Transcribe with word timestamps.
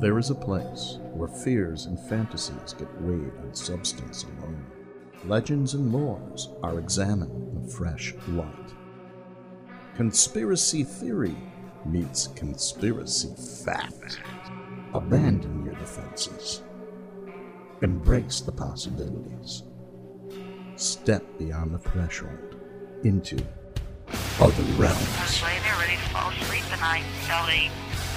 There 0.00 0.18
is 0.18 0.28
a 0.28 0.34
place 0.34 0.98
where 1.14 1.26
fears 1.26 1.86
and 1.86 1.98
fantasies 1.98 2.74
get 2.74 3.00
weighed 3.00 3.32
on 3.42 3.54
substance 3.54 4.24
alone. 4.24 4.66
Legends 5.24 5.72
and 5.72 5.90
lores 5.90 6.54
are 6.62 6.78
examined 6.78 7.56
in 7.56 7.64
a 7.64 7.68
fresh 7.70 8.14
light. 8.28 8.74
Conspiracy 9.96 10.84
theory 10.84 11.34
meets 11.86 12.26
conspiracy 12.26 13.32
fact. 13.64 14.20
Abandon 14.92 15.64
your 15.64 15.74
defenses. 15.76 16.62
Embrace 17.80 18.42
the 18.42 18.52
possibilities. 18.52 19.62
Step 20.76 21.24
beyond 21.38 21.72
the 21.72 21.78
threshold 21.78 22.56
into 23.02 23.36
other 24.40 24.62
realms. 24.74 25.42
laying 25.42 25.62
there 25.62 25.78
ready 25.78 25.96
to 25.96 26.08
fall 26.10 26.30
asleep 26.32 26.64
and 26.70 26.82
I 26.82 27.02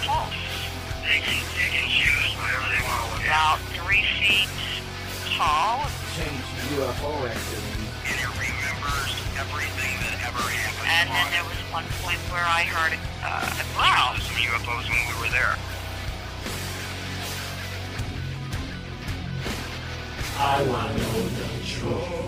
pulse. 0.05 0.48
They 1.09 1.25
can, 1.25 1.41
they 1.57 1.69
can 1.73 1.89
choose 1.89 2.37
whatever 2.37 2.69
they 2.69 2.85
want. 2.85 3.25
About 3.25 3.57
three 3.73 4.05
feet 4.21 4.45
tall. 5.33 5.89
change 6.13 6.45
UFO 6.77 7.25
activity. 7.25 7.89
And 8.05 8.13
it 8.13 8.29
remembers 8.37 9.17
everything 9.41 9.97
that 10.05 10.21
ever 10.29 10.37
happened. 10.37 10.85
And 10.85 11.09
then 11.09 11.25
there 11.33 11.41
was 11.49 11.57
one 11.73 11.89
point 12.05 12.21
where 12.29 12.45
I 12.45 12.61
heard 12.61 12.93
uh, 13.25 13.41
a 13.41 13.65
growl. 13.73 14.21
some 14.21 14.37
UFOs 14.37 14.85
when 14.85 15.01
we 15.01 15.17
were 15.17 15.33
there. 15.33 15.57
I 20.37 20.61
want 20.69 20.93
to 20.93 21.01
know 21.01 21.25
the 21.25 21.65
truth. 21.65 22.19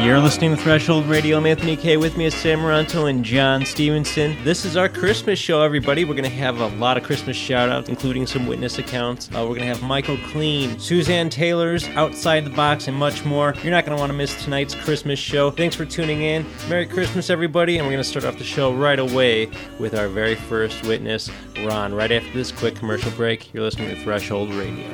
You're 0.00 0.18
listening 0.18 0.56
to 0.56 0.62
Threshold 0.62 1.04
Radio. 1.04 1.36
I'm 1.36 1.44
Anthony 1.44 1.76
K. 1.76 1.98
With 1.98 2.16
me 2.16 2.24
is 2.24 2.34
Sam 2.34 2.60
Maranto 2.60 3.10
and 3.10 3.22
John 3.22 3.66
Stevenson. 3.66 4.34
This 4.44 4.64
is 4.64 4.74
our 4.74 4.88
Christmas 4.88 5.38
show, 5.38 5.60
everybody. 5.60 6.06
We're 6.06 6.14
going 6.14 6.24
to 6.24 6.30
have 6.30 6.58
a 6.58 6.68
lot 6.78 6.96
of 6.96 7.04
Christmas 7.04 7.36
shout 7.36 7.68
outs, 7.68 7.90
including 7.90 8.26
some 8.26 8.46
witness 8.46 8.78
accounts. 8.78 9.28
Uh, 9.28 9.40
we're 9.42 9.56
going 9.56 9.60
to 9.60 9.66
have 9.66 9.82
Michael 9.82 10.16
Kleen, 10.16 10.80
Suzanne 10.80 11.28
Taylor's 11.28 11.86
Outside 11.88 12.46
the 12.46 12.50
Box, 12.50 12.88
and 12.88 12.96
much 12.96 13.26
more. 13.26 13.54
You're 13.62 13.72
not 13.72 13.84
going 13.84 13.94
to 13.94 14.00
want 14.00 14.10
to 14.10 14.16
miss 14.16 14.42
tonight's 14.42 14.74
Christmas 14.74 15.18
show. 15.18 15.50
Thanks 15.50 15.76
for 15.76 15.84
tuning 15.84 16.22
in. 16.22 16.46
Merry 16.70 16.86
Christmas, 16.86 17.28
everybody. 17.28 17.76
And 17.76 17.86
we're 17.86 17.92
going 17.92 18.02
to 18.02 18.08
start 18.08 18.24
off 18.24 18.38
the 18.38 18.44
show 18.44 18.72
right 18.72 18.98
away 18.98 19.50
with 19.78 19.94
our 19.94 20.08
very 20.08 20.34
first 20.34 20.82
witness, 20.86 21.30
Ron. 21.62 21.92
Right 21.94 22.10
after 22.10 22.32
this 22.32 22.50
quick 22.50 22.74
commercial 22.74 23.10
break, 23.12 23.52
you're 23.52 23.62
listening 23.62 23.94
to 23.94 24.02
Threshold 24.02 24.50
Radio. 24.54 24.88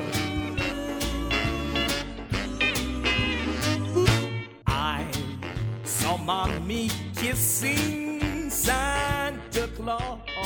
Mommy 6.27 6.89
kissing 7.15 8.49
Santa 8.49 9.69
Claus. 9.77 10.36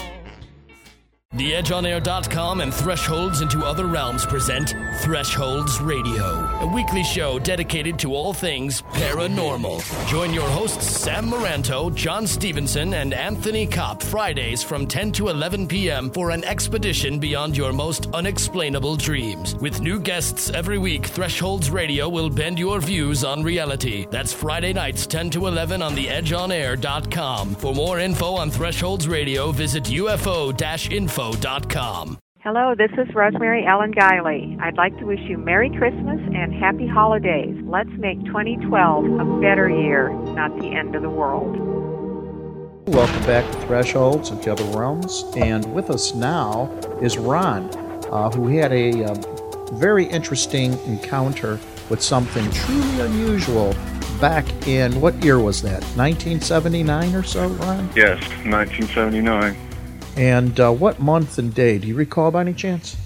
TheEdgeOnAir.com 1.34 2.60
and 2.60 2.74
Thresholds 2.74 3.40
into 3.40 3.64
Other 3.64 3.86
Realms 3.86 4.26
present 4.26 4.76
Thresholds 5.00 5.80
Radio, 5.80 6.26
a 6.60 6.70
weekly 6.73 7.06
show 7.06 7.40
dedicated 7.40 7.98
to 8.00 8.14
all 8.14 8.34
things 8.34 8.82
paranormal. 8.82 9.80
Join 10.10 10.34
your 10.34 10.50
hosts 10.50 10.86
Sam 10.86 11.30
Maranto, 11.30 11.96
John 11.96 12.28
Stevenson, 12.28 12.94
and 12.96 13.14
Anthony 13.14 13.66
Kopp 13.66 14.04
Fridays 14.04 14.62
from 14.62 14.86
10 14.86 15.14
to 15.14 15.30
11 15.30 15.70
p.m. 15.70 16.12
for 16.12 16.32
an 16.32 16.44
expedition 16.44 17.18
beyond 17.18 17.56
your 17.56 17.72
most 17.72 18.10
unexplainable 18.14 18.98
dreams. 18.98 19.56
With 19.56 19.80
new 19.80 20.02
guests 20.02 20.50
every 20.50 20.80
week, 20.80 21.06
Thresholds 21.06 21.72
Radio 21.72 22.10
will 22.10 22.30
bend 22.30 22.60
your 22.60 22.82
views 22.82 23.23
on 23.23 23.42
reality. 23.42 24.06
That's 24.12 24.34
Friday 24.34 24.73
nights 24.73 25.08
10 25.08 25.30
to 25.30 25.48
11 25.48 25.82
on 25.82 25.95
TheEdgeOnAir.com. 25.95 27.56
For 27.56 27.73
more 27.73 28.00
info 28.00 28.34
on 28.34 28.52
Thresholds 28.52 29.08
Radio, 29.08 29.54
visit 29.54 29.90
UFO-info.com. 31.22 32.17
Hello, 32.39 32.73
this 32.75 32.89
is 32.97 33.14
Rosemary 33.14 33.66
Ellen 33.67 33.94
Guiley. 33.94 34.59
I'd 34.59 34.77
like 34.77 34.98
to 34.98 35.05
wish 35.05 35.20
you 35.21 35.37
Merry 35.37 35.70
Christmas 35.70 36.20
and 36.33 36.52
Happy 36.54 36.87
Holidays. 36.87 37.55
Let's 37.64 37.92
make 37.92 38.17
2012 38.26 39.05
a 39.05 39.39
better 39.39 39.70
year, 39.70 40.10
not 40.10 40.60
the 40.60 40.73
end 40.73 40.95
of 40.95 41.04
the 41.04 41.10
world. 41.10 41.55
Welcome 42.87 43.26
back 43.27 43.49
to 43.52 43.60
Thresholds 43.67 44.31
of 44.31 44.43
the 44.43 44.52
Other 44.52 44.64
Realms. 44.76 45.23
And 45.36 45.71
with 45.71 45.92
us 45.92 46.15
now 46.15 46.71
is 46.99 47.20
Ron, 47.20 47.70
uh, 48.11 48.31
who 48.31 48.48
had 48.48 48.73
a 48.73 49.04
um, 49.04 49.21
very 49.73 50.05
interesting 50.05 50.73
encounter 50.87 51.60
with 51.92 52.02
something 52.02 52.49
truly 52.49 53.02
unusual 53.02 53.76
back 54.20 54.45
in 54.67 54.99
what 54.99 55.14
year 55.23 55.39
was 55.39 55.61
that? 55.61 55.83
1979 55.95 57.14
or 57.14 57.23
so, 57.23 57.48
Ron? 57.48 57.87
Yes, 57.95 58.20
1979. 58.45 59.70
And 60.16 60.60
uh, 60.60 60.72
what 60.72 60.99
month 60.99 61.38
and 61.38 61.54
day? 61.54 61.77
Do 61.77 61.88
you 61.88 61.95
recall 61.95 62.32
by 62.32 62.42
any 62.42 62.54
chance? 62.54 62.98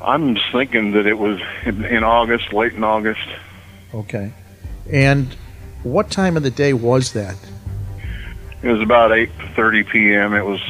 I'm 0.00 0.34
just 0.34 0.50
thinking 0.52 0.92
that 0.92 1.06
it 1.06 1.18
was 1.18 1.40
in, 1.64 2.04
August, 2.04 2.52
late 2.52 2.72
in 2.72 2.84
August. 2.84 3.26
Okay. 3.94 4.32
And 4.90 5.34
what 5.82 6.10
time 6.10 6.36
of 6.36 6.42
the 6.42 6.50
day 6.50 6.72
was 6.72 7.12
that? 7.12 7.36
It 8.62 8.68
was 8.68 8.80
about 8.80 9.10
8:30 9.12 9.88
p.m. 9.88 10.34
It 10.34 10.44
was 10.44 10.60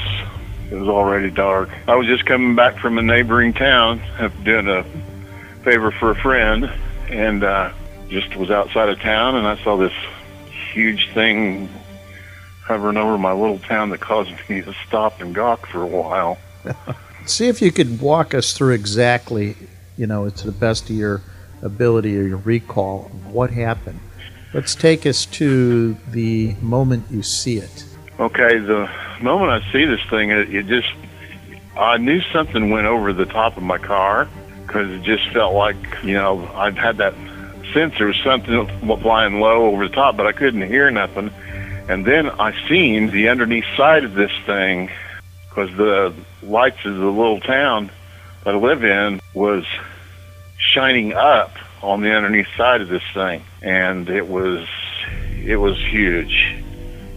it 0.70 0.74
was 0.74 0.88
already 0.88 1.30
dark. 1.30 1.70
I 1.86 1.94
was 1.94 2.06
just 2.06 2.26
coming 2.26 2.54
back 2.54 2.78
from 2.78 2.98
a 2.98 3.02
neighboring 3.02 3.54
town, 3.54 4.02
doing 4.44 4.68
a 4.68 4.84
favor 5.62 5.90
for 5.90 6.10
a 6.10 6.14
friend, 6.14 6.70
and 7.08 7.42
uh, 7.42 7.72
just 8.10 8.36
was 8.36 8.50
outside 8.50 8.90
of 8.90 9.00
town, 9.00 9.36
and 9.36 9.46
I 9.46 9.56
saw 9.64 9.76
this 9.76 9.92
huge 10.72 11.08
thing 11.14 11.68
hovering 12.68 12.98
over 12.98 13.16
my 13.16 13.32
little 13.32 13.58
town 13.58 13.88
that 13.88 14.00
caused 14.00 14.30
me 14.48 14.60
to 14.60 14.74
stop 14.86 15.22
and 15.22 15.34
gawk 15.34 15.66
for 15.66 15.82
a 15.82 15.86
while. 15.86 16.38
See 17.26 17.48
if 17.48 17.62
you 17.62 17.72
could 17.72 18.00
walk 18.00 18.34
us 18.34 18.52
through 18.52 18.74
exactly, 18.74 19.56
you 19.96 20.06
know, 20.06 20.28
to 20.28 20.46
the 20.46 20.52
best 20.52 20.90
of 20.90 20.96
your 20.96 21.22
ability 21.62 22.16
or 22.18 22.22
your 22.22 22.36
recall 22.36 23.06
of 23.06 23.32
what 23.32 23.50
happened. 23.50 23.98
Let's 24.52 24.74
take 24.74 25.06
us 25.06 25.24
to 25.26 25.94
the 26.10 26.54
moment 26.60 27.06
you 27.10 27.22
see 27.22 27.56
it. 27.56 27.84
Okay, 28.20 28.58
the 28.58 28.90
moment 29.22 29.50
I 29.50 29.72
see 29.72 29.86
this 29.86 30.00
thing, 30.10 30.30
it, 30.30 30.54
it 30.54 30.66
just, 30.66 30.92
I 31.76 31.96
knew 31.96 32.20
something 32.32 32.68
went 32.68 32.86
over 32.86 33.14
the 33.14 33.26
top 33.26 33.56
of 33.56 33.62
my 33.62 33.78
car 33.78 34.28
because 34.66 34.90
it 34.90 35.02
just 35.02 35.26
felt 35.30 35.54
like, 35.54 35.76
you 36.02 36.14
know, 36.14 36.46
I'd 36.54 36.76
had 36.76 36.98
that 36.98 37.14
sense 37.72 37.96
there 37.96 38.06
was 38.06 38.16
something 38.22 38.66
flying 39.00 39.40
low 39.40 39.66
over 39.66 39.88
the 39.88 39.94
top, 39.94 40.16
but 40.16 40.26
I 40.26 40.32
couldn't 40.32 40.62
hear 40.62 40.90
nothing. 40.90 41.30
And 41.88 42.04
then 42.04 42.28
I 42.28 42.52
seen 42.68 43.10
the 43.10 43.28
underneath 43.30 43.64
side 43.76 44.04
of 44.04 44.14
this 44.14 44.32
thing 44.44 44.90
because 45.48 45.74
the 45.76 46.14
lights 46.42 46.84
of 46.84 46.96
the 46.96 47.06
little 47.06 47.40
town 47.40 47.90
that 48.44 48.54
I 48.54 48.58
live 48.58 48.84
in 48.84 49.20
was 49.32 49.64
shining 50.58 51.14
up 51.14 51.56
on 51.82 52.02
the 52.02 52.12
underneath 52.12 52.48
side 52.56 52.82
of 52.82 52.88
this 52.88 53.02
thing, 53.14 53.42
and 53.62 54.08
it 54.10 54.28
was 54.28 54.68
it 55.42 55.56
was 55.56 55.78
huge. 55.78 56.54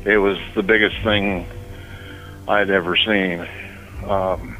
It 0.05 0.17
was 0.17 0.37
the 0.55 0.63
biggest 0.63 0.95
thing 1.03 1.45
I'd 2.47 2.69
ever 2.69 2.95
seen. 2.95 3.47
Um, 4.07 4.57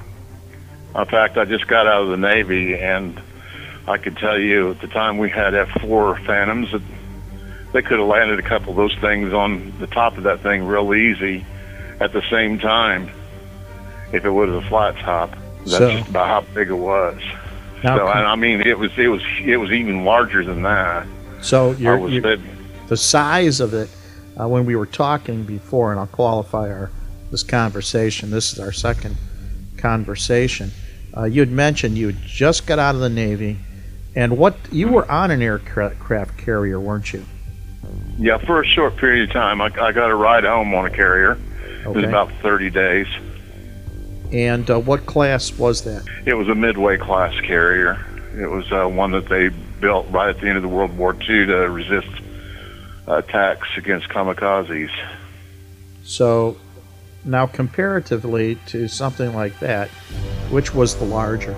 in 0.94 1.06
fact, 1.06 1.38
I 1.38 1.46
just 1.46 1.68
got 1.68 1.88
out 1.88 2.04
of 2.04 2.10
the 2.10 2.18
Navy, 2.18 2.76
and 2.76 3.20
I 3.88 3.98
could 3.98 4.18
tell 4.18 4.38
you 4.38 4.72
at 4.72 4.82
the 4.82 4.88
time 4.88 5.18
we 5.18 5.30
had 5.30 5.54
F4 5.54 6.26
Phantoms 6.26 6.72
that 6.74 6.82
they 7.74 7.82
could 7.82 8.00
have 8.00 8.08
landed 8.08 8.40
a 8.40 8.42
couple 8.42 8.72
of 8.72 8.78
those 8.78 8.96
things 9.00 9.34
on 9.34 9.74
the 9.80 9.88
top 9.88 10.18
of 10.18 10.24
that 10.24 10.42
thing 10.42 10.66
real 10.66 10.94
easy 10.94 11.46
at 12.00 12.12
the 12.14 12.22
same 12.30 12.59
time 12.59 13.09
if 14.12 14.26
it 14.26 14.30
was 14.30 14.50
a 14.50 14.68
flat 14.68 14.98
top. 15.00 15.32
That's 15.59 15.72
So- 15.78 15.92
just 15.92 16.10
about 16.10 16.28
how 16.28 16.54
big 16.54 16.70
it 16.70 16.74
was. 16.74 17.22
Now, 17.84 17.98
so 17.98 18.08
and 18.10 18.28
I 18.28 18.36
mean, 18.36 18.62
it 18.62 18.78
was 18.78 18.92
it 18.98 19.08
was 19.08 19.24
it 19.44 19.58
was 19.58 19.72
even 19.72 20.06
larger 20.06 20.44
than 20.44 20.62
that. 20.64 21.08
So 21.42 21.72
you're, 21.72 21.98
was 21.98 22.14
you're- 22.14 22.40
the 22.88 22.98
size 22.98 23.60
of 23.60 23.74
it 23.74 23.90
uh, 24.40 24.48
when 24.48 24.66
we 24.66 24.76
were 24.76 24.86
talking 24.86 25.44
before, 25.44 25.92
and 25.92 26.00
I'll 26.00 26.06
qualify 26.07 26.69
our 26.69 26.92
this 27.31 27.42
conversation. 27.42 28.30
This 28.30 28.54
is 28.54 28.60
our 28.60 28.72
second 28.72 29.16
conversation. 29.78 30.72
Uh, 31.18 31.24
you 31.24 31.42
had 31.42 31.51
mentioned 31.51 31.98
you 31.98 32.07
had 32.07 32.22
just 32.22 32.68
got 32.68 32.78
out 32.78 32.94
of 32.94 33.01
the 33.01 33.10
Navy, 33.10 33.57
and 34.16 34.38
what 34.38 34.56
you 34.72 34.88
were 34.88 35.10
on 35.10 35.31
an 35.31 35.42
aircraft 35.42 36.38
carrier, 36.38 36.80
weren't 36.80 37.12
you? 37.13 37.25
Yeah, 38.21 38.38
for 38.38 38.62
a 38.62 38.65
short 38.65 38.97
period 38.97 39.29
of 39.29 39.33
time, 39.33 39.62
I, 39.62 39.65
I 39.65 39.91
got 39.91 40.12
a 40.12 40.15
ride 40.15 40.44
home 40.44 40.75
on 40.75 40.85
a 40.85 40.91
carrier. 40.91 41.39
It 41.83 41.88
was 41.88 42.03
about 42.03 42.31
30 42.44 42.69
days. 42.69 43.07
And 44.31 44.69
uh, 44.69 44.79
what 44.79 45.07
class 45.07 45.57
was 45.57 45.83
that? 45.85 46.06
It 46.25 46.35
was 46.35 46.47
a 46.47 46.53
midway 46.53 46.97
class 46.97 47.33
carrier. 47.41 48.00
It 48.38 48.45
was 48.45 48.71
uh, 48.71 48.88
one 48.88 49.12
that 49.12 49.27
they 49.27 49.50
built 49.50 50.06
right 50.12 50.29
at 50.29 50.39
the 50.39 50.47
end 50.47 50.57
of 50.57 50.62
the 50.62 50.69
World 50.69 50.95
War 50.95 51.13
II 51.15 51.47
to 51.47 51.68
resist 51.68 52.07
attacks 53.07 53.68
against 53.75 54.07
kamikazes. 54.09 54.91
So 56.03 56.57
now, 57.25 57.47
comparatively 57.47 58.56
to 58.68 58.88
something 58.88 59.33
like 59.33 59.59
that, 59.62 59.89
which 60.51 60.75
was 60.75 60.95
the 60.95 61.06
larger? 61.06 61.56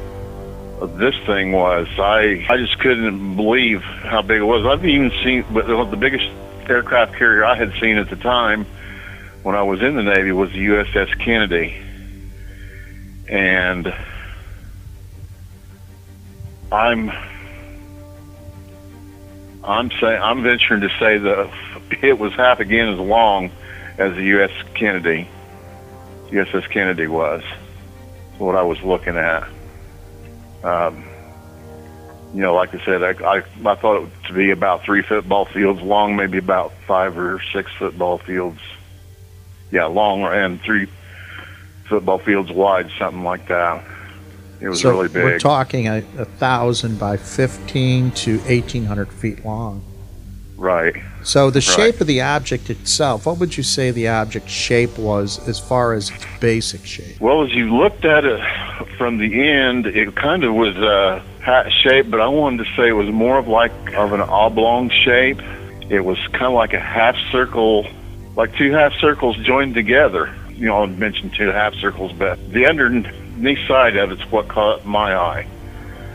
This 0.98 1.16
thing 1.26 1.52
was 1.52 1.88
I 1.98 2.46
I 2.50 2.58
just 2.58 2.80
couldn't 2.80 3.36
believe 3.36 3.82
how 3.82 4.22
big 4.22 4.42
it 4.42 4.46
was. 4.46 4.66
I've 4.66 4.86
even 4.86 5.12
seen 5.24 5.46
but 5.54 5.68
the 5.68 5.98
biggest 5.98 6.28
aircraft 6.70 7.16
carrier 7.16 7.46
I 7.46 7.56
had 7.56 7.74
seen 7.80 7.98
at 7.98 8.10
the 8.10 8.16
time 8.16 8.66
when 9.44 9.56
I 9.56 9.64
was 9.64 9.82
in 9.82 9.96
the 9.96 10.04
Navy 10.04 10.32
was 10.32 10.52
the 10.52 10.66
USS 10.68 11.20
Kennedy, 11.20 11.76
and 13.28 13.94
I'm 16.72 17.12
I'm 19.64 19.92
say 19.92 20.18
I'm 20.18 20.44
venturing 20.44 20.82
to 20.82 20.90
say 21.00 21.18
that 21.18 21.50
it 22.02 22.18
was 22.18 22.34
half 22.34 22.60
again 22.60 22.90
as 22.90 23.00
long 23.00 23.52
as 23.98 24.16
the 24.16 24.24
U.S. 24.24 24.52
Kennedy, 24.74 25.28
USS 26.30 26.70
Kennedy 26.70 27.08
was. 27.08 27.44
What 28.40 28.56
I 28.56 28.64
was 28.64 28.82
looking 28.82 29.16
at. 29.16 29.48
Um, 30.64 31.06
you 32.34 32.42
know, 32.42 32.56
like 32.56 32.74
I 32.74 32.84
said, 32.84 33.04
I, 33.04 33.38
I 33.38 33.44
I 33.66 33.76
thought 33.76 34.04
it 34.04 34.10
to 34.28 34.34
be 34.34 34.50
about 34.52 34.84
three 34.84 35.04
football 35.04 35.46
fields 35.46 35.82
long, 35.82 36.16
maybe 36.16 36.40
about 36.40 36.74
five 36.88 37.18
or 37.18 37.42
six 37.54 37.72
football 37.74 38.18
fields. 38.18 38.60
Yeah, 39.72 39.86
long 39.86 40.24
and 40.24 40.60
three 40.62 40.88
football 41.86 42.18
fields 42.18 42.52
wide, 42.52 42.90
something 42.98 43.24
like 43.24 43.48
that. 43.48 43.84
It 44.60 44.70
was 44.70 44.82
so 44.82 44.92
really 44.92 45.10
big. 45.10 45.24
We're 45.24 45.40
talking 45.40 45.88
a, 45.88 45.98
a 46.18 46.26
thousand 46.26 46.98
by 46.98 47.18
fifteen 47.18 48.12
to 48.12 48.42
eighteen 48.48 48.86
hundred 48.86 49.12
feet 49.12 49.46
long. 49.46 49.84
Right. 50.56 50.96
So 51.24 51.50
the 51.50 51.60
Right. 51.60 51.64
shape 51.94 52.02
of 52.02 52.08
the 52.08 52.22
object 52.22 52.70
itself, 52.70 53.26
what 53.26 53.38
would 53.40 53.56
you 53.56 53.64
say 53.64 53.92
the 53.92 54.10
object 54.10 54.50
shape 54.50 54.98
was 54.98 55.40
as 55.48 55.58
far 55.60 55.94
as 55.94 56.10
its 56.10 56.26
basic 56.40 56.86
shape? 56.86 57.16
Well, 57.20 57.44
as 57.44 57.54
you 57.54 57.76
looked 57.76 58.04
at 58.06 58.26
it 58.26 58.40
from 58.98 59.18
the 59.18 59.50
end, 59.50 59.86
it 59.88 60.16
kind 60.16 60.44
of 60.44 60.54
was 60.54 60.76
a 60.78 61.22
hat 61.40 61.72
shape, 61.72 62.10
but 62.10 62.20
I 62.20 62.28
wanted 62.28 62.66
to 62.66 62.72
say 62.76 62.90
it 62.90 62.94
was 62.94 63.10
more 63.10 63.38
of 63.38 63.48
like 63.48 63.72
of 63.96 64.12
an 64.14 64.22
oblong 64.22 64.90
shape. 64.90 65.42
It 65.90 66.04
was 66.04 66.18
kind 66.34 66.46
of 66.48 66.54
like 66.54 66.74
a 66.74 66.80
half 66.80 67.16
circle, 67.32 67.88
like 68.36 68.56
two 68.58 68.72
half 68.72 68.94
circles 69.00 69.38
joined 69.38 69.76
together. 69.76 70.30
You 70.50 70.68
know, 70.68 70.84
I 70.84 70.86
mentioned 70.88 71.34
two 71.36 71.52
half 71.52 71.74
circles, 71.76 72.12
but 72.14 72.38
the 72.52 72.66
underneath 72.68 73.66
side 73.68 73.96
of 73.96 74.12
it's 74.12 74.22
what 74.32 74.50
caught 74.50 74.86
my 74.86 75.16
eye, 75.16 75.46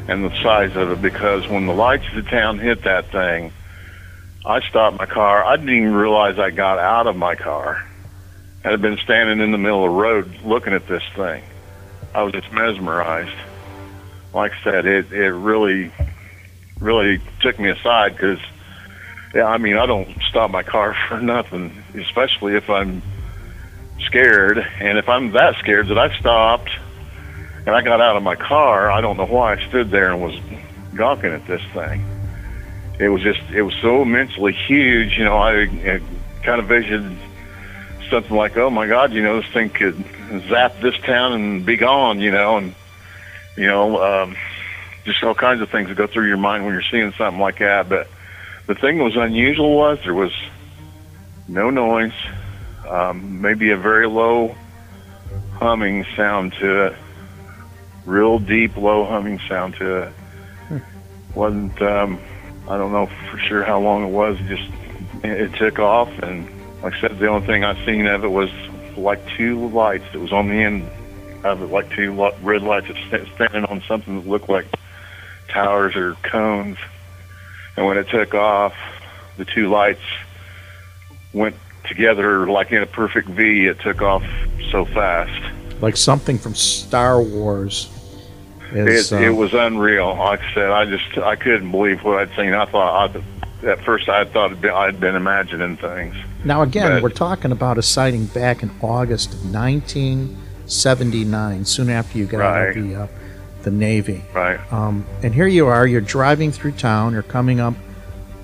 and 0.07 0.25
the 0.25 0.35
size 0.43 0.77
of 0.77 0.91
it. 0.91 1.03
Because 1.03 1.49
when 1.49 1.67
the 1.67 1.75
lights 1.75 2.07
of 2.09 2.23
the 2.23 2.31
town 2.31 2.59
hit 2.59 2.85
that 2.85 3.11
thing, 3.11 3.53
I 4.49 4.67
stopped 4.67 4.97
my 4.99 5.05
car. 5.05 5.45
I 5.45 5.57
didn't 5.57 5.69
even 5.69 5.95
realize 5.95 6.39
I 6.39 6.49
got 6.49 6.79
out 6.79 7.07
of 7.07 7.15
my 7.15 7.35
car. 7.35 7.87
I 8.65 8.71
had 8.71 8.81
been 8.81 8.97
standing 8.97 9.41
in 9.41 9.53
the 9.53 9.59
middle 9.59 9.85
of 9.85 9.93
the 9.93 9.99
road 9.99 10.41
looking 10.43 10.73
at 10.73 10.89
this 10.89 11.03
thing. 11.15 11.45
I 12.15 12.23
was 12.23 12.33
just 12.33 12.51
mesmerized. 12.51 13.37
Like 14.33 14.53
I 14.53 14.65
said, 14.65 14.87
it 14.87 15.13
it 15.13 15.33
really, 15.33 15.93
really 16.81 17.21
took 17.41 17.59
me 17.59 17.69
aside 17.69 18.13
because, 18.13 18.39
yeah, 19.35 19.45
I 19.45 19.59
mean, 19.59 19.77
I 19.77 19.85
don't 19.85 20.19
stop 20.31 20.51
my 20.51 20.63
car 20.63 20.97
for 21.09 21.21
nothing, 21.21 21.85
especially 21.95 22.57
if 22.57 22.71
I'm 22.71 23.03
scared. 24.07 24.67
And 24.81 24.97
if 24.97 25.11
I'm 25.11 25.33
that 25.33 25.57
scared 25.59 25.89
that 25.89 25.99
I 25.99 26.19
stopped 26.19 26.71
and 27.67 27.77
I 27.77 27.83
got 27.83 28.01
out 28.01 28.17
of 28.17 28.23
my 28.23 28.37
car, 28.37 28.91
I 28.91 29.03
don't 29.03 29.19
know 29.19 29.27
why 29.27 29.57
I 29.57 29.69
stood 29.69 29.91
there 29.91 30.11
and 30.11 30.23
was 30.23 30.41
gawking 30.95 31.33
at 31.33 31.47
this 31.47 31.63
thing. 31.75 32.18
It 32.99 33.09
was 33.09 33.23
just, 33.23 33.41
it 33.51 33.63
was 33.63 33.75
so 33.81 34.03
immensely 34.03 34.53
huge. 34.53 35.17
You 35.17 35.25
know, 35.25 35.37
I, 35.37 35.63
I 35.63 36.01
kind 36.43 36.61
of 36.61 36.67
visioned 36.67 37.19
something 38.11 38.35
like, 38.35 38.57
oh 38.57 38.71
my 38.71 38.87
God, 38.87 39.13
you 39.13 39.23
know, 39.23 39.41
this 39.41 39.51
thing 39.53 39.71
could 39.71 39.97
zap 40.49 40.81
this 40.81 40.97
town 40.99 41.33
and 41.33 41.65
be 41.65 41.77
gone, 41.77 42.21
you 42.21 42.31
know, 42.31 42.57
and, 42.57 42.75
you 43.57 43.67
know, 43.67 44.03
um, 44.03 44.37
just 45.05 45.23
all 45.23 45.35
kinds 45.35 45.61
of 45.61 45.71
things 45.71 45.89
that 45.89 45.97
go 45.97 46.07
through 46.07 46.27
your 46.27 46.37
mind 46.37 46.65
when 46.65 46.73
you're 46.73 46.83
seeing 46.91 47.13
something 47.13 47.41
like 47.41 47.59
that. 47.59 47.89
But 47.89 48.09
the 48.67 48.75
thing 48.75 48.99
that 48.99 49.05
was 49.05 49.17
unusual 49.17 49.77
was 49.77 49.99
there 50.05 50.15
was 50.15 50.33
no 51.47 51.71
noise, 51.71 52.13
um, 52.89 53.41
maybe 53.41 53.71
a 53.71 53.77
very 53.77 54.09
low 54.09 54.55
humming 55.55 56.05
sound 56.17 56.53
to 56.55 56.87
it, 56.87 56.97
real 58.07 58.39
deep, 58.39 58.77
low 58.77 59.05
humming 59.05 59.39
sound 59.49 59.75
to 59.77 60.03
it. 60.03 60.13
Wasn't, 61.35 61.81
um, 61.83 62.19
I 62.69 62.77
don't 62.77 62.93
know 62.93 63.07
for 63.31 63.39
sure 63.39 63.65
how 63.65 63.81
long 63.81 64.05
it 64.05 64.11
was. 64.11 64.39
It 64.41 64.47
just, 64.47 64.71
it, 65.25 65.55
took 65.55 65.79
off 65.79 66.11
and 66.19 66.49
like 66.83 66.95
I 66.95 67.01
said, 67.01 67.19
the 67.19 67.27
only 67.29 67.47
thing 67.47 67.65
I 67.65 67.85
seen 67.85 68.07
of 68.07 68.25
it 68.25 68.31
was 68.31 68.51
like 68.97 69.27
two 69.37 69.69
lights 69.69 70.05
that 70.13 70.21
was 70.21 70.33
on 70.33 70.49
the 70.49 70.55
end 70.55 70.89
of 71.45 71.63
it, 71.63 71.67
like 71.67 71.91
two 71.91 72.13
red 72.43 72.63
lights 72.63 72.89
that 72.89 72.97
sta- 73.09 73.35
standing 73.35 73.65
on 73.65 73.83
something 73.89 74.21
that 74.21 74.29
looked 74.29 74.49
like 74.49 74.67
towers 75.49 75.97
or 75.97 76.15
cones. 76.23 76.79
And 77.77 77.87
when 77.87 77.97
it 77.97 78.09
took 78.09 78.35
off, 78.35 78.75
the 79.37 79.45
two 79.45 79.69
lights 79.69 80.03
went 81.33 81.57
together 81.87 82.49
like 82.49 82.71
in 82.71 82.83
a 82.83 82.87
perfect 82.87 83.29
V. 83.29 83.67
It 83.67 83.81
took 83.81 84.03
off 84.03 84.25
so 84.71 84.85
fast. 84.85 85.55
Like 85.81 85.97
something 85.97 86.39
from 86.39 86.55
Star 86.55 87.23
Wars. 87.23 87.89
Is, 88.73 89.13
it, 89.13 89.17
uh, 89.17 89.23
it 89.23 89.31
was 89.31 89.55
unreal. 89.55 90.15
Like 90.17 90.41
I 90.41 90.55
said, 90.55 90.71
I 90.71 90.85
just 90.85 91.17
I 91.19 91.37
couldn't 91.37 91.71
believe 91.71 92.03
what 92.05 92.19
I'd 92.19 92.35
seen. 92.37 92.53
I 92.53 92.67
thought 92.67 93.17
I, 93.17 93.23
at 93.67 93.83
first 93.85 94.09
I 94.09 94.25
thought 94.25 94.61
been, 94.61 94.73
I'd 94.73 95.01
been 95.01 95.15
imagining 95.15 95.77
things. 95.77 96.15
Now, 96.45 96.63
again, 96.63 96.93
But- 96.93 97.03
we're 97.03 97.11
talking 97.11 97.53
about 97.53 97.79
a 97.79 97.83
sighting 97.83 98.27
back 98.27 98.63
in 98.63 98.71
August 98.81 99.35
of 99.35 99.53
1979, 99.53 101.65
soon 101.65 101.91
after 101.91 102.19
you 102.19 102.27
got 102.27 102.41
out 102.41 102.69
of 102.69 102.75
the, 102.75 102.95
uh, 102.95 103.07
the 103.63 103.71
Navy. 103.71 104.25
Right. 104.35 104.61
Um, 104.73 105.07
and 105.23 105.35
here 105.35 105.47
you 105.47 105.67
are, 105.67 105.87
you're 105.87 106.01
driving 106.01 106.53
through 106.53 106.73
town, 106.73 107.13
you're 107.13 107.23
coming 107.23 107.61
up. 107.61 107.75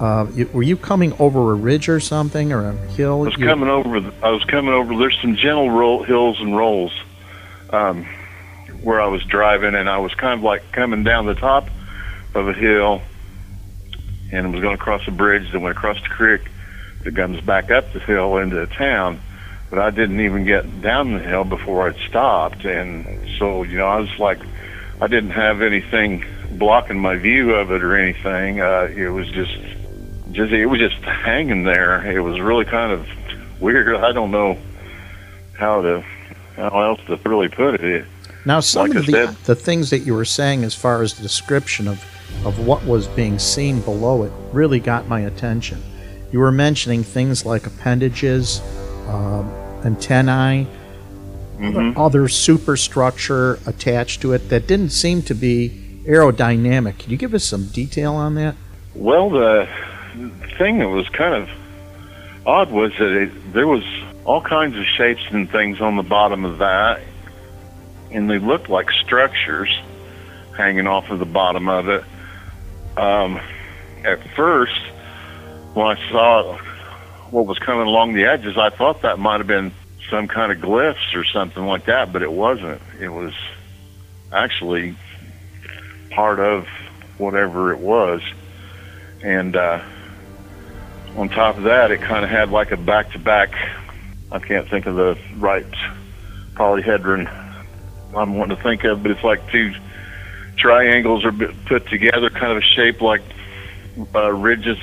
Uh, 0.00 0.26
you, 0.34 0.50
were 0.52 0.64
you 0.64 0.76
coming 0.76 1.14
over 1.20 1.52
a 1.52 1.54
ridge 1.54 1.88
or 1.88 2.00
something, 2.00 2.52
or 2.52 2.68
a 2.68 2.72
hill? 2.72 3.22
I 3.22 3.26
was 3.26 3.36
coming 3.36 3.68
over. 3.68 4.00
The, 4.00 4.12
I 4.24 4.30
was 4.30 4.42
coming 4.44 4.74
over. 4.74 4.96
There's 4.98 5.16
some 5.20 5.36
gentle 5.36 5.70
roll, 5.70 6.02
hills 6.02 6.40
and 6.40 6.56
rolls 6.56 6.92
um, 7.70 8.04
where 8.84 9.00
I 9.00 9.06
was 9.06 9.24
driving, 9.24 9.74
and 9.74 9.88
I 9.88 9.98
was 9.98 10.14
kind 10.14 10.38
of 10.38 10.44
like 10.44 10.72
coming 10.72 11.04
down 11.04 11.26
the 11.26 11.34
top 11.34 11.68
of 12.34 12.48
a 12.48 12.52
hill, 12.52 13.02
and 14.30 14.52
was 14.52 14.62
going 14.62 14.76
to 14.76 14.82
cross 14.82 15.02
a 15.06 15.10
bridge 15.10 15.50
that 15.52 15.60
went 15.60 15.76
across 15.76 16.00
the 16.02 16.08
creek 16.08 16.42
that 17.02 17.16
comes 17.16 17.40
back 17.40 17.70
up 17.70 17.92
the 17.92 18.00
hill 18.00 18.38
into 18.38 18.56
the 18.56 18.66
town. 18.66 19.20
But 19.70 19.78
I 19.78 19.90
didn't 19.90 20.20
even 20.20 20.44
get 20.44 20.82
down 20.82 21.14
the 21.14 21.20
hill 21.20 21.44
before 21.44 21.88
I'd 21.88 21.96
stopped, 22.08 22.64
and 22.64 23.28
so 23.38 23.62
you 23.62 23.78
know 23.78 23.86
I 23.86 23.98
was 23.98 24.18
like, 24.18 24.38
I 25.00 25.06
didn't 25.06 25.30
have 25.30 25.62
anything 25.62 26.24
blocking 26.52 26.98
my 26.98 27.16
view 27.16 27.54
of 27.54 27.70
it 27.72 27.82
or 27.82 27.96
anything. 27.96 28.60
Uh, 28.60 28.88
it 28.94 29.08
was 29.08 29.28
just 29.30 29.56
just 30.32 30.52
it 30.52 30.66
was 30.66 30.78
just 30.80 30.96
hanging 30.96 31.64
there. 31.64 32.04
It 32.06 32.20
was 32.20 32.40
really 32.40 32.64
kind 32.64 32.92
of 32.92 33.08
weird. 33.60 33.96
I 33.96 34.12
don't 34.12 34.30
know 34.30 34.58
how 35.58 35.82
to 35.82 36.04
how 36.56 36.82
else 36.82 37.00
to 37.06 37.16
really 37.28 37.48
put 37.48 37.80
it. 37.80 38.06
Now, 38.46 38.60
some 38.60 38.88
like 38.88 38.96
of 38.96 39.06
the, 39.06 39.12
said- 39.12 39.36
the 39.44 39.54
things 39.54 39.90
that 39.90 40.00
you 40.00 40.14
were 40.14 40.24
saying 40.24 40.64
as 40.64 40.74
far 40.74 41.02
as 41.02 41.14
the 41.14 41.22
description 41.22 41.88
of, 41.88 42.04
of 42.44 42.66
what 42.66 42.84
was 42.84 43.06
being 43.08 43.38
seen 43.38 43.80
below 43.80 44.22
it 44.24 44.32
really 44.52 44.80
got 44.80 45.08
my 45.08 45.20
attention. 45.20 45.82
You 46.32 46.40
were 46.40 46.52
mentioning 46.52 47.02
things 47.04 47.46
like 47.46 47.66
appendages, 47.66 48.60
um, 49.08 49.50
antennae, 49.84 50.66
Mhm. 51.58 51.94
other 51.96 52.26
superstructure 52.28 53.60
attached 53.64 54.20
to 54.22 54.32
it 54.32 54.48
that 54.48 54.66
didn't 54.66 54.90
seem 54.90 55.22
to 55.22 55.34
be 55.34 56.00
aerodynamic. 56.04 56.98
Can 56.98 57.10
you 57.12 57.16
give 57.16 57.32
us 57.32 57.44
some 57.44 57.66
detail 57.66 58.14
on 58.14 58.34
that? 58.34 58.56
Well, 58.96 59.30
the 59.30 59.68
thing 60.58 60.78
that 60.80 60.88
was 60.88 61.08
kind 61.10 61.32
of 61.34 61.48
odd 62.44 62.72
was 62.72 62.92
that 62.98 63.12
it, 63.22 63.52
there 63.52 63.68
was 63.68 63.84
all 64.24 64.40
kinds 64.40 64.76
of 64.76 64.84
shapes 64.84 65.22
and 65.30 65.48
things 65.48 65.80
on 65.80 65.94
the 65.96 66.02
bottom 66.02 66.44
of 66.44 66.58
that, 66.58 67.00
and 68.14 68.30
they 68.30 68.38
looked 68.38 68.68
like 68.68 68.90
structures 68.92 69.68
hanging 70.56 70.86
off 70.86 71.10
of 71.10 71.18
the 71.18 71.26
bottom 71.26 71.68
of 71.68 71.88
it. 71.88 72.04
Um, 72.96 73.40
at 74.04 74.22
first, 74.36 74.80
when 75.74 75.86
I 75.86 76.10
saw 76.10 76.56
what 77.30 77.46
was 77.46 77.58
coming 77.58 77.86
along 77.86 78.14
the 78.14 78.26
edges, 78.26 78.56
I 78.56 78.70
thought 78.70 79.02
that 79.02 79.18
might 79.18 79.38
have 79.38 79.48
been 79.48 79.72
some 80.08 80.28
kind 80.28 80.52
of 80.52 80.58
glyphs 80.58 81.14
or 81.14 81.24
something 81.24 81.64
like 81.64 81.86
that, 81.86 82.12
but 82.12 82.22
it 82.22 82.30
wasn't. 82.30 82.80
It 83.00 83.08
was 83.08 83.34
actually 84.32 84.94
part 86.10 86.38
of 86.38 86.68
whatever 87.18 87.72
it 87.72 87.80
was. 87.80 88.22
And 89.22 89.56
uh, 89.56 89.82
on 91.16 91.30
top 91.30 91.56
of 91.56 91.64
that, 91.64 91.90
it 91.90 92.00
kind 92.00 92.24
of 92.24 92.30
had 92.30 92.50
like 92.50 92.70
a 92.70 92.76
back 92.76 93.10
to 93.12 93.18
back, 93.18 93.52
I 94.30 94.38
can't 94.38 94.68
think 94.68 94.86
of 94.86 94.94
the 94.94 95.18
right 95.36 95.66
polyhedron 96.54 97.43
I'm 98.16 98.34
wanting 98.36 98.56
to 98.56 98.62
think 98.62 98.84
of, 98.84 99.02
but 99.02 99.10
it's 99.10 99.24
like 99.24 99.50
two 99.50 99.74
triangles 100.56 101.24
are 101.24 101.32
put 101.32 101.86
together, 101.88 102.30
kind 102.30 102.52
of 102.52 102.58
a 102.58 102.62
shape 102.62 103.00
like 103.00 103.22
uh, 104.14 104.32
ridges 104.32 104.78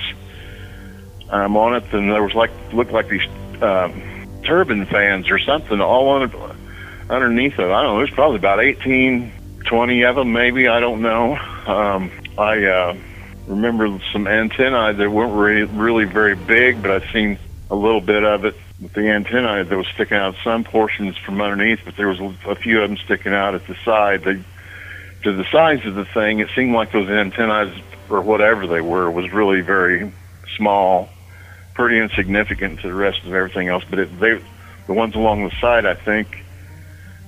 um, 1.30 1.56
on 1.58 1.76
it. 1.76 1.94
And 1.94 2.12
there 2.12 2.24
was 2.24 2.34
like, 2.34 2.52
looked 2.74 2.92
like 2.92 3.10
these 3.10 3.28
um, 3.62 4.42
turbine 4.44 4.86
fans 4.86 5.30
or 5.30 5.40
something 5.40 5.80
all 5.82 6.10
on 6.10 6.24
it, 6.24 6.32
underneath 7.10 7.54
it. 7.54 7.64
I 7.64 7.82
don't 7.82 7.94
know, 7.94 7.98
there's 7.98 8.12
probably 8.12 8.38
about 8.38 8.62
18, 8.62 9.32
20 9.66 10.04
of 10.04 10.16
them 10.16 10.32
maybe, 10.32 10.68
I 10.68 10.80
don't 10.80 11.02
know. 11.02 11.36
Um, 11.68 12.12
I, 12.38 12.64
uh, 12.66 12.98
remember 13.48 14.00
some 14.12 14.28
antennae 14.28 14.94
that 14.94 15.10
weren't 15.10 15.34
really, 15.34 15.64
really 15.64 16.06
very 16.06 16.36
big, 16.36 16.82
but 16.82 16.92
I've 16.92 17.12
seen 17.12 17.38
a 17.70 17.76
little 17.76 18.02
bit 18.02 18.24
of 18.24 18.46
it 18.46 18.56
with 18.82 18.94
the 18.94 19.08
antennae 19.08 19.64
that 19.64 19.78
was 19.78 19.88
sticking 19.88 20.18
out. 20.18 20.36
Some 20.44 20.64
portions 20.64 21.16
from 21.18 21.40
underneath, 21.40 21.80
but 21.86 21.96
there 21.96 22.08
was 22.08 22.20
a 22.20 22.56
few 22.56 22.82
of 22.82 22.90
them 22.90 22.98
sticking 22.98 23.34
out 23.34 23.54
at 23.54 23.68
the 23.68 23.76
side. 23.86 24.24
They, 24.24 24.44
to 25.24 25.34
the 25.34 25.46
size 25.52 25.86
of 25.86 25.96
the 25.96 26.06
thing, 26.06 26.40
it 26.40 26.50
seemed 26.56 26.74
like 26.74 26.92
those 26.92 27.10
antennae 27.10 27.84
or 28.10 28.22
whatever 28.22 28.66
they 28.68 28.82
were 28.82 29.10
was 29.10 29.32
really 29.32 29.62
very 29.62 30.12
small, 30.58 31.10
pretty 31.76 32.00
insignificant 32.00 32.82
to 32.82 32.88
the 32.88 32.94
rest 32.94 33.24
of 33.24 33.34
everything 33.34 33.68
else. 33.68 33.84
But 33.88 34.00
it, 34.00 34.20
they, 34.20 34.42
the 34.88 34.94
ones 34.94 35.16
along 35.16 35.44
the 35.44 35.56
side, 35.62 35.86
I 35.86 35.94
think, 35.94 36.44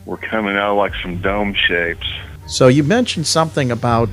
were 0.05 0.17
coming 0.17 0.57
out 0.57 0.75
like 0.75 0.93
some 1.01 1.21
dome 1.21 1.53
shapes. 1.53 2.07
So 2.47 2.67
you 2.67 2.83
mentioned 2.83 3.27
something 3.27 3.71
about 3.71 4.09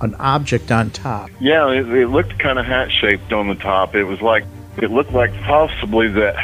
an 0.00 0.14
object 0.16 0.70
on 0.70 0.90
top. 0.90 1.30
Yeah, 1.40 1.68
it, 1.70 1.88
it 1.88 2.08
looked 2.08 2.38
kind 2.38 2.58
of 2.58 2.66
hat 2.66 2.92
shaped 2.92 3.32
on 3.32 3.48
the 3.48 3.56
top. 3.56 3.96
It 3.96 4.04
was 4.04 4.20
like 4.20 4.44
it 4.82 4.90
looked 4.90 5.12
like 5.12 5.32
possibly 5.42 6.08
that 6.08 6.36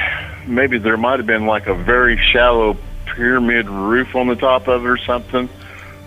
maybe 0.47 0.79
there 0.79 0.97
might 0.97 1.19
have 1.19 1.27
been 1.27 1.47
like 1.47 1.67
a 1.67 1.75
very 1.75 2.17
shallow 2.33 2.77
pyramid 3.07 3.69
roof 3.69 4.15
on 4.17 4.27
the 4.27 4.35
top 4.35 4.67
of 4.69 4.85
it 4.85 4.89
or 4.89 4.97
something, 4.97 5.49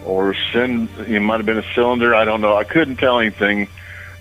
or 0.05 0.35
sin, 0.51 0.89
it 1.07 1.21
might 1.21 1.37
have 1.37 1.45
been 1.45 1.57
a 1.57 1.73
cylinder. 1.73 2.13
I 2.13 2.25
don't 2.25 2.41
know. 2.41 2.55
I 2.55 2.63
couldn't 2.63 2.97
tell 2.97 3.19
anything 3.19 3.69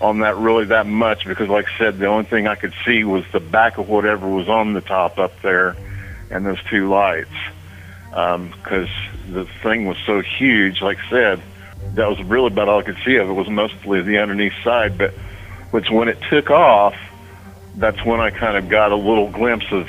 on 0.00 0.20
that 0.20 0.36
really 0.36 0.66
that 0.66 0.86
much 0.86 1.26
because, 1.26 1.48
like 1.48 1.66
I 1.68 1.78
said, 1.78 1.98
the 1.98 2.06
only 2.06 2.24
thing 2.24 2.46
I 2.46 2.54
could 2.54 2.74
see 2.84 3.02
was 3.02 3.24
the 3.32 3.40
back 3.40 3.78
of 3.78 3.88
whatever 3.88 4.28
was 4.28 4.48
on 4.48 4.72
the 4.72 4.80
top 4.80 5.18
up 5.18 5.40
there, 5.42 5.76
and 6.30 6.46
those 6.46 6.62
two 6.70 6.88
lights. 6.88 7.30
Because 8.10 8.88
um, 8.88 9.32
the 9.32 9.46
thing 9.62 9.86
was 9.86 9.96
so 10.06 10.20
huge, 10.20 10.80
like 10.80 10.98
I 10.98 11.10
said, 11.10 11.42
that 11.94 12.08
was 12.08 12.22
really 12.22 12.48
about 12.48 12.68
all 12.68 12.80
I 12.80 12.82
could 12.82 12.98
see 13.04 13.16
of 13.16 13.28
it 13.28 13.32
was 13.32 13.48
mostly 13.48 14.00
the 14.02 14.18
underneath 14.18 14.54
side. 14.62 14.96
But 14.96 15.12
which 15.70 15.90
when 15.90 16.08
it 16.08 16.18
took 16.30 16.50
off, 16.50 16.94
that's 17.76 18.04
when 18.04 18.20
I 18.20 18.30
kind 18.30 18.56
of 18.56 18.68
got 18.68 18.92
a 18.92 18.96
little 18.96 19.30
glimpse 19.30 19.66
of, 19.70 19.88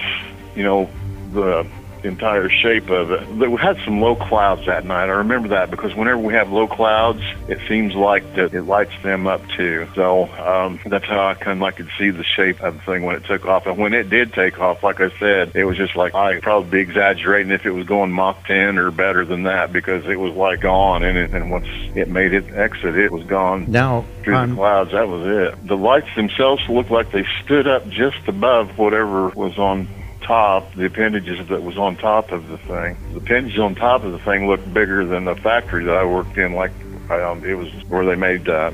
you 0.56 0.64
know, 0.64 0.90
the 1.34 1.68
entire 2.08 2.50
shape 2.50 2.90
of 2.90 3.12
it. 3.12 3.28
We 3.30 3.58
had 3.58 3.78
some 3.86 4.02
low 4.02 4.16
clouds 4.16 4.66
that 4.66 4.86
night. 4.86 5.06
I 5.06 5.18
remember 5.18 5.50
that 5.50 5.70
because 5.70 5.96
whenever 5.96 6.18
we 6.18 6.34
have 6.34 6.52
low 6.52 6.68
clouds, 6.68 7.22
it 7.48 7.60
seems 7.68 7.94
like 7.96 8.36
that 8.36 8.54
it 8.54 8.64
lights 8.64 8.94
them 9.04 9.28
up 9.28 9.48
too. 9.50 9.88
So 9.96 10.26
um, 10.26 10.80
that's 10.86 11.06
how 11.06 11.28
I 11.28 11.34
kind 11.36 11.58
of 11.58 11.62
like 11.62 11.78
could 11.78 11.90
see 11.98 12.10
the 12.10 12.24
shape 12.24 12.62
of 12.62 12.76
the 12.76 12.82
thing 12.82 13.04
when 13.04 13.16
it 13.16 13.26
took 13.26 13.46
off. 13.46 13.66
And 13.66 13.78
when 13.78 13.94
it 13.94 14.10
did 14.10 14.34
take 14.34 14.60
off, 14.60 14.84
like 14.84 15.00
I 15.00 15.10
said, 15.20 15.56
it 15.56 15.66
was 15.66 15.78
just 15.78 15.96
like 15.96 16.16
I 16.16 16.40
probably 16.40 16.70
be 16.70 16.80
exaggerating 16.80 17.52
if 17.52 17.66
it 17.66 17.72
was 17.72 17.86
going 17.86 18.12
Mach 18.12 18.46
10 18.46 18.78
or 18.78 18.92
better 18.92 19.26
than 19.26 19.44
that 19.44 19.72
because 19.72 20.06
it 20.06 20.20
was 20.20 20.34
like 20.34 20.62
gone. 20.62 21.04
And, 21.04 21.18
it, 21.18 21.32
and 21.32 21.52
once 21.52 21.68
it 21.96 22.10
made 22.10 22.34
it 22.34 22.54
exit, 22.54 22.98
it 22.98 23.12
was 23.12 23.24
gone. 23.26 23.72
Now 23.72 24.06
through 24.24 24.36
um, 24.36 24.50
the 24.52 24.56
clouds, 24.56 24.92
that 24.92 25.08
was 25.08 25.26
it. 25.26 25.68
The 25.68 25.78
lights 25.78 26.14
themselves 26.16 26.62
looked 26.70 26.92
like 26.92 27.12
they 27.12 27.26
stood 27.44 27.68
up 27.68 27.88
just 27.90 28.28
above 28.28 28.78
whatever 28.78 29.30
was 29.30 29.58
on 29.58 29.88
top, 30.28 30.74
the 30.76 30.86
appendages 30.86 31.48
that 31.48 31.64
was 31.64 31.78
on 31.78 31.96
top 31.96 32.32
of 32.32 32.50
the 32.50 32.58
thing. 32.58 32.98
The 33.14 33.20
appendages 33.20 33.60
on 33.60 33.76
top 33.76 34.04
of 34.04 34.12
the 34.12 34.20
thing 34.20 34.48
looked 34.48 34.72
bigger 34.74 35.06
than 35.06 35.24
the 35.24 35.36
factory 35.36 35.86
that 35.86 35.96
I 35.96 36.04
worked 36.04 36.38
in. 36.38 36.54
Like 36.54 36.72
um, 37.10 37.44
it 37.46 37.54
was 37.54 37.72
where 37.88 38.06
they 38.06 38.16
made 38.16 38.48
uh, 38.50 38.72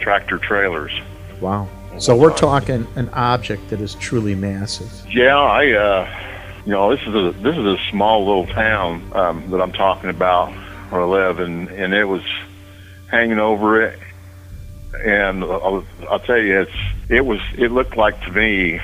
tractor 0.00 0.38
trailers. 0.38 0.92
Wow. 1.40 1.68
So 1.98 2.16
we're 2.16 2.36
talking 2.36 2.86
an 2.96 3.08
object 3.10 3.70
that 3.70 3.80
is 3.80 3.94
truly 3.96 4.34
massive. 4.34 4.90
Yeah, 5.08 5.36
I, 5.36 5.72
uh, 5.72 6.62
you 6.66 6.72
know, 6.72 6.94
this 6.94 7.00
is 7.06 7.14
a 7.14 7.32
this 7.42 7.56
is 7.56 7.64
a 7.64 7.78
small 7.90 8.26
little 8.26 8.46
town 8.46 9.10
um, 9.14 9.50
that 9.50 9.60
I'm 9.60 9.72
talking 9.72 10.10
about 10.10 10.52
where 10.90 11.02
I 11.02 11.04
live, 11.04 11.38
and 11.38 11.68
and 11.68 11.94
it 11.94 12.04
was 12.04 12.22
hanging 13.08 13.38
over 13.38 13.82
it, 13.82 13.98
and 15.04 15.44
I'll, 15.44 15.84
I'll 16.10 16.20
tell 16.20 16.38
you, 16.38 16.60
it's 16.60 16.76
it 17.08 17.24
was 17.24 17.40
it 17.56 17.70
looked 17.70 17.96
like 17.96 18.20
to 18.22 18.32
me 18.32 18.80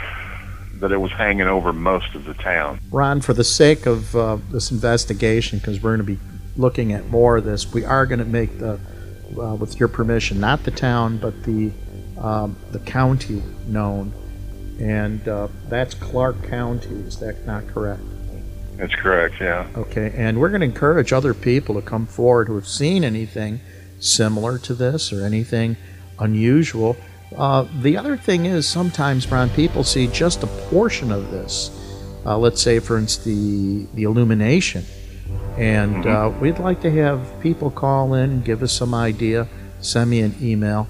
that 0.85 0.93
it 0.93 0.99
was 0.99 1.13
hanging 1.13 1.47
over 1.47 1.73
most 1.73 2.15
of 2.15 2.27
the 2.27 2.35
town. 2.35 2.79
Ron, 2.91 3.23
for 3.23 3.33
the 3.33 3.43
sake 3.43 3.87
of 3.87 4.15
uh, 4.15 4.37
this 4.51 4.71
investigation, 4.71 5.59
because 5.59 5.83
we're 5.83 5.97
going 5.97 6.07
to 6.07 6.15
be 6.15 6.19
looking 6.59 6.93
at 6.93 7.07
more 7.07 7.39
of 7.39 7.45
this, 7.45 7.73
we 7.73 7.87
are 7.87 8.05
going 8.05 8.19
to 8.19 8.27
make 8.27 8.59
the, 8.59 8.79
uh, 9.41 9.55
with 9.55 9.81
your 9.81 9.89
permission, 9.89 10.39
not 10.41 10.63
the 10.65 10.71
town, 10.71 11.17
but 11.17 11.43
the 11.45 11.73
um, 12.19 12.57
the 12.71 12.81
county 12.81 13.43
known, 13.67 14.13
and 14.79 15.27
uh, 15.27 15.49
that's 15.71 15.95
Clark 15.95 16.43
County. 16.49 16.95
Is 17.07 17.19
that 17.21 17.47
not 17.47 17.67
correct? 17.67 18.03
That's 18.77 18.95
correct. 18.95 19.37
Yeah. 19.41 19.67
Okay, 19.75 20.13
and 20.15 20.39
we're 20.39 20.51
going 20.51 20.61
to 20.61 20.67
encourage 20.67 21.15
other 21.15 21.33
people 21.33 21.77
to 21.77 21.83
come 21.83 22.07
forward 22.07 22.49
who 22.49 22.57
have 22.57 22.69
seen 22.69 23.05
anything 23.05 23.61
similar 24.01 24.59
to 24.59 24.75
this 24.75 25.15
or 25.15 25.25
anything 25.25 25.79
unusual 26.19 26.95
uh, 27.37 27.67
the 27.81 27.97
other 27.97 28.17
thing 28.17 28.47
is 28.47 28.69
sometimes, 28.69 29.27
Brown, 29.27 29.51
people 29.51 29.85
see 29.85 30.07
just 30.07 30.43
a 30.43 30.47
portion 30.47 31.11
of 31.11 31.31
this. 31.31 31.71
Uh, 32.25 32.39
let's 32.39 32.63
say, 32.63 32.79
for 32.79 32.97
instance, 32.97 33.25
the, 33.25 33.87
the 33.95 34.05
illumination. 34.05 34.85
And 35.59 36.05
mm-hmm. 36.05 36.09
uh, 36.09 36.41
we'd 36.41 36.59
like 36.59 36.81
to 36.83 36.91
have 36.91 37.41
people 37.41 37.71
call 37.71 38.15
in 38.15 38.31
and 38.31 38.45
give 38.45 38.63
us 38.63 38.73
some 38.73 38.95
idea, 38.95 39.49
send 39.81 40.11
me 40.11 40.21
an 40.21 40.35
email 40.41 40.89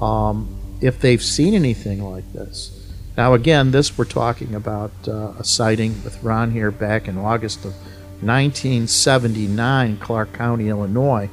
um, 0.00 0.78
if 0.80 1.00
they've 1.00 1.22
seen 1.22 1.54
anything 1.54 2.02
like 2.02 2.30
this. 2.32 2.78
Now, 3.16 3.34
again, 3.34 3.70
this 3.70 3.96
we're 3.96 4.06
talking 4.06 4.54
about 4.54 4.90
uh, 5.06 5.34
a 5.38 5.44
sighting 5.44 6.02
with 6.02 6.22
Ron 6.22 6.50
here 6.50 6.70
back 6.70 7.08
in 7.08 7.18
August 7.18 7.64
of 7.64 7.74
1979, 8.22 9.98
Clark 9.98 10.32
County, 10.32 10.68
Illinois 10.68 11.28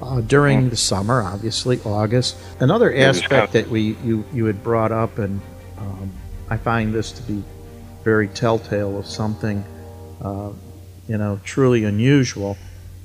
uh, 0.00 0.20
during 0.22 0.70
the 0.70 0.76
summer, 0.76 1.22
obviously 1.22 1.80
August. 1.84 2.36
Another 2.60 2.94
aspect 2.94 3.52
that 3.52 3.68
we 3.68 3.96
you 4.04 4.24
you 4.32 4.44
had 4.44 4.62
brought 4.62 4.92
up, 4.92 5.18
and 5.18 5.40
um, 5.78 6.10
I 6.48 6.56
find 6.56 6.94
this 6.94 7.12
to 7.12 7.22
be 7.22 7.42
very 8.04 8.28
telltale 8.28 8.98
of 8.98 9.06
something, 9.06 9.64
uh, 10.20 10.50
you 11.08 11.18
know, 11.18 11.40
truly 11.44 11.84
unusual, 11.84 12.56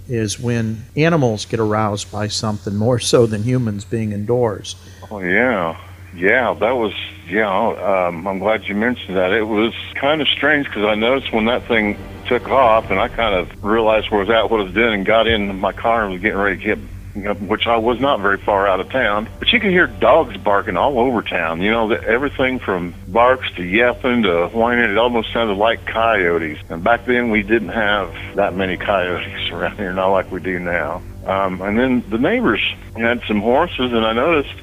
is 0.08 0.40
when 0.40 0.84
animals 0.96 1.46
get 1.46 1.60
aroused 1.60 2.12
by 2.12 2.28
something 2.28 2.76
more 2.76 3.00
so 3.00 3.26
than 3.26 3.44
humans 3.44 3.86
being 3.86 4.12
indoors. 4.12 4.76
Oh 5.10 5.20
yeah, 5.20 5.78
yeah, 6.16 6.54
that 6.54 6.72
was 6.72 6.94
yeah. 7.28 7.50
Um, 7.50 8.28
I'm 8.28 8.40
glad 8.40 8.68
you 8.68 8.76
mentioned 8.76 9.18
that. 9.18 9.32
It 9.32 9.44
was 9.44 9.74
kind 9.96 10.22
of 10.22 10.28
strange 10.28 10.68
because 10.68 10.86
I 10.86 10.96
noticed 10.96 11.34
when 11.34 11.46
that 11.46 11.68
thing 11.68 11.98
took 12.26 12.50
off, 12.50 12.90
and 12.90 13.00
I 13.00 13.08
kind 13.08 13.36
of 13.36 13.64
realized 13.64 14.10
where 14.12 14.22
I 14.22 14.24
was 14.24 14.30
at, 14.30 14.52
what 14.52 14.60
I 14.60 14.64
was 14.64 14.74
doing, 14.74 14.94
and 14.94 15.06
got 15.06 15.28
in 15.28 15.60
my 15.60 15.74
car 15.74 16.04
and 16.04 16.14
was 16.14 16.22
getting 16.22 16.38
ready 16.38 16.58
to 16.58 16.64
get 16.64 16.80
which 17.16 17.68
I 17.68 17.78
was 17.78 18.00
not 18.00 18.22
very 18.22 18.38
far 18.40 18.68
out 18.68 18.80
of 18.80 18.90
town. 18.90 19.30
But 19.40 19.52
you 19.54 19.60
could 19.60 19.70
hear 19.70 19.88
dogs 19.88 20.36
barking 20.38 20.78
all 20.78 21.00
over 21.00 21.22
town. 21.22 21.62
You 21.62 21.72
know, 21.72 21.92
everything 21.92 22.60
from 22.60 22.94
barks 23.08 23.52
to 23.56 23.64
yapping 23.64 24.24
to 24.24 24.48
whining. 24.48 24.90
It 24.90 24.98
almost 24.98 25.32
sounded 25.32 25.58
like 25.58 25.86
coyotes. 25.86 26.58
And 26.70 26.84
back 26.84 27.06
then, 27.06 27.30
we 27.30 27.44
didn't 27.44 27.70
have 27.70 28.12
that 28.36 28.56
many 28.56 28.78
coyotes 28.78 29.50
around 29.52 29.78
here, 29.78 29.94
not 29.94 30.08
like 30.08 30.32
we 30.32 30.40
do 30.40 30.60
now. 30.60 31.02
Um, 31.26 31.62
and 31.62 31.78
then 31.78 32.04
the 32.10 32.18
neighbors 32.18 32.62
had 32.98 33.22
some 33.28 33.42
horses, 33.42 33.94
and 33.94 34.06
I 34.06 34.14
noticed 34.14 34.56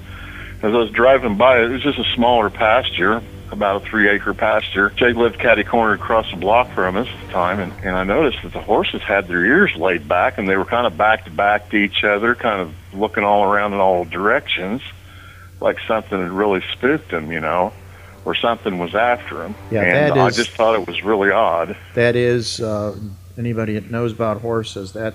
as 0.63 0.75
I 0.75 0.77
was 0.77 0.91
driving 0.91 1.37
by, 1.37 1.63
it 1.63 1.69
was 1.69 1.83
just 1.83 1.99
a 1.99 2.05
smaller 2.15 2.51
pasture 2.51 3.23
about 3.51 3.83
a 3.83 3.87
three 3.87 4.09
acre 4.09 4.35
pasture. 4.35 4.91
Jay 4.91 5.13
lived 5.13 5.39
catty 5.39 5.65
corner 5.65 5.95
across 5.95 6.31
the 6.31 6.37
block 6.37 6.71
from 6.73 6.97
us 6.97 7.09
at 7.09 7.27
the 7.27 7.33
time, 7.33 7.59
and, 7.59 7.73
and 7.85 7.97
I 7.97 8.05
noticed 8.05 8.43
that 8.43 8.53
the 8.53 8.61
horses 8.61 9.03
had 9.03 9.27
their 9.27 9.45
ears 9.45 9.75
laid 9.75 10.07
back 10.07 10.39
and 10.39 10.49
they 10.49 10.57
were 10.57 10.65
kind 10.65 10.87
of 10.87 10.97
back 10.97 11.25
to 11.25 11.31
back 11.31 11.71
to 11.71 11.77
each 11.77 12.05
other, 12.05 12.35
kind 12.35 12.61
of 12.61 12.75
looking 12.95 13.25
all 13.25 13.45
around 13.45 13.73
in 13.73 13.81
all 13.81 14.05
directions, 14.05 14.83
like 15.61 15.79
something 15.89 16.21
had 16.21 16.31
really 16.31 16.63
spooked 16.73 17.11
them, 17.11 17.33
you 17.33 17.41
know, 17.41 17.73
or 18.25 18.35
something 18.35 18.79
was 18.79 18.95
after 18.95 19.39
them. 19.39 19.55
Yeah, 19.71 19.83
and 19.83 20.13
that 20.13 20.19
I 20.19 20.29
is, 20.29 20.37
just 20.37 20.51
thought 20.51 20.79
it 20.79 20.87
was 20.87 21.03
really 21.03 21.31
odd. 21.31 21.77
That 21.95 22.17
is, 22.17 22.61
uh, 22.61 22.97
anybody 23.37 23.75
that 23.75 23.91
knows 23.91 24.13
about 24.13 24.43
horses, 24.43 24.93
that 24.93 25.15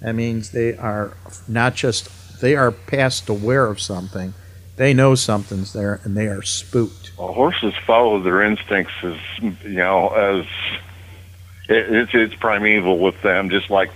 that 0.00 0.14
means 0.14 0.50
they 0.50 0.76
are 0.76 1.16
not 1.46 1.74
just 1.74 2.40
they 2.40 2.56
are 2.56 2.72
past 2.72 3.28
aware 3.28 3.66
of 3.66 3.80
something 3.80 4.34
they 4.80 4.94
know 4.94 5.14
something's 5.14 5.74
there 5.74 6.00
and 6.04 6.16
they 6.16 6.26
are 6.26 6.40
spooked. 6.40 7.12
Well, 7.18 7.34
horses 7.34 7.74
follow 7.86 8.18
their 8.22 8.40
instincts 8.40 8.94
as 9.02 9.18
you 9.38 9.76
know 9.76 10.08
as 10.08 10.46
it, 11.68 11.94
it's 11.94 12.10
it's 12.14 12.34
primeval 12.36 12.98
with 12.98 13.20
them, 13.20 13.50
just 13.50 13.68
like 13.68 13.90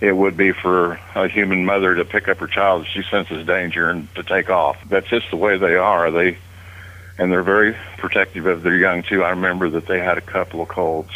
it 0.00 0.10
would 0.10 0.36
be 0.36 0.50
for 0.50 0.98
a 1.14 1.28
human 1.28 1.64
mother 1.64 1.94
to 1.94 2.04
pick 2.04 2.26
up 2.26 2.38
her 2.38 2.48
child 2.48 2.82
if 2.82 2.88
she 2.88 3.08
senses 3.08 3.46
danger 3.46 3.88
and 3.88 4.12
to 4.16 4.24
take 4.24 4.50
off. 4.50 4.76
That's 4.88 5.06
just 5.06 5.30
the 5.30 5.36
way 5.36 5.56
they 5.56 5.76
are. 5.76 6.10
They 6.10 6.36
and 7.16 7.30
they're 7.30 7.44
very 7.44 7.76
protective 7.98 8.46
of 8.46 8.64
their 8.64 8.76
young 8.76 9.04
too. 9.04 9.22
I 9.22 9.30
remember 9.30 9.70
that 9.70 9.86
they 9.86 10.00
had 10.00 10.18
a 10.18 10.20
couple 10.20 10.60
of 10.60 10.66
colts, 10.66 11.14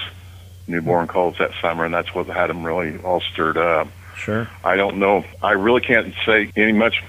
newborn 0.69 1.09
colts 1.09 1.39
that 1.39 1.51
summer, 1.61 1.85
and 1.85 1.93
that's 1.93 2.15
what 2.15 2.29
had 2.29 2.51
them 2.51 2.63
really 2.63 2.97
all 2.99 3.21
stirred 3.21 3.57
up. 3.57 3.89
Sure. 4.15 4.49
I 4.63 4.77
don't 4.77 4.99
know. 4.99 5.25
I 5.43 5.53
really 5.53 5.81
can't 5.81 6.15
say 6.25 6.53
any 6.55 6.73
much 6.73 7.03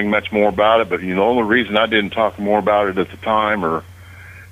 much 0.00 0.32
more 0.32 0.48
about 0.48 0.80
it. 0.80 0.88
But 0.88 1.02
you 1.02 1.14
know, 1.14 1.34
the 1.34 1.40
only 1.40 1.42
reason 1.44 1.76
I 1.76 1.86
didn't 1.86 2.10
talk 2.10 2.38
more 2.38 2.58
about 2.58 2.88
it 2.88 2.98
at 2.98 3.10
the 3.10 3.16
time 3.18 3.64
or 3.64 3.84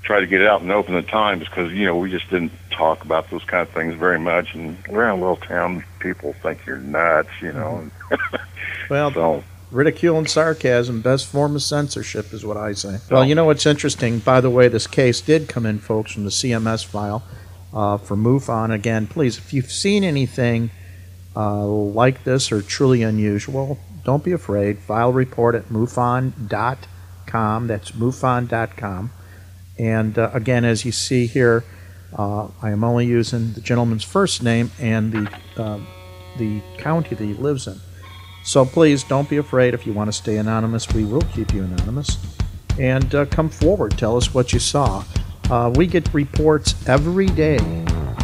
try 0.03 0.19
to 0.19 0.27
get 0.27 0.41
it 0.41 0.47
out 0.47 0.61
and 0.61 0.71
open 0.71 0.95
the 0.95 1.01
time 1.01 1.41
is 1.41 1.47
because 1.47 1.71
you 1.71 1.85
know 1.85 1.97
we 1.97 2.09
just 2.09 2.29
didn't 2.29 2.51
talk 2.71 3.03
about 3.03 3.29
those 3.29 3.43
kind 3.43 3.67
of 3.67 3.73
things 3.73 3.95
very 3.95 4.19
much. 4.19 4.53
And 4.53 4.77
around 4.89 5.19
little 5.19 5.37
town, 5.37 5.83
people 5.99 6.33
think 6.33 6.65
you're 6.65 6.77
nuts, 6.77 7.29
you 7.41 7.51
know. 7.53 7.89
well, 8.89 9.11
so 9.11 9.43
Ridicule 9.71 10.17
and 10.17 10.29
sarcasm, 10.29 11.01
best 11.01 11.27
form 11.27 11.55
of 11.55 11.63
censorship, 11.63 12.33
is 12.33 12.45
what 12.45 12.57
I 12.57 12.73
say. 12.73 12.97
Well, 13.09 13.23
you 13.23 13.35
know 13.35 13.45
what's 13.45 13.65
interesting? 13.65 14.19
By 14.19 14.41
the 14.41 14.49
way, 14.49 14.67
this 14.67 14.85
case 14.85 15.21
did 15.21 15.47
come 15.47 15.65
in, 15.65 15.79
folks, 15.79 16.11
from 16.11 16.25
the 16.25 16.29
CMS 16.29 16.83
file 16.85 17.23
uh, 17.73 17.97
for 17.97 18.17
MUFON. 18.17 18.73
Again, 18.73 19.07
please, 19.07 19.37
if 19.37 19.53
you've 19.53 19.71
seen 19.71 20.03
anything 20.03 20.71
uh, 21.37 21.65
like 21.65 22.25
this 22.25 22.51
or 22.51 22.61
truly 22.61 23.01
unusual, 23.01 23.79
don't 24.03 24.23
be 24.23 24.31
afraid. 24.31 24.79
File 24.79 25.11
report 25.11 25.55
at 25.55 25.69
MUFON.com. 25.69 27.67
That's 27.67 27.91
MUFON.com. 27.91 29.11
And 29.77 30.17
uh, 30.17 30.31
again, 30.33 30.65
as 30.65 30.85
you 30.85 30.91
see 30.91 31.27
here, 31.27 31.63
uh, 32.17 32.49
I 32.61 32.71
am 32.71 32.83
only 32.83 33.05
using 33.05 33.53
the 33.53 33.61
gentleman's 33.61 34.03
first 34.03 34.43
name 34.43 34.71
and 34.79 35.11
the 35.11 35.39
uh, 35.57 35.79
the 36.37 36.61
county 36.77 37.15
that 37.15 37.23
he 37.23 37.33
lives 37.33 37.67
in. 37.67 37.79
So 38.43 38.65
please 38.65 39.03
don't 39.03 39.29
be 39.29 39.37
afraid. 39.37 39.73
If 39.73 39.85
you 39.85 39.93
want 39.93 40.07
to 40.07 40.13
stay 40.13 40.37
anonymous, 40.37 40.91
we 40.93 41.05
will 41.05 41.21
keep 41.21 41.53
you 41.53 41.63
anonymous. 41.63 42.17
And 42.79 43.13
uh, 43.13 43.25
come 43.25 43.49
forward. 43.49 43.97
Tell 43.97 44.17
us 44.17 44.33
what 44.33 44.53
you 44.53 44.59
saw. 44.59 45.03
Uh, 45.51 45.69
we 45.75 45.85
get 45.85 46.11
reports 46.13 46.75
every 46.87 47.25
day. 47.27 47.57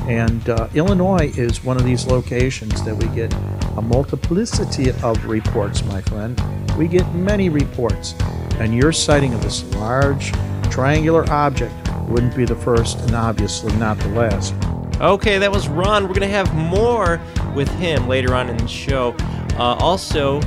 And 0.08 0.50
uh, 0.50 0.70
Illinois 0.74 1.30
is 1.38 1.62
one 1.62 1.76
of 1.76 1.84
these 1.84 2.08
locations 2.08 2.82
that 2.86 2.96
we 2.96 3.08
get 3.14 3.34
a 3.76 3.82
multiplicity 3.82 4.92
of 5.04 5.26
reports, 5.26 5.84
my 5.84 6.00
friend. 6.04 6.42
We 6.78 6.88
get 6.88 7.14
many 7.14 7.50
reports. 7.50 8.16
And 8.60 8.74
your 8.74 8.94
sighting 8.94 9.34
of 9.34 9.44
this 9.44 9.66
large 9.76 10.32
triangular 10.72 11.30
object 11.30 11.74
wouldn't 12.08 12.34
be 12.34 12.46
the 12.46 12.56
first 12.56 12.98
and 13.02 13.14
obviously 13.14 13.76
not 13.76 14.00
the 14.00 14.08
last. 14.10 14.54
Okay, 15.02 15.38
that 15.38 15.52
was 15.52 15.68
Ron. 15.68 16.04
We're 16.04 16.16
going 16.16 16.22
to 16.22 16.28
have 16.28 16.56
more 16.56 17.20
with 17.54 17.68
him 17.72 18.08
later 18.08 18.34
on 18.34 18.48
in 18.48 18.56
the 18.56 18.68
show. 18.70 19.14
Uh, 19.60 19.76
also, 19.80 20.40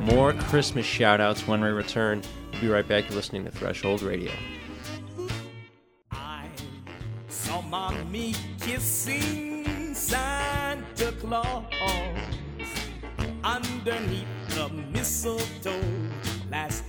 more 0.00 0.32
Christmas 0.32 0.84
shout 0.84 1.20
outs 1.20 1.46
when 1.46 1.60
we 1.60 1.68
return. 1.68 2.22
We'll 2.50 2.60
be 2.60 2.68
right 2.68 2.86
back. 2.86 3.04
You're 3.08 3.14
listening 3.14 3.44
to 3.44 3.52
Threshold 3.52 4.02
Radio. 4.02 4.32
Saw 7.54 7.62
mommy 7.62 8.34
kissing 8.60 9.94
Santa 9.94 11.12
Claus 11.20 11.64
underneath 13.44 14.26
the 14.48 14.68
mistletoe 14.92 15.80
last. 16.50 16.83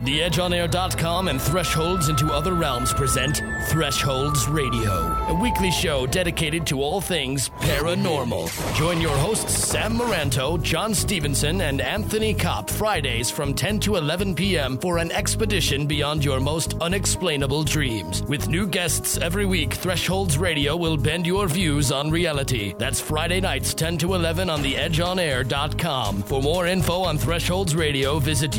TheEdgeOnAir.com 0.00 1.26
and 1.26 1.42
Thresholds 1.42 2.08
into 2.08 2.32
Other 2.32 2.54
Realms 2.54 2.92
present 2.94 3.42
Thresholds 3.66 4.46
Radio, 4.46 4.92
a 5.26 5.34
weekly 5.34 5.72
show 5.72 6.06
dedicated 6.06 6.64
to 6.68 6.80
all 6.80 7.00
things 7.00 7.48
paranormal. 7.58 8.48
Join 8.76 9.00
your 9.00 9.16
hosts 9.16 9.52
Sam 9.66 9.98
Maranto, 9.98 10.62
John 10.62 10.94
Stevenson, 10.94 11.62
and 11.62 11.80
Anthony 11.80 12.32
Kopp 12.32 12.70
Fridays 12.70 13.28
from 13.28 13.52
10 13.52 13.80
to 13.80 13.96
11 13.96 14.36
p.m. 14.36 14.78
for 14.78 14.98
an 14.98 15.10
expedition 15.10 15.84
beyond 15.88 16.24
your 16.24 16.38
most 16.38 16.74
unexplainable 16.80 17.64
dreams. 17.64 18.22
With 18.22 18.46
new 18.46 18.68
guests 18.68 19.18
every 19.18 19.46
week, 19.46 19.74
Thresholds 19.74 20.38
Radio 20.38 20.76
will 20.76 20.96
bend 20.96 21.26
your 21.26 21.48
views 21.48 21.90
on 21.90 22.08
reality. 22.08 22.72
That's 22.78 23.00
Friday 23.00 23.40
nights 23.40 23.74
10 23.74 23.98
to 23.98 24.14
11 24.14 24.48
on 24.48 24.62
TheEdgeOnAir.com. 24.62 26.22
For 26.22 26.40
more 26.40 26.68
info 26.68 27.02
on 27.02 27.18
Thresholds 27.18 27.74
Radio, 27.74 28.20
visit 28.20 28.56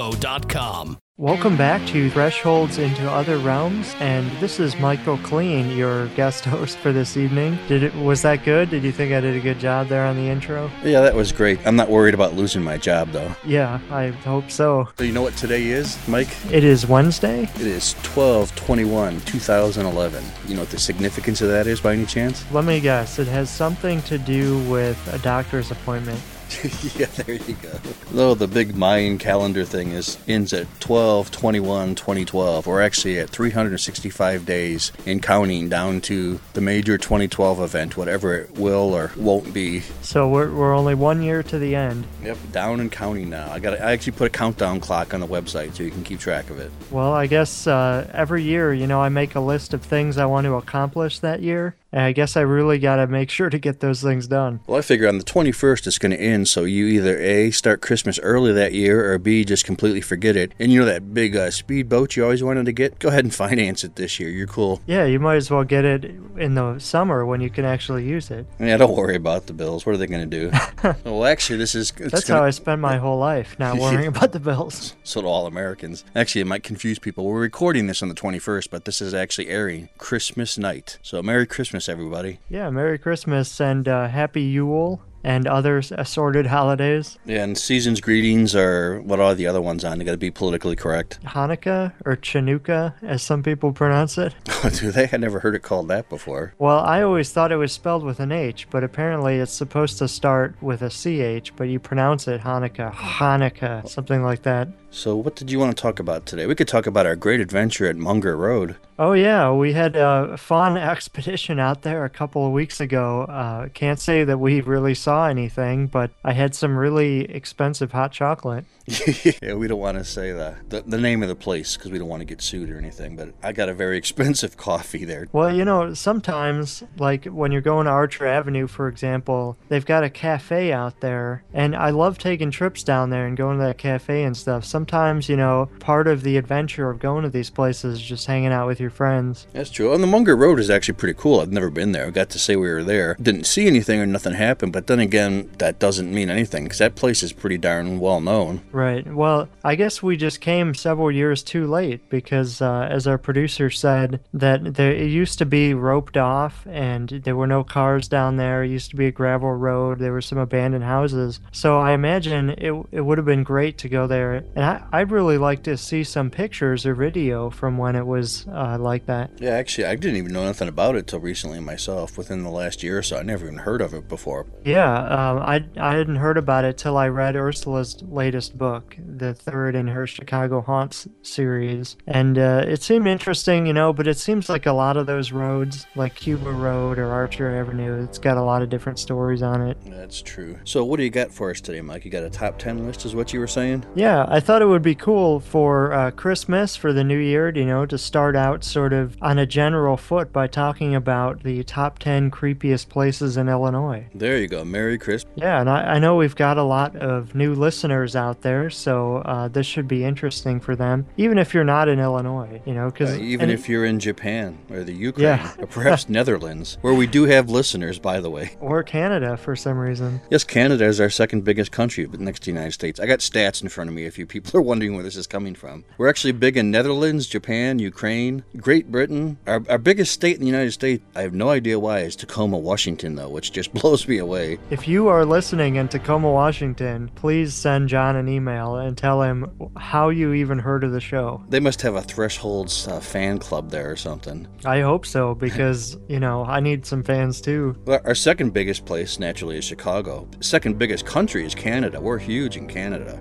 UFO-info.com. 0.00 0.98
Welcome 1.18 1.58
back 1.58 1.86
to 1.88 2.08
Thresholds 2.08 2.78
into 2.78 3.10
Other 3.10 3.36
Realms, 3.36 3.94
and 4.00 4.30
this 4.40 4.58
is 4.58 4.74
Michael 4.76 5.18
Kleen, 5.18 5.76
your 5.76 6.06
guest 6.08 6.46
host 6.46 6.78
for 6.78 6.92
this 6.92 7.18
evening. 7.18 7.58
Did 7.68 7.82
it 7.82 7.94
was 7.94 8.22
that 8.22 8.42
good? 8.42 8.70
Did 8.70 8.84
you 8.84 8.92
think 8.92 9.12
I 9.12 9.20
did 9.20 9.36
a 9.36 9.40
good 9.40 9.58
job 9.58 9.88
there 9.88 10.06
on 10.06 10.16
the 10.16 10.22
intro? 10.22 10.70
Yeah, 10.82 11.02
that 11.02 11.14
was 11.14 11.30
great. 11.30 11.58
I'm 11.66 11.76
not 11.76 11.90
worried 11.90 12.14
about 12.14 12.36
losing 12.36 12.62
my 12.62 12.78
job 12.78 13.10
though. 13.10 13.36
Yeah, 13.44 13.80
I 13.90 14.08
hope 14.08 14.50
so. 14.50 14.88
So 14.96 15.04
you 15.04 15.12
know 15.12 15.20
what 15.20 15.36
today 15.36 15.66
is, 15.66 15.98
Mike? 16.08 16.34
It 16.50 16.64
is 16.64 16.86
Wednesday. 16.86 17.42
It 17.42 17.60
is 17.60 17.92
12-21, 18.02 19.22
2011. 19.26 20.24
You 20.48 20.54
know 20.54 20.60
what 20.60 20.70
the 20.70 20.78
significance 20.78 21.42
of 21.42 21.48
that 21.50 21.66
is 21.66 21.82
by 21.82 21.92
any 21.92 22.06
chance? 22.06 22.50
Let 22.50 22.64
me 22.64 22.80
guess. 22.80 23.18
It 23.18 23.28
has 23.28 23.50
something 23.50 24.00
to 24.02 24.16
do 24.16 24.58
with 24.70 24.96
a 25.12 25.18
doctor's 25.18 25.70
appointment. 25.70 26.18
yeah, 26.98 27.06
there 27.06 27.36
you 27.36 27.54
go. 27.62 27.70
Though 28.10 28.34
the 28.34 28.48
big 28.48 28.74
Mayan 28.74 29.18
calendar 29.18 29.64
thing 29.64 29.92
is 29.92 30.18
ends 30.26 30.52
at 30.52 30.66
12 30.80 31.30
21 31.30 31.94
2012. 31.94 32.66
We're 32.66 32.82
actually 32.82 33.18
at 33.18 33.30
365 33.30 34.44
days 34.44 34.92
in 35.06 35.20
counting 35.20 35.68
down 35.68 36.00
to 36.02 36.40
the 36.54 36.60
major 36.60 36.98
2012 36.98 37.60
event, 37.60 37.96
whatever 37.96 38.34
it 38.34 38.58
will 38.58 38.94
or 38.94 39.12
won't 39.16 39.52
be. 39.54 39.80
So 40.02 40.28
we're, 40.28 40.50
we're 40.52 40.74
only 40.74 40.94
one 40.94 41.22
year 41.22 41.42
to 41.44 41.58
the 41.58 41.76
end. 41.76 42.06
Yep, 42.22 42.38
down 42.52 42.80
and 42.80 42.90
counting 42.90 43.30
now. 43.30 43.50
I 43.50 43.58
got 43.58 43.80
I 43.80 43.92
actually 43.92 44.12
put 44.12 44.26
a 44.26 44.30
countdown 44.30 44.80
clock 44.80 45.14
on 45.14 45.20
the 45.20 45.26
website 45.26 45.74
so 45.74 45.82
you 45.82 45.90
can 45.90 46.04
keep 46.04 46.20
track 46.20 46.50
of 46.50 46.58
it. 46.58 46.70
Well, 46.90 47.12
I 47.12 47.26
guess 47.26 47.66
uh, 47.66 48.10
every 48.12 48.42
year, 48.42 48.74
you 48.74 48.86
know, 48.86 49.00
I 49.00 49.08
make 49.08 49.34
a 49.34 49.40
list 49.40 49.72
of 49.72 49.82
things 49.82 50.18
I 50.18 50.26
want 50.26 50.46
to 50.46 50.54
accomplish 50.54 51.20
that 51.20 51.42
year. 51.42 51.74
And 51.92 52.02
I 52.02 52.12
guess 52.12 52.36
I 52.36 52.42
really 52.42 52.78
got 52.78 52.96
to 52.96 53.06
make 53.06 53.30
sure 53.30 53.50
to 53.50 53.58
get 53.58 53.80
those 53.80 54.00
things 54.00 54.28
done. 54.28 54.60
Well, 54.66 54.78
I 54.78 54.82
figure 54.82 55.08
on 55.08 55.18
the 55.18 55.24
21st 55.24 55.86
it's 55.86 55.98
going 55.98 56.12
to 56.12 56.20
end, 56.20 56.48
so 56.48 56.64
you 56.64 56.86
either 56.86 57.18
A, 57.18 57.50
start 57.50 57.80
Christmas 57.80 58.18
early 58.20 58.52
that 58.52 58.72
year, 58.72 59.12
or 59.12 59.18
B, 59.18 59.44
just 59.44 59.64
completely 59.64 60.00
forget 60.00 60.36
it. 60.36 60.52
And 60.58 60.72
you 60.72 60.80
know 60.80 60.86
that 60.86 61.12
big 61.12 61.34
uh, 61.34 61.50
speedboat 61.50 62.14
you 62.14 62.22
always 62.22 62.42
wanted 62.42 62.66
to 62.66 62.72
get? 62.72 62.98
Go 62.98 63.08
ahead 63.08 63.24
and 63.24 63.34
finance 63.40 63.82
it 63.82 63.96
this 63.96 64.20
year. 64.20 64.30
You're 64.30 64.46
cool. 64.46 64.80
Yeah, 64.86 65.04
you 65.04 65.18
might 65.18 65.36
as 65.36 65.50
well 65.50 65.64
get 65.64 65.84
it 65.84 66.04
in 66.36 66.54
the 66.54 66.78
summer 66.78 67.26
when 67.26 67.40
you 67.40 67.50
can 67.50 67.64
actually 67.64 68.04
use 68.04 68.30
it. 68.30 68.46
Yeah, 68.60 68.76
don't 68.76 68.96
worry 68.96 69.16
about 69.16 69.46
the 69.46 69.52
bills. 69.52 69.84
What 69.84 69.94
are 69.94 69.98
they 69.98 70.06
going 70.06 70.28
to 70.28 70.50
do? 70.50 70.56
well, 71.04 71.24
actually, 71.24 71.58
this 71.58 71.74
is. 71.74 71.90
That's 71.90 72.24
gonna... 72.24 72.40
how 72.40 72.46
I 72.46 72.50
spend 72.50 72.80
my 72.80 72.98
whole 72.98 73.18
life, 73.18 73.58
not 73.58 73.76
worrying 73.78 74.06
about 74.06 74.32
the 74.32 74.40
bills. 74.40 74.94
So 75.02 75.20
do 75.20 75.26
all 75.26 75.46
Americans. 75.46 76.04
Actually, 76.14 76.42
it 76.42 76.46
might 76.46 76.62
confuse 76.62 76.98
people. 76.98 77.24
We're 77.24 77.40
recording 77.40 77.88
this 77.88 78.02
on 78.02 78.08
the 78.08 78.14
21st, 78.14 78.70
but 78.70 78.84
this 78.84 79.00
is 79.00 79.12
actually 79.12 79.48
airing 79.48 79.88
Christmas 79.98 80.56
night. 80.56 80.98
So, 81.02 81.22
Merry 81.22 81.46
Christmas, 81.46 81.79
everybody. 81.88 82.38
Yeah, 82.48 82.70
Merry 82.70 82.98
Christmas 82.98 83.60
and 83.60 83.86
uh, 83.88 84.08
Happy 84.08 84.42
Yule 84.42 85.00
and 85.22 85.46
other 85.46 85.78
assorted 85.92 86.46
holidays. 86.46 87.18
Yeah, 87.26 87.44
and 87.44 87.56
season's 87.56 88.00
greetings 88.00 88.54
are 88.54 89.00
what 89.02 89.20
are 89.20 89.34
the 89.34 89.46
other 89.46 89.60
ones 89.60 89.84
on? 89.84 89.98
They 89.98 90.04
got 90.04 90.12
to 90.12 90.16
be 90.16 90.30
politically 90.30 90.76
correct. 90.76 91.18
Hanukkah 91.24 91.92
or 92.04 92.16
Chanukah, 92.16 92.94
as 93.02 93.22
some 93.22 93.42
people 93.42 93.72
pronounce 93.72 94.18
it. 94.18 94.34
Oh, 94.62 94.68
do 94.68 94.90
they? 94.90 95.08
I 95.10 95.16
never 95.16 95.40
heard 95.40 95.54
it 95.54 95.62
called 95.62 95.88
that 95.88 96.10
before. 96.10 96.52
Well, 96.58 96.80
I 96.80 97.00
always 97.00 97.32
thought 97.32 97.50
it 97.50 97.56
was 97.56 97.72
spelled 97.72 98.04
with 98.04 98.20
an 98.20 98.30
H, 98.30 98.66
but 98.68 98.84
apparently 98.84 99.36
it's 99.36 99.54
supposed 99.54 99.96
to 100.00 100.06
start 100.06 100.54
with 100.60 100.82
a 100.82 100.90
CH, 100.90 101.56
but 101.56 101.64
you 101.70 101.80
pronounce 101.80 102.28
it 102.28 102.42
Hanukkah, 102.42 102.92
Hanukkah, 102.92 103.88
something 103.88 104.22
like 104.22 104.42
that. 104.42 104.68
So, 104.92 105.14
what 105.14 105.36
did 105.36 105.52
you 105.52 105.58
want 105.60 105.76
to 105.76 105.80
talk 105.80 106.00
about 106.00 106.26
today? 106.26 106.46
We 106.46 106.56
could 106.56 106.66
talk 106.66 106.86
about 106.86 107.06
our 107.06 107.14
great 107.14 107.40
adventure 107.40 107.86
at 107.86 107.96
Munger 107.96 108.36
Road. 108.36 108.76
Oh, 108.98 109.12
yeah. 109.12 109.50
We 109.52 109.72
had 109.72 109.96
a 109.96 110.36
fun 110.36 110.76
expedition 110.76 111.58
out 111.58 111.82
there 111.82 112.04
a 112.04 112.10
couple 112.10 112.44
of 112.44 112.52
weeks 112.52 112.80
ago. 112.80 113.22
Uh, 113.22 113.68
can't 113.68 114.00
say 114.00 114.24
that 114.24 114.38
we 114.38 114.60
really 114.60 114.94
saw 114.94 115.26
anything, 115.26 115.86
but 115.86 116.10
I 116.24 116.32
had 116.32 116.54
some 116.54 116.76
really 116.76 117.20
expensive 117.20 117.92
hot 117.92 118.12
chocolate. 118.12 118.66
yeah, 119.42 119.54
we 119.54 119.68
don't 119.68 119.78
want 119.78 119.96
to 119.96 120.04
say 120.04 120.32
the, 120.32 120.56
the, 120.68 120.82
the 120.82 120.98
name 120.98 121.22
of 121.22 121.28
the 121.28 121.36
place 121.36 121.76
because 121.76 121.92
we 121.92 121.98
don't 121.98 122.08
want 122.08 122.20
to 122.20 122.26
get 122.26 122.42
sued 122.42 122.70
or 122.70 122.76
anything, 122.76 123.14
but 123.14 123.32
I 123.42 123.52
got 123.52 123.68
a 123.68 123.74
very 123.74 123.96
expensive 123.98 124.56
coffee 124.56 125.04
there. 125.04 125.28
Well, 125.32 125.54
you 125.54 125.64
know, 125.64 125.94
sometimes, 125.94 126.82
like 126.98 127.24
when 127.26 127.52
you're 127.52 127.60
going 127.60 127.86
to 127.86 127.92
Archer 127.92 128.26
Avenue, 128.26 128.66
for 128.66 128.88
example, 128.88 129.56
they've 129.68 129.86
got 129.86 130.02
a 130.02 130.10
cafe 130.10 130.72
out 130.72 131.00
there, 131.00 131.44
and 131.54 131.76
I 131.76 131.90
love 131.90 132.18
taking 132.18 132.50
trips 132.50 132.82
down 132.82 133.10
there 133.10 133.26
and 133.26 133.36
going 133.36 133.58
to 133.58 133.64
that 133.64 133.78
cafe 133.78 134.24
and 134.24 134.36
stuff. 134.36 134.64
Sometimes, 134.64 134.79
you 135.28 135.36
know, 135.36 135.68
part 135.80 136.06
of 136.06 136.22
the 136.22 136.36
adventure 136.36 136.90
of 136.90 136.98
going 136.98 137.22
to 137.22 137.30
these 137.30 137.50
places 137.50 137.94
is 137.94 138.02
just 138.02 138.26
hanging 138.26 138.52
out 138.52 138.66
with 138.66 138.80
your 138.80 138.90
friends. 138.90 139.46
That's 139.52 139.70
true. 139.70 139.92
And 139.92 140.02
the 140.02 140.06
Munger 140.06 140.36
Road 140.36 140.58
is 140.58 140.70
actually 140.70 140.94
pretty 140.94 141.18
cool. 141.18 141.40
I've 141.40 141.52
never 141.52 141.70
been 141.70 141.92
there. 141.92 142.06
I 142.06 142.10
got 142.10 142.30
to 142.30 142.38
say 142.38 142.56
we 142.56 142.70
were 142.70 142.84
there. 142.84 143.16
Didn't 143.20 143.44
see 143.44 143.66
anything 143.66 144.00
or 144.00 144.06
nothing 144.06 144.34
happened, 144.34 144.72
but 144.72 144.86
then 144.86 145.00
again, 145.00 145.50
that 145.58 145.78
doesn't 145.78 146.12
mean 146.12 146.30
anything 146.30 146.64
because 146.64 146.78
that 146.78 146.94
place 146.94 147.22
is 147.22 147.32
pretty 147.32 147.58
darn 147.58 148.00
well 148.00 148.20
known. 148.20 148.60
Right. 148.72 149.06
Well, 149.06 149.48
I 149.64 149.74
guess 149.74 150.02
we 150.02 150.16
just 150.16 150.40
came 150.40 150.74
several 150.74 151.10
years 151.10 151.42
too 151.42 151.66
late 151.66 152.08
because, 152.08 152.60
uh, 152.60 152.88
as 152.90 153.06
our 153.06 153.18
producer 153.18 153.70
said, 153.70 154.20
that 154.32 154.74
there 154.74 154.92
it 154.92 155.10
used 155.10 155.38
to 155.38 155.46
be 155.46 155.74
roped 155.74 156.16
off 156.16 156.66
and 156.66 157.08
there 157.08 157.36
were 157.36 157.46
no 157.46 157.64
cars 157.64 158.08
down 158.08 158.36
there. 158.36 158.62
It 158.62 158.70
used 158.70 158.90
to 158.90 158.96
be 158.96 159.06
a 159.06 159.12
gravel 159.12 159.52
road. 159.52 159.98
There 159.98 160.12
were 160.12 160.20
some 160.20 160.38
abandoned 160.38 160.84
houses. 160.84 161.40
So 161.52 161.78
I 161.78 161.92
imagine 161.92 162.50
it 162.50 162.72
it 162.92 163.00
would 163.02 163.18
have 163.18 163.24
been 163.24 163.42
great 163.42 163.78
to 163.78 163.88
go 163.88 164.06
there. 164.06 164.34
And 164.54 164.64
I, 164.70 165.00
I'd 165.00 165.10
really 165.10 165.38
like 165.38 165.62
to 165.64 165.76
see 165.76 166.04
some 166.04 166.30
pictures 166.30 166.86
or 166.86 166.94
video 166.94 167.50
from 167.50 167.78
when 167.78 167.96
it 167.96 168.06
was 168.06 168.46
uh, 168.48 168.78
like 168.78 169.06
that. 169.06 169.30
Yeah, 169.38 169.50
actually, 169.50 169.86
I 169.86 169.96
didn't 169.96 170.16
even 170.16 170.32
know 170.32 170.44
nothing 170.44 170.68
about 170.68 170.96
it 170.96 171.06
till 171.06 171.20
recently 171.20 171.60
myself. 171.60 172.16
Within 172.16 172.42
the 172.42 172.50
last 172.50 172.82
year 172.82 172.98
or 172.98 173.02
so, 173.02 173.18
I 173.18 173.22
never 173.22 173.46
even 173.46 173.58
heard 173.58 173.80
of 173.80 173.94
it 173.94 174.08
before. 174.08 174.46
Yeah, 174.64 174.92
um, 174.92 175.38
I, 175.38 175.64
I 175.76 175.96
hadn't 175.96 176.16
heard 176.16 176.38
about 176.38 176.64
it 176.64 176.78
till 176.78 176.96
I 176.96 177.08
read 177.08 177.36
Ursula's 177.36 178.02
latest 178.02 178.56
book, 178.56 178.96
the 178.98 179.34
third 179.34 179.74
in 179.74 179.88
her 179.88 180.06
Chicago 180.06 180.60
Haunts 180.60 181.08
series. 181.22 181.96
And 182.06 182.38
uh, 182.38 182.64
it 182.66 182.82
seemed 182.82 183.06
interesting, 183.06 183.66
you 183.66 183.72
know, 183.72 183.92
but 183.92 184.06
it 184.06 184.18
seems 184.18 184.48
like 184.48 184.66
a 184.66 184.72
lot 184.72 184.96
of 184.96 185.06
those 185.06 185.32
roads, 185.32 185.86
like 185.96 186.14
Cuba 186.14 186.50
Road 186.50 186.98
or 186.98 187.10
Archer 187.10 187.58
Avenue, 187.58 188.02
it's 188.04 188.18
got 188.18 188.36
a 188.36 188.42
lot 188.42 188.62
of 188.62 188.68
different 188.68 188.98
stories 188.98 189.42
on 189.42 189.62
it. 189.62 189.78
That's 189.86 190.22
true. 190.22 190.58
So, 190.64 190.84
what 190.84 190.98
do 190.98 191.04
you 191.04 191.10
got 191.10 191.32
for 191.32 191.50
us 191.50 191.60
today, 191.60 191.80
Mike? 191.80 192.04
You 192.04 192.10
got 192.10 192.24
a 192.24 192.30
top 192.30 192.58
10 192.58 192.86
list, 192.86 193.04
is 193.04 193.14
what 193.14 193.32
you 193.32 193.40
were 193.40 193.46
saying? 193.46 193.84
Yeah, 193.94 194.26
I 194.28 194.40
thought 194.40 194.59
it 194.62 194.66
would 194.66 194.82
be 194.82 194.94
cool 194.94 195.40
for 195.40 195.92
uh, 195.92 196.10
Christmas, 196.10 196.76
for 196.76 196.92
the 196.92 197.04
new 197.04 197.18
year, 197.18 197.50
you 197.50 197.64
know, 197.64 197.86
to 197.86 197.96
start 197.98 198.36
out 198.36 198.64
sort 198.64 198.92
of 198.92 199.16
on 199.22 199.38
a 199.38 199.46
general 199.46 199.96
foot 199.96 200.32
by 200.32 200.46
talking 200.46 200.94
about 200.94 201.42
the 201.42 201.62
top 201.64 201.98
10 201.98 202.30
creepiest 202.30 202.88
places 202.88 203.36
in 203.36 203.48
Illinois. 203.48 204.06
There 204.14 204.38
you 204.38 204.48
go. 204.48 204.64
Merry 204.64 204.98
Christmas. 204.98 205.32
Yeah, 205.36 205.60
and 205.60 205.68
I, 205.70 205.94
I 205.94 205.98
know 205.98 206.16
we've 206.16 206.36
got 206.36 206.58
a 206.58 206.62
lot 206.62 206.96
of 206.96 207.34
new 207.34 207.54
listeners 207.54 208.16
out 208.16 208.42
there, 208.42 208.70
so 208.70 209.18
uh, 209.18 209.48
this 209.48 209.66
should 209.66 209.88
be 209.88 210.04
interesting 210.04 210.60
for 210.60 210.74
them, 210.76 211.06
even 211.16 211.38
if 211.38 211.54
you're 211.54 211.64
not 211.64 211.88
in 211.88 211.98
Illinois, 212.00 212.60
you 212.66 212.74
know, 212.74 212.90
because 212.90 213.10
Uh, 213.18 213.22
even 213.22 213.50
if 213.50 213.68
you're 213.68 213.84
in 213.84 213.98
Japan 214.00 214.58
or 214.70 214.82
the 214.84 214.92
Ukraine 214.92 215.24
Yeah. 215.26 215.52
or 215.58 215.66
perhaps 215.66 216.08
Netherlands, 216.08 216.78
where 216.80 216.94
we 216.94 217.06
do 217.06 217.24
have 217.24 217.48
listeners, 217.50 217.98
by 217.98 218.20
the 218.20 218.30
way. 218.30 218.56
or 218.60 218.82
Canada 218.82 219.36
for 219.36 219.54
some 219.56 219.78
reason. 219.78 220.20
Yes, 220.30 220.44
Canada 220.44 220.84
is 220.84 221.00
our 221.00 221.10
second 221.10 221.44
biggest 221.44 221.70
country, 221.72 222.04
but 222.06 222.20
next 222.20 222.40
to 222.40 222.46
the 222.46 222.52
United 222.52 222.72
States. 222.72 222.98
I 223.00 223.06
got 223.06 223.18
stats 223.20 223.62
in 223.62 223.68
front 223.68 223.88
of 223.88 223.94
me 223.94 224.04
if 224.06 224.18
you 224.18 224.26
people 224.26 224.49
are 224.54 224.62
wondering 224.62 224.94
where 224.94 225.02
this 225.02 225.16
is 225.16 225.26
coming 225.26 225.54
from. 225.54 225.84
We're 225.98 226.08
actually 226.08 226.32
big 226.32 226.56
in 226.56 226.70
Netherlands, 226.70 227.26
Japan, 227.26 227.78
Ukraine, 227.78 228.44
Great 228.56 228.90
Britain. 228.90 229.38
Our, 229.46 229.62
our 229.68 229.78
biggest 229.78 230.12
state 230.12 230.34
in 230.34 230.40
the 230.40 230.46
United 230.46 230.72
States, 230.72 231.02
I 231.14 231.22
have 231.22 231.34
no 231.34 231.50
idea 231.50 231.78
why, 231.78 232.00
is 232.00 232.16
Tacoma, 232.16 232.58
Washington, 232.58 233.14
though, 233.14 233.28
which 233.28 233.52
just 233.52 233.72
blows 233.74 234.06
me 234.08 234.18
away. 234.18 234.58
If 234.70 234.88
you 234.88 235.08
are 235.08 235.24
listening 235.24 235.76
in 235.76 235.88
Tacoma, 235.88 236.30
Washington, 236.30 237.10
please 237.14 237.54
send 237.54 237.88
John 237.88 238.16
an 238.16 238.28
email 238.28 238.76
and 238.76 238.96
tell 238.96 239.22
him 239.22 239.70
how 239.76 240.08
you 240.08 240.32
even 240.32 240.58
heard 240.58 240.84
of 240.84 240.92
the 240.92 241.00
show. 241.00 241.42
They 241.48 241.60
must 241.60 241.82
have 241.82 241.94
a 241.94 242.02
Thresholds 242.02 242.88
uh, 242.88 243.00
fan 243.00 243.38
club 243.38 243.70
there 243.70 243.90
or 243.90 243.96
something. 243.96 244.46
I 244.64 244.80
hope 244.80 245.06
so 245.06 245.34
because, 245.46 245.96
you 246.08 246.20
know, 246.20 246.44
I 246.44 246.60
need 246.60 246.86
some 246.86 247.02
fans 247.02 247.40
too. 247.40 247.76
Well, 247.84 248.00
our 248.04 248.14
second 248.14 248.52
biggest 248.52 248.84
place, 248.84 249.18
naturally, 249.18 249.58
is 249.58 249.64
Chicago. 249.64 250.28
Second 250.40 250.78
biggest 250.78 251.06
country 251.06 251.44
is 251.44 251.54
Canada. 251.54 252.00
We're 252.00 252.18
huge 252.18 252.56
in 252.56 252.66
Canada. 252.66 253.20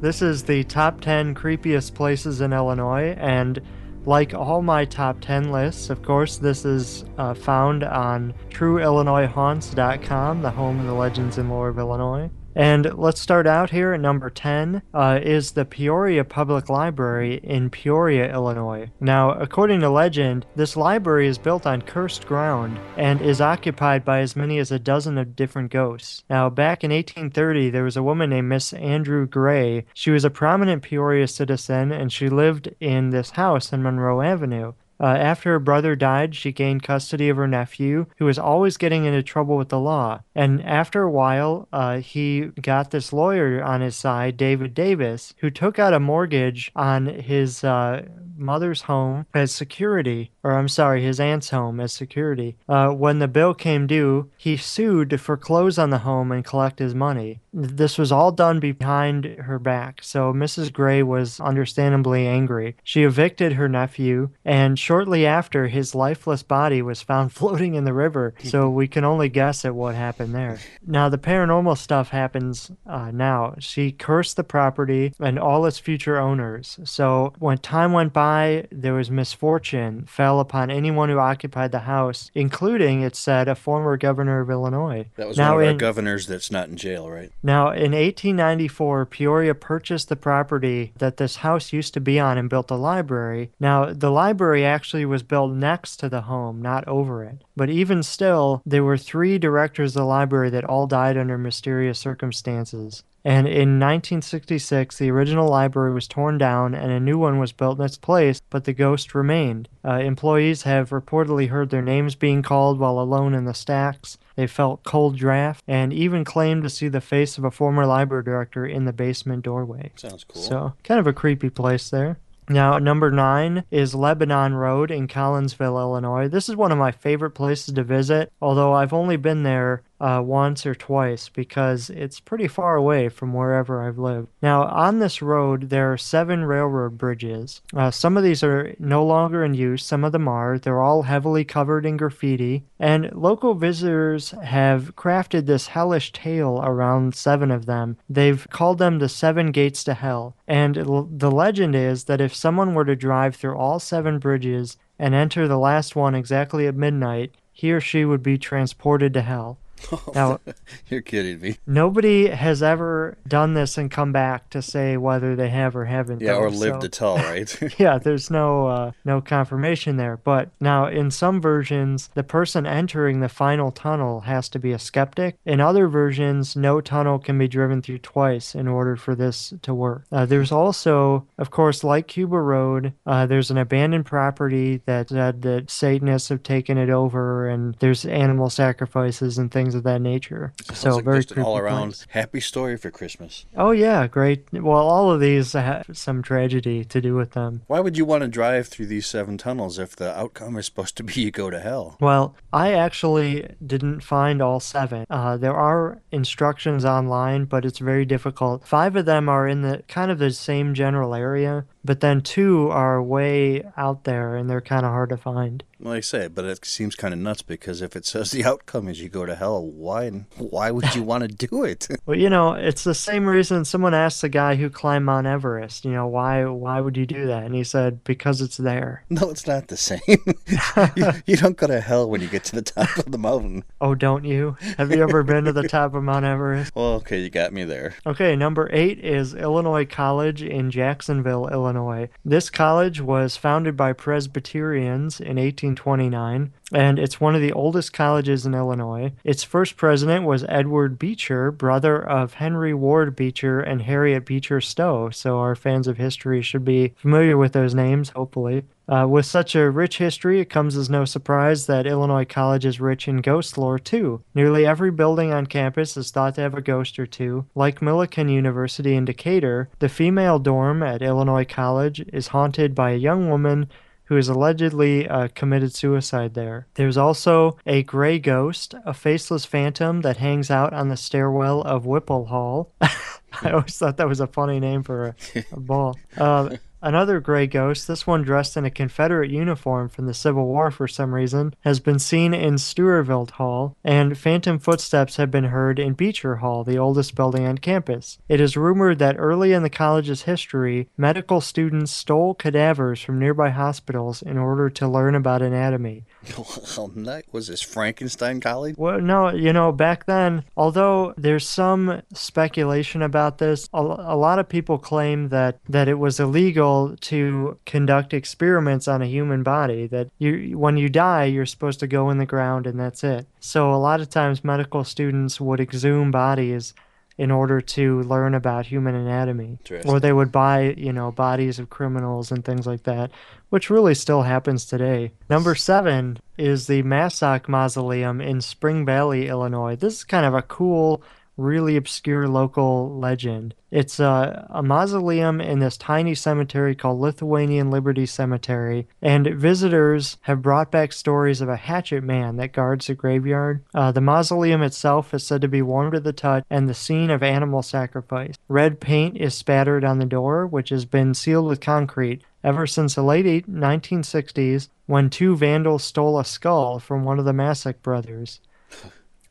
This 0.00 0.22
is 0.22 0.44
the 0.44 0.62
top 0.62 1.00
10 1.00 1.34
creepiest 1.34 1.94
places 1.94 2.40
in 2.40 2.52
Illinois, 2.52 3.16
and 3.18 3.60
like 4.06 4.32
all 4.32 4.62
my 4.62 4.84
top 4.84 5.20
10 5.20 5.50
lists, 5.50 5.90
of 5.90 6.02
course, 6.02 6.36
this 6.36 6.64
is 6.64 7.04
uh, 7.18 7.34
found 7.34 7.82
on 7.82 8.32
trueillinoishaunts.com, 8.50 10.42
the 10.42 10.50
home 10.52 10.78
of 10.78 10.86
the 10.86 10.94
legends 10.94 11.38
and 11.38 11.50
lore 11.50 11.68
of 11.68 11.80
Illinois. 11.80 12.30
And 12.58 12.92
let's 12.98 13.20
start 13.20 13.46
out 13.46 13.70
here 13.70 13.92
at 13.92 14.00
number 14.00 14.28
10 14.30 14.82
uh, 14.92 15.20
is 15.22 15.52
the 15.52 15.64
Peoria 15.64 16.24
Public 16.24 16.68
Library 16.68 17.38
in 17.44 17.70
Peoria, 17.70 18.32
Illinois. 18.32 18.90
Now, 18.98 19.30
according 19.30 19.78
to 19.80 19.88
legend, 19.88 20.44
this 20.56 20.76
library 20.76 21.28
is 21.28 21.38
built 21.38 21.68
on 21.68 21.82
cursed 21.82 22.26
ground 22.26 22.80
and 22.96 23.22
is 23.22 23.40
occupied 23.40 24.04
by 24.04 24.18
as 24.18 24.34
many 24.34 24.58
as 24.58 24.72
a 24.72 24.80
dozen 24.80 25.18
of 25.18 25.36
different 25.36 25.70
ghosts. 25.70 26.24
Now, 26.28 26.50
back 26.50 26.82
in 26.82 26.90
1830, 26.90 27.70
there 27.70 27.84
was 27.84 27.96
a 27.96 28.02
woman 28.02 28.30
named 28.30 28.48
Miss 28.48 28.72
Andrew 28.72 29.24
Gray. 29.28 29.86
She 29.94 30.10
was 30.10 30.24
a 30.24 30.30
prominent 30.30 30.82
Peoria 30.82 31.28
citizen 31.28 31.92
and 31.92 32.12
she 32.12 32.28
lived 32.28 32.74
in 32.80 33.10
this 33.10 33.30
house 33.30 33.72
on 33.72 33.84
Monroe 33.84 34.20
Avenue. 34.20 34.72
Uh, 35.00 35.06
after 35.06 35.50
her 35.52 35.58
brother 35.58 35.94
died, 35.94 36.34
she 36.34 36.52
gained 36.52 36.82
custody 36.82 37.28
of 37.28 37.36
her 37.36 37.46
nephew, 37.46 38.06
who 38.18 38.24
was 38.24 38.38
always 38.38 38.76
getting 38.76 39.04
into 39.04 39.22
trouble 39.22 39.56
with 39.56 39.68
the 39.68 39.78
law. 39.78 40.20
And 40.34 40.62
after 40.64 41.02
a 41.02 41.10
while, 41.10 41.68
uh, 41.72 41.98
he 41.98 42.46
got 42.60 42.90
this 42.90 43.12
lawyer 43.12 43.62
on 43.62 43.80
his 43.80 43.96
side, 43.96 44.36
David 44.36 44.74
Davis, 44.74 45.34
who 45.38 45.50
took 45.50 45.78
out 45.78 45.94
a 45.94 46.00
mortgage 46.00 46.72
on 46.74 47.06
his 47.06 47.62
uh, 47.62 48.06
mother's 48.38 48.82
home 48.82 49.26
as 49.34 49.52
security, 49.52 50.30
or 50.42 50.52
I'm 50.52 50.68
sorry, 50.68 51.02
his 51.02 51.20
aunt's 51.20 51.50
home 51.50 51.80
as 51.80 51.92
security. 51.92 52.56
Uh, 52.68 52.88
when 52.88 53.18
the 53.18 53.28
bill 53.28 53.54
came 53.54 53.86
due, 53.86 54.30
he 54.36 54.56
sued 54.56 55.10
to 55.10 55.18
foreclose 55.18 55.78
on 55.78 55.90
the 55.90 55.98
home 55.98 56.32
and 56.32 56.44
collect 56.44 56.78
his 56.78 56.94
money. 56.94 57.40
This 57.52 57.98
was 57.98 58.12
all 58.12 58.30
done 58.30 58.60
behind 58.60 59.24
her 59.24 59.58
back, 59.58 60.00
so 60.02 60.32
Mrs. 60.32 60.72
Gray 60.72 61.02
was 61.02 61.40
understandably 61.40 62.26
angry. 62.26 62.76
She 62.84 63.02
evicted 63.02 63.54
her 63.54 63.68
nephew, 63.68 64.30
and 64.44 64.78
shortly 64.78 65.26
after, 65.26 65.66
his 65.68 65.94
lifeless 65.94 66.42
body 66.42 66.82
was 66.82 67.02
found 67.02 67.32
floating 67.38 67.74
in 67.74 67.84
the 67.84 67.92
river, 67.92 68.34
so 68.44 68.68
we 68.68 68.86
can 68.86 69.04
only 69.04 69.28
guess 69.28 69.64
at 69.64 69.74
what 69.74 69.94
happened 69.94 70.34
there. 70.34 70.58
Now, 70.86 71.08
the 71.08 71.18
paranormal 71.18 71.76
stuff 71.78 72.10
happens 72.10 72.70
uh, 72.86 73.10
now. 73.10 73.54
She 73.58 73.92
cursed 73.92 74.36
the 74.36 74.44
property 74.44 75.12
and 75.18 75.38
all 75.38 75.66
its 75.66 75.78
future 75.78 76.18
owners. 76.18 76.78
So 76.84 77.32
when 77.38 77.58
time 77.58 77.92
went 77.92 78.12
by, 78.12 78.27
there 78.70 78.94
was 78.94 79.10
misfortune 79.10 80.04
fell 80.06 80.40
upon 80.40 80.70
anyone 80.70 81.08
who 81.08 81.18
occupied 81.18 81.72
the 81.72 81.80
house, 81.80 82.30
including, 82.34 83.02
it 83.02 83.16
said, 83.16 83.48
a 83.48 83.54
former 83.54 83.96
governor 83.96 84.40
of 84.40 84.50
Illinois. 84.50 85.06
That 85.16 85.28
was 85.28 85.36
now 85.36 85.54
one 85.54 85.64
of 85.64 85.68
our 85.68 85.74
governors 85.74 86.26
that's 86.26 86.50
not 86.50 86.68
in 86.68 86.76
jail, 86.76 87.10
right? 87.10 87.30
now, 87.42 87.70
in 87.70 87.92
1894, 87.92 89.06
Peoria 89.06 89.54
purchased 89.54 90.08
the 90.08 90.16
property 90.16 90.92
that 90.98 91.16
this 91.16 91.36
house 91.36 91.72
used 91.72 91.94
to 91.94 92.00
be 92.00 92.18
on 92.20 92.38
and 92.38 92.50
built 92.50 92.70
a 92.70 92.76
library. 92.76 93.50
Now, 93.58 93.92
the 93.92 94.10
library 94.10 94.64
actually 94.64 95.04
was 95.04 95.22
built 95.22 95.52
next 95.52 95.96
to 95.98 96.08
the 96.08 96.22
home, 96.22 96.60
not 96.62 96.86
over 96.88 97.24
it. 97.24 97.44
But 97.56 97.70
even 97.70 98.02
still, 98.02 98.62
there 98.64 98.84
were 98.84 98.98
three 98.98 99.38
directors 99.38 99.96
of 99.96 100.00
the 100.00 100.06
library 100.06 100.50
that 100.50 100.64
all 100.64 100.86
died 100.86 101.16
under 101.16 101.38
mysterious 101.38 101.98
circumstances. 101.98 103.02
And 103.24 103.46
in 103.46 103.80
1966, 103.80 104.98
the 104.98 105.10
original 105.10 105.48
library 105.48 105.92
was 105.92 106.08
torn 106.08 106.38
down 106.38 106.74
and 106.74 106.92
a 106.92 107.00
new 107.00 107.18
one 107.18 107.38
was 107.38 107.52
built 107.52 107.78
in 107.78 107.84
its 107.84 107.98
place, 107.98 108.40
but 108.48 108.64
the 108.64 108.72
ghost 108.72 109.14
remained. 109.14 109.68
Uh, 109.84 109.94
employees 109.94 110.62
have 110.62 110.90
reportedly 110.90 111.48
heard 111.48 111.70
their 111.70 111.82
names 111.82 112.14
being 112.14 112.42
called 112.42 112.78
while 112.78 112.98
alone 112.98 113.34
in 113.34 113.44
the 113.44 113.54
stacks. 113.54 114.18
They 114.36 114.46
felt 114.46 114.84
cold 114.84 115.16
draft 115.16 115.64
and 115.66 115.92
even 115.92 116.24
claimed 116.24 116.62
to 116.62 116.70
see 116.70 116.88
the 116.88 117.00
face 117.00 117.38
of 117.38 117.44
a 117.44 117.50
former 117.50 117.86
library 117.86 118.24
director 118.24 118.64
in 118.64 118.84
the 118.84 118.92
basement 118.92 119.42
doorway. 119.42 119.92
Sounds 119.96 120.24
cool. 120.24 120.40
So, 120.40 120.74
kind 120.84 121.00
of 121.00 121.06
a 121.06 121.12
creepy 121.12 121.50
place 121.50 121.90
there. 121.90 122.18
Now, 122.50 122.78
number 122.78 123.10
nine 123.10 123.64
is 123.70 123.94
Lebanon 123.94 124.54
Road 124.54 124.90
in 124.90 125.06
Collinsville, 125.06 125.78
Illinois. 125.78 126.28
This 126.28 126.48
is 126.48 126.56
one 126.56 126.72
of 126.72 126.78
my 126.78 126.92
favorite 126.92 127.32
places 127.32 127.74
to 127.74 127.82
visit, 127.82 128.32
although 128.40 128.72
I've 128.72 128.94
only 128.94 129.16
been 129.16 129.42
there 129.42 129.82
uh, 130.00 130.22
once 130.24 130.64
or 130.64 130.74
twice 130.74 131.28
because 131.28 131.90
it's 131.90 132.20
pretty 132.20 132.48
far 132.48 132.76
away 132.76 133.08
from 133.08 133.32
wherever 133.32 133.86
I've 133.86 133.98
lived. 133.98 134.28
Now, 134.40 134.64
on 134.64 134.98
this 134.98 135.20
road, 135.20 135.70
there 135.70 135.92
are 135.92 135.98
seven 135.98 136.44
railroad 136.44 136.96
bridges. 136.96 137.62
Uh, 137.74 137.90
some 137.90 138.16
of 138.16 138.22
these 138.22 138.42
are 138.42 138.74
no 138.78 139.04
longer 139.04 139.44
in 139.44 139.54
use, 139.54 139.84
some 139.84 140.04
of 140.04 140.12
them 140.12 140.28
are. 140.28 140.58
They're 140.58 140.82
all 140.82 141.02
heavily 141.02 141.44
covered 141.44 141.84
in 141.84 141.96
graffiti, 141.96 142.64
and 142.78 143.12
local 143.12 143.54
visitors 143.54 144.30
have 144.42 144.94
crafted 144.96 145.46
this 145.46 145.68
hellish 145.68 146.12
tale 146.12 146.60
around 146.62 147.14
seven 147.14 147.50
of 147.50 147.66
them. 147.66 147.96
They've 148.08 148.46
called 148.50 148.78
them 148.78 148.98
the 148.98 149.08
Seven 149.08 149.50
Gates 149.50 149.82
to 149.84 149.94
Hell. 149.94 150.36
And 150.46 150.76
the 150.76 151.30
legend 151.30 151.74
is 151.74 152.04
that 152.04 152.20
if 152.20 152.34
someone 152.34 152.74
were 152.74 152.84
to 152.84 152.96
drive 152.96 153.36
through 153.36 153.56
all 153.56 153.78
seven 153.78 154.18
bridges 154.18 154.76
and 154.98 155.14
enter 155.14 155.46
the 155.46 155.58
last 155.58 155.94
one 155.96 156.14
exactly 156.14 156.66
at 156.66 156.74
midnight, 156.74 157.32
he 157.52 157.72
or 157.72 157.80
she 157.80 158.04
would 158.04 158.22
be 158.22 158.38
transported 158.38 159.12
to 159.14 159.22
hell. 159.22 159.58
Now, 160.14 160.40
You're 160.88 161.00
kidding 161.02 161.40
me. 161.40 161.58
nobody 161.66 162.28
has 162.28 162.62
ever 162.62 163.16
done 163.26 163.54
this 163.54 163.78
and 163.78 163.90
come 163.90 164.12
back 164.12 164.50
to 164.50 164.62
say 164.62 164.96
whether 164.96 165.36
they 165.36 165.48
have 165.50 165.76
or 165.76 165.84
haven't. 165.84 166.20
Yeah, 166.20 166.32
though, 166.32 166.40
or 166.40 166.50
live 166.50 166.74
so- 166.74 166.80
to 166.80 166.88
tell, 166.88 167.16
right? 167.30 167.78
yeah, 167.78 167.98
there's 167.98 168.30
no 168.30 168.66
uh, 168.66 168.92
no 169.04 169.20
confirmation 169.20 169.96
there. 169.96 170.16
But 170.16 170.50
now, 170.60 170.86
in 170.86 171.10
some 171.10 171.40
versions, 171.40 172.10
the 172.14 172.22
person 172.22 172.66
entering 172.66 173.20
the 173.20 173.28
final 173.28 173.70
tunnel 173.70 174.20
has 174.20 174.48
to 174.50 174.58
be 174.58 174.72
a 174.72 174.78
skeptic. 174.78 175.36
In 175.44 175.60
other 175.60 175.88
versions, 175.88 176.56
no 176.56 176.80
tunnel 176.80 177.18
can 177.18 177.38
be 177.38 177.48
driven 177.48 177.82
through 177.82 177.98
twice 177.98 178.54
in 178.54 178.66
order 178.68 178.96
for 178.96 179.14
this 179.14 179.52
to 179.62 179.74
work. 179.74 180.04
Uh, 180.10 180.26
there's 180.26 180.52
also, 180.52 181.26
of 181.38 181.50
course, 181.50 181.84
like 181.84 182.08
Cuba 182.08 182.38
Road, 182.40 182.92
uh, 183.06 183.26
there's 183.26 183.50
an 183.50 183.58
abandoned 183.58 184.06
property 184.06 184.80
that 184.86 185.08
said 185.10 185.42
that 185.42 185.70
Satanists 185.70 186.28
have 186.28 186.42
taken 186.42 186.78
it 186.78 186.90
over, 186.90 187.48
and 187.48 187.74
there's 187.76 188.04
animal 188.04 188.50
sacrifices 188.50 189.38
and 189.38 189.50
things 189.50 189.67
things 189.68 189.74
of 189.74 189.82
that 189.84 190.00
nature. 190.00 190.52
Sounds 190.64 190.80
so 190.80 190.96
like 190.96 191.04
very 191.04 191.18
just 191.18 191.32
an 191.32 191.42
all 191.42 191.58
around 191.58 191.88
place. 191.88 192.06
happy 192.10 192.40
story 192.40 192.76
for 192.76 192.90
Christmas. 192.90 193.44
Oh 193.56 193.70
yeah, 193.70 194.06
great. 194.06 194.50
Well, 194.52 194.78
all 194.88 195.10
of 195.10 195.20
these 195.20 195.52
have 195.52 195.86
some 195.92 196.22
tragedy 196.22 196.84
to 196.84 197.00
do 197.00 197.14
with 197.14 197.32
them. 197.32 197.62
Why 197.66 197.80
would 197.80 197.98
you 197.98 198.04
want 198.04 198.22
to 198.22 198.28
drive 198.28 198.68
through 198.68 198.86
these 198.86 199.06
seven 199.06 199.36
tunnels 199.36 199.78
if 199.78 199.94
the 199.94 200.16
outcome 200.16 200.56
is 200.56 200.66
supposed 200.66 200.96
to 200.96 201.02
be 201.02 201.20
you 201.20 201.30
go 201.30 201.50
to 201.50 201.60
hell? 201.60 201.96
Well, 202.00 202.34
I 202.52 202.72
actually 202.72 203.54
didn't 203.64 204.00
find 204.00 204.40
all 204.40 204.60
seven. 204.60 205.06
Uh, 205.10 205.36
there 205.36 205.54
are 205.54 206.00
instructions 206.10 206.84
online, 206.84 207.44
but 207.44 207.64
it's 207.66 207.78
very 207.78 208.06
difficult. 208.06 208.66
Five 208.66 208.96
of 208.96 209.04
them 209.04 209.28
are 209.28 209.46
in 209.46 209.62
the 209.62 209.82
kind 209.88 210.10
of 210.10 210.18
the 210.18 210.30
same 210.30 210.72
general 210.74 211.14
area, 211.14 211.66
but 211.88 212.00
then 212.00 212.20
two 212.20 212.68
are 212.68 213.02
way 213.02 213.62
out 213.78 214.04
there 214.04 214.36
and 214.36 214.50
they're 214.50 214.60
kind 214.60 214.84
of 214.84 214.92
hard 214.92 215.08
to 215.08 215.16
find. 215.16 215.64
Like 215.80 215.98
I 215.98 216.00
say, 216.00 216.28
but 216.28 216.44
it 216.44 216.62
seems 216.66 216.94
kind 216.94 217.14
of 217.14 217.20
nuts 217.20 217.40
because 217.40 217.80
if 217.80 217.96
it 217.96 218.04
says 218.04 218.30
the 218.30 218.44
outcome 218.44 218.88
is 218.88 219.00
you 219.00 219.08
go 219.08 219.24
to 219.24 219.34
hell, 219.34 219.64
why 219.64 220.10
why 220.36 220.70
would 220.70 220.94
you 220.94 221.02
want 221.02 221.22
to 221.22 221.28
do 221.28 221.64
it? 221.64 221.88
Well, 222.04 222.16
you 222.16 222.30
know, 222.30 222.54
it's 222.54 222.84
the 222.84 222.94
same 222.94 223.26
reason 223.26 223.66
someone 223.66 223.92
asked 223.92 224.22
the 224.22 224.30
guy 224.30 224.54
who 224.54 224.70
climbed 224.70 225.04
Mount 225.04 225.26
Everest, 225.26 225.84
you 225.84 225.90
know, 225.90 226.06
why 226.06 226.44
why 226.46 226.80
would 226.80 226.96
you 226.96 227.04
do 227.04 227.26
that? 227.26 227.42
And 227.42 227.54
he 227.54 227.64
said 227.64 228.02
because 228.04 228.40
it's 228.40 228.56
there. 228.56 229.04
No, 229.10 229.30
it's 229.30 229.46
not 229.46 229.68
the 229.68 229.76
same. 229.76 230.00
you, 230.06 231.12
you 231.26 231.36
don't 231.36 231.56
go 231.56 231.66
to 231.66 231.80
hell 231.80 232.08
when 232.08 232.20
you 232.20 232.28
get 232.28 232.44
to 232.44 232.56
the 232.56 232.62
top 232.62 232.96
of 232.96 233.10
the 233.10 233.18
mountain. 233.18 233.64
Oh, 233.80 233.94
don't 233.94 234.24
you? 234.24 234.56
Have 234.78 234.90
you 234.90 235.02
ever 235.02 235.22
been 235.22 235.44
to 235.44 235.52
the 235.52 235.68
top 235.68 235.94
of 235.94 236.02
Mount 236.02 236.24
Everest? 236.24 236.74
Well, 236.74 236.94
okay, 236.94 237.20
you 237.20 237.30
got 237.30 237.52
me 237.52 237.64
there. 237.64 237.94
Okay, 238.06 238.36
number 238.36 238.70
eight 238.72 239.04
is 239.04 239.34
Illinois 239.34 239.84
College 239.84 240.42
in 240.42 240.70
Jacksonville, 240.70 241.48
Illinois. 241.48 241.77
This 242.24 242.50
college 242.50 243.00
was 243.00 243.36
founded 243.36 243.76
by 243.76 243.92
Presbyterians 243.92 245.20
in 245.20 245.36
1829, 245.36 246.52
and 246.72 246.98
it's 246.98 247.20
one 247.20 247.34
of 247.34 247.40
the 247.40 247.52
oldest 247.52 247.92
colleges 247.92 248.44
in 248.44 248.54
Illinois. 248.54 249.12
Its 249.24 249.44
first 249.44 249.76
president 249.76 250.24
was 250.24 250.44
Edward 250.48 250.98
Beecher, 250.98 251.50
brother 251.50 252.00
of 252.02 252.34
Henry 252.34 252.74
Ward 252.74 253.14
Beecher 253.14 253.60
and 253.60 253.82
Harriet 253.82 254.24
Beecher 254.24 254.60
Stowe, 254.60 255.10
so 255.10 255.38
our 255.38 255.54
fans 255.54 255.86
of 255.86 255.96
history 255.96 256.42
should 256.42 256.64
be 256.64 256.94
familiar 256.96 257.36
with 257.36 257.52
those 257.52 257.74
names, 257.74 258.10
hopefully. 258.10 258.64
Uh, 258.88 259.06
with 259.06 259.26
such 259.26 259.54
a 259.54 259.70
rich 259.70 259.98
history, 259.98 260.40
it 260.40 260.48
comes 260.48 260.76
as 260.76 260.88
no 260.88 261.04
surprise 261.04 261.66
that 261.66 261.86
Illinois 261.86 262.24
College 262.24 262.64
is 262.64 262.80
rich 262.80 263.06
in 263.06 263.18
ghost 263.18 263.58
lore, 263.58 263.78
too. 263.78 264.22
Nearly 264.34 264.64
every 264.66 264.90
building 264.90 265.32
on 265.32 265.46
campus 265.46 265.96
is 265.96 266.10
thought 266.10 266.34
to 266.36 266.40
have 266.40 266.54
a 266.54 266.62
ghost 266.62 266.98
or 266.98 267.06
two. 267.06 267.46
Like 267.54 267.80
Millikin 267.80 268.32
University 268.32 268.94
in 268.94 269.04
Decatur, 269.04 269.68
the 269.78 269.88
female 269.88 270.38
dorm 270.38 270.82
at 270.82 271.02
Illinois 271.02 271.44
College 271.44 272.00
is 272.12 272.28
haunted 272.28 272.74
by 272.74 272.92
a 272.92 272.96
young 272.96 273.28
woman 273.28 273.68
who 274.08 274.14
has 274.14 274.30
allegedly 274.30 275.06
uh, 275.06 275.28
committed 275.34 275.74
suicide 275.74 276.32
there. 276.32 276.66
There's 276.74 276.96
also 276.96 277.58
a 277.66 277.82
gray 277.82 278.18
ghost, 278.18 278.74
a 278.86 278.94
faceless 278.94 279.44
phantom 279.44 280.00
that 280.00 280.16
hangs 280.16 280.50
out 280.50 280.72
on 280.72 280.88
the 280.88 280.96
stairwell 280.96 281.60
of 281.60 281.84
Whipple 281.84 282.24
Hall. 282.26 282.72
I 282.80 283.50
always 283.50 283.76
thought 283.76 283.98
that 283.98 284.08
was 284.08 284.20
a 284.20 284.26
funny 284.26 284.60
name 284.60 284.82
for 284.82 285.08
a, 285.08 285.44
a 285.52 285.60
ball. 285.60 285.98
Uh, 286.16 286.56
Another 286.80 287.18
gray 287.18 287.48
ghost, 287.48 287.88
this 287.88 288.06
one 288.06 288.22
dressed 288.22 288.56
in 288.56 288.64
a 288.64 288.70
Confederate 288.70 289.30
uniform 289.30 289.88
from 289.88 290.06
the 290.06 290.14
Civil 290.14 290.46
War 290.46 290.70
for 290.70 290.86
some 290.86 291.12
reason, 291.12 291.54
has 291.62 291.80
been 291.80 291.98
seen 291.98 292.32
in 292.32 292.56
Sturtevant 292.56 293.32
Hall, 293.32 293.76
and 293.82 294.16
phantom 294.16 294.60
footsteps 294.60 295.16
have 295.16 295.28
been 295.28 295.44
heard 295.44 295.80
in 295.80 295.94
Beecher 295.94 296.36
Hall, 296.36 296.62
the 296.62 296.78
oldest 296.78 297.16
building 297.16 297.44
on 297.46 297.58
campus. 297.58 298.18
It 298.28 298.40
is 298.40 298.56
rumored 298.56 299.00
that 299.00 299.16
early 299.18 299.52
in 299.52 299.64
the 299.64 299.70
college's 299.70 300.22
history, 300.22 300.88
medical 300.96 301.40
students 301.40 301.90
stole 301.90 302.34
cadavers 302.34 303.02
from 303.02 303.18
nearby 303.18 303.50
hospitals 303.50 304.22
in 304.22 304.38
order 304.38 304.70
to 304.70 304.86
learn 304.86 305.16
about 305.16 305.42
anatomy. 305.42 306.04
Was 307.32 307.48
this 307.48 307.62
Frankenstein 307.62 308.40
College? 308.40 308.76
Well, 308.76 309.00
no, 309.00 309.30
you 309.30 309.52
know, 309.52 309.72
back 309.72 310.06
then, 310.06 310.44
although 310.56 311.14
there's 311.16 311.48
some 311.48 312.02
speculation 312.12 313.02
about 313.02 313.38
this, 313.38 313.68
a, 313.72 313.80
a 313.80 314.16
lot 314.16 314.38
of 314.38 314.48
people 314.48 314.78
claim 314.78 315.28
that, 315.28 315.58
that 315.68 315.88
it 315.88 315.98
was 315.98 316.20
illegal 316.20 316.96
to 317.02 317.58
conduct 317.66 318.14
experiments 318.14 318.88
on 318.88 319.02
a 319.02 319.06
human 319.06 319.42
body, 319.42 319.86
that 319.86 320.08
you 320.18 320.58
when 320.58 320.76
you 320.76 320.88
die, 320.88 321.24
you're 321.24 321.46
supposed 321.46 321.80
to 321.80 321.86
go 321.86 322.10
in 322.10 322.18
the 322.18 322.26
ground 322.26 322.66
and 322.66 322.78
that's 322.78 323.04
it. 323.04 323.26
So 323.40 323.72
a 323.72 323.76
lot 323.76 324.00
of 324.00 324.10
times 324.10 324.44
medical 324.44 324.84
students 324.84 325.40
would 325.40 325.60
exhume 325.60 326.10
bodies 326.10 326.74
in 327.18 327.32
order 327.32 327.60
to 327.60 328.00
learn 328.02 328.32
about 328.32 328.66
human 328.66 328.94
anatomy. 328.94 329.58
Or 329.86 329.98
they 329.98 330.12
would 330.12 330.30
buy, 330.30 330.74
you 330.76 330.92
know, 330.92 331.10
bodies 331.10 331.58
of 331.58 331.68
criminals 331.68 332.30
and 332.30 332.44
things 332.44 332.64
like 332.64 332.84
that, 332.84 333.10
which 333.50 333.70
really 333.70 333.94
still 333.94 334.22
happens 334.22 334.64
today. 334.64 335.10
Number 335.28 335.56
seven 335.56 336.20
is 336.38 336.68
the 336.68 336.82
Massock 336.82 337.48
Mausoleum 337.48 338.20
in 338.20 338.40
Spring 338.40 338.86
Valley, 338.86 339.26
Illinois. 339.26 339.74
This 339.74 339.94
is 339.94 340.04
kind 340.04 340.24
of 340.24 340.32
a 340.32 340.42
cool, 340.42 341.02
really 341.38 341.76
obscure 341.76 342.28
local 342.28 342.98
legend. 342.98 343.54
It's 343.70 344.00
a, 344.00 344.46
a 344.50 344.62
mausoleum 344.62 345.40
in 345.40 345.58
this 345.58 345.76
tiny 345.76 346.14
cemetery 346.14 346.74
called 346.74 347.00
Lithuanian 347.00 347.70
Liberty 347.70 348.06
Cemetery, 348.06 348.88
and 349.00 349.26
visitors 349.26 350.16
have 350.22 350.42
brought 350.42 350.70
back 350.70 350.92
stories 350.92 351.40
of 351.40 351.48
a 351.48 351.56
hatchet 351.56 352.02
man 352.02 352.36
that 352.36 352.52
guards 352.52 352.86
the 352.86 352.94
graveyard. 352.94 353.62
Uh, 353.74 353.92
the 353.92 354.00
mausoleum 354.00 354.62
itself 354.62 355.14
is 355.14 355.24
said 355.24 355.40
to 355.42 355.48
be 355.48 355.62
warm 355.62 355.92
to 355.92 356.00
the 356.00 356.12
touch 356.12 356.44
and 356.50 356.68
the 356.68 356.74
scene 356.74 357.10
of 357.10 357.22
animal 357.22 357.62
sacrifice. 357.62 358.34
Red 358.48 358.80
paint 358.80 359.16
is 359.16 359.34
spattered 359.34 359.84
on 359.84 359.98
the 359.98 360.06
door, 360.06 360.46
which 360.46 360.70
has 360.70 360.84
been 360.84 361.14
sealed 361.14 361.46
with 361.46 361.60
concrete 361.60 362.22
ever 362.42 362.66
since 362.66 362.94
the 362.94 363.02
late 363.02 363.26
eight- 363.26 363.50
1960s 363.50 364.68
when 364.86 365.10
two 365.10 365.36
vandals 365.36 365.84
stole 365.84 366.18
a 366.18 366.24
skull 366.24 366.78
from 366.78 367.04
one 367.04 367.18
of 367.18 367.24
the 367.24 367.32
Massock 367.32 367.82
brothers. 367.82 368.40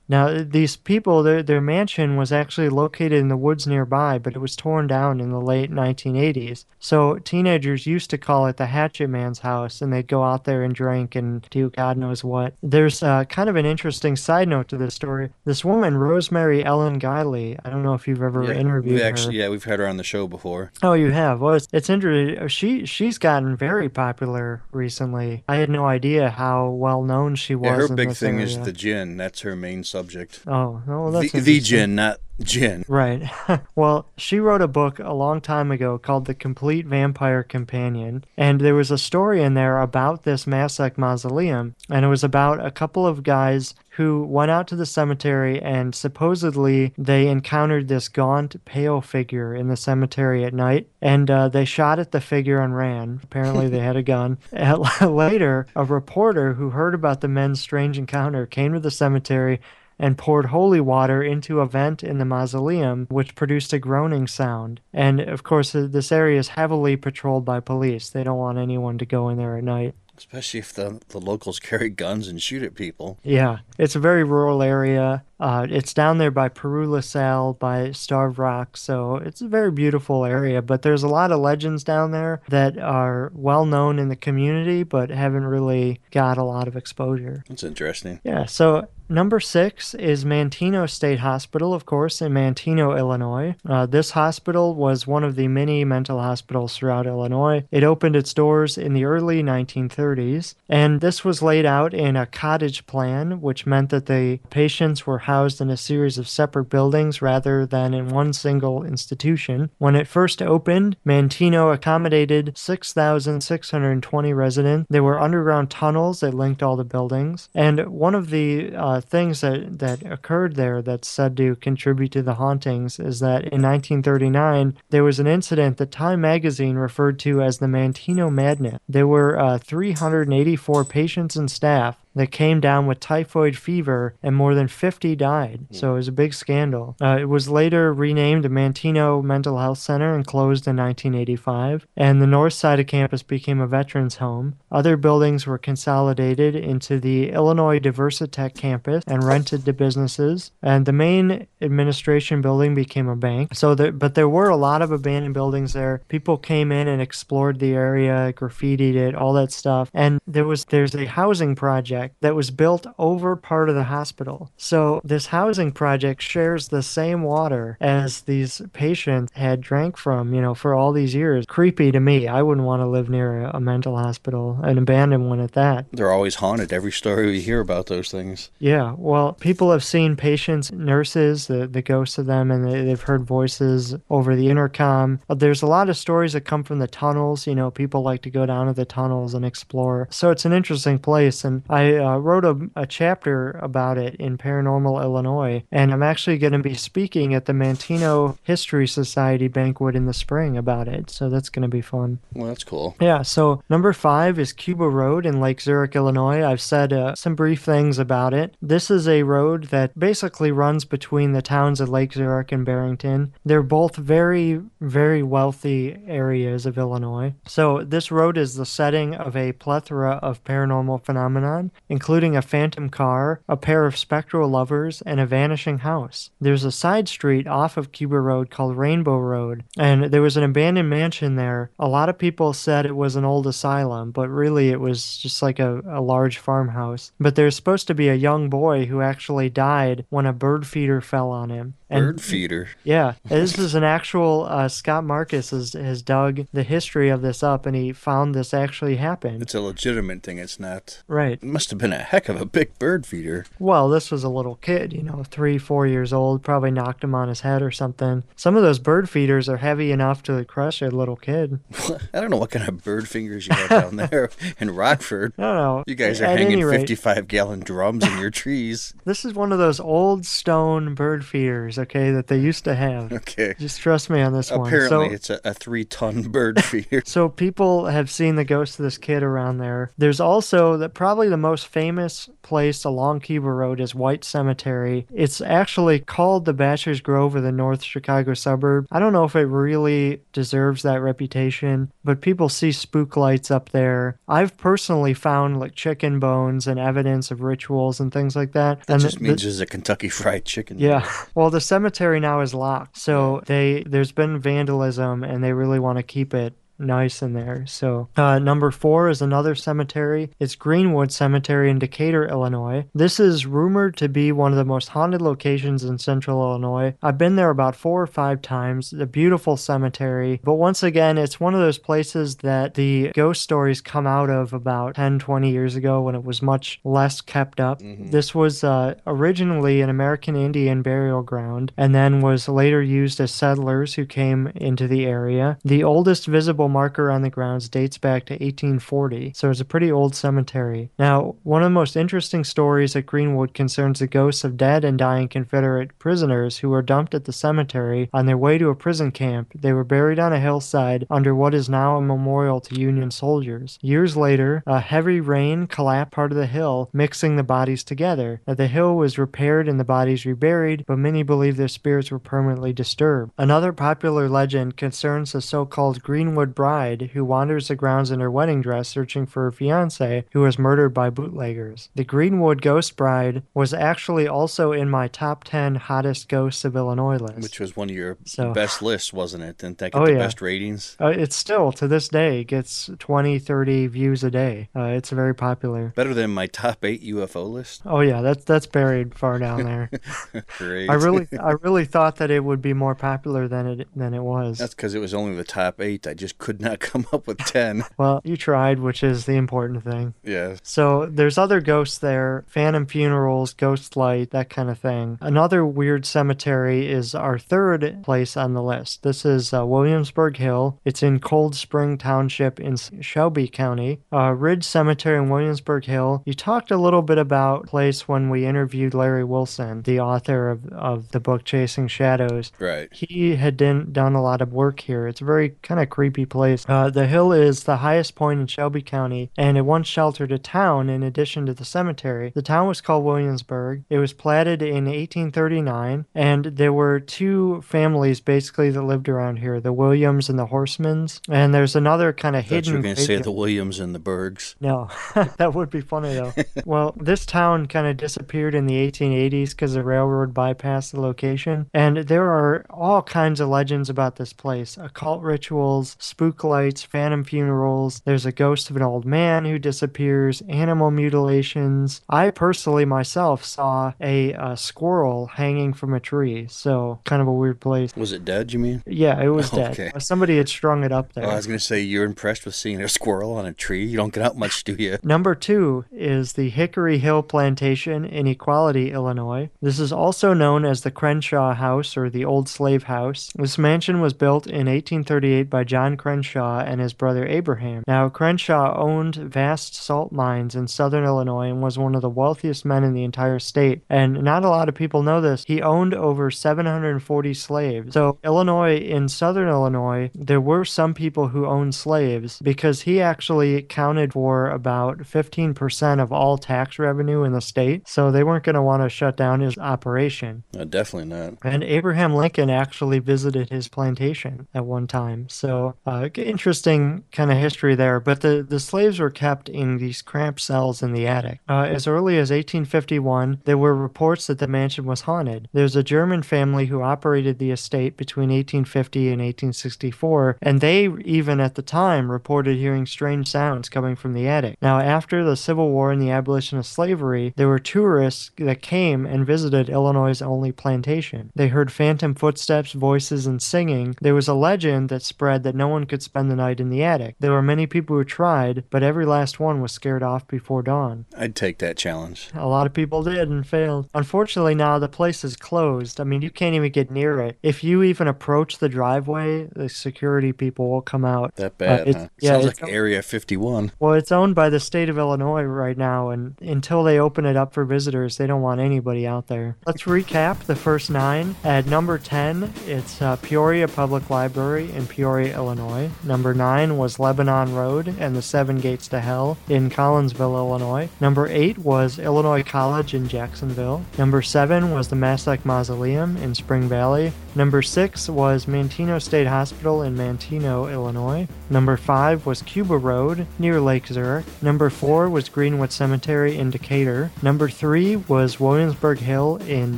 Now, 0.09 0.41
these 0.43 0.75
people, 0.75 1.21
their, 1.23 1.43
their 1.43 1.59
mansion 1.61 2.15
was 2.15 2.31
actually 2.31 2.69
located 2.69 3.13
in 3.13 3.27
the 3.27 3.37
woods 3.37 3.67
nearby, 3.67 4.17
but 4.17 4.35
it 4.35 4.39
was 4.39 4.55
torn 4.55 4.87
down 4.87 5.19
in 5.19 5.31
the 5.31 5.41
late 5.41 5.71
1980s. 5.71 6.65
So 6.79 7.17
teenagers 7.19 7.85
used 7.85 8.09
to 8.11 8.17
call 8.17 8.47
it 8.47 8.57
the 8.57 8.67
Hatchet 8.67 9.07
Man's 9.09 9.39
house, 9.39 9.81
and 9.81 9.91
they'd 9.91 10.07
go 10.07 10.23
out 10.23 10.45
there 10.45 10.63
and 10.63 10.73
drink 10.73 11.15
and 11.15 11.41
do 11.49 11.69
God 11.71 11.97
knows 11.97 12.23
what. 12.23 12.53
There's 12.63 13.03
uh, 13.03 13.25
kind 13.25 13.49
of 13.49 13.55
an 13.55 13.65
interesting 13.65 14.15
side 14.15 14.47
note 14.47 14.67
to 14.69 14.77
this 14.77 14.93
story. 14.95 15.31
This 15.45 15.65
woman, 15.65 15.97
Rosemary 15.97 16.63
Ellen 16.63 16.99
Guiley, 16.99 17.59
I 17.65 17.69
don't 17.69 17.83
know 17.83 17.93
if 17.93 18.07
you've 18.07 18.21
ever 18.21 18.43
Yeah, 18.45 18.53
interviewed 18.59 18.95
we 18.95 19.01
her. 19.01 19.07
actually, 19.07 19.37
yeah, 19.37 19.49
we've 19.49 19.63
had 19.63 19.79
her 19.79 19.87
on 19.87 19.97
the 19.97 20.03
show 20.03 20.27
before. 20.27 20.71
Oh, 20.81 20.93
you 20.93 21.11
have. 21.11 21.41
Well, 21.41 21.55
it's, 21.55 21.67
it's 21.73 21.89
interesting. 21.89 22.47
She 22.47 22.85
she's 22.85 23.17
gotten 23.17 23.55
very 23.57 23.89
popular 23.89 24.61
recently. 24.71 25.43
I 25.47 25.57
had 25.57 25.69
no 25.69 25.85
idea 25.85 26.29
how 26.29 26.69
well 26.69 27.03
known 27.03 27.35
she 27.35 27.55
was. 27.55 27.65
Yeah, 27.67 27.75
her 27.75 27.95
big 27.95 28.13
thing 28.13 28.39
is 28.39 28.57
the 28.59 28.71
djinn. 28.71 29.17
That's 29.17 29.41
her 29.41 29.55
main 29.55 29.83
subject. 29.97 30.41
Oh, 30.45 30.81
well, 30.85 31.11
that's 31.11 31.31
the, 31.31 31.39
the 31.39 31.59
djinn, 31.59 31.95
not 31.95 32.19
gin. 32.41 32.85
Right. 32.87 33.23
well, 33.75 34.07
she 34.17 34.39
wrote 34.39 34.61
a 34.61 34.67
book 34.67 34.99
a 34.99 35.13
long 35.13 35.41
time 35.41 35.71
ago 35.71 35.97
called 35.97 36.25
The 36.25 36.35
Complete 36.35 36.85
Vampire 36.85 37.43
Companion, 37.43 38.23
and 38.37 38.61
there 38.61 38.75
was 38.75 38.91
a 38.91 38.97
story 38.97 39.41
in 39.41 39.53
there 39.53 39.81
about 39.81 40.23
this 40.23 40.45
Massock 40.45 40.97
mausoleum, 40.97 41.75
and 41.89 42.05
it 42.05 42.09
was 42.09 42.23
about 42.23 42.63
a 42.63 42.71
couple 42.71 43.07
of 43.07 43.23
guys 43.23 43.73
who 43.91 44.23
went 44.25 44.51
out 44.51 44.67
to 44.67 44.75
the 44.75 44.85
cemetery 44.85 45.59
and 45.59 45.95
supposedly 45.95 46.93
they 46.99 47.27
encountered 47.27 47.87
this 47.87 48.07
gaunt, 48.07 48.63
pale 48.63 49.01
figure 49.01 49.55
in 49.55 49.69
the 49.69 49.75
cemetery 49.75 50.45
at 50.45 50.53
night, 50.53 50.87
and 51.01 51.31
uh, 51.31 51.49
they 51.49 51.65
shot 51.65 51.97
at 51.97 52.11
the 52.11 52.21
figure 52.21 52.61
and 52.61 52.77
ran. 52.77 53.19
Apparently, 53.23 53.67
they 53.67 53.79
had 53.79 53.95
a 53.95 54.03
gun. 54.03 54.37
Later, 55.01 55.65
a 55.75 55.83
reporter 55.83 56.53
who 56.53 56.69
heard 56.69 56.93
about 56.93 57.21
the 57.21 57.27
men's 57.27 57.59
strange 57.59 57.97
encounter 57.97 58.45
came 58.45 58.73
to 58.73 58.79
the 58.79 58.91
cemetery 58.91 59.59
and 59.99 60.17
poured 60.17 60.47
holy 60.47 60.79
water 60.79 61.23
into 61.23 61.59
a 61.59 61.67
vent 61.67 62.03
in 62.03 62.17
the 62.17 62.25
mausoleum, 62.25 63.07
which 63.09 63.35
produced 63.35 63.73
a 63.73 63.79
groaning 63.79 64.27
sound. 64.27 64.81
And 64.93 65.19
of 65.19 65.43
course, 65.43 65.73
uh, 65.73 65.87
this 65.89 66.11
area 66.11 66.39
is 66.39 66.49
heavily 66.49 66.95
patrolled 66.95 67.45
by 67.45 67.59
police. 67.59 68.09
They 68.09 68.23
don't 68.23 68.37
want 68.37 68.57
anyone 68.57 68.97
to 68.99 69.05
go 69.05 69.29
in 69.29 69.37
there 69.37 69.57
at 69.57 69.63
night. 69.63 69.95
Especially 70.17 70.59
if 70.59 70.73
the, 70.73 70.99
the 71.09 71.19
locals 71.19 71.59
carry 71.59 71.91
guns 71.91 72.27
and 72.27 72.41
shoot 72.41 72.63
at 72.63 72.73
people. 72.73 73.19
Yeah, 73.23 73.59
it's 73.77 73.95
a 73.95 73.99
very 73.99 74.23
rural 74.23 74.63
area. 74.63 75.23
Uh, 75.39 75.67
it's 75.69 75.93
down 75.93 76.17
there 76.17 76.31
by 76.31 76.49
Peru 76.49 76.89
LaSalle, 76.89 77.53
by 77.53 77.91
Starved 77.91 78.39
Rock, 78.39 78.77
so 78.77 79.17
it's 79.17 79.41
a 79.41 79.47
very 79.47 79.69
beautiful 79.69 80.25
area. 80.25 80.63
But 80.63 80.81
there's 80.81 81.03
a 81.03 81.07
lot 81.07 81.31
of 81.31 81.39
legends 81.39 81.83
down 81.83 82.09
there 82.09 82.41
that 82.49 82.79
are 82.79 83.31
well 83.35 83.65
known 83.65 83.99
in 83.99 84.09
the 84.09 84.15
community, 84.15 84.81
but 84.81 85.11
haven't 85.11 85.45
really 85.45 86.01
got 86.09 86.39
a 86.39 86.43
lot 86.43 86.67
of 86.67 86.75
exposure. 86.75 87.43
That's 87.47 87.63
interesting. 87.63 88.19
Yeah, 88.23 88.45
so 88.45 88.87
number 89.09 89.39
six 89.39 89.93
is 89.93 90.25
Manteno 90.25 90.89
State 90.89 91.19
Hospital, 91.19 91.73
of 91.73 91.85
course, 91.85 92.21
in 92.21 92.33
Manteno, 92.33 92.97
Illinois. 92.97 93.55
Uh, 93.67 93.85
this 93.85 94.11
hospital 94.11 94.75
was 94.75 95.07
one 95.07 95.23
of 95.23 95.35
the 95.35 95.47
many 95.47 95.83
mental 95.85 96.19
hospitals 96.19 96.75
throughout 96.75 97.07
Illinois. 97.07 97.65
It 97.71 97.83
opened 97.83 98.15
its 98.15 98.33
doors 98.33 98.77
in 98.77 98.93
the 98.93 99.05
early 99.05 99.41
1930s, 99.43 100.55
and 100.69 101.01
this 101.01 101.23
was 101.23 101.41
laid 101.41 101.65
out 101.65 101.93
in 101.93 102.15
a 102.15 102.25
cottage 102.25 102.85
plan, 102.85 103.41
which 103.41 103.65
meant 103.65 103.89
that 103.89 104.07
the 104.07 104.39
patients 104.49 105.05
were 105.05 105.19
housed 105.19 105.61
in 105.61 105.69
a 105.69 105.77
series 105.77 106.17
of 106.17 106.27
separate 106.27 106.65
buildings 106.65 107.21
rather 107.21 107.65
than 107.65 107.93
in 107.93 108.09
one 108.09 108.33
single 108.33 108.83
institution. 108.83 109.69
When 109.77 109.95
it 109.95 110.07
first 110.07 110.41
opened, 110.41 110.97
Manteno 111.05 111.73
accommodated 111.73 112.57
6,620 112.57 114.33
residents. 114.33 114.87
There 114.89 115.03
were 115.03 115.19
underground 115.19 115.69
tunnels 115.69 116.19
that 116.19 116.33
linked 116.33 116.63
all 116.63 116.75
the 116.75 116.83
buildings, 116.83 117.49
and 117.53 117.87
one 117.87 118.15
of 118.15 118.29
the 118.29 118.75
uh, 118.75 118.96
things 119.01 119.41
that, 119.41 119.79
that 119.79 120.03
occurred 120.03 120.55
there 120.55 120.81
that's 120.81 121.07
said 121.07 121.37
to 121.37 121.55
contribute 121.55 122.11
to 122.13 122.21
the 122.21 122.35
hauntings 122.35 122.99
is 122.99 123.19
that 123.19 123.43
in 123.43 123.61
1939 123.61 124.77
there 124.89 125.03
was 125.03 125.19
an 125.19 125.27
incident 125.27 125.77
that 125.77 125.91
Time 125.91 126.21
magazine 126.21 126.75
referred 126.75 127.19
to 127.19 127.41
as 127.41 127.57
the 127.57 127.65
Manteno 127.65 128.31
Madness. 128.31 128.79
There 128.87 129.07
were 129.07 129.39
uh, 129.39 129.57
384 129.57 130.85
patients 130.85 131.35
and 131.35 131.49
staff 131.49 131.97
that 132.17 132.31
came 132.31 132.59
down 132.59 132.85
with 132.87 132.99
typhoid 132.99 133.57
fever 133.57 134.15
and 134.21 134.35
more 134.35 134.53
than 134.53 134.67
50 134.67 135.15
died. 135.15 135.65
So 135.71 135.93
it 135.93 135.95
was 135.95 136.07
a 136.07 136.11
big 136.11 136.33
scandal. 136.33 136.95
Uh, 137.01 137.17
it 137.19 137.29
was 137.29 137.49
later 137.49 137.93
renamed 137.93 138.43
the 138.43 138.49
Manteno 138.49 139.23
Mental 139.23 139.57
Health 139.57 139.79
Center 139.79 140.15
and 140.15 140.25
closed 140.25 140.67
in 140.67 140.75
1985. 140.75 141.87
And 141.95 142.21
the 142.21 142.27
north 142.27 142.53
side 142.53 142.79
of 142.79 142.87
campus 142.87 143.23
became 143.23 143.59
a 143.59 143.67
veterans 143.67 144.17
home. 144.17 144.55
Other 144.71 144.97
buildings 144.97 145.47
were 145.47 145.57
consolidated 145.57 146.55
into 146.55 146.99
the 146.99 147.29
Illinois 147.29 147.79
Diversatech 147.79 148.55
campus 148.55 149.03
and 149.07 149.23
rented 149.23 149.65
to 149.65 149.73
businesses. 149.73 150.51
And 150.61 150.85
the 150.85 150.93
main 150.93 151.47
administration 151.61 152.41
building 152.41 152.75
became 152.75 153.07
a 153.07 153.15
bank. 153.15 153.53
So, 153.53 153.75
there, 153.75 153.91
but 153.91 154.15
there 154.15 154.29
were 154.29 154.49
a 154.49 154.57
lot 154.57 154.81
of 154.81 154.91
abandoned 154.91 155.33
buildings 155.33 155.73
there. 155.73 156.01
People 156.07 156.37
came 156.37 156.71
in 156.71 156.87
and 156.87 157.01
explored 157.01 157.59
the 157.59 157.73
area, 157.73 158.33
graffitied 158.33 158.95
it, 158.95 159.15
all 159.15 159.33
that 159.33 159.51
stuff. 159.51 159.89
And 159.93 160.19
there 160.27 160.45
was 160.45 160.65
there's 160.65 160.95
a 160.95 161.05
housing 161.05 161.55
project 161.55 162.06
that 162.21 162.35
was 162.35 162.51
built 162.51 162.87
over 162.97 163.35
part 163.35 163.69
of 163.69 163.75
the 163.75 163.83
hospital. 163.83 164.51
So 164.57 165.01
this 165.03 165.27
housing 165.27 165.71
project 165.71 166.21
shares 166.21 166.67
the 166.67 166.83
same 166.83 167.23
water 167.23 167.77
as 167.79 168.21
these 168.21 168.61
patients 168.73 169.31
had 169.35 169.61
drank 169.61 169.97
from, 169.97 170.33
you 170.33 170.41
know, 170.41 170.53
for 170.53 170.73
all 170.73 170.91
these 170.91 171.15
years. 171.15 171.45
Creepy 171.45 171.91
to 171.91 171.99
me. 171.99 172.27
I 172.27 172.41
wouldn't 172.41 172.65
want 172.65 172.81
to 172.81 172.87
live 172.87 173.09
near 173.09 173.41
a, 173.41 173.57
a 173.57 173.59
mental 173.59 173.97
hospital, 173.97 174.59
an 174.63 174.77
abandoned 174.77 175.29
one 175.29 175.39
at 175.39 175.53
that. 175.53 175.85
They're 175.91 176.11
always 176.11 176.35
haunted. 176.35 176.73
Every 176.73 176.91
story 176.91 177.27
we 177.27 177.41
hear 177.41 177.59
about 177.59 177.87
those 177.87 178.11
things. 178.11 178.49
Yeah, 178.59 178.93
well, 178.97 179.33
people 179.33 179.71
have 179.71 179.83
seen 179.83 180.15
patients, 180.15 180.71
nurses, 180.71 181.47
the, 181.47 181.67
the 181.67 181.81
ghosts 181.81 182.17
of 182.17 182.25
them, 182.25 182.51
and 182.51 182.65
they, 182.65 182.83
they've 182.83 183.01
heard 183.01 183.23
voices 183.23 183.95
over 184.09 184.35
the 184.35 184.49
intercom. 184.49 185.19
Uh, 185.29 185.35
There's 185.35 185.61
a 185.61 185.67
lot 185.67 185.89
of 185.89 185.97
stories 185.97 186.33
that 186.33 186.41
come 186.41 186.63
from 186.63 186.79
the 186.79 186.87
tunnels. 186.87 187.47
You 187.47 187.55
know, 187.55 187.71
people 187.71 188.01
like 188.01 188.21
to 188.23 188.29
go 188.29 188.45
down 188.45 188.67
to 188.67 188.73
the 188.73 188.85
tunnels 188.85 189.33
and 189.33 189.45
explore. 189.45 190.07
So 190.11 190.31
it's 190.31 190.45
an 190.45 190.53
interesting 190.53 190.99
place. 190.99 191.43
And 191.43 191.63
I 191.69 191.86
uh, 191.95 192.17
wrote 192.17 192.45
a, 192.45 192.69
a 192.75 192.85
chapter 192.85 193.51
about 193.51 193.97
it 193.97 194.15
in 194.15 194.37
Paranormal 194.37 195.01
Illinois, 195.01 195.63
and 195.71 195.91
I'm 195.93 196.03
actually 196.03 196.37
going 196.37 196.53
to 196.53 196.59
be 196.59 196.73
speaking 196.73 197.33
at 197.33 197.45
the 197.45 197.53
Manteno 197.53 198.37
History 198.43 198.87
Society 198.87 199.47
banquet 199.47 199.95
in 199.95 200.05
the 200.05 200.13
spring 200.13 200.57
about 200.57 200.87
it. 200.87 201.09
So 201.09 201.29
that's 201.29 201.49
going 201.49 201.63
to 201.63 201.67
be 201.67 201.81
fun. 201.81 202.19
Well, 202.33 202.47
that's 202.47 202.63
cool. 202.63 202.95
Yeah, 202.99 203.21
so 203.21 203.63
number 203.69 203.93
five 203.93 204.39
is 204.39 204.53
Cuba 204.53 204.87
Road 204.87 205.25
in 205.25 205.39
Lake 205.39 205.61
Zurich, 205.61 205.95
Illinois. 205.95 206.43
I've 206.45 206.61
said 206.61 206.93
uh, 206.93 207.15
some 207.15 207.35
brief 207.35 207.63
things 207.63 207.99
about 207.99 208.33
it. 208.33 208.55
This 208.61 208.89
is 208.89 209.07
a 209.07 209.23
road 209.23 209.65
that 209.65 209.97
basically 209.97 210.51
runs 210.51 210.85
between 210.85 211.31
the 211.31 211.41
towns 211.41 211.79
of 211.79 211.89
Lake 211.89 212.13
Zurich 212.13 212.51
and 212.51 212.65
Barrington. 212.65 213.33
They're 213.45 213.63
both 213.63 213.95
very, 213.95 214.61
very 214.81 215.23
wealthy 215.23 215.97
areas 216.07 216.65
of 216.65 216.77
Illinois. 216.77 217.33
So 217.45 217.83
this 217.83 218.11
road 218.11 218.37
is 218.37 218.55
the 218.55 218.65
setting 218.65 219.15
of 219.15 219.35
a 219.35 219.53
plethora 219.53 220.13
of 220.21 220.43
paranormal 220.43 221.03
phenomenon, 221.03 221.71
including 221.89 222.35
a 222.35 222.41
phantom 222.41 222.89
car, 222.89 223.41
a 223.47 223.57
pair 223.57 223.85
of 223.85 223.97
spectral 223.97 224.49
lovers, 224.49 225.01
and 225.03 225.19
a 225.19 225.25
vanishing 225.25 225.79
house. 225.79 226.31
There's 226.39 226.63
a 226.63 226.71
side 226.71 227.07
street 227.07 227.47
off 227.47 227.77
of 227.77 227.91
Cuba 227.91 228.19
Road 228.19 228.49
called 228.49 228.77
Rainbow 228.77 229.17
Road, 229.17 229.63
and 229.77 230.05
there 230.05 230.21
was 230.21 230.37
an 230.37 230.43
abandoned 230.43 230.89
mansion 230.89 231.35
there. 231.35 231.71
A 231.79 231.87
lot 231.87 232.09
of 232.09 232.17
people 232.17 232.53
said 232.53 232.85
it 232.85 232.95
was 232.95 233.15
an 233.15 233.25
old 233.25 233.47
asylum, 233.47 234.11
but 234.11 234.29
really 234.29 234.69
it 234.69 234.79
was 234.79 235.17
just 235.17 235.41
like 235.41 235.59
a, 235.59 235.81
a 235.87 236.01
large 236.01 236.37
farmhouse. 236.37 237.11
But 237.19 237.35
there's 237.35 237.55
supposed 237.55 237.87
to 237.87 237.95
be 237.95 238.09
a 238.09 238.15
young 238.15 238.49
boy 238.49 238.85
who 238.85 239.01
actually 239.01 239.49
died 239.49 240.05
when 240.09 240.25
a 240.25 240.33
bird 240.33 240.67
feeder 240.67 241.01
fell 241.01 241.29
on 241.31 241.49
him. 241.49 241.75
And- 241.89 242.03
Bird 242.05 242.21
feeder. 242.21 242.67
yeah, 242.83 243.13
this 243.25 243.57
is 243.57 243.73
an 243.73 243.83
actual. 243.83 244.45
Uh, 244.49 244.67
Scott 244.67 245.03
Markus 245.05 245.51
has, 245.51 245.71
has 245.73 246.01
dug 246.01 246.45
the 246.51 246.63
history 246.63 247.07
of 247.09 247.21
this 247.21 247.41
up, 247.43 247.65
and 247.65 247.75
he 247.77 247.93
found 247.93 248.35
this 248.35 248.53
actually 248.53 248.97
happened. 248.97 249.41
It's 249.41 249.55
a 249.55 249.61
legitimate 249.61 250.21
thing. 250.23 250.37
It's 250.37 250.59
not. 250.59 251.01
Right. 251.07 251.33
It 251.41 251.43
must 251.43 251.69
have 251.69 251.79
been 251.79 251.93
a 251.93 251.99
heck 251.99 252.27
of 252.27 252.41
a 252.41 252.45
big 252.45 252.77
bird 252.77 253.05
feeder. 253.05 253.45
Well, 253.57 253.87
this 253.87 254.11
was 254.11 254.23
a 254.25 254.29
little 254.29 254.55
kid, 254.55 254.91
you 254.91 255.01
know, 255.03 255.23
three, 255.29 255.57
four 255.57 255.87
years 255.87 256.11
old, 256.11 256.43
probably 256.43 256.71
knocked 256.71 257.03
him 257.05 257.15
on 257.15 257.29
his 257.29 257.41
head 257.41 257.61
or 257.61 257.71
something. 257.71 258.23
Some 258.35 258.57
of 258.57 258.63
those 258.63 258.79
bird 258.79 259.09
feeders 259.09 259.47
are 259.47 259.57
heavy 259.57 259.91
enough 259.93 260.23
to 260.23 260.43
crush 260.43 260.81
a 260.81 260.89
little 260.89 261.15
kid. 261.15 261.59
I 262.13 262.19
don't 262.19 262.29
know 262.31 262.37
what 262.37 262.51
kind 262.51 262.67
of 262.67 262.83
bird 262.83 263.07
fingers 263.07 263.47
you 263.47 263.51
got 263.55 263.69
down 263.69 263.95
there 263.95 264.29
in 264.59 264.71
Rockford. 264.71 265.33
I 265.37 265.41
don't 265.41 265.55
know. 265.55 265.83
You 265.87 265.95
guys 265.95 266.19
are 266.19 266.25
At 266.25 266.39
hanging 266.39 266.63
rate- 266.65 266.79
55 266.81 267.27
gallon 267.29 267.61
drums 267.61 268.05
in 268.05 268.17
your 268.19 268.29
trees. 268.29 268.93
This 269.05 269.23
is 269.23 269.33
one 269.33 269.53
of 269.53 269.57
those 269.57 269.79
old 269.79 270.25
stone 270.25 270.93
bird 270.93 271.25
feeders, 271.25 271.76
okay, 271.79 272.11
that 272.11 272.27
they 272.27 272.37
used 272.39 272.63
to 272.65 272.75
have. 272.75 273.11
Okay. 273.11 273.55
Just 273.59 273.79
trust 273.79 274.09
me 274.09 274.21
on 274.21 274.33
this 274.33 274.51
one. 274.51 274.67
Apparently, 274.67 275.07
So- 275.09 275.13
it's 275.13 275.29
a, 275.29 275.39
a 275.43 275.53
three 275.53 275.85
ton 275.85 276.21
bird 276.31 276.63
feeder. 276.63 277.01
So 277.05 277.29
people 277.29 277.85
have 277.87 278.09
seen 278.09 278.35
the 278.35 278.45
ghost 278.45 278.79
of 278.79 278.83
this 278.83 278.97
kid 278.97 279.23
around 279.23 279.57
there. 279.57 279.91
There's 279.97 280.19
also 280.19 280.77
the 280.77 280.89
probably 280.89 281.29
the 281.29 281.37
most 281.37 281.67
famous 281.67 282.29
place 282.41 282.83
along 282.83 283.19
Cuba 283.21 283.49
Road 283.51 283.79
is 283.79 283.93
White 283.95 284.23
Cemetery. 284.23 285.07
It's 285.13 285.41
actually 285.41 285.99
called 285.99 286.45
the 286.45 286.53
Bachelor's 286.53 287.01
Grove 287.01 287.35
of 287.35 287.43
the 287.43 287.51
North 287.51 287.83
Chicago 287.83 288.33
suburb. 288.33 288.87
I 288.91 288.99
don't 288.99 289.13
know 289.13 289.23
if 289.25 289.35
it 289.35 289.45
really 289.45 290.21
deserves 290.33 290.83
that 290.83 291.01
reputation, 291.01 291.91
but 292.03 292.21
people 292.21 292.49
see 292.49 292.71
spook 292.71 293.17
lights 293.17 293.51
up 293.51 293.69
there. 293.69 294.19
I've 294.27 294.57
personally 294.57 295.13
found 295.13 295.59
like 295.59 295.75
chicken 295.75 296.19
bones 296.19 296.67
and 296.67 296.79
evidence 296.79 297.31
of 297.31 297.41
rituals 297.41 297.99
and 297.99 298.11
things 298.11 298.35
like 298.35 298.53
that. 298.53 298.85
That 298.87 298.93
and 298.93 299.01
just 299.01 299.17
the- 299.17 299.23
means 299.23 299.43
there's 299.43 299.59
a 299.59 299.65
Kentucky 299.65 300.09
Fried 300.09 300.45
Chicken. 300.45 300.79
yeah. 300.79 301.07
Well, 301.35 301.49
the 301.49 301.61
cemetery 301.67 302.19
now 302.19 302.41
is 302.41 302.53
locked, 302.53 302.97
so 302.97 303.41
they 303.45 303.83
there's 303.85 304.11
been 304.11 304.39
vandalism, 304.39 305.23
and 305.23 305.43
they 305.43 305.53
really 305.53 305.79
want 305.79 305.97
to 305.97 306.03
keep 306.03 306.33
it 306.33 306.53
nice 306.79 307.21
in 307.21 307.33
there. 307.33 307.65
So, 307.65 308.09
uh, 308.15 308.39
number 308.39 308.71
four 308.71 309.09
is 309.09 309.21
another 309.21 309.55
cemetery. 309.55 310.31
It's 310.39 310.55
Greenwood 310.55 311.11
Cemetery 311.11 311.69
in 311.69 311.79
Decatur, 311.79 312.25
Illinois. 312.27 312.85
This 312.93 313.19
is 313.19 313.45
rumored 313.45 313.97
to 313.97 314.09
be 314.09 314.31
one 314.31 314.51
of 314.51 314.57
the 314.57 314.65
most 314.65 314.89
haunted 314.89 315.21
locations 315.21 315.83
in 315.83 315.97
central 315.97 316.41
Illinois. 316.41 316.95
I've 317.01 317.17
been 317.17 317.35
there 317.35 317.49
about 317.49 317.75
four 317.75 318.01
or 318.01 318.07
five 318.07 318.41
times. 318.41 318.93
A 318.93 319.05
beautiful 319.05 319.57
cemetery, 319.57 320.39
but 320.43 320.55
once 320.55 320.83
again, 320.83 321.17
it's 321.17 321.39
one 321.39 321.53
of 321.53 321.59
those 321.59 321.77
places 321.77 322.37
that 322.37 322.73
the 322.75 323.11
ghost 323.13 323.41
stories 323.41 323.81
come 323.81 324.07
out 324.07 324.29
of 324.29 324.53
about 324.53 324.95
10, 324.95 325.19
20 325.19 325.51
years 325.51 325.75
ago 325.75 326.01
when 326.01 326.15
it 326.15 326.23
was 326.23 326.41
much 326.41 326.79
less 326.83 327.21
kept 327.21 327.59
up. 327.59 327.81
This 327.81 328.33
was 328.33 328.63
uh, 328.63 328.95
originally 329.05 329.81
an 329.81 329.89
American 329.89 330.35
Indian 330.35 330.81
burial 330.81 331.21
ground 331.21 331.71
and 331.77 331.93
then 331.93 332.21
was 332.21 332.47
later 332.47 332.81
used 332.81 333.19
as 333.19 333.31
settlers 333.31 333.93
who 333.95 334.05
came 334.05 334.47
into 334.55 334.87
the 334.87 335.05
area. 335.05 335.57
The 335.63 335.83
oldest 335.83 336.25
visible 336.25 336.66
marker 336.67 337.09
on 337.09 337.21
the 337.21 337.29
grounds 337.29 337.69
dates 337.69 337.97
back 337.97 338.25
to 338.25 338.33
1840, 338.33 339.33
so 339.35 339.49
it's 339.49 339.59
a 339.59 339.65
pretty 339.65 339.91
old 339.91 340.15
cemetery. 340.15 340.89
Now, 340.97 341.35
one 341.43 341.61
of 341.61 341.67
the 341.67 341.71
most 341.71 341.95
interesting 341.95 342.43
stories 342.43 342.95
at 342.95 343.05
Greenwood 343.05 343.53
concerns 343.53 343.99
the 343.99 344.07
ghosts 344.07 344.43
of 344.43 344.57
dead 344.57 344.83
and 344.83 344.97
dying 344.97 345.27
Confederate 345.27 345.97
prisoners 345.99 346.57
who 346.57 346.69
were 346.69 346.81
dumped 346.81 347.13
at 347.13 347.25
the 347.25 347.33
cemetery 347.33 348.09
on 348.13 348.25
their 348.25 348.37
way 348.37 348.57
to 348.57 348.69
a 348.69 348.75
prison 348.75 349.11
camp. 349.11 349.51
They 349.53 349.73
were 349.73 349.83
buried 349.83 350.19
on 350.19 350.33
a 350.33 350.39
hillside 350.39 351.05
under 351.09 351.33
what 351.33 351.53
is 351.53 351.69
now 351.69 351.97
a 351.97 352.01
memorial 352.01 352.61
to 352.61 352.79
Union 352.79 353.11
soldiers. 353.11 353.79
Years 353.81 354.15
later, 354.15 354.63
a 354.65 354.79
heavy 354.79 355.19
rain 355.19 355.67
collapsed 355.67 356.11
part 356.11 356.31
of 356.31 356.37
the 356.37 356.45
hill, 356.45 356.89
mixing 356.93 357.35
the 357.35 357.43
bodies 357.43 357.83
together. 357.83 358.41
Now, 358.47 358.53
the 358.53 358.67
hill 358.67 358.95
was 358.95 359.17
repaired 359.17 359.67
and 359.67 359.79
the 359.79 359.83
bodies 359.83 360.25
reburied, 360.25 360.85
but 360.87 360.97
many 360.97 361.23
believe 361.23 361.57
their 361.57 361.67
spirits 361.67 362.11
were 362.11 362.19
permanently 362.19 362.73
disturbed. 362.73 363.31
Another 363.37 363.73
popular 363.73 364.29
legend 364.29 364.77
concerns 364.77 365.31
the 365.31 365.41
so-called 365.41 366.01
Greenwood 366.01 366.55
bride 366.57 367.11
who 367.13 367.23
wanders 367.23 367.67
the 367.67 367.75
grounds 367.75 368.09
in 368.09 368.19
her 368.19 368.31
wedding 368.31 368.61
dress 368.63 368.87
searching 368.89 369.27
for 369.27 369.43
her 369.43 369.51
fiance 369.51 370.25
who 370.33 370.41
was 370.41 370.57
murdered 370.57 370.89
by 370.89 371.07
bootleggers. 371.11 371.89
The 371.93 372.03
Greenwood 372.03 372.63
ghost 372.63 372.95
bride 372.97 373.43
was 373.53 373.75
actually 373.75 374.27
also 374.27 374.71
in 374.71 374.89
my 374.89 375.07
top 375.07 375.43
10 375.43 375.75
hottest 375.75 376.27
ghosts 376.27 376.65
of 376.65 376.75
Illinois 376.75 377.17
list. 377.17 377.41
Which 377.43 377.59
was 377.59 377.75
one 377.77 377.91
of 377.91 377.95
your 377.95 378.17
So- 378.25 378.53
best 378.53 378.81
lists, 378.81 379.13
wasn't 379.13 379.43
it? 379.43 379.59
Didn't 379.59 379.77
that 379.77 379.91
get 379.91 380.01
Oh, 380.01 380.05
the 380.07 380.13
yeah. 380.13 380.17
best 380.17 380.41
ratings? 380.41 380.97
Uh, 380.99 381.07
it 381.09 381.31
still, 381.31 381.71
to 381.73 381.87
this 381.87 382.07
day, 382.07 382.43
gets 382.43 382.89
20, 382.97 383.37
30 383.37 383.85
views 383.85 384.23
a 384.23 384.31
day. 384.31 384.69
Uh, 384.75 384.85
it's 384.85 385.11
very 385.11 385.35
popular. 385.35 385.93
Better 385.95 386.15
than 386.15 386.31
my 386.31 386.47
top 386.47 386.83
eight 386.83 387.03
UFO 387.03 387.47
list? 387.47 387.83
Oh 387.85 387.99
yeah, 387.99 388.21
that's 388.21 388.43
that's 388.45 388.65
buried 388.65 389.13
far 389.13 389.37
down 389.37 389.63
there. 389.63 389.91
Great. 390.57 390.89
I 390.89 390.95
really, 390.95 391.27
I 391.39 391.51
really 391.61 391.85
thought 391.85 392.15
that 392.15 392.31
it 392.31 392.43
would 392.43 392.61
be 392.63 392.73
more 392.73 392.95
popular 392.95 393.47
than 393.47 393.67
it 393.67 393.87
than 393.95 394.15
it 394.15 394.23
was. 394.23 394.57
That's 394.57 394.73
because 394.73 394.95
it 394.95 394.99
was 394.99 395.13
only 395.13 395.35
the 395.35 395.43
top 395.43 395.79
eight. 395.79 396.07
I 396.07 396.13
just 396.15 396.37
could 396.47 396.61
not 396.61 396.79
come 396.91 397.05
up 397.11 397.27
with 397.27 397.39
10. 397.39 397.83
Well, 397.97 398.21
you 398.23 398.37
tried, 398.37 398.79
which 398.79 399.03
is 399.03 399.25
the 399.25 399.33
important 399.33 399.83
thing. 399.83 400.13
Yeah. 400.23 400.55
So 400.63 401.05
there's 401.05 401.37
other 401.37 401.59
ghosts 401.59 401.97
there, 401.97 402.45
phantom 402.47 402.85
funerals, 402.85 403.53
ghost 403.53 403.97
light, 403.97 404.31
that 404.31 404.49
kind 404.49 404.69
of 404.69 404.79
thing. 404.79 405.17
Another 405.19 405.65
weird 405.65 406.05
cemetery 406.05 406.89
is 406.89 407.13
our 407.13 407.37
third 407.37 408.01
place 408.01 408.37
on 408.37 408.53
the 408.53 408.63
list. 408.63 409.03
This 409.03 409.25
is 409.25 409.53
uh, 409.53 409.65
Williamsburg 409.65 410.37
Hill. 410.37 410.79
It's 410.85 411.03
in 411.03 411.19
Cold 411.19 411.53
Spring 411.53 411.97
Township 411.97 412.61
in 412.61 412.77
Shelby 412.77 413.49
County. 413.49 413.99
Uh, 414.13 414.31
Ridge 414.31 414.63
Cemetery 414.63 415.17
in 415.17 415.29
Williamsburg 415.29 415.83
Hill. 415.83 416.23
You 416.25 416.33
talked 416.33 416.71
a 416.71 416.77
little 416.77 417.01
bit 417.01 417.17
about 417.17 417.67
place 417.67 418.07
when 418.07 418.29
we 418.29 418.45
interviewed 418.45 418.93
Larry 418.93 419.25
Wilson, 419.25 419.81
the 419.81 419.99
author 419.99 420.49
of, 420.49 420.65
of 420.69 421.11
the 421.11 421.19
book 421.19 421.43
Chasing 421.43 421.89
Shadows. 421.89 422.53
Right. 422.57 422.87
He 422.93 423.35
had 423.35 423.57
done, 423.57 423.91
done 423.91 424.15
a 424.15 424.23
lot 424.23 424.41
of 424.41 424.53
work 424.53 424.79
here. 424.79 425.07
It's 425.07 425.19
a 425.19 425.25
very 425.25 425.49
kind 425.61 425.81
of 425.81 425.89
creepy 425.89 426.25
place. 426.25 426.36
Uh, 426.67 426.89
the 426.89 427.07
hill 427.07 427.31
is 427.31 427.63
the 427.63 427.77
highest 427.77 428.15
point 428.15 428.39
in 428.39 428.47
Shelby 428.47 428.81
County, 428.81 429.31
and 429.37 429.57
it 429.57 429.61
once 429.61 429.87
sheltered 429.87 430.31
a 430.31 430.39
town 430.39 430.89
in 430.89 431.03
addition 431.03 431.45
to 431.45 431.53
the 431.53 431.65
cemetery. 431.65 432.31
The 432.33 432.41
town 432.41 432.67
was 432.67 432.81
called 432.81 433.03
Williamsburg. 433.03 433.83
It 433.89 433.97
was 433.97 434.13
platted 434.13 434.61
in 434.61 434.85
1839, 434.85 436.05
and 436.13 436.45
there 436.45 436.73
were 436.73 436.99
two 436.99 437.61
families 437.61 438.21
basically 438.21 438.69
that 438.71 438.81
lived 438.81 439.09
around 439.09 439.37
here 439.37 439.59
the 439.59 439.73
Williams 439.73 440.29
and 440.29 440.37
the 440.37 440.47
Horsemans. 440.47 441.19
And 441.29 441.53
there's 441.53 441.75
another 441.75 442.13
kind 442.13 442.35
of 442.35 442.39
I 442.39 442.43
thought 442.43 442.51
you 442.51 442.55
hidden. 442.55 442.73
were 442.73 442.81
going 442.81 442.95
to 442.95 443.01
say 443.01 443.17
the 443.17 443.31
Williams 443.31 443.79
and 443.79 443.93
the 443.95 443.99
Bergs. 443.99 444.55
no, 444.59 444.89
that 445.37 445.53
would 445.53 445.69
be 445.69 445.81
funny 445.81 446.13
though. 446.13 446.33
well, 446.65 446.93
this 446.97 447.25
town 447.25 447.67
kind 447.67 447.87
of 447.87 447.97
disappeared 447.97 448.55
in 448.55 448.65
the 448.65 448.75
1880s 448.91 449.51
because 449.51 449.73
the 449.73 449.83
railroad 449.83 450.33
bypassed 450.33 450.91
the 450.91 451.01
location. 451.01 451.69
And 451.73 451.97
there 451.97 452.25
are 452.25 452.65
all 452.69 453.01
kinds 453.01 453.39
of 453.39 453.49
legends 453.49 453.89
about 453.89 454.15
this 454.17 454.33
place 454.33 454.77
occult 454.77 455.21
rituals, 455.21 455.95
spook 455.99 456.26
lights, 456.43 456.83
phantom 456.83 457.23
funerals. 457.23 458.01
There's 458.05 458.25
a 458.25 458.31
ghost 458.31 458.69
of 458.69 458.75
an 458.75 458.81
old 458.81 459.05
man 459.05 459.45
who 459.45 459.59
disappears, 459.59 460.41
animal 460.47 460.91
mutilations. 460.91 462.01
I 462.09 462.31
personally 462.31 462.85
myself 462.85 463.43
saw 463.43 463.93
a, 464.01 464.33
uh 464.33 464.55
squirrel 464.55 465.27
hanging 465.27 465.73
from 465.73 465.93
a 465.93 465.99
tree. 465.99 466.47
So, 466.49 466.99
kind 467.05 467.21
of 467.21 467.27
a 467.27 467.33
weird 467.33 467.59
place. 467.59 467.95
Was 467.95 468.11
it 468.11 468.25
dead, 468.25 468.53
you 468.53 468.59
mean? 468.59 468.83
Yeah, 468.85 469.21
it 469.21 469.29
was 469.29 469.49
dead. 469.51 469.71
Okay. 469.71 469.91
Somebody 469.99 470.37
had 470.37 470.49
strung 470.49 470.83
it 470.83 470.91
up 470.91 471.13
there. 471.13 471.25
Oh, 471.25 471.29
I 471.29 471.35
was 471.35 471.47
going 471.47 471.59
to 471.59 471.63
say, 471.63 471.81
you're 471.81 472.05
impressed 472.05 472.45
with 472.45 472.55
seeing 472.55 472.81
a 472.81 472.89
squirrel 472.89 473.33
on 473.33 473.45
a 473.45 473.53
tree? 473.53 473.85
You 473.85 473.97
don't 473.97 474.13
get 474.13 474.23
out 474.23 474.37
much, 474.37 474.63
do 474.63 474.73
you? 474.73 474.97
Number 475.03 475.35
two 475.35 475.85
is 475.91 476.33
the 476.33 476.49
Hickory 476.49 476.97
Hill 476.97 477.23
Plantation 477.23 478.05
in 478.05 478.27
Equality, 478.27 478.91
Illinois. 478.91 479.49
This 479.61 479.79
is 479.79 479.91
also 479.91 480.33
known 480.33 480.65
as 480.65 480.81
the 480.81 480.91
Crenshaw 480.91 481.53
House 481.53 481.95
or 481.97 482.09
the 482.09 482.25
Old 482.25 482.49
Slave 482.49 482.83
House. 482.83 483.31
This 483.35 483.57
mansion 483.57 484.01
was 484.01 484.13
built 484.13 484.47
in 484.47 484.67
1838 484.67 485.49
by 485.49 485.63
John 485.63 485.95
Crenshaw 485.97 486.16
and 486.25 486.81
his 486.81 486.93
brother 486.93 487.25
Abraham. 487.25 487.83
Now, 487.87 488.09
Crenshaw 488.09 488.77
owned 488.77 489.15
vast 489.15 489.75
salt 489.75 490.11
mines 490.11 490.55
in 490.55 490.67
southern 490.67 491.03
Illinois 491.03 491.49
and 491.49 491.61
was 491.61 491.77
one 491.77 491.95
of 491.95 492.01
the 492.01 492.09
wealthiest 492.09 492.65
men 492.65 492.83
in 492.83 492.93
the 492.93 493.03
entire 493.03 493.39
state. 493.39 493.81
And 493.89 494.23
not 494.23 494.43
a 494.43 494.49
lot 494.49 494.69
of 494.69 494.75
people 494.75 495.03
know 495.03 495.21
this. 495.21 495.43
He 495.45 495.61
owned 495.61 495.93
over 495.93 496.31
740 496.31 497.33
slaves. 497.33 497.93
So, 497.93 498.17
Illinois, 498.23 498.77
in 498.77 499.07
southern 499.07 499.49
Illinois, 499.49 500.11
there 500.13 500.41
were 500.41 500.65
some 500.65 500.93
people 500.93 501.29
who 501.29 501.45
owned 501.45 501.75
slaves 501.75 502.39
because 502.41 502.81
he 502.81 503.01
actually 503.01 503.61
counted 503.63 504.13
for 504.13 504.49
about 504.49 504.99
15% 504.99 506.01
of 506.01 506.11
all 506.11 506.37
tax 506.37 506.79
revenue 506.79 507.23
in 507.23 507.33
the 507.33 507.41
state. 507.41 507.87
So, 507.87 508.11
they 508.11 508.23
weren't 508.23 508.43
going 508.43 508.55
to 508.55 508.61
want 508.61 508.83
to 508.83 508.89
shut 508.89 509.17
down 509.17 509.41
his 509.41 509.57
operation. 509.57 510.43
No, 510.53 510.65
definitely 510.65 511.09
not. 511.09 511.35
And 511.43 511.63
Abraham 511.63 512.13
Lincoln 512.13 512.49
actually 512.49 512.99
visited 512.99 513.49
his 513.49 513.67
plantation 513.67 514.47
at 514.53 514.65
one 514.65 514.87
time. 514.87 515.29
So, 515.29 515.75
uh, 515.85 515.96
interesting 516.05 517.03
kind 517.11 517.31
of 517.31 517.37
history 517.37 517.75
there. 517.75 517.99
But 517.99 518.21
the, 518.21 518.45
the 518.47 518.59
slaves 518.59 518.99
were 518.99 519.09
kept 519.09 519.49
in 519.49 519.77
these 519.77 520.01
cramped 520.01 520.41
cells 520.41 520.81
in 520.81 520.93
the 520.93 521.07
attic. 521.07 521.39
Uh, 521.47 521.63
as 521.63 521.87
early 521.87 522.17
as 522.17 522.31
1851, 522.31 523.41
there 523.45 523.57
were 523.57 523.75
reports 523.75 524.27
that 524.27 524.39
the 524.39 524.47
mansion 524.47 524.85
was 524.85 525.01
haunted. 525.01 525.49
There's 525.53 525.75
a 525.75 525.83
German 525.83 526.23
family 526.23 526.67
who 526.67 526.81
operated 526.81 527.39
the 527.39 527.51
estate 527.51 527.97
between 527.97 528.29
1850 528.29 529.07
and 529.07 529.21
1864, 529.21 530.37
and 530.41 530.61
they 530.61 530.87
even 531.05 531.39
at 531.39 531.55
the 531.55 531.61
time 531.61 532.11
reported 532.11 532.57
hearing 532.57 532.85
strange 532.85 533.27
sounds 533.27 533.69
coming 533.69 533.95
from 533.95 534.13
the 534.13 534.27
attic. 534.27 534.57
Now, 534.61 534.79
after 534.79 535.23
the 535.23 535.35
Civil 535.35 535.71
War 535.71 535.91
and 535.91 536.01
the 536.01 536.11
abolition 536.11 536.57
of 536.57 536.65
slavery, 536.65 537.33
there 537.35 537.47
were 537.47 537.59
tourists 537.59 538.31
that 538.37 538.61
came 538.61 539.05
and 539.05 539.25
visited 539.25 539.69
Illinois' 539.69 540.21
only 540.21 540.51
plantation. 540.51 541.31
They 541.35 541.47
heard 541.47 541.71
phantom 541.71 542.15
footsteps, 542.15 542.73
voices, 542.73 543.25
and 543.25 543.41
singing. 543.41 543.95
There 544.01 544.15
was 544.15 544.27
a 544.27 544.33
legend 544.33 544.89
that 544.89 545.03
spread 545.03 545.43
that 545.43 545.55
no 545.55 545.67
one 545.67 545.85
could 545.87 546.03
spend 546.03 546.29
the 546.29 546.35
night 546.35 546.59
in 546.59 546.69
the 546.69 546.83
attic. 546.83 547.15
There 547.19 547.31
were 547.31 547.41
many 547.41 547.65
people 547.67 547.95
who 547.95 548.03
tried, 548.03 548.63
but 548.69 548.83
every 548.83 549.05
last 549.05 549.39
one 549.39 549.61
was 549.61 549.71
scared 549.71 550.03
off 550.03 550.27
before 550.27 550.61
dawn. 550.61 551.05
I'd 551.17 551.35
take 551.35 551.57
that 551.59 551.77
challenge. 551.77 552.29
A 552.35 552.47
lot 552.47 552.67
of 552.67 552.73
people 552.73 553.03
did 553.03 553.29
and 553.29 553.45
failed. 553.45 553.89
Unfortunately, 553.95 554.55
now 554.55 554.79
the 554.79 554.87
place 554.89 555.23
is 555.23 555.35
closed. 555.35 555.99
I 555.99 556.03
mean, 556.03 556.21
you 556.21 556.29
can't 556.29 556.55
even 556.55 556.71
get 556.71 556.91
near 556.91 557.19
it. 557.21 557.37
If 557.41 557.63
you 557.63 557.83
even 557.83 558.07
approach 558.07 558.57
the 558.59 558.69
driveway, 558.69 559.49
the 559.55 559.69
security 559.69 560.33
people 560.33 560.69
will 560.69 560.81
come 560.81 561.05
out. 561.05 561.35
That 561.35 561.53
Uh, 561.53 561.55
bad, 561.57 561.87
it's- 561.87 562.03
huh? 562.03 562.09
yeah, 562.19 562.31
Sounds 562.33 562.45
like 562.61 562.63
Area 562.71 563.01
51. 563.01 563.71
well, 563.79 563.93
it's 563.93 564.11
owned 564.11 564.35
by 564.35 564.49
the 564.49 564.59
state 564.59 564.89
of 564.89 564.97
Illinois 564.97 565.43
right 565.43 565.77
now, 565.77 566.09
and 566.09 566.35
until 566.41 566.83
they 566.83 566.99
open 566.99 567.25
it 567.25 567.35
up 567.35 567.53
for 567.53 567.63
visitors, 567.65 568.17
they 568.17 568.27
don't 568.27 568.41
want 568.41 568.59
anybody 568.61 569.05
out 569.07 569.27
there. 569.27 569.57
Let's 569.65 569.83
recap 569.83 570.39
the 570.45 570.55
first 570.55 570.89
nine. 570.89 571.35
At 571.43 571.65
number 571.65 571.97
10, 571.97 572.51
it's 572.67 573.01
uh, 573.01 573.15
Peoria 573.17 573.67
Public 573.67 574.09
Library 574.09 574.69
in 574.75 574.87
Peoria, 574.87 575.35
Illinois. 575.35 575.76
Number 576.03 576.33
9 576.33 576.77
was 576.77 576.99
Lebanon 576.99 577.53
Road 577.53 577.95
and 577.99 578.15
the 578.15 578.21
Seven 578.21 578.59
Gates 578.59 578.87
to 578.89 578.99
Hell 578.99 579.37
in 579.47 579.69
Collinsville, 579.69 580.35
Illinois. 580.35 580.89
Number 580.99 581.27
8 581.27 581.59
was 581.59 581.99
Illinois 581.99 582.43
College 582.43 582.93
in 582.93 583.07
Jacksonville. 583.07 583.83
Number 583.97 584.21
7 584.21 584.71
was 584.71 584.87
the 584.87 584.95
Massac 584.95 585.45
Mausoleum 585.45 586.17
in 586.17 586.35
Spring 586.35 586.67
Valley. 586.67 587.13
Number 587.35 587.61
6 587.61 588.09
was 588.09 588.47
Manteno 588.47 589.01
State 589.01 589.27
Hospital 589.27 589.83
in 589.83 589.95
Manteno, 589.95 590.71
Illinois. 590.71 591.27
Number 591.49 591.77
5 591.77 592.25
was 592.25 592.41
Cuba 592.41 592.77
Road 592.77 593.27
near 593.37 593.61
Lake 593.61 593.85
Zurich. 593.87 594.25
Number 594.41 594.69
4 594.71 595.09
was 595.09 595.29
Greenwood 595.29 595.71
Cemetery 595.71 596.37
in 596.37 596.49
Decatur. 596.49 597.11
Number 597.21 597.47
3 597.47 597.95
was 597.97 598.39
Williamsburg 598.39 598.99
Hill 598.99 599.37
in 599.47 599.77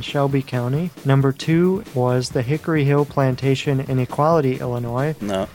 Shelby 0.00 0.42
County. 0.42 0.90
Number 1.04 1.32
2 1.32 1.84
was 1.94 2.30
the 2.30 2.42
Hickory 2.42 2.84
Hill 2.84 3.04
Plantation 3.04 3.80
in 3.80 3.98
Equality, 3.98 4.58
Illinois. 4.58 5.14
No, 5.20 5.48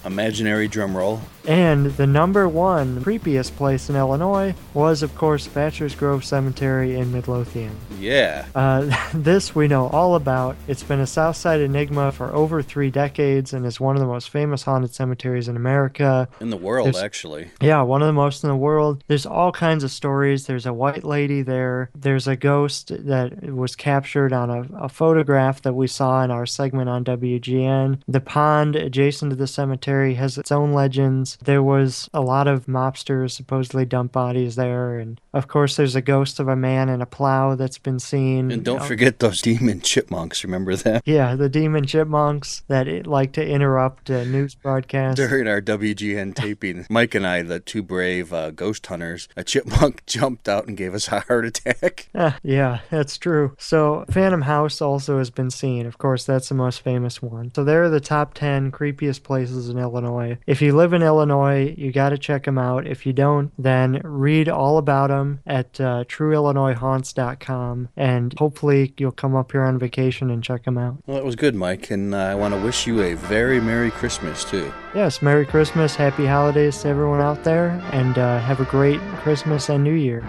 imaginary. 0.67 1.34
And 1.47 1.87
the 1.97 2.07
number 2.07 2.47
one 2.47 3.03
creepiest 3.03 3.55
place 3.55 3.89
in 3.89 3.95
Illinois 3.95 4.55
was, 4.73 5.03
of 5.03 5.15
course, 5.15 5.47
Bachelor's 5.47 5.95
Grove 5.95 6.25
Cemetery 6.25 6.95
in 6.95 7.11
Midlothian. 7.11 7.75
Yeah. 7.99 8.45
Uh, 8.55 8.95
this 9.13 9.53
we 9.53 9.67
know 9.67 9.87
all 9.87 10.15
about. 10.15 10.55
It's 10.67 10.83
been 10.83 10.99
a 10.99 11.07
Southside 11.07 11.61
enigma 11.61 12.11
for 12.11 12.33
over 12.33 12.61
three 12.61 12.89
decades 12.89 13.53
and 13.53 13.65
is 13.65 13.79
one 13.79 13.95
of 13.95 13.99
the 13.99 14.07
most 14.07 14.29
famous 14.29 14.63
haunted 14.63 14.93
cemeteries 14.93 15.47
in 15.47 15.55
America. 15.55 16.27
In 16.39 16.49
the 16.49 16.57
world, 16.57 16.87
There's- 16.87 17.03
actually. 17.03 17.49
Yeah, 17.61 17.81
one 17.83 18.01
of 18.01 18.07
the 18.07 18.13
most 18.13 18.43
in 18.43 18.49
the 18.49 18.55
world. 18.55 19.03
There's 19.07 19.25
all 19.25 19.51
kinds 19.51 19.83
of 19.83 19.91
stories. 19.91 20.47
There's 20.47 20.65
a 20.65 20.73
white 20.73 21.03
lady 21.03 21.41
there. 21.41 21.89
There's 21.95 22.27
a 22.27 22.35
ghost 22.35 22.91
that 23.05 23.43
was 23.53 23.75
captured 23.75 24.33
on 24.33 24.49
a, 24.49 24.85
a 24.85 24.89
photograph 24.89 25.61
that 25.61 25.73
we 25.73 25.87
saw 25.87 26.23
in 26.23 26.31
our 26.31 26.45
segment 26.45 26.89
on 26.89 27.03
WGN. 27.03 28.01
The 28.07 28.19
pond 28.21 28.75
adjacent 28.75 29.29
to 29.31 29.35
the 29.35 29.47
cemetery 29.47 30.15
has 30.15 30.37
its 30.37 30.51
own 30.51 30.73
legends. 30.73 31.34
There 31.43 31.63
was 31.63 32.09
a 32.13 32.21
lot 32.21 32.47
of 32.47 32.65
mobsters 32.65 33.31
supposedly 33.31 33.85
dump 33.85 34.11
bodies 34.11 34.55
there. 34.55 34.97
And 34.97 35.19
of 35.33 35.47
course, 35.47 35.75
there's 35.75 35.95
a 35.95 36.01
ghost 36.01 36.39
of 36.39 36.47
a 36.47 36.55
man 36.55 36.89
in 36.89 37.01
a 37.01 37.05
plow 37.05 37.55
that's 37.55 37.77
been 37.77 37.99
seen. 37.99 38.51
And 38.51 38.63
don't 38.63 38.83
forget 38.83 39.19
those 39.19 39.41
demon 39.41 39.81
chipmunks. 39.81 40.43
Remember 40.43 40.75
that? 40.75 41.03
Yeah, 41.05 41.35
the 41.35 41.49
demon 41.49 41.85
chipmunks 41.85 42.63
that 42.67 42.87
it, 42.87 43.07
like 43.07 43.33
to 43.33 43.45
interrupt 43.45 44.09
uh, 44.09 44.23
news 44.23 44.55
broadcasts. 44.55 45.17
During 45.17 45.47
our 45.47 45.61
WGN 45.61 46.35
taping, 46.35 46.85
Mike 46.89 47.15
and 47.15 47.25
I, 47.25 47.41
the 47.41 47.59
two 47.59 47.83
brave 47.83 48.33
uh, 48.33 48.51
ghost 48.51 48.85
hunters, 48.87 49.27
a 49.35 49.43
chipmunk 49.43 50.05
jumped 50.07 50.47
out 50.47 50.67
and 50.67 50.77
gave 50.77 50.93
us 50.93 51.07
a 51.09 51.21
heart 51.21 51.45
attack. 51.45 52.09
Ah, 52.17 52.37
yeah, 52.43 52.79
that's 52.89 53.17
true. 53.17 53.55
So, 53.59 54.05
Phantom 54.09 54.43
House 54.43 54.81
also 54.81 55.17
has 55.17 55.29
been 55.29 55.51
seen. 55.51 55.85
Of 55.85 55.97
course, 55.97 56.23
that's 56.23 56.47
the 56.47 56.55
most 56.55 56.81
famous 56.81 57.21
one. 57.21 57.51
So, 57.53 57.63
there 57.63 57.83
are 57.83 57.89
the 57.89 57.99
top 57.99 58.33
10 58.33 58.71
creepiest 58.71 59.23
places 59.23 59.67
in 59.69 59.77
Illinois. 59.77 60.37
If 60.47 60.61
you 60.61 60.73
live 60.73 60.93
in 60.93 61.01
Illinois, 61.01 61.24
you 61.29 61.91
got 61.91 62.09
to 62.09 62.17
check 62.17 62.45
them 62.45 62.57
out. 62.57 62.87
If 62.87 63.05
you 63.05 63.13
don't, 63.13 63.51
then 63.57 64.01
read 64.03 64.49
all 64.49 64.77
about 64.77 65.09
them 65.09 65.39
at 65.45 65.79
uh, 65.79 66.03
trueillinoishaunts.com 66.05 67.89
and 67.97 68.33
hopefully 68.37 68.93
you'll 68.97 69.11
come 69.11 69.35
up 69.35 69.51
here 69.51 69.63
on 69.63 69.79
vacation 69.79 70.29
and 70.29 70.43
check 70.43 70.63
them 70.63 70.77
out. 70.77 70.97
Well, 71.05 71.17
that 71.17 71.25
was 71.25 71.35
good, 71.35 71.55
Mike, 71.55 71.91
and 71.91 72.13
uh, 72.13 72.17
I 72.17 72.35
want 72.35 72.53
to 72.53 72.59
wish 72.59 72.87
you 72.87 73.01
a 73.01 73.13
very 73.15 73.59
Merry 73.59 73.91
Christmas, 73.91 74.43
too. 74.43 74.71
Yes, 74.93 75.21
Merry 75.21 75.45
Christmas, 75.45 75.95
Happy 75.95 76.25
Holidays 76.25 76.81
to 76.81 76.89
everyone 76.89 77.21
out 77.21 77.43
there, 77.43 77.69
and 77.91 78.17
uh, 78.17 78.39
have 78.39 78.59
a 78.59 78.65
great 78.65 78.99
Christmas 79.17 79.69
and 79.69 79.83
New 79.83 79.93
Year. 79.93 80.27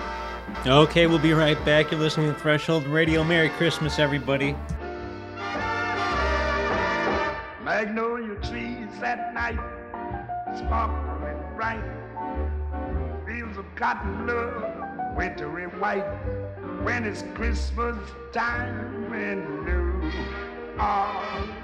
Okay, 0.67 1.07
we'll 1.07 1.19
be 1.19 1.33
right 1.33 1.63
back. 1.65 1.91
You're 1.91 2.01
listening 2.01 2.33
to 2.33 2.39
Threshold 2.39 2.87
Radio. 2.87 3.23
Merry 3.23 3.51
Christmas, 3.51 3.99
everybody. 3.99 4.57
Magnolia 7.63 8.35
trees 8.37 9.03
at 9.03 9.35
night 9.35 9.59
sparkling 10.57 11.37
bright. 11.55 11.85
Fields 13.27 13.59
of 13.59 13.67
cotton 13.75 14.27
love, 14.27 15.17
wintry 15.17 15.65
white. 15.65 16.07
When 16.83 17.05
it's 17.05 17.23
Christmas 17.35 17.97
time 18.33 19.13
in 19.13 19.65
New 19.65 20.13
Orleans. 20.79 21.57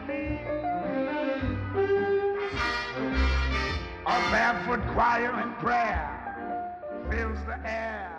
A 4.05 4.21
barefoot 4.31 4.81
choir 4.93 5.33
and 5.33 5.57
prayer 5.59 6.09
fills 7.11 7.39
the 7.47 7.59
air. 7.65 8.12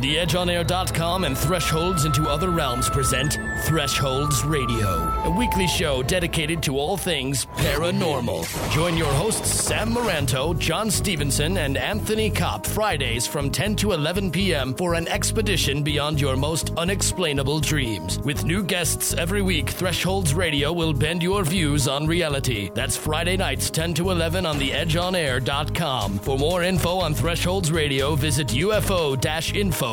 TheEdgeOnAir.com 0.00 1.22
and 1.22 1.38
Thresholds 1.38 2.04
into 2.04 2.28
Other 2.28 2.50
Realms 2.50 2.90
present 2.90 3.38
Thresholds 3.62 4.42
Radio, 4.42 4.88
a 5.22 5.30
weekly 5.30 5.68
show 5.68 6.02
dedicated 6.02 6.60
to 6.64 6.76
all 6.76 6.96
things 6.96 7.46
paranormal. 7.46 8.72
Join 8.72 8.96
your 8.96 9.12
hosts 9.12 9.48
Sam 9.48 9.94
Maranto, 9.94 10.58
John 10.58 10.90
Stevenson, 10.90 11.58
and 11.58 11.76
Anthony 11.76 12.28
Kopp 12.28 12.66
Fridays 12.66 13.24
from 13.28 13.52
10 13.52 13.76
to 13.76 13.92
11 13.92 14.32
p.m. 14.32 14.74
for 14.74 14.94
an 14.94 15.06
expedition 15.06 15.84
beyond 15.84 16.20
your 16.20 16.36
most 16.36 16.72
unexplainable 16.76 17.60
dreams. 17.60 18.18
With 18.18 18.44
new 18.44 18.64
guests 18.64 19.14
every 19.14 19.42
week, 19.42 19.70
Thresholds 19.70 20.34
Radio 20.34 20.72
will 20.72 20.92
bend 20.92 21.22
your 21.22 21.44
views 21.44 21.86
on 21.86 22.08
reality. 22.08 22.68
That's 22.74 22.96
Friday 22.96 23.36
nights 23.36 23.70
10 23.70 23.94
to 23.94 24.10
11 24.10 24.44
on 24.44 24.58
TheEdgeOnAir.com. 24.58 26.18
For 26.18 26.36
more 26.36 26.64
info 26.64 26.98
on 26.98 27.14
Thresholds 27.14 27.70
Radio, 27.70 28.16
visit 28.16 28.48
UFO-info 28.48 29.83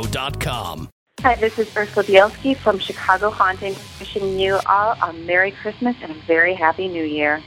Hi, 1.20 1.36
this 1.36 1.60
is 1.60 1.76
Ursula 1.76 2.06
Bielski 2.06 2.56
from 2.56 2.80
Chicago 2.80 3.30
Haunting, 3.30 3.76
wishing 4.00 4.40
you 4.40 4.58
all 4.66 4.96
a 5.02 5.12
Merry 5.12 5.52
Christmas 5.52 5.98
and 6.02 6.14
a 6.14 6.16
very 6.26 6.54
Happy 6.54 6.88
New 6.88 7.04
Year. 7.04 7.44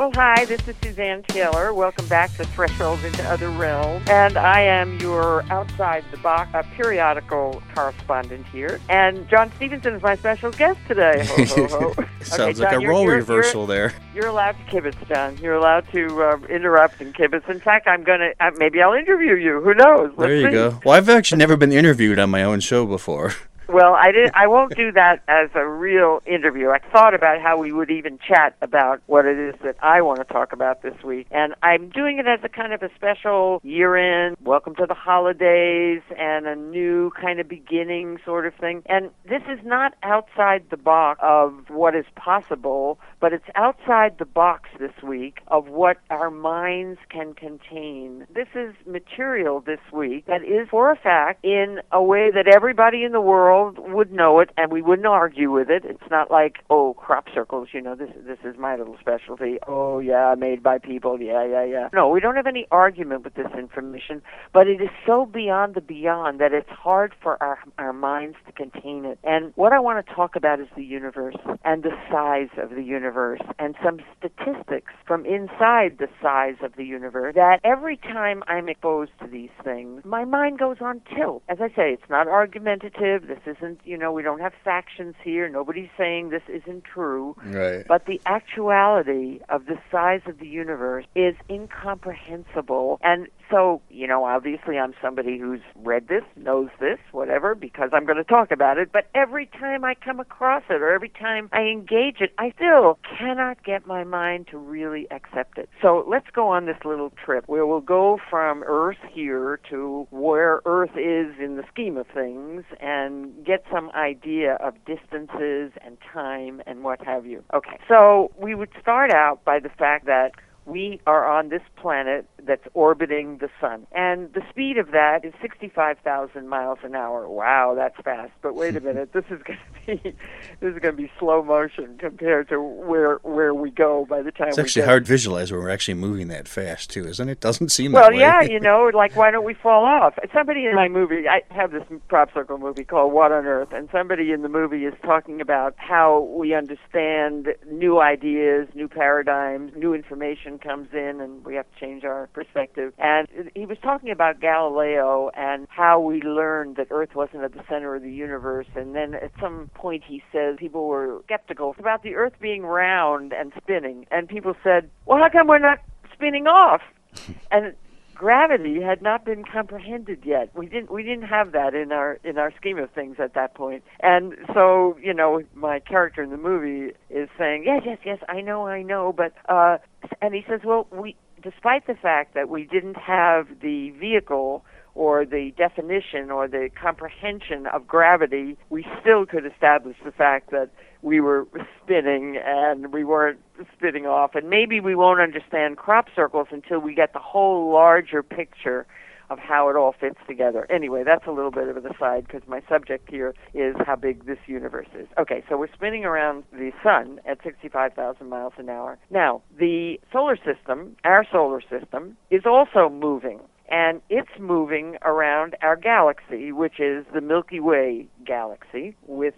Well, 0.00 0.12
hi, 0.14 0.46
this 0.46 0.66
is 0.66 0.74
Suzanne 0.82 1.22
Taylor. 1.24 1.74
Welcome 1.74 2.08
back 2.08 2.34
to 2.38 2.44
Thresholds 2.46 3.04
into 3.04 3.22
Other 3.24 3.50
Realms. 3.50 4.08
And 4.08 4.38
I 4.38 4.60
am 4.62 4.98
your 4.98 5.42
Outside 5.52 6.06
the 6.10 6.16
Box 6.16 6.48
uh, 6.54 6.62
periodical 6.74 7.62
correspondent 7.74 8.46
here. 8.46 8.80
And 8.88 9.28
John 9.28 9.52
Stevenson 9.56 9.92
is 9.92 10.02
my 10.02 10.16
special 10.16 10.52
guest 10.52 10.78
today. 10.88 11.22
Ho, 11.26 11.44
ho, 11.44 11.66
ho. 11.92 12.04
Sounds 12.22 12.32
Okay, 12.32 12.44
like 12.46 12.56
John, 12.56 12.74
a 12.76 12.80
you're- 12.80 12.86
role 12.88 13.02
you're- 13.02 13.16
reversal 13.16 13.66
you're- 13.66 13.74
there. 13.76 13.94
You're 14.14 14.28
allowed 14.28 14.52
to 14.52 14.62
kibitz, 14.74 15.06
John. 15.06 15.36
You're 15.36 15.56
allowed 15.56 15.86
to 15.92 16.22
uh, 16.22 16.38
interrupt 16.48 17.02
and 17.02 17.14
kibitz. 17.14 17.46
In 17.50 17.60
fact, 17.60 17.86
I'm 17.86 18.02
going 18.02 18.20
to, 18.20 18.32
uh, 18.40 18.52
maybe 18.56 18.80
I'll 18.80 18.94
interview 18.94 19.34
you. 19.34 19.60
Who 19.60 19.74
knows? 19.74 20.12
There 20.16 20.28
Let's 20.28 20.40
you 20.40 20.46
see. 20.48 20.52
go. 20.52 20.80
Well, 20.82 20.94
I've 20.94 21.10
actually 21.10 21.40
never 21.40 21.58
been 21.58 21.72
interviewed 21.72 22.18
on 22.18 22.30
my 22.30 22.42
own 22.42 22.60
show 22.60 22.86
before. 22.86 23.34
Well, 23.72 23.94
I 23.94 24.10
didn't. 24.10 24.32
I 24.34 24.48
won't 24.48 24.74
do 24.74 24.90
that 24.92 25.22
as 25.28 25.48
a 25.54 25.64
real 25.64 26.22
interview. 26.26 26.70
I 26.70 26.80
thought 26.92 27.14
about 27.14 27.40
how 27.40 27.56
we 27.56 27.70
would 27.70 27.88
even 27.88 28.18
chat 28.18 28.56
about 28.60 29.00
what 29.06 29.26
it 29.26 29.38
is 29.38 29.54
that 29.62 29.76
I 29.80 30.02
want 30.02 30.18
to 30.18 30.24
talk 30.24 30.52
about 30.52 30.82
this 30.82 31.00
week, 31.04 31.28
and 31.30 31.54
I'm 31.62 31.88
doing 31.88 32.18
it 32.18 32.26
as 32.26 32.40
a 32.42 32.48
kind 32.48 32.72
of 32.72 32.82
a 32.82 32.90
special 32.96 33.60
year-end, 33.62 34.38
welcome 34.42 34.74
to 34.74 34.86
the 34.86 34.94
holidays, 34.94 36.02
and 36.18 36.48
a 36.48 36.56
new 36.56 37.12
kind 37.12 37.38
of 37.38 37.46
beginning 37.46 38.18
sort 38.24 38.44
of 38.44 38.54
thing. 38.54 38.82
And 38.86 39.10
this 39.28 39.42
is 39.48 39.60
not 39.64 39.94
outside 40.02 40.64
the 40.70 40.76
box 40.76 41.20
of 41.22 41.54
what 41.68 41.94
is 41.94 42.06
possible, 42.16 42.98
but 43.20 43.32
it's 43.32 43.44
outside 43.54 44.18
the 44.18 44.24
box 44.24 44.68
this 44.80 45.00
week 45.00 45.42
of 45.46 45.68
what 45.68 45.98
our 46.10 46.30
minds 46.30 46.98
can 47.08 47.34
contain. 47.34 48.26
This 48.34 48.48
is 48.56 48.74
material 48.84 49.60
this 49.60 49.78
week 49.92 50.26
that 50.26 50.42
is, 50.42 50.68
for 50.70 50.90
a 50.90 50.96
fact, 50.96 51.44
in 51.44 51.78
a 51.92 52.02
way 52.02 52.32
that 52.32 52.48
everybody 52.48 53.04
in 53.04 53.12
the 53.12 53.20
world 53.20 53.59
would 53.78 54.12
know 54.12 54.40
it 54.40 54.50
and 54.56 54.70
we 54.72 54.82
wouldn't 54.82 55.06
argue 55.06 55.50
with 55.50 55.70
it. 55.70 55.84
It's 55.84 56.10
not 56.10 56.30
like, 56.30 56.58
oh, 56.70 56.94
crop 56.94 57.26
circles, 57.34 57.68
you 57.72 57.80
know, 57.80 57.94
this 57.94 58.10
this 58.26 58.38
is 58.44 58.56
my 58.58 58.76
little 58.76 58.96
specialty. 59.00 59.58
Oh, 59.66 59.98
yeah, 59.98 60.34
made 60.36 60.62
by 60.62 60.78
people. 60.78 61.20
Yeah, 61.20 61.44
yeah, 61.44 61.64
yeah. 61.64 61.88
No, 61.92 62.08
we 62.08 62.20
don't 62.20 62.36
have 62.36 62.46
any 62.46 62.66
argument 62.70 63.24
with 63.24 63.34
this 63.34 63.50
information, 63.56 64.22
but 64.52 64.66
it 64.66 64.80
is 64.80 64.90
so 65.06 65.26
beyond 65.26 65.74
the 65.74 65.80
beyond 65.80 66.40
that 66.40 66.52
it's 66.52 66.70
hard 66.70 67.14
for 67.22 67.42
our 67.42 67.58
our 67.78 67.92
minds 67.92 68.36
to 68.46 68.52
contain 68.52 69.04
it. 69.04 69.18
And 69.24 69.52
what 69.56 69.72
I 69.72 69.80
want 69.80 70.04
to 70.04 70.14
talk 70.14 70.36
about 70.36 70.60
is 70.60 70.68
the 70.76 70.84
universe 70.84 71.36
and 71.64 71.82
the 71.82 71.96
size 72.10 72.48
of 72.56 72.70
the 72.70 72.82
universe 72.82 73.40
and 73.58 73.74
some 73.82 74.00
statistics 74.18 74.92
from 75.06 75.26
inside 75.26 75.98
the 75.98 76.08
size 76.22 76.56
of 76.62 76.76
the 76.76 76.84
universe 76.84 77.34
that 77.34 77.60
every 77.64 77.96
time 77.96 78.42
I'm 78.46 78.68
exposed 78.68 79.12
to 79.20 79.26
these 79.26 79.50
things, 79.62 80.04
my 80.04 80.24
mind 80.24 80.58
goes 80.58 80.78
on 80.80 81.00
tilt. 81.14 81.42
As 81.48 81.58
I 81.60 81.68
say, 81.68 81.92
it's 81.92 82.08
not 82.10 82.28
argumentative. 82.28 83.28
This 83.28 83.38
isn't, 83.56 83.80
you 83.84 83.96
know, 83.96 84.12
we 84.12 84.22
don't 84.22 84.40
have 84.40 84.52
factions 84.64 85.14
here. 85.22 85.48
Nobody's 85.48 85.90
saying 85.96 86.30
this 86.30 86.42
isn't 86.48 86.84
true. 86.84 87.36
Right. 87.44 87.84
But 87.86 88.06
the 88.06 88.20
actuality 88.26 89.40
of 89.48 89.66
the 89.66 89.78
size 89.90 90.22
of 90.26 90.38
the 90.38 90.48
universe 90.48 91.04
is 91.14 91.34
incomprehensible. 91.48 92.98
And 93.02 93.28
so, 93.50 93.82
you 93.90 94.06
know, 94.06 94.24
obviously 94.24 94.78
I'm 94.78 94.94
somebody 95.02 95.38
who's 95.38 95.60
read 95.76 96.08
this, 96.08 96.22
knows 96.36 96.68
this, 96.78 96.98
whatever, 97.12 97.54
because 97.54 97.90
I'm 97.92 98.04
going 98.04 98.16
to 98.16 98.24
talk 98.24 98.50
about 98.50 98.78
it. 98.78 98.90
But 98.92 99.08
every 99.14 99.46
time 99.46 99.84
I 99.84 99.94
come 99.94 100.20
across 100.20 100.62
it 100.70 100.82
or 100.82 100.92
every 100.92 101.08
time 101.08 101.48
I 101.52 101.62
engage 101.62 102.20
it, 102.20 102.32
I 102.38 102.52
still 102.56 102.98
cannot 103.18 103.64
get 103.64 103.86
my 103.86 104.04
mind 104.04 104.48
to 104.50 104.58
really 104.58 105.06
accept 105.10 105.58
it. 105.58 105.68
So 105.82 106.04
let's 106.08 106.28
go 106.32 106.48
on 106.48 106.66
this 106.66 106.78
little 106.84 107.12
trip 107.24 107.44
where 107.46 107.66
we'll 107.66 107.80
go 107.80 108.18
from 108.30 108.62
Earth 108.66 108.98
here 109.12 109.60
to 109.70 110.06
where 110.10 110.60
Earth 110.64 110.96
is 110.96 111.34
in 111.42 111.56
the 111.56 111.64
scheme 111.72 111.96
of 111.96 112.06
things 112.08 112.64
and 112.80 113.44
get 113.44 113.64
some 113.72 113.90
idea 113.90 114.54
of 114.54 114.74
distances 114.84 115.72
and 115.84 115.96
time 116.12 116.62
and 116.66 116.84
what 116.84 117.04
have 117.04 117.26
you. 117.26 117.42
Okay, 117.52 117.78
so 117.88 118.30
we 118.38 118.54
would 118.54 118.70
start 118.80 119.10
out 119.10 119.44
by 119.44 119.58
the 119.58 119.68
fact 119.68 120.06
that 120.06 120.32
we 120.66 121.00
are 121.06 121.26
on 121.26 121.48
this 121.48 121.62
planet 121.76 122.26
that's 122.46 122.66
orbiting 122.74 123.38
the 123.38 123.48
sun. 123.60 123.86
And 123.92 124.32
the 124.32 124.42
speed 124.50 124.78
of 124.78 124.92
that 124.92 125.24
is 125.24 125.32
65,000 125.40 126.48
miles 126.48 126.78
an 126.82 126.94
hour. 126.94 127.28
Wow, 127.28 127.74
that's 127.74 127.96
fast. 128.02 128.32
But 128.42 128.54
wait 128.54 128.76
a 128.76 128.80
minute, 128.80 129.12
this 129.12 129.24
is 129.30 129.42
going 129.42 129.58
to 129.58 129.96
be 129.96 130.10
this 130.60 130.74
is 130.74 130.78
going 130.80 130.96
to 130.96 131.02
be 131.02 131.10
slow 131.18 131.42
motion 131.42 131.96
compared 131.98 132.48
to 132.48 132.60
where 132.60 133.16
where 133.22 133.54
we 133.54 133.70
go 133.70 134.06
by 134.08 134.22
the 134.22 134.30
time 134.30 134.48
It's 134.48 134.58
actually 134.58 134.82
get 134.82 134.88
hard 134.88 135.04
to 135.06 135.08
visualize 135.08 135.50
when 135.50 135.60
we're 135.60 135.70
actually 135.70 135.94
moving 135.94 136.28
that 136.28 136.46
fast, 136.46 136.90
too, 136.90 137.06
isn't 137.06 137.28
it? 137.28 137.40
Doesn't 137.40 137.70
seem 137.70 137.92
well, 137.92 138.12
yeah, 138.12 138.42
you 138.42 138.60
know, 138.68 138.90
like 138.94 139.16
why 139.16 139.30
don't 139.30 139.44
we 139.44 139.54
fall 139.54 139.84
off? 139.84 140.14
Somebody 140.32 140.66
in 140.66 140.74
my 140.74 140.88
movie, 140.88 141.28
I 141.28 141.42
have 141.50 141.72
this 141.72 141.82
crop 142.08 142.32
circle 142.32 142.58
movie 142.58 142.84
called 142.84 143.12
What 143.12 143.32
on 143.32 143.46
Earth, 143.46 143.68
and 143.72 143.88
somebody 143.90 144.32
in 144.32 144.42
the 144.42 144.48
movie 144.48 144.84
is 144.84 144.94
talking 145.02 145.40
about 145.40 145.74
how 145.76 146.20
we 146.20 146.54
understand 146.54 147.48
new 147.70 148.00
ideas, 148.00 148.68
new 148.74 148.88
paradigms, 148.88 149.72
new 149.76 149.94
information 149.94 150.49
comes 150.58 150.88
in, 150.92 151.20
and 151.20 151.44
we 151.44 151.54
have 151.54 151.66
to 151.72 151.80
change 151.80 152.04
our 152.04 152.28
perspective. 152.32 152.92
And 152.98 153.28
he 153.54 153.66
was 153.66 153.78
talking 153.82 154.10
about 154.10 154.40
Galileo 154.40 155.30
and 155.34 155.66
how 155.70 156.00
we 156.00 156.22
learned 156.22 156.76
that 156.76 156.88
Earth 156.90 157.14
wasn't 157.14 157.44
at 157.44 157.52
the 157.52 157.62
center 157.68 157.94
of 157.94 158.02
the 158.02 158.12
universe, 158.12 158.66
and 158.74 158.94
then 158.94 159.14
at 159.14 159.32
some 159.40 159.70
point 159.74 160.02
he 160.06 160.22
says 160.32 160.56
people 160.58 160.86
were 160.86 161.20
skeptical 161.24 161.74
about 161.78 162.02
the 162.02 162.14
Earth 162.14 162.34
being 162.40 162.62
round 162.62 163.32
and 163.32 163.52
spinning, 163.56 164.06
and 164.10 164.28
people 164.28 164.54
said, 164.62 164.90
"Well, 165.06 165.18
how 165.18 165.28
come 165.28 165.46
we're 165.46 165.58
not 165.58 165.78
spinning 166.12 166.46
off?" 166.46 166.82
and 167.50 167.74
gravity 168.20 168.82
had 168.82 169.00
not 169.00 169.24
been 169.24 169.42
comprehended 169.44 170.20
yet. 170.26 170.50
We 170.54 170.66
didn't 170.66 170.92
we 170.92 171.02
didn't 171.02 171.24
have 171.24 171.52
that 171.52 171.74
in 171.74 171.90
our 171.90 172.18
in 172.22 172.36
our 172.36 172.52
scheme 172.54 172.76
of 172.76 172.90
things 172.90 173.16
at 173.18 173.32
that 173.32 173.54
point. 173.54 173.82
And 174.00 174.34
so, 174.52 174.98
you 175.02 175.14
know, 175.14 175.42
my 175.54 175.80
character 175.80 176.22
in 176.22 176.28
the 176.28 176.36
movie 176.36 176.92
is 177.08 177.30
saying, 177.38 177.64
"Yes, 177.64 177.80
yes, 177.86 177.96
yes, 178.04 178.18
I 178.28 178.42
know, 178.42 178.66
I 178.66 178.82
know," 178.82 179.14
but 179.14 179.32
uh 179.48 179.78
and 180.20 180.34
he 180.34 180.44
says, 180.46 180.60
"Well, 180.62 180.86
we 180.90 181.16
despite 181.42 181.86
the 181.86 181.94
fact 181.94 182.34
that 182.34 182.50
we 182.50 182.64
didn't 182.64 182.98
have 182.98 183.46
the 183.62 183.88
vehicle 183.92 184.66
or 184.94 185.24
the 185.24 185.52
definition 185.56 186.30
or 186.30 186.46
the 186.46 186.68
comprehension 186.78 187.66
of 187.68 187.86
gravity, 187.86 188.58
we 188.68 188.86
still 189.00 189.24
could 189.24 189.46
establish 189.46 189.96
the 190.04 190.12
fact 190.12 190.50
that 190.50 190.68
we 191.02 191.20
were 191.20 191.46
spinning 191.82 192.38
and 192.44 192.92
we 192.92 193.04
weren't 193.04 193.40
spinning 193.76 194.06
off. 194.06 194.34
And 194.34 194.48
maybe 194.48 194.80
we 194.80 194.94
won't 194.94 195.20
understand 195.20 195.76
crop 195.76 196.06
circles 196.14 196.48
until 196.50 196.78
we 196.80 196.94
get 196.94 197.12
the 197.12 197.18
whole 197.18 197.72
larger 197.72 198.22
picture 198.22 198.86
of 199.30 199.38
how 199.38 199.68
it 199.68 199.76
all 199.76 199.94
fits 199.98 200.18
together. 200.26 200.66
Anyway, 200.70 201.04
that's 201.04 201.26
a 201.26 201.30
little 201.30 201.52
bit 201.52 201.68
of 201.68 201.76
an 201.76 201.86
aside 201.86 202.26
because 202.26 202.42
my 202.48 202.60
subject 202.68 203.08
here 203.08 203.32
is 203.54 203.76
how 203.86 203.94
big 203.94 204.26
this 204.26 204.38
universe 204.46 204.88
is. 204.98 205.06
Okay, 205.18 205.44
so 205.48 205.56
we're 205.56 205.72
spinning 205.72 206.04
around 206.04 206.42
the 206.52 206.72
sun 206.82 207.20
at 207.26 207.38
65,000 207.44 208.28
miles 208.28 208.54
an 208.58 208.68
hour. 208.68 208.98
Now, 209.08 209.42
the 209.56 210.00
solar 210.12 210.36
system, 210.36 210.96
our 211.04 211.24
solar 211.30 211.60
system, 211.60 212.16
is 212.30 212.42
also 212.44 212.88
moving 212.88 213.38
and 213.70 214.02
it's 214.10 214.30
moving 214.40 214.96
around 215.02 215.54
our 215.62 215.76
galaxy, 215.76 216.50
which 216.50 216.80
is 216.80 217.06
the 217.14 217.20
Milky 217.20 217.60
Way 217.60 218.08
galaxy, 218.26 218.96
with 219.06 219.34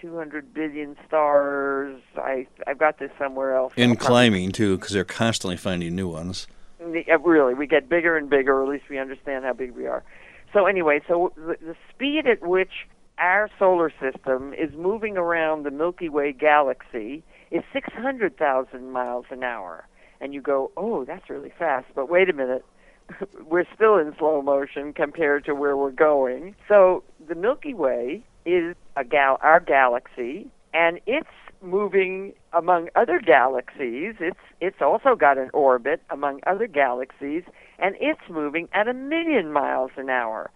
200 0.00 0.52
billion 0.54 0.96
stars. 1.06 2.00
I 2.16 2.46
I've 2.66 2.78
got 2.78 2.98
this 2.98 3.10
somewhere 3.18 3.54
else. 3.54 3.72
In 3.76 3.96
climbing, 3.96 4.52
too, 4.52 4.76
because 4.76 4.92
they're 4.92 5.04
constantly 5.04 5.56
finding 5.56 5.94
new 5.94 6.08
ones. 6.08 6.46
Uh, 6.80 7.18
Really, 7.18 7.54
we 7.54 7.66
get 7.66 7.88
bigger 7.88 8.16
and 8.16 8.30
bigger, 8.30 8.54
or 8.54 8.62
at 8.64 8.68
least 8.68 8.88
we 8.88 8.98
understand 8.98 9.44
how 9.44 9.52
big 9.52 9.72
we 9.72 9.86
are. 9.86 10.04
So 10.52 10.66
anyway, 10.66 11.00
so 11.06 11.32
the, 11.36 11.56
the 11.60 11.76
speed 11.90 12.26
at 12.26 12.40
which 12.46 12.86
our 13.18 13.50
solar 13.58 13.92
system 14.00 14.54
is 14.54 14.72
moving 14.74 15.16
around 15.16 15.64
the 15.64 15.70
Milky 15.70 16.08
Way 16.08 16.32
galaxy 16.32 17.22
is 17.50 17.62
600,000 17.72 18.90
miles 18.90 19.26
an 19.30 19.42
hour. 19.42 19.86
And 20.20 20.32
you 20.32 20.40
go, 20.40 20.70
oh, 20.76 21.04
that's 21.04 21.28
really 21.28 21.52
fast. 21.58 21.86
But 21.94 22.08
wait 22.08 22.30
a 22.30 22.32
minute. 22.32 22.64
we're 23.46 23.66
still 23.74 23.96
in 23.96 24.14
slow 24.18 24.42
motion 24.42 24.92
compared 24.92 25.44
to 25.46 25.54
where 25.54 25.76
we're 25.76 25.90
going. 25.90 26.54
So 26.68 27.02
the 27.26 27.34
Milky 27.34 27.74
Way 27.74 28.22
is 28.48 28.76
a 28.96 29.04
gal- 29.04 29.38
our 29.42 29.60
galaxy, 29.60 30.48
and 30.74 31.00
it's 31.06 31.28
moving 31.62 32.32
among 32.52 32.88
other 32.94 33.20
galaxies. 33.20 34.14
It's 34.20 34.38
it's 34.60 34.80
also 34.80 35.14
got 35.14 35.38
an 35.38 35.50
orbit 35.52 36.02
among 36.10 36.40
other 36.46 36.66
galaxies, 36.66 37.42
and 37.78 37.96
it's 38.00 38.20
moving 38.30 38.68
at 38.72 38.88
a 38.88 38.94
million 38.94 39.52
miles 39.52 39.90
an 39.96 40.10
hour. 40.10 40.50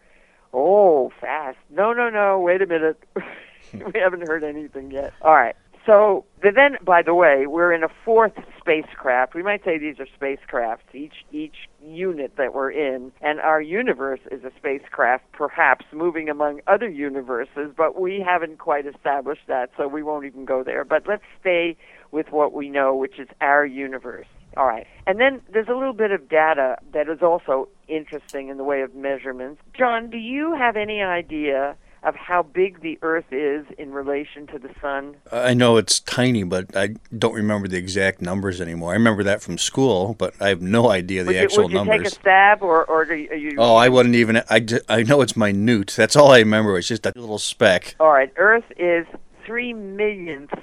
Oh, 0.53 1.11
fast! 1.21 1.59
No, 1.71 1.93
no, 1.93 2.11
no! 2.11 2.39
Wait 2.41 2.63
a 2.63 2.67
minute. 2.67 3.03
we 3.73 4.01
haven't 4.01 4.27
heard 4.27 4.45
anything 4.45 4.91
yet. 4.91 5.13
All 5.23 5.35
right. 5.35 5.57
So 5.85 6.25
then, 6.43 6.77
by 6.85 7.03
the 7.03 7.15
way, 7.15 7.47
we're 7.47 7.73
in 7.73 7.83
a 7.83 7.89
fourth 8.05 8.35
spacecraft. 8.59 9.35
We 9.35 9.43
might 9.43 9.65
say 9.65 9.79
these 9.79 9.97
are 9.99 10.07
spacecrafts, 10.21 10.95
each 10.95 11.25
each 11.33 11.69
unit 11.85 12.37
that 12.37 12.55
we're 12.55 12.71
in, 12.71 13.11
and 13.21 13.41
our 13.41 13.61
universe 13.61 14.21
is 14.31 14.45
a 14.45 14.53
spacecraft, 14.57 15.25
perhaps 15.33 15.85
moving 15.93 16.29
among 16.29 16.61
other 16.69 16.89
universes, 16.89 17.73
but 17.77 18.01
we 18.01 18.21
haven't 18.25 18.59
quite 18.59 18.87
established 18.87 19.43
that, 19.49 19.71
so 19.77 19.89
we 19.89 20.03
won't 20.03 20.25
even 20.25 20.45
go 20.45 20.63
there. 20.63 20.85
But 20.85 21.09
let's 21.09 21.25
stay 21.41 21.77
with 22.13 22.31
what 22.31 22.53
we 22.53 22.69
know, 22.69 22.95
which 22.95 23.19
is 23.19 23.29
our 23.41 23.67
universe. 23.67 24.27
All 24.57 24.67
right. 24.67 24.87
And 25.07 25.19
then 25.19 25.41
there's 25.53 25.69
a 25.69 25.75
little 25.75 25.95
bit 25.95 26.11
of 26.13 26.29
data 26.29 26.77
that 26.93 27.09
is 27.09 27.23
also 27.23 27.69
interesting 27.89 28.49
in 28.49 28.59
the 28.59 28.65
way 28.65 28.83
of 28.83 28.95
measurements. 28.95 29.63
John, 29.77 30.11
do 30.11 30.19
you 30.19 30.55
have 30.55 30.77
any 30.77 31.03
idea 31.03 31.77
of 32.03 32.17
how 32.17 32.43
big 32.43 32.81
the 32.81 32.99
Earth 33.03 33.33
is 33.33 33.65
in 33.79 33.93
relation 33.93 34.47
to 34.49 34.59
the 34.59 34.71
Sun? 34.81 35.17
I 35.31 35.55
know 35.55 35.77
it's 35.77 36.01
tiny, 36.01 36.43
but 36.43 36.77
I 36.77 36.97
don't 37.17 37.35
remember 37.35 37.69
the 37.69 37.77
exact 37.77 38.21
numbers 38.21 38.61
anymore. 38.61 38.91
I 38.91 38.95
remember 38.95 39.23
that 39.23 39.43
from 39.43 39.59
school, 39.59 40.15
but 40.19 40.35
I 40.41 40.49
have 40.49 40.61
no 40.61 40.91
idea 40.91 41.23
the 41.23 41.29
would 41.29 41.37
you, 41.37 41.43
actual 41.43 41.63
would 41.65 41.73
you 41.73 41.79
numbers. 41.79 41.99
take 41.99 42.07
a 42.07 42.21
stab, 42.21 42.63
or, 42.63 42.85
or 42.85 43.03
are 43.03 43.15
you? 43.15 43.57
Oh, 43.59 43.77
I 43.77 43.89
wouldn't 43.89 44.15
even. 44.15 44.39
I, 44.51 44.67
I 44.89 45.03
know 45.03 45.21
it's 45.21 45.37
minute. 45.37 45.95
That's 45.97 46.17
all 46.17 46.33
I 46.33 46.39
remember. 46.39 46.77
It's 46.79 46.89
just 46.89 47.07
a 47.07 47.13
little 47.15 47.39
speck. 47.39 47.95
All 48.01 48.13
right. 48.13 48.33
Earth 48.37 48.65
is 48.77 49.07
three 49.45 49.73
millionths 49.73 50.55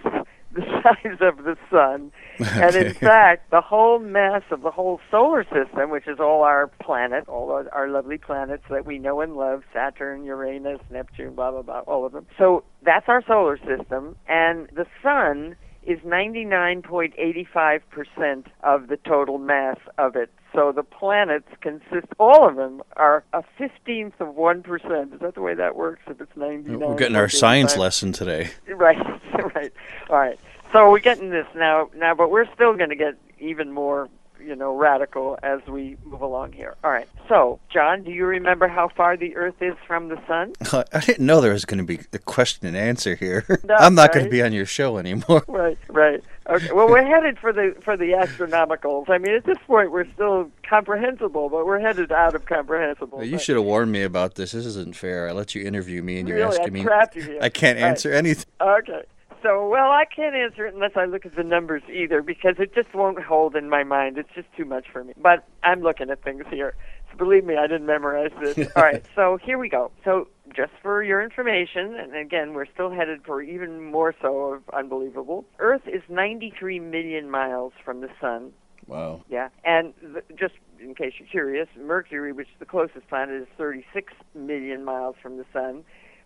the 0.53 0.61
size 0.83 1.17
of 1.21 1.43
the 1.43 1.57
sun. 1.69 2.11
And 2.39 2.75
in 2.75 2.93
fact, 2.93 3.51
the 3.51 3.59
whole 3.59 3.99
mass 3.99 4.43
of 4.49 4.61
the 4.61 4.71
whole 4.71 5.01
solar 5.11 5.43
system, 5.43 5.89
which 5.89 6.07
is 6.07 6.21
all 6.21 6.43
our 6.43 6.67
planet, 6.81 7.27
all 7.27 7.51
our, 7.51 7.67
our 7.73 7.89
lovely 7.89 8.17
planets 8.17 8.63
that 8.69 8.85
we 8.85 8.97
know 8.97 9.19
and 9.19 9.35
love 9.35 9.63
Saturn, 9.73 10.23
Uranus, 10.23 10.79
Neptune, 10.89 11.35
blah, 11.35 11.51
blah, 11.51 11.63
blah, 11.63 11.79
all 11.79 12.05
of 12.05 12.13
them. 12.13 12.25
So 12.37 12.63
that's 12.81 13.09
our 13.09 13.21
solar 13.27 13.57
system. 13.57 14.15
And 14.29 14.69
the 14.73 14.85
sun 15.03 15.57
is 15.83 15.99
99.85% 15.99 18.45
of 18.63 18.87
the 18.87 18.95
total 18.97 19.37
mass 19.37 19.77
of 19.97 20.15
it. 20.15 20.31
So 20.53 20.71
the 20.71 20.83
planets 20.83 21.47
consist, 21.61 22.07
all 22.17 22.47
of 22.47 22.55
them 22.55 22.81
are 22.97 23.23
a 23.33 23.43
15th 23.59 24.19
of 24.19 24.35
1%. 24.35 25.13
Is 25.13 25.19
that 25.19 25.35
the 25.35 25.41
way 25.41 25.53
that 25.53 25.75
works 25.75 26.01
if 26.07 26.19
it's 26.19 26.35
99? 26.35 26.79
We're 26.79 26.95
getting 26.95 27.15
our 27.15 27.29
science 27.29 27.77
lesson 27.77 28.11
today. 28.11 28.49
Right, 28.67 28.97
right. 29.55 29.73
All 30.09 30.17
right. 30.17 30.39
So 30.71 30.89
we're 30.91 30.99
getting 30.99 31.29
this 31.31 31.47
now, 31.55 31.89
now, 31.95 32.15
but 32.15 32.31
we're 32.31 32.51
still 32.53 32.75
going 32.75 32.89
to 32.89 32.95
get 32.95 33.15
even 33.39 33.71
more, 33.71 34.07
you 34.43 34.55
know, 34.55 34.75
radical 34.75 35.37
as 35.43 35.59
we 35.67 35.97
move 36.05 36.21
along 36.21 36.53
here. 36.53 36.75
All 36.83 36.91
right. 36.91 37.07
So, 37.27 37.59
John, 37.71 38.03
do 38.03 38.11
you 38.11 38.25
remember 38.25 38.67
how 38.67 38.87
far 38.89 39.15
the 39.17 39.35
Earth 39.35 39.61
is 39.61 39.75
from 39.85 40.09
the 40.09 40.19
Sun? 40.27 40.53
I 40.93 40.99
didn't 41.01 41.25
know 41.25 41.41
there 41.41 41.53
was 41.53 41.65
going 41.65 41.77
to 41.79 41.83
be 41.83 41.99
a 42.13 42.19
question 42.19 42.67
and 42.67 42.75
answer 42.77 43.15
here. 43.15 43.45
No, 43.69 43.75
I'm 43.75 43.93
not 43.93 44.13
going 44.13 44.25
to 44.25 44.31
be 44.31 44.41
on 44.41 44.51
your 44.53 44.65
show 44.65 44.97
anymore. 44.97 45.43
Right, 45.47 45.77
right. 45.89 46.23
Okay. 46.49 46.71
Well, 46.71 46.87
we're 46.87 47.05
headed 47.05 47.37
for 47.37 47.53
the 47.53 47.75
for 47.83 47.95
the 47.95 48.11
astronomicals. 48.13 49.09
I 49.09 49.17
mean, 49.19 49.35
at 49.35 49.43
this 49.45 49.57
point, 49.67 49.91
we're 49.91 50.11
still 50.13 50.49
comprehensible, 50.67 51.49
but 51.49 51.65
we're 51.67 51.79
headed 51.79 52.11
out 52.11 52.33
of 52.33 52.45
comprehensible. 52.45 53.23
You 53.23 53.37
should 53.37 53.55
have 53.57 53.65
warned 53.65 53.91
me 53.91 54.01
about 54.03 54.35
this. 54.35 54.53
This 54.53 54.65
isn't 54.65 54.95
fair. 54.95 55.29
I 55.29 55.33
let 55.33 55.53
you 55.53 55.63
interview 55.63 56.01
me, 56.01 56.19
and 56.19 56.27
you're 56.27 56.37
Really? 56.37 56.57
I 56.57 56.61
asking 56.61 56.73
me. 56.73 56.79
you 56.81 57.21
here. 57.21 57.39
I 57.41 57.49
can't 57.49 57.77
All 57.77 57.83
right. 57.83 57.89
answer 57.91 58.11
anything. 58.13 58.45
Okay. 58.59 59.03
So, 59.41 59.67
well, 59.69 59.91
I 59.91 60.03
can't 60.05 60.35
answer 60.35 60.65
it 60.65 60.73
unless 60.73 60.91
I 60.95 61.05
look 61.05 61.25
at 61.25 61.35
the 61.35 61.43
numbers 61.43 61.83
either 61.91 62.21
because 62.21 62.55
it 62.59 62.73
just 62.73 62.93
won't 62.93 63.21
hold 63.21 63.55
in 63.55 63.69
my 63.69 63.83
mind. 63.83 64.17
It's 64.17 64.29
just 64.35 64.47
too 64.57 64.65
much 64.65 64.85
for 64.91 65.03
me. 65.03 65.13
But 65.21 65.47
I'm 65.63 65.81
looking 65.81 66.09
at 66.09 66.23
things 66.23 66.43
here. 66.49 66.75
So 67.11 67.17
believe 67.17 67.45
me, 67.45 67.55
I 67.55 67.67
didn't 67.67 67.85
memorize 67.85 68.31
this. 68.41 68.67
All 68.75 68.83
right. 68.83 69.03
So 69.15 69.37
here 69.41 69.57
we 69.57 69.69
go. 69.69 69.91
So 70.03 70.27
just 70.55 70.71
for 70.81 71.03
your 71.03 71.21
information, 71.21 71.95
and 71.95 72.15
again, 72.15 72.53
we're 72.53 72.65
still 72.65 72.91
headed 72.91 73.21
for 73.25 73.41
even 73.41 73.81
more 73.91 74.13
so 74.21 74.53
of 74.53 74.63
unbelievable. 74.73 75.45
Earth 75.59 75.87
is 75.87 76.01
93 76.09 76.79
million 76.79 77.29
miles 77.29 77.73
from 77.83 78.01
the 78.01 78.09
sun. 78.19 78.51
Wow. 78.87 79.21
Yeah, 79.29 79.49
and 79.63 79.93
th- 80.01 80.25
just 80.35 80.55
in 80.79 80.95
case 80.95 81.13
you're 81.19 81.27
curious, 81.27 81.67
Mercury, 81.79 82.33
which 82.33 82.47
is 82.47 82.55
the 82.57 82.65
closest 82.65 83.07
planet, 83.07 83.39
is 83.43 83.47
36 83.55 84.13
million 84.33 84.83
miles 84.83 85.15
from 85.21 85.37
the 85.37 85.45
sun. 85.53 85.83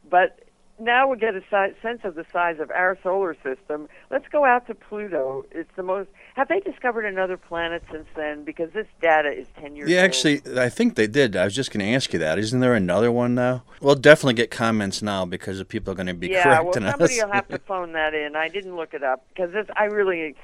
But 0.09 0.39
now 0.79 1.07
we 1.07 1.17
get 1.17 1.35
a 1.35 1.41
si- 1.41 1.79
sense 1.81 2.01
of 2.03 2.15
the 2.15 2.25
size 2.31 2.59
of 2.59 2.71
our 2.71 2.97
solar 3.03 3.35
system. 3.43 3.87
Let's 4.09 4.27
go 4.31 4.43
out 4.43 4.67
to 4.67 4.75
Pluto. 4.75 5.45
It's 5.51 5.69
the 5.75 5.83
most. 5.83 6.09
Have 6.35 6.47
they 6.47 6.59
discovered 6.59 7.05
another 7.05 7.37
planet 7.37 7.83
since 7.91 8.07
then? 8.15 8.43
Because 8.43 8.71
this 8.71 8.87
data 9.01 9.29
is 9.29 9.47
10 9.59 9.75
years 9.75 9.85
old. 9.85 9.91
Yeah, 9.91 9.97
old. 9.99 10.05
actually, 10.05 10.41
I 10.57 10.69
think 10.69 10.95
they 10.95 11.07
did. 11.07 11.35
I 11.35 11.45
was 11.45 11.55
just 11.55 11.71
going 11.71 11.85
to 11.85 11.93
ask 11.93 12.11
you 12.11 12.19
that. 12.19 12.39
Isn't 12.39 12.59
there 12.59 12.73
another 12.73 13.11
one 13.11 13.35
now? 13.35 13.63
We'll 13.81 13.95
definitely 13.95 14.33
get 14.33 14.49
comments 14.49 15.01
now 15.01 15.25
because 15.25 15.59
the 15.59 15.65
people 15.65 15.91
are 15.91 15.95
going 15.95 16.07
to 16.07 16.13
be 16.13 16.29
yeah, 16.29 16.61
well, 16.61 16.73
somebody 16.73 17.19
us. 17.19 17.23
will 17.23 17.33
have 17.33 17.47
to 17.49 17.59
phone 17.59 17.93
that 17.93 18.13
in. 18.13 18.35
I 18.35 18.47
didn't 18.47 18.75
look 18.75 18.93
it 18.93 19.03
up 19.03 19.25
because 19.29 19.53
I 19.75 19.85
really, 19.85 20.35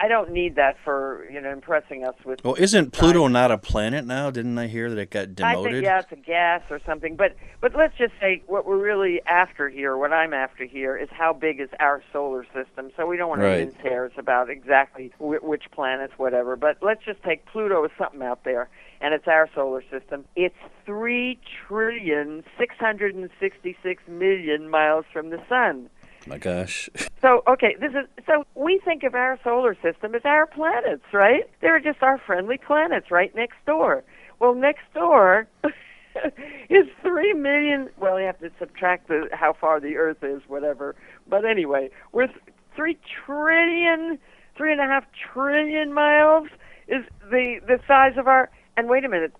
I 0.00 0.08
don't 0.08 0.32
need 0.32 0.56
that 0.56 0.76
for 0.84 1.26
you 1.30 1.40
know 1.40 1.50
impressing 1.50 2.04
us 2.04 2.14
with. 2.24 2.44
well, 2.44 2.56
isn't 2.58 2.92
Pluto 2.92 3.26
not 3.28 3.50
a 3.50 3.58
planet 3.58 4.04
now? 4.04 4.30
Didn't 4.30 4.58
I 4.58 4.66
hear 4.66 4.90
that 4.90 4.98
it 4.98 5.10
got 5.10 5.34
demoted? 5.34 5.66
I 5.66 5.72
think 5.72 5.84
yeah, 5.84 5.98
it's 6.00 6.12
a 6.12 6.16
gas 6.16 6.62
or 6.70 6.80
something. 6.84 7.16
But 7.16 7.36
but 7.60 7.74
let's 7.74 7.96
just 7.96 8.12
say 8.20 8.42
what 8.46 8.66
we're 8.66 8.82
really 8.82 9.22
after 9.26 9.68
here, 9.78 9.96
what 9.96 10.12
I'm 10.12 10.34
after 10.34 10.64
here, 10.64 10.96
is 10.96 11.08
how 11.12 11.32
big 11.32 11.60
is 11.60 11.68
our 11.78 12.02
solar 12.12 12.44
system. 12.52 12.90
So 12.96 13.06
we 13.06 13.16
don't 13.16 13.28
want 13.28 13.42
to 13.42 13.46
Right. 13.46 13.58
mince 13.60 13.76
hairs 13.80 14.10
about 14.18 14.50
exactly 14.50 15.12
wh- 15.18 15.42
which 15.42 15.70
planets, 15.70 16.12
whatever. 16.16 16.56
But 16.56 16.78
let's 16.82 17.04
just 17.04 17.22
take 17.22 17.46
Pluto 17.46 17.84
as 17.84 17.92
something 17.96 18.20
out 18.20 18.42
there, 18.42 18.68
and 19.00 19.14
it's 19.14 19.28
our 19.28 19.48
solar 19.54 19.82
system. 19.88 20.24
It's 20.34 20.56
three 20.84 21.38
trillion 21.68 22.42
six 22.58 22.74
hundred 22.76 23.14
and 23.14 23.30
sixty-six 23.38 24.02
million 24.08 24.68
miles 24.68 25.04
from 25.12 25.30
the 25.30 25.40
sun. 25.48 25.88
My 26.26 26.38
gosh. 26.38 26.90
So 27.20 27.42
okay, 27.48 27.74
this 27.80 27.90
is 27.90 28.06
so 28.26 28.44
we 28.54 28.80
think 28.84 29.02
of 29.02 29.12
our 29.16 29.40
solar 29.42 29.74
system 29.82 30.14
as 30.14 30.22
our 30.24 30.46
planets, 30.46 31.02
right? 31.12 31.50
They're 31.60 31.80
just 31.80 32.00
our 32.00 32.16
friendly 32.18 32.58
planets 32.58 33.10
right 33.10 33.34
next 33.34 33.56
door. 33.66 34.04
Well, 34.38 34.54
next 34.54 34.84
door 34.94 35.48
is 36.70 36.86
three 37.02 37.32
million. 37.32 37.88
Well, 37.98 38.18
you 38.18 38.26
have 38.26 38.38
to 38.40 38.50
subtract 38.58 39.08
the 39.08 39.28
how 39.32 39.52
far 39.52 39.80
the 39.80 39.96
Earth 39.96 40.22
is, 40.22 40.42
whatever. 40.48 40.94
But 41.28 41.44
anyway, 41.44 41.90
we're 42.12 42.26
th- 42.26 42.38
three 42.74 42.98
trillion, 43.24 44.18
three 44.56 44.72
and 44.72 44.80
a 44.80 44.86
half 44.86 45.04
trillion 45.32 45.92
miles 45.92 46.48
is 46.86 47.04
the 47.30 47.60
the 47.66 47.78
size 47.86 48.14
of 48.16 48.28
our. 48.28 48.50
And 48.76 48.88
wait 48.88 49.04
a 49.04 49.08
minute, 49.08 49.32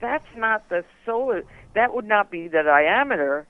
that's 0.00 0.24
not 0.36 0.68
the 0.68 0.84
solar. 1.04 1.42
That 1.74 1.94
would 1.94 2.06
not 2.06 2.30
be 2.30 2.46
the 2.46 2.62
diameter 2.62 3.46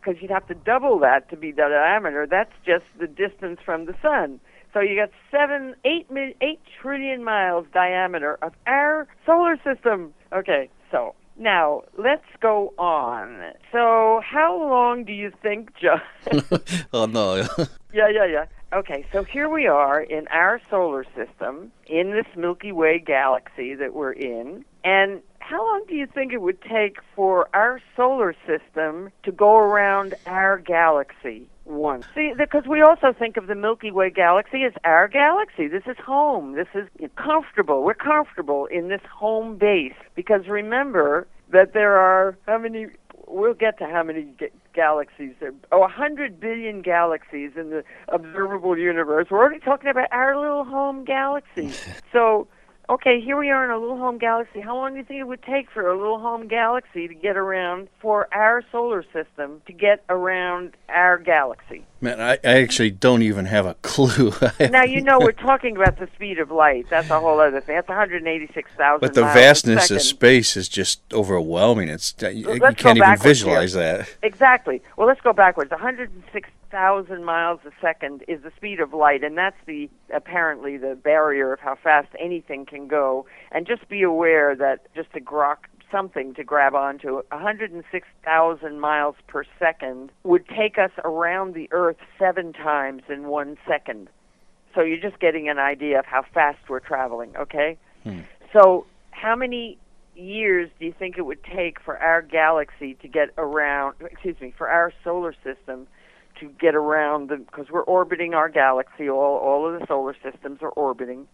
because 0.00 0.20
you'd 0.20 0.30
have 0.30 0.46
to 0.48 0.54
double 0.54 0.98
that 1.00 1.28
to 1.30 1.36
be 1.36 1.50
the 1.52 1.68
diameter. 1.68 2.26
That's 2.28 2.52
just 2.64 2.84
the 2.98 3.06
distance 3.06 3.60
from 3.64 3.86
the 3.86 3.94
sun. 4.02 4.40
So 4.72 4.80
you 4.80 4.96
got 4.96 5.10
seven, 5.30 5.74
eight, 5.84 6.06
eight 6.40 6.60
trillion 6.80 7.24
miles 7.24 7.66
diameter 7.72 8.38
of 8.42 8.52
our 8.66 9.08
solar 9.24 9.56
system. 9.64 10.12
Okay, 10.32 10.68
so 10.90 11.14
now 11.38 11.82
let's 11.96 12.26
go 12.40 12.74
on. 12.78 13.52
So 13.72 14.20
how 14.24 14.56
long 14.58 15.04
do 15.04 15.12
you 15.12 15.32
think, 15.42 15.70
John? 15.76 16.02
oh 16.92 17.06
no. 17.06 17.36
yeah, 17.92 18.08
yeah, 18.08 18.26
yeah. 18.26 18.44
Okay, 18.72 19.06
so 19.12 19.24
here 19.24 19.48
we 19.48 19.66
are 19.66 20.02
in 20.02 20.28
our 20.28 20.60
solar 20.68 21.04
system, 21.16 21.72
in 21.86 22.10
this 22.10 22.26
Milky 22.36 22.70
Way 22.70 22.98
galaxy 22.98 23.74
that 23.74 23.94
we're 23.94 24.12
in, 24.12 24.62
and 24.84 25.22
how 25.38 25.66
long 25.66 25.84
do 25.88 25.94
you 25.94 26.06
think 26.06 26.34
it 26.34 26.42
would 26.42 26.60
take 26.60 26.98
for 27.16 27.48
our 27.54 27.80
solar 27.96 28.34
system 28.46 29.10
to 29.22 29.32
go 29.32 29.56
around 29.56 30.14
our 30.26 30.58
galaxy 30.58 31.48
once? 31.68 32.06
See, 32.14 32.32
because 32.36 32.66
we 32.66 32.82
also 32.82 33.12
think 33.12 33.36
of 33.36 33.46
the 33.46 33.54
Milky 33.54 33.90
Way 33.90 34.10
galaxy 34.10 34.64
as 34.64 34.72
our 34.84 35.08
galaxy. 35.08 35.68
This 35.68 35.84
is 35.86 35.96
home. 36.04 36.52
This 36.52 36.68
is 36.74 36.88
comfortable. 37.16 37.82
We're 37.82 37.94
comfortable 37.94 38.66
in 38.66 38.88
this 38.88 39.02
home 39.12 39.56
base 39.56 39.94
because 40.14 40.48
remember 40.48 41.26
that 41.50 41.72
there 41.72 41.96
are 41.96 42.36
how 42.46 42.58
many 42.58 42.86
we'll 43.26 43.54
get 43.54 43.78
to 43.78 43.86
how 43.86 44.02
many 44.02 44.22
ga- 44.38 44.52
galaxies 44.74 45.34
there 45.40 45.52
oh 45.72 45.84
a 45.84 45.88
hundred 45.88 46.40
billion 46.40 46.82
galaxies 46.82 47.52
in 47.56 47.70
the 47.70 47.84
observable 48.08 48.76
universe 48.78 49.26
we're 49.30 49.38
already 49.38 49.60
talking 49.60 49.88
about 49.90 50.08
our 50.12 50.38
little 50.38 50.64
home 50.64 51.04
galaxy 51.04 51.70
so 52.12 52.46
okay, 52.90 53.20
here 53.20 53.38
we 53.38 53.50
are 53.50 53.64
in 53.64 53.70
a 53.70 53.78
little 53.78 53.98
home 53.98 54.18
galaxy. 54.18 54.60
How 54.60 54.76
long 54.76 54.92
do 54.92 54.98
you 54.98 55.04
think 55.04 55.20
it 55.20 55.26
would 55.26 55.42
take 55.42 55.70
for 55.70 55.88
a 55.88 55.96
little 55.96 56.18
home 56.18 56.48
galaxy 56.48 57.06
to 57.06 57.14
get 57.14 57.36
around 57.36 57.88
for 58.00 58.28
our 58.32 58.62
solar 58.72 59.02
system 59.12 59.60
to 59.66 59.72
get 59.72 60.02
around 60.08 60.74
our 60.88 61.18
galaxy? 61.18 61.84
Man, 62.00 62.20
I, 62.20 62.32
I 62.44 62.62
actually 62.62 62.90
don't 62.90 63.22
even 63.22 63.46
have 63.46 63.66
a 63.66 63.74
clue. 63.82 64.32
now 64.60 64.84
you 64.84 65.00
know 65.00 65.18
we're 65.18 65.32
talking 65.32 65.76
about 65.76 65.98
the 65.98 66.08
speed 66.14 66.38
of 66.38 66.50
light. 66.50 66.86
That's 66.88 67.10
a 67.10 67.20
whole 67.20 67.40
other 67.40 67.60
thing. 67.60 67.76
That's 67.76 67.88
186,000. 67.88 69.00
but 69.00 69.14
the 69.14 69.22
vastness 69.22 69.90
of 69.90 70.00
space 70.00 70.56
is 70.56 70.68
just 70.68 71.00
overwhelming. 71.12 71.88
It's 71.88 72.14
you, 72.20 72.54
you 72.54 72.60
can't 72.76 72.98
even 72.98 73.18
visualize 73.18 73.74
here. 73.74 73.98
that. 73.98 74.16
Exactly. 74.22 74.82
Well, 74.96 75.06
let's 75.06 75.20
go 75.20 75.32
backwards. 75.32 75.72
106,000 76.70 77.24
miles 77.24 77.60
a 77.64 77.70
second 77.80 78.24
is 78.28 78.42
the 78.42 78.52
speed 78.56 78.80
of 78.80 78.92
light, 78.92 79.24
and 79.24 79.36
that's 79.38 79.56
the 79.66 79.88
apparently 80.14 80.76
the 80.76 80.94
barrier 80.94 81.52
of 81.52 81.60
how 81.60 81.76
fast 81.82 82.08
anything 82.18 82.66
can 82.66 82.88
go. 82.88 83.26
And 83.52 83.66
just 83.66 83.88
be 83.88 84.02
aware 84.02 84.54
that 84.56 84.92
just 84.94 85.12
to 85.12 85.20
grok 85.20 85.56
something 85.90 86.34
to 86.34 86.44
grab 86.44 86.74
onto, 86.74 87.22
106,000 87.30 88.80
miles 88.80 89.14
per 89.26 89.44
second 89.58 90.10
would 90.24 90.46
take 90.48 90.76
us 90.78 90.90
around 91.04 91.54
the 91.54 91.68
Earth 91.70 91.96
seven 92.18 92.52
times 92.52 93.02
in 93.08 93.28
one 93.28 93.56
second. 93.66 94.08
So 94.74 94.82
you're 94.82 95.00
just 95.00 95.18
getting 95.18 95.48
an 95.48 95.58
idea 95.58 95.98
of 95.98 96.04
how 96.04 96.24
fast 96.34 96.58
we're 96.68 96.80
traveling, 96.80 97.34
okay? 97.36 97.78
Hmm. 98.04 98.20
So, 98.52 98.86
how 99.10 99.34
many 99.34 99.78
years 100.14 100.70
do 100.78 100.86
you 100.86 100.94
think 100.96 101.16
it 101.16 101.22
would 101.22 101.42
take 101.42 101.80
for 101.80 101.96
our 101.98 102.22
galaxy 102.22 102.94
to 102.94 103.08
get 103.08 103.30
around, 103.38 103.96
excuse 104.00 104.38
me, 104.40 104.52
for 104.56 104.68
our 104.68 104.92
solar 105.02 105.34
system 105.42 105.86
to 106.40 106.48
get 106.60 106.74
around 106.74 107.28
because 107.28 107.66
we're 107.70 107.82
orbiting 107.82 108.34
our 108.34 108.48
galaxy, 108.48 109.08
all, 109.08 109.38
all 109.38 109.72
of 109.72 109.78
the 109.78 109.86
solar 109.86 110.14
systems 110.22 110.60
are 110.62 110.70
orbiting. 110.70 111.26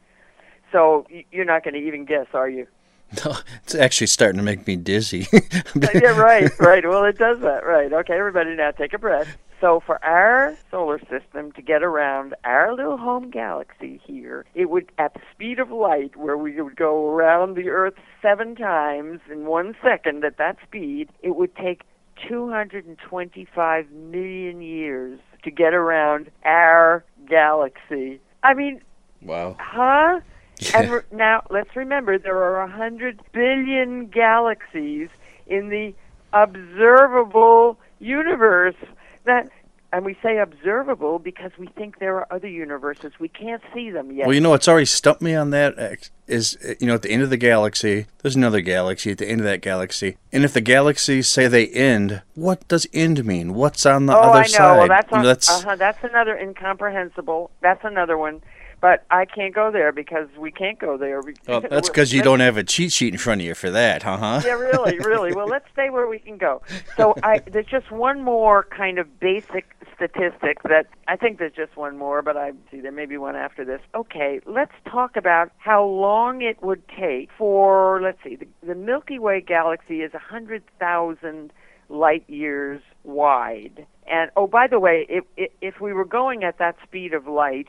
So, 0.73 1.07
you're 1.31 1.45
not 1.45 1.63
going 1.63 1.75
to 1.75 1.81
even 1.81 2.05
guess, 2.05 2.27
are 2.35 2.49
you? 2.49 2.67
No, 3.25 3.37
it's 3.63 3.75
actually 3.75 4.09
starting 4.09 4.39
to 4.39 4.43
make 4.43 4.67
me 4.67 4.77
dizzy. 4.77 5.27
Uh, 5.77 5.89
yeah, 5.93 6.19
right, 6.19 6.51
right. 6.59 6.87
Well, 6.87 7.05
it 7.05 7.19
does 7.19 7.41
that, 7.41 7.65
right. 7.65 7.93
Okay, 7.93 8.15
everybody 8.15 8.55
now 8.55 8.71
take 8.71 8.93
a 8.93 8.99
breath. 8.99 9.37
So, 9.61 9.81
for 9.85 10.03
our 10.05 10.57
solar 10.71 10.99
system 10.99 11.53
to 11.53 11.63
get 11.63 11.83
around 11.83 12.35
our 12.45 12.75
little 12.75 12.97
home 12.97 13.31
galaxy 13.31 14.01
here, 14.05 14.45
it 14.55 14.71
would, 14.71 14.91
at 14.99 15.15
the 15.15 15.21
speed 15.33 15.59
of 15.59 15.71
light, 15.71 16.17
where 16.17 16.37
we 16.37 16.61
would 16.61 16.77
go 16.77 17.09
around 17.09 17.57
the 17.57 17.71
Earth 17.71 17.95
seven 18.23 18.55
times 18.55 19.21
in 19.31 19.47
one 19.47 19.75
second 19.83 20.25
at 20.25 20.39
that 20.39 20.59
speed, 20.67 21.09
it 21.23 21.37
would 21.37 21.55
take 21.57 21.83
225 22.29 23.91
million 23.91 24.63
years 24.63 25.21
to 25.43 25.51
get 25.51 25.75
around 25.75 26.31
our 26.45 27.05
galaxy. 27.29 28.21
I 28.43 28.55
mean, 28.55 28.81
Wow. 29.25 29.57
Huh? 29.59 30.21
And 30.73 30.93
re- 30.93 31.01
now 31.11 31.43
let's 31.51 31.75
remember 31.75 32.17
there 32.17 32.39
are 32.39 32.63
a 32.63 32.71
hundred 32.71 33.21
billion 33.33 34.07
galaxies 34.07 35.09
in 35.49 35.69
the 35.69 35.93
observable 36.33 37.77
universe. 37.99 38.77
That, 39.25 39.51
and 39.95 40.05
we 40.05 40.17
say 40.25 40.39
observable 40.39 41.21
because 41.21 41.53
we 41.57 41.69
think 41.69 42.01
there 42.01 42.17
are 42.17 42.27
other 42.33 42.49
universes. 42.49 43.13
We 43.21 43.29
can't 43.29 43.63
see 43.73 43.91
them 43.91 44.11
yet. 44.11 44.27
Well, 44.27 44.35
you 44.35 44.41
know 44.41 44.53
it's 44.55 44.67
already 44.67 44.87
stumped 44.87 45.23
me 45.23 45.37
on 45.37 45.51
that 45.51 45.79
X, 45.79 46.11
is 46.27 46.59
uh, 46.69 46.75
you 46.81 46.89
know 46.89 46.95
at 46.95 47.03
the 47.03 47.11
end 47.11 47.23
of 47.23 47.31
the 47.31 47.37
galaxy, 47.37 48.07
there's 48.19 48.35
another 48.35 48.61
galaxy 48.61 49.13
at 49.13 49.19
the 49.19 49.29
end 49.29 49.41
of 49.41 49.45
that 49.47 49.61
galaxy, 49.63 50.17
and 50.33 50.45
if 50.45 50.53
the 50.53 50.61
galaxies 50.61 51.29
say 51.29 51.47
they 51.47 51.69
end, 51.69 52.23
what 52.35 52.67
does 52.67 52.89
end 52.93 53.25
mean? 53.25 53.55
What's 53.55 53.87
on 53.87 54.07
the 54.07 54.17
oh, 54.17 54.21
other 54.21 54.41
I 54.41 54.43
know. 54.43 54.49
side? 54.49 54.79
Well, 54.79 54.89
that's 54.89 55.11
You 55.13 55.19
know, 55.19 55.25
that's 55.25 55.51
uh-huh, 55.51 55.77
that's 55.77 56.03
another 56.03 56.37
incomprehensible. 56.37 57.53
That's 57.61 57.85
another 57.85 58.19
one. 58.19 58.43
But 58.85 59.07
I 59.11 59.25
can't 59.25 59.55
go 59.55 59.71
there 59.71 59.93
because 59.93 60.29
we 60.37 60.51
can't 60.51 60.79
go 60.79 60.99
there. 60.99 61.23
Well, 61.23 61.33
oh, 61.49 61.61
that's 61.71 61.89
because 61.89 62.13
you 62.13 62.23
don't 62.23 62.41
have 62.41 62.59
a 62.59 62.63
cheat 62.63 62.93
sheet 62.93 63.15
in 63.15 63.19
front 63.19 63.41
of 63.41 63.47
you 63.47 63.55
for 63.55 63.71
that, 63.71 64.03
huh? 64.03 64.43
yeah, 64.45 64.53
really, 64.53 64.99
really. 64.99 65.33
Well, 65.33 65.47
let's 65.47 65.65
stay 65.73 65.89
where 65.89 66.07
we 66.07 66.19
can 66.19 66.37
go. 66.37 66.61
So 66.99 67.15
I, 67.23 67.39
there's 67.51 67.65
just 67.65 67.91
one 67.91 68.23
more 68.23 68.65
kind 68.65 68.99
of 68.99 69.19
basic 69.19 69.75
statistic 69.97 70.63
that 70.65 70.89
I 71.09 71.17
think 71.17 71.39
there's 71.39 71.55
just 71.55 71.79
one 71.79 71.97
more, 71.97 72.21
but 72.21 72.37
I 72.37 72.53
see 72.71 72.81
there 72.81 72.93
may 72.93 73.07
be 73.07 73.17
one 73.17 73.37
after 73.37 73.65
this. 73.65 73.81
Okay, 73.95 74.41
let's 74.45 74.75
talk 74.85 75.17
about 75.17 75.51
how 75.57 75.83
long 75.83 76.43
it 76.43 76.63
would 76.63 76.83
take 76.89 77.31
for, 77.39 78.03
let's 78.03 78.23
see, 78.23 78.37
the, 78.37 78.47
the 78.67 78.75
Milky 78.75 79.19
Way 79.19 79.41
galaxy 79.41 80.03
is 80.03 80.13
100,000 80.13 81.53
light 81.89 82.25
years 82.29 82.83
wide. 83.03 83.87
And, 84.07 84.31
oh, 84.37 84.47
by 84.47 84.67
the 84.67 84.79
way, 84.79 85.07
if, 85.09 85.25
if 85.63 85.81
we 85.81 85.95
were 85.95 86.05
going 86.05 86.45
at 86.45 86.59
that 86.59 86.77
speed 86.85 87.15
of 87.15 87.27
light, 87.27 87.69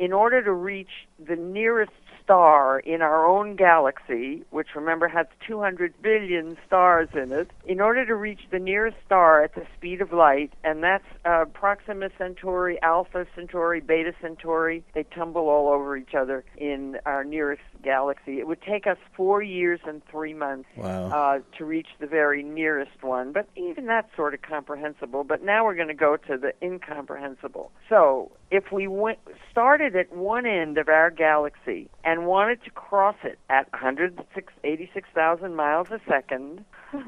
in 0.00 0.14
order 0.14 0.42
to 0.42 0.52
reach 0.52 0.88
the 1.24 1.36
nearest 1.36 1.92
star 2.30 2.78
in 2.78 3.02
our 3.02 3.26
own 3.26 3.56
galaxy, 3.56 4.44
which 4.50 4.68
remember 4.76 5.08
has 5.08 5.26
200 5.48 5.92
billion 6.00 6.56
stars 6.64 7.08
in 7.12 7.32
it, 7.32 7.50
in 7.66 7.80
order 7.80 8.06
to 8.06 8.14
reach 8.14 8.38
the 8.52 8.58
nearest 8.60 8.96
star 9.04 9.42
at 9.42 9.52
the 9.56 9.66
speed 9.76 10.00
of 10.00 10.12
light, 10.12 10.52
and 10.62 10.80
that's 10.80 11.04
uh, 11.24 11.44
Proxima 11.52 12.08
Centauri, 12.16 12.80
Alpha 12.82 13.26
Centauri, 13.34 13.80
Beta 13.80 14.12
Centauri, 14.22 14.84
they 14.94 15.02
tumble 15.02 15.48
all 15.48 15.68
over 15.72 15.96
each 15.96 16.14
other 16.14 16.44
in 16.56 16.96
our 17.04 17.24
nearest 17.24 17.62
galaxy. 17.82 18.38
It 18.38 18.46
would 18.46 18.62
take 18.62 18.86
us 18.86 18.98
four 19.16 19.42
years 19.42 19.80
and 19.84 20.00
three 20.08 20.34
months 20.34 20.68
Wow. 20.76 21.06
uh, 21.08 21.38
to 21.58 21.64
reach 21.64 21.88
the 21.98 22.06
very 22.06 22.44
nearest 22.44 23.02
one, 23.02 23.32
but 23.32 23.48
even 23.56 23.86
that's 23.86 24.14
sort 24.14 24.34
of 24.34 24.42
comprehensible. 24.42 25.24
But 25.24 25.42
now 25.42 25.64
we're 25.64 25.74
going 25.74 25.88
to 25.88 25.94
go 25.94 26.16
to 26.16 26.36
the 26.38 26.52
incomprehensible. 26.62 27.72
So, 27.88 28.30
if 28.50 28.72
we 28.72 28.86
went 28.88 29.18
started 29.50 29.94
at 29.96 30.12
one 30.14 30.44
end 30.46 30.76
of 30.78 30.88
our 30.88 31.10
galaxy 31.10 31.88
and 32.04 32.19
wanted 32.24 32.62
to 32.64 32.70
cross 32.70 33.16
it 33.22 33.38
at 33.48 33.70
186,000 33.72 35.54
miles 35.54 35.90
a 35.90 36.00
second, 36.08 36.64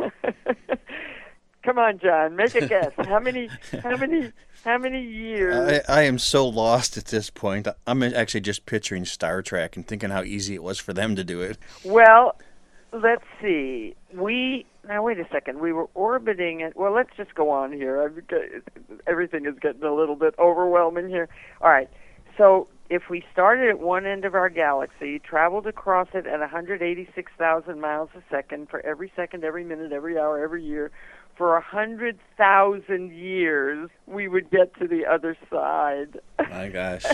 come 1.62 1.78
on, 1.78 1.98
John, 1.98 2.36
make 2.36 2.54
a 2.54 2.66
guess. 2.68 2.92
How 2.96 3.20
many? 3.20 3.48
How 3.82 3.96
many? 3.96 4.32
How 4.64 4.78
many 4.78 5.02
years? 5.02 5.82
I, 5.88 6.00
I 6.00 6.02
am 6.02 6.18
so 6.18 6.46
lost 6.46 6.96
at 6.96 7.06
this 7.06 7.30
point. 7.30 7.66
I'm 7.86 8.02
actually 8.02 8.42
just 8.42 8.66
picturing 8.66 9.04
Star 9.04 9.42
Trek 9.42 9.76
and 9.76 9.86
thinking 9.86 10.10
how 10.10 10.22
easy 10.22 10.54
it 10.54 10.62
was 10.62 10.78
for 10.78 10.92
them 10.92 11.16
to 11.16 11.24
do 11.24 11.40
it. 11.40 11.58
Well, 11.84 12.36
let's 12.92 13.24
see. 13.40 13.94
We 14.14 14.66
now 14.86 15.02
wait 15.02 15.18
a 15.18 15.26
second. 15.32 15.60
We 15.60 15.72
were 15.72 15.88
orbiting 15.94 16.60
it. 16.60 16.76
Well, 16.76 16.92
let's 16.92 17.10
just 17.16 17.34
go 17.34 17.50
on 17.50 17.72
here. 17.72 18.02
I've 18.02 18.22
everything 19.06 19.46
is 19.46 19.58
getting 19.60 19.82
a 19.82 19.94
little 19.94 20.16
bit 20.16 20.34
overwhelming 20.38 21.08
here. 21.08 21.28
All 21.60 21.70
right. 21.70 21.88
So 22.38 22.68
if 22.92 23.08
we 23.08 23.24
started 23.32 23.70
at 23.70 23.78
one 23.78 24.04
end 24.04 24.26
of 24.26 24.34
our 24.34 24.50
galaxy, 24.50 25.18
traveled 25.18 25.66
across 25.66 26.08
it 26.12 26.26
at 26.26 26.40
186,000 26.40 27.80
miles 27.80 28.10
a 28.14 28.22
second 28.30 28.68
for 28.68 28.84
every 28.84 29.10
second, 29.16 29.44
every 29.44 29.64
minute, 29.64 29.92
every 29.92 30.18
hour, 30.18 30.38
every 30.38 30.62
year, 30.62 30.90
for 31.34 31.58
hundred 31.58 32.18
thousand 32.36 33.12
years, 33.12 33.88
we 34.06 34.28
would 34.28 34.50
get 34.50 34.78
to 34.78 34.86
the 34.86 35.06
other 35.06 35.38
side. 35.50 36.20
My 36.38 36.68
gosh. 36.72 37.06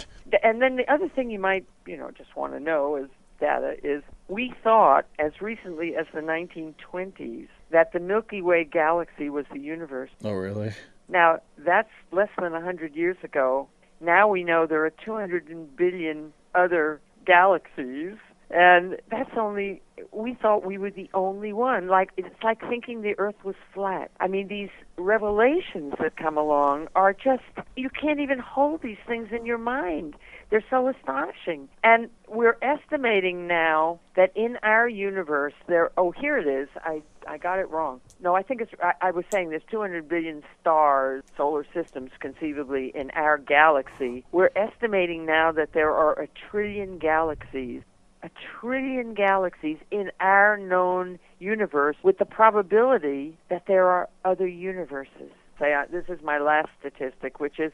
And 0.43 0.61
then 0.61 0.75
the 0.75 0.93
other 0.93 1.09
thing 1.09 1.31
you 1.31 1.39
might, 1.39 1.65
you 1.87 1.97
know, 1.97 2.11
just 2.11 2.35
want 2.35 2.55
to 2.55 2.61
know 2.61 2.97
is 2.97 3.09
data 3.39 3.77
is 3.85 4.03
we 4.27 4.53
thought 4.65 5.07
as 5.21 5.41
recently 5.41 5.95
as 5.95 6.07
the 6.13 6.21
1920s 6.21 7.47
that 7.71 7.93
the 7.93 8.01
Milky 8.01 8.43
Way 8.43 8.65
galaxy 8.65 9.31
was 9.31 9.45
the 9.53 9.61
universe. 9.61 10.11
Oh, 10.25 10.33
really? 10.33 10.73
Now, 11.09 11.39
that's 11.59 11.93
less 12.11 12.31
than 12.37 12.53
100 12.53 12.97
years 12.97 13.17
ago. 13.23 13.69
Now 14.01 14.29
we 14.29 14.45
know 14.45 14.67
there 14.67 14.85
are 14.85 14.93
200 15.05 15.77
billion 15.77 16.33
other 16.55 17.01
galaxies, 17.27 18.17
and 18.51 18.97
that's 19.11 19.31
only, 19.37 19.83
we 20.13 20.35
thought 20.35 20.65
we 20.65 20.79
were 20.79 20.91
the 20.91 21.11
only 21.13 21.53
one. 21.53 21.89
Like, 21.89 22.11
it's 22.17 22.43
like 22.43 22.61
thinking 22.61 23.03
the 23.03 23.15
Earth 23.19 23.45
was 23.45 23.57
flat. 23.75 24.11
I 24.21 24.29
mean, 24.29 24.49
these 24.49 24.71
revelations 24.97 25.95
that 26.01 26.17
come 26.17 26.39
along 26.39 26.89
are 26.95 27.13
just, 27.13 27.43
you 27.77 27.91
can't 27.91 28.21
even 28.21 28.39
hold 28.39 28.81
these 28.83 28.97
things 29.07 29.29
in 29.33 29.45
your 29.45 29.59
mind. 29.59 30.15
They're 30.51 30.65
so 30.71 30.89
astonishing. 30.89 31.69
And 31.85 32.09
we're 32.27 32.57
estimating 32.63 33.47
now 33.47 34.01
that 34.17 34.33
in 34.35 34.57
our 34.63 34.89
universe 34.89 35.53
there 35.67 35.91
oh 35.99 36.11
here 36.11 36.39
it 36.39 36.47
is. 36.47 36.69
I 36.83 37.03
I 37.29 37.37
got 37.39 37.59
it 37.59 37.69
wrong. 37.71 38.01
No, 38.21 38.35
I 38.35 38.43
think 38.43 38.61
it's 38.63 38.73
I, 38.83 38.95
I 39.01 39.11
was 39.11 39.25
saying 39.31 39.51
there's 39.51 39.63
200 39.71 40.09
billion 40.09 40.43
stars, 40.61 41.23
solar 41.37 41.67
systems 41.75 42.11
conceivably 42.21 42.91
in 42.95 43.11
our 43.11 43.39
galaxy. 43.39 44.25
We're 44.33 44.51
estimating 44.57 45.27
now 45.27 45.53
that 45.53 45.73
there 45.73 45.93
are 45.93 46.21
a 46.21 46.29
trillion 46.51 46.99
galaxies. 46.99 47.83
A 48.23 48.31
trillion 48.61 49.15
galaxies 49.15 49.77
in 49.93 50.11
our 50.19 50.57
known 50.57 51.21
universe 51.39 51.97
with 52.03 52.19
the 52.19 52.25
probability 52.25 53.39
that 53.49 53.65
there 53.69 53.87
are 53.87 54.09
other 54.25 54.49
universes. 54.49 55.31
Say 55.61 55.73
uh, 55.73 55.85
this 55.91 56.05
is 56.09 56.21
my 56.23 56.39
last 56.39 56.71
statistic 56.81 57.39
which 57.39 57.61
is 57.61 57.73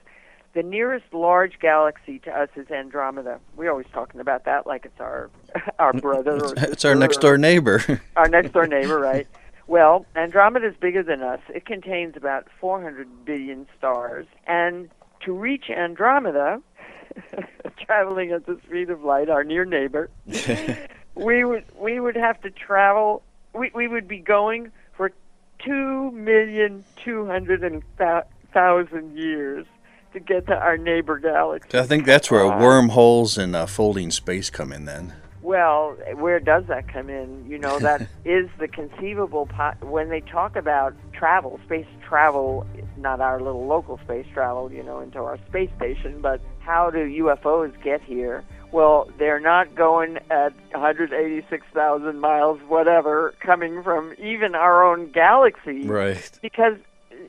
the 0.54 0.62
nearest 0.62 1.06
large 1.12 1.58
galaxy 1.60 2.18
to 2.20 2.30
us 2.30 2.48
is 2.56 2.70
Andromeda. 2.70 3.40
We're 3.56 3.70
always 3.70 3.86
talking 3.92 4.20
about 4.20 4.44
that 4.44 4.66
like 4.66 4.84
it's 4.84 5.00
our 5.00 5.30
our 5.78 5.92
brother 5.92 6.44
or 6.44 6.54
It's 6.56 6.84
our 6.84 6.94
next 6.94 7.20
door 7.20 7.38
neighbor. 7.38 8.02
our 8.16 8.28
next 8.28 8.52
door 8.52 8.66
neighbor, 8.66 8.98
right? 8.98 9.26
Well, 9.66 10.04
Andromeda 10.14 10.68
is 10.68 10.76
bigger 10.76 11.02
than 11.02 11.22
us. 11.22 11.40
It 11.48 11.64
contains 11.64 12.16
about 12.16 12.48
400 12.60 13.24
billion 13.24 13.66
stars, 13.78 14.26
and 14.46 14.90
to 15.24 15.32
reach 15.32 15.70
Andromeda, 15.70 16.60
traveling 17.86 18.32
at 18.32 18.46
the 18.46 18.58
speed 18.66 18.90
of 18.90 19.02
light, 19.02 19.30
our 19.30 19.42
near 19.42 19.64
neighbor, 19.64 20.10
we 21.14 21.44
would 21.44 21.64
we 21.78 22.00
would 22.00 22.16
have 22.16 22.40
to 22.42 22.50
travel. 22.50 23.22
We 23.54 23.70
we 23.74 23.88
would 23.88 24.06
be 24.06 24.18
going 24.18 24.70
for 24.96 25.12
two 25.64 26.10
million 26.10 26.84
two 27.02 27.26
hundred 27.26 27.64
and 27.64 27.82
thousand 28.52 29.16
years 29.16 29.66
to 30.12 30.20
get 30.20 30.46
to 30.46 30.54
our 30.54 30.76
neighbor 30.76 31.18
galaxy. 31.18 31.78
I 31.78 31.84
think 31.84 32.04
that's 32.04 32.30
where 32.30 32.46
wormholes 32.46 33.38
and 33.38 33.56
uh, 33.56 33.66
folding 33.66 34.10
space 34.10 34.50
come 34.50 34.72
in. 34.72 34.84
Then. 34.84 35.14
Well, 35.44 35.98
where 36.14 36.40
does 36.40 36.64
that 36.68 36.88
come 36.88 37.10
in? 37.10 37.44
You 37.46 37.58
know, 37.58 37.78
that 37.78 38.00
is 38.24 38.48
the 38.58 38.66
conceivable 38.66 39.44
po- 39.44 39.74
when 39.82 40.08
they 40.08 40.22
talk 40.22 40.56
about 40.56 40.94
travel, 41.12 41.60
space 41.66 41.86
travel, 42.08 42.66
not 42.96 43.20
our 43.20 43.42
little 43.42 43.66
local 43.66 43.98
space 43.98 44.26
travel, 44.32 44.72
you 44.72 44.82
know, 44.82 45.00
into 45.00 45.18
our 45.18 45.38
space 45.48 45.68
station, 45.76 46.22
but 46.22 46.40
how 46.60 46.90
do 46.90 46.98
UFOs 47.24 47.74
get 47.82 48.02
here? 48.02 48.42
Well, 48.72 49.10
they're 49.18 49.38
not 49.38 49.74
going 49.74 50.16
at 50.30 50.54
186,000 50.70 52.18
miles, 52.18 52.58
whatever, 52.66 53.34
coming 53.40 53.82
from 53.82 54.14
even 54.18 54.54
our 54.54 54.82
own 54.82 55.12
galaxy. 55.12 55.86
Right. 55.86 56.30
Because 56.40 56.78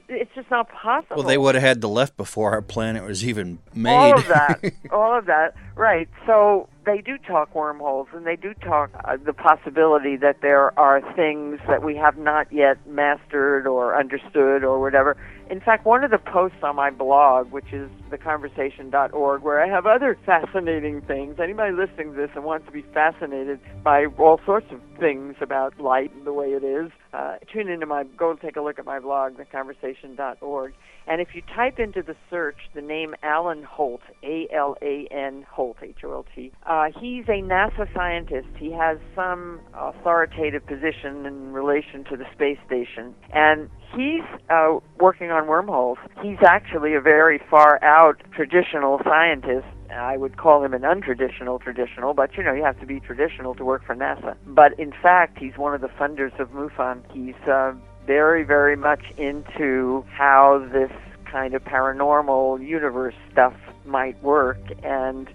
it's 0.08 0.32
just 0.36 0.50
not 0.52 0.70
possible. 0.70 1.18
Well, 1.18 1.28
they 1.28 1.38
would 1.38 1.56
have 1.56 1.64
had 1.64 1.82
to 1.82 1.88
left 1.88 2.18
before 2.18 2.52
our 2.52 2.62
planet 2.62 3.04
was 3.04 3.26
even 3.26 3.60
made. 3.74 3.94
All 3.94 4.18
of 4.20 4.28
that. 4.28 4.74
all 4.92 5.18
of 5.18 5.26
that. 5.26 5.56
Right. 5.76 6.08
So 6.26 6.70
they 6.86 7.02
do 7.02 7.18
talk 7.18 7.54
wormholes 7.56 8.08
and 8.14 8.26
they 8.26 8.36
do 8.36 8.54
talk 8.54 8.92
uh, 9.04 9.18
the 9.24 9.34
possibility 9.34 10.16
that 10.18 10.42
there 10.42 10.78
are 10.80 11.02
things 11.16 11.60
that 11.68 11.84
we 11.84 11.96
have 11.96 12.18
not 12.18 12.52
yet 12.52 12.78
mastered 12.88 13.68
or 13.68 13.98
understood 13.98 14.64
or 14.64 14.80
whatever. 14.80 15.18
In 15.48 15.62
fact, 15.62 15.86
one 15.86 16.04
of 16.04 16.10
the 16.10 16.18
posts 16.18 16.58
on 16.64 16.76
my 16.76 16.90
blog, 16.90 17.52
which 17.52 17.72
is 17.72 17.90
theconversation.org, 18.10 19.44
where 19.44 19.64
I 19.64 19.68
have 19.68 19.86
other 19.86 20.18
fascinating 20.26 21.02
things. 21.02 21.36
Anybody 21.40 21.72
listening 21.72 22.14
to 22.14 22.18
this 22.18 22.32
and 22.34 22.44
wants 22.44 22.66
to 22.66 22.72
be 22.72 22.82
fascinated 22.94 23.60
by 23.84 24.06
all 24.18 24.40
sorts 24.44 24.66
of 24.72 24.82
things 25.00 25.36
about 25.42 25.80
light 25.80 26.12
and 26.16 26.26
the 26.26 26.34
way 26.34 26.48
it 26.48 26.64
is, 26.64 26.92
uh, 27.14 27.36
tune 27.54 27.70
into 27.70 27.86
my, 27.86 28.06
go 28.18 28.34
take 28.34 28.56
a 28.56 28.62
look 28.62 28.80
at 28.80 28.86
my 28.86 29.00
blog, 29.00 29.34
theconversation.org. 29.38 30.74
And 31.08 31.22
if 31.22 31.30
you 31.34 31.42
type 31.56 31.80
into 31.80 32.02
the 32.02 32.16
search 32.30 32.58
the 32.74 32.82
name 32.82 33.16
Alan 33.22 33.64
Holt, 33.64 34.02
A 34.24 34.48
L 34.52 34.76
A 34.82 35.08
N 35.12 35.46
Holt, 35.50 35.78
H 35.82 35.98
O 36.04 36.12
L 36.12 36.26
T, 36.36 36.52
uh, 36.66 36.88
he's 37.00 37.26
a 37.28 37.42
NASA 37.42 37.92
scientist. 37.94 38.48
He 38.58 38.72
has 38.72 38.98
some 39.16 39.60
authoritative 39.74 40.66
position 40.66 41.26
in 41.26 41.54
relation 41.54 42.04
to 42.06 42.18
the 42.18 42.26
space 42.34 42.58
station. 42.66 43.14
And 43.34 43.70
he's 43.96 44.24
uh, 44.50 44.80
working 45.00 45.32
on 45.32 45.48
wormholes. 45.48 45.98
He's 46.22 46.40
actually 46.46 46.96
a 46.96 47.02
very 47.02 47.40
far 47.50 47.84
out 47.84 48.22
traditional 48.34 49.00
scientist. 49.04 49.68
I 49.92 50.18
would 50.18 50.38
call 50.38 50.64
him 50.64 50.74
an 50.74 50.82
untraditional 50.82 51.62
traditional, 51.62 52.14
but 52.14 52.36
you 52.36 52.44
know, 52.44 52.54
you 52.54 52.64
have 52.64 52.80
to 52.80 52.86
be 52.86 53.00
traditional 53.00 53.54
to 53.56 53.64
work 53.64 53.86
for 53.86 53.96
NASA. 53.96 54.36
But 54.48 54.78
in 54.80 54.92
fact, 54.92 55.38
he's 55.38 55.58
one 55.58 55.74
of 55.74 55.82
the 55.82 55.88
funders 55.88 56.38
of 56.40 56.50
MUFON. 56.50 57.04
He's 57.14 57.36
uh, 57.48 57.74
very, 58.06 58.44
very 58.44 58.76
much 58.76 59.04
into 59.18 60.06
how 60.10 60.68
this 60.72 60.92
kind 61.32 61.54
of 61.54 61.64
paranormal 61.64 62.66
universe 62.66 63.16
stuff 63.32 63.54
might 63.86 64.22
work. 64.24 64.60
And 64.84 65.30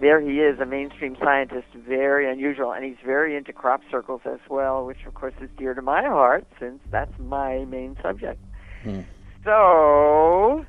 there 0.00 0.20
he 0.20 0.40
is, 0.40 0.60
a 0.60 0.66
mainstream 0.66 1.16
scientist, 1.20 1.68
very 1.74 2.30
unusual. 2.30 2.72
And 2.72 2.84
he's 2.84 2.96
very 3.04 3.36
into 3.36 3.52
crop 3.52 3.82
circles 3.90 4.20
as 4.24 4.40
well, 4.48 4.84
which 4.84 5.04
of 5.06 5.14
course 5.14 5.34
is 5.40 5.48
dear 5.56 5.74
to 5.74 5.82
my 5.82 6.02
heart 6.02 6.46
since 6.58 6.80
that's 6.90 7.18
my 7.18 7.64
main 7.64 7.96
subject. 8.02 8.40
Hmm. 8.82 9.00
So, 9.44 10.64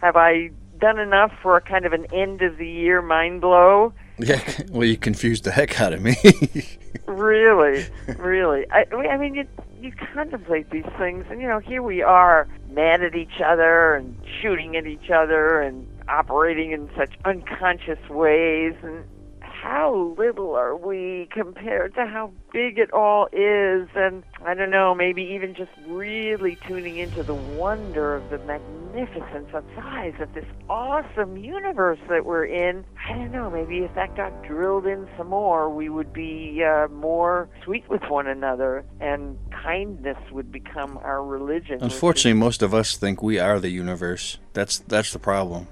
have 0.00 0.16
I 0.16 0.50
done 0.78 0.98
enough 0.98 1.32
for 1.42 1.56
a 1.56 1.60
kind 1.60 1.84
of 1.84 1.92
an 1.92 2.06
end 2.12 2.42
of 2.42 2.56
the 2.56 2.66
year 2.66 3.02
mind 3.02 3.40
blow? 3.40 3.92
Yeah, 4.18 4.40
well, 4.70 4.84
you 4.84 4.96
confused 4.96 5.44
the 5.44 5.50
heck 5.50 5.80
out 5.80 5.92
of 5.92 6.02
me. 6.02 6.14
really, 7.06 7.86
really. 8.18 8.66
I, 8.70 8.84
I 8.92 9.16
mean, 9.16 9.34
you 9.34 9.46
you 9.80 9.92
contemplate 10.14 10.70
these 10.70 10.86
things, 10.98 11.24
and 11.30 11.40
you 11.40 11.48
know, 11.48 11.58
here 11.58 11.82
we 11.82 12.02
are, 12.02 12.46
mad 12.70 13.02
at 13.02 13.14
each 13.14 13.40
other 13.44 13.94
and 13.94 14.16
shooting 14.40 14.76
at 14.76 14.86
each 14.86 15.10
other 15.10 15.60
and 15.60 15.86
operating 16.08 16.72
in 16.72 16.88
such 16.96 17.12
unconscious 17.24 17.98
ways, 18.08 18.74
and 18.82 19.04
how 19.62 20.16
little 20.18 20.56
are 20.56 20.76
we 20.76 21.28
compared 21.30 21.94
to 21.94 22.04
how 22.04 22.32
big 22.52 22.78
it 22.78 22.92
all 22.92 23.28
is 23.32 23.88
and 23.94 24.24
I 24.44 24.54
don't 24.54 24.70
know, 24.70 24.92
maybe 24.92 25.22
even 25.22 25.54
just 25.54 25.70
really 25.86 26.58
tuning 26.66 26.96
into 26.96 27.22
the 27.22 27.34
wonder 27.34 28.16
of 28.16 28.28
the 28.30 28.38
magnificence 28.38 29.50
of 29.54 29.64
size 29.76 30.14
of 30.18 30.34
this 30.34 30.46
awesome 30.68 31.36
universe 31.36 32.00
that 32.08 32.24
we're 32.24 32.46
in. 32.46 32.84
I 33.08 33.12
don't 33.12 33.30
know, 33.30 33.50
maybe 33.50 33.78
if 33.78 33.94
that 33.94 34.16
got 34.16 34.42
drilled 34.42 34.86
in 34.86 35.08
some 35.16 35.28
more, 35.28 35.70
we 35.70 35.88
would 35.88 36.12
be 36.12 36.64
uh, 36.64 36.88
more 36.88 37.48
sweet 37.64 37.88
with 37.88 38.02
one 38.08 38.26
another 38.26 38.84
and 39.00 39.38
kindness 39.62 40.18
would 40.32 40.50
become 40.50 40.98
our 40.98 41.24
religion. 41.24 41.78
Unfortunately, 41.80 42.32
most 42.32 42.62
of 42.62 42.74
us 42.74 42.96
think 42.96 43.22
we 43.22 43.38
are 43.38 43.60
the 43.60 43.70
universe. 43.70 44.38
That's 44.54 44.80
that's 44.80 45.12
the 45.12 45.20
problem 45.20 45.68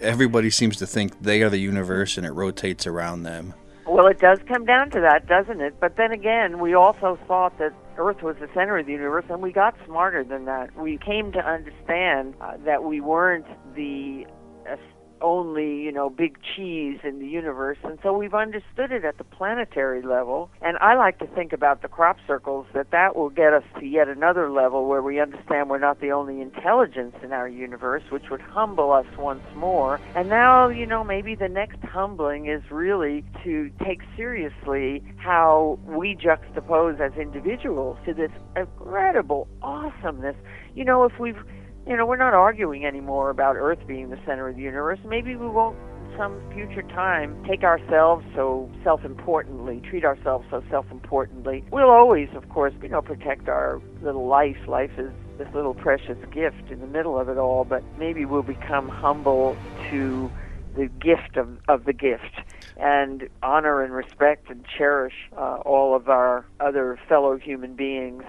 everybody 0.00 0.50
seems 0.50 0.76
to 0.78 0.86
think 0.86 1.22
they 1.22 1.42
are 1.42 1.50
the 1.50 1.58
universe 1.58 2.16
and 2.16 2.26
it 2.26 2.32
rotates 2.32 2.86
around 2.86 3.22
them. 3.22 3.54
Well, 3.86 4.06
it 4.06 4.20
does 4.20 4.38
come 4.46 4.64
down 4.64 4.90
to 4.90 5.00
that, 5.00 5.26
doesn't 5.26 5.60
it? 5.60 5.78
But 5.80 5.96
then 5.96 6.12
again, 6.12 6.60
we 6.60 6.74
also 6.74 7.18
thought 7.26 7.58
that 7.58 7.72
Earth 7.98 8.22
was 8.22 8.36
the 8.36 8.48
center 8.54 8.78
of 8.78 8.86
the 8.86 8.92
universe, 8.92 9.24
and 9.28 9.42
we 9.42 9.52
got 9.52 9.74
smarter 9.84 10.24
than 10.24 10.44
that. 10.46 10.74
We 10.76 10.98
came 10.98 11.32
to 11.32 11.40
understand 11.40 12.34
uh, 12.40 12.56
that 12.64 12.84
we 12.84 13.00
weren't 13.00 13.46
the 13.74 14.26
uh, 14.70 14.76
only, 15.22 15.82
you 15.82 15.92
know, 15.92 16.10
big 16.10 16.38
cheese 16.54 16.98
in 17.04 17.18
the 17.18 17.26
universe. 17.26 17.78
And 17.84 17.98
so 18.02 18.12
we've 18.12 18.34
understood 18.34 18.92
it 18.92 19.04
at 19.04 19.18
the 19.18 19.24
planetary 19.24 20.02
level. 20.02 20.50
And 20.60 20.76
I 20.78 20.94
like 20.96 21.18
to 21.20 21.26
think 21.26 21.52
about 21.52 21.82
the 21.82 21.88
crop 21.88 22.18
circles 22.26 22.66
that 22.74 22.90
that 22.90 23.16
will 23.16 23.30
get 23.30 23.52
us 23.52 23.64
to 23.78 23.86
yet 23.86 24.08
another 24.08 24.50
level 24.50 24.86
where 24.86 25.02
we 25.02 25.20
understand 25.20 25.70
we're 25.70 25.78
not 25.78 26.00
the 26.00 26.12
only 26.12 26.40
intelligence 26.40 27.14
in 27.22 27.32
our 27.32 27.48
universe, 27.48 28.02
which 28.10 28.30
would 28.30 28.40
humble 28.40 28.92
us 28.92 29.06
once 29.18 29.42
more. 29.54 30.00
And 30.14 30.28
now, 30.28 30.68
you 30.68 30.86
know, 30.86 31.04
maybe 31.04 31.34
the 31.34 31.48
next 31.48 31.82
humbling 31.84 32.46
is 32.46 32.62
really 32.70 33.24
to 33.44 33.70
take 33.84 34.00
seriously 34.16 35.02
how 35.16 35.78
we 35.86 36.16
juxtapose 36.16 37.00
as 37.00 37.12
individuals 37.18 37.98
to 38.06 38.14
this 38.14 38.30
incredible 38.56 39.48
awesomeness. 39.62 40.36
You 40.74 40.84
know, 40.84 41.04
if 41.04 41.18
we've 41.18 41.42
you 41.86 41.96
know, 41.96 42.06
we're 42.06 42.16
not 42.16 42.34
arguing 42.34 42.84
anymore 42.84 43.30
about 43.30 43.56
Earth 43.56 43.80
being 43.86 44.10
the 44.10 44.18
center 44.26 44.48
of 44.48 44.56
the 44.56 44.62
universe. 44.62 44.98
Maybe 45.04 45.36
we 45.36 45.48
won't 45.48 45.76
some 46.16 46.40
future 46.52 46.82
time 46.82 47.42
take 47.48 47.62
ourselves 47.62 48.24
so 48.34 48.70
self-importantly, 48.84 49.80
treat 49.88 50.04
ourselves 50.04 50.46
so 50.50 50.62
self-importantly. 50.70 51.64
We'll 51.70 51.90
always, 51.90 52.28
of 52.34 52.48
course, 52.50 52.74
you 52.82 52.88
know, 52.88 53.02
protect 53.02 53.48
our 53.48 53.80
little 54.02 54.26
life. 54.26 54.58
Life 54.68 54.92
is 54.98 55.10
this 55.38 55.48
little 55.54 55.74
precious 55.74 56.18
gift 56.30 56.70
in 56.70 56.80
the 56.80 56.86
middle 56.86 57.18
of 57.18 57.28
it 57.28 57.38
all, 57.38 57.64
but 57.64 57.82
maybe 57.98 58.24
we'll 58.24 58.42
become 58.42 58.88
humble 58.88 59.56
to 59.90 60.30
the 60.76 60.86
gift 60.86 61.36
of, 61.36 61.48
of 61.68 61.84
the 61.84 61.92
gift 61.92 62.40
and 62.76 63.28
honor 63.42 63.82
and 63.82 63.92
respect 63.92 64.50
and 64.50 64.64
cherish 64.66 65.14
uh, 65.36 65.56
all 65.64 65.94
of 65.94 66.08
our 66.08 66.46
other 66.60 66.98
fellow 67.08 67.36
human 67.36 67.74
beings 67.74 68.24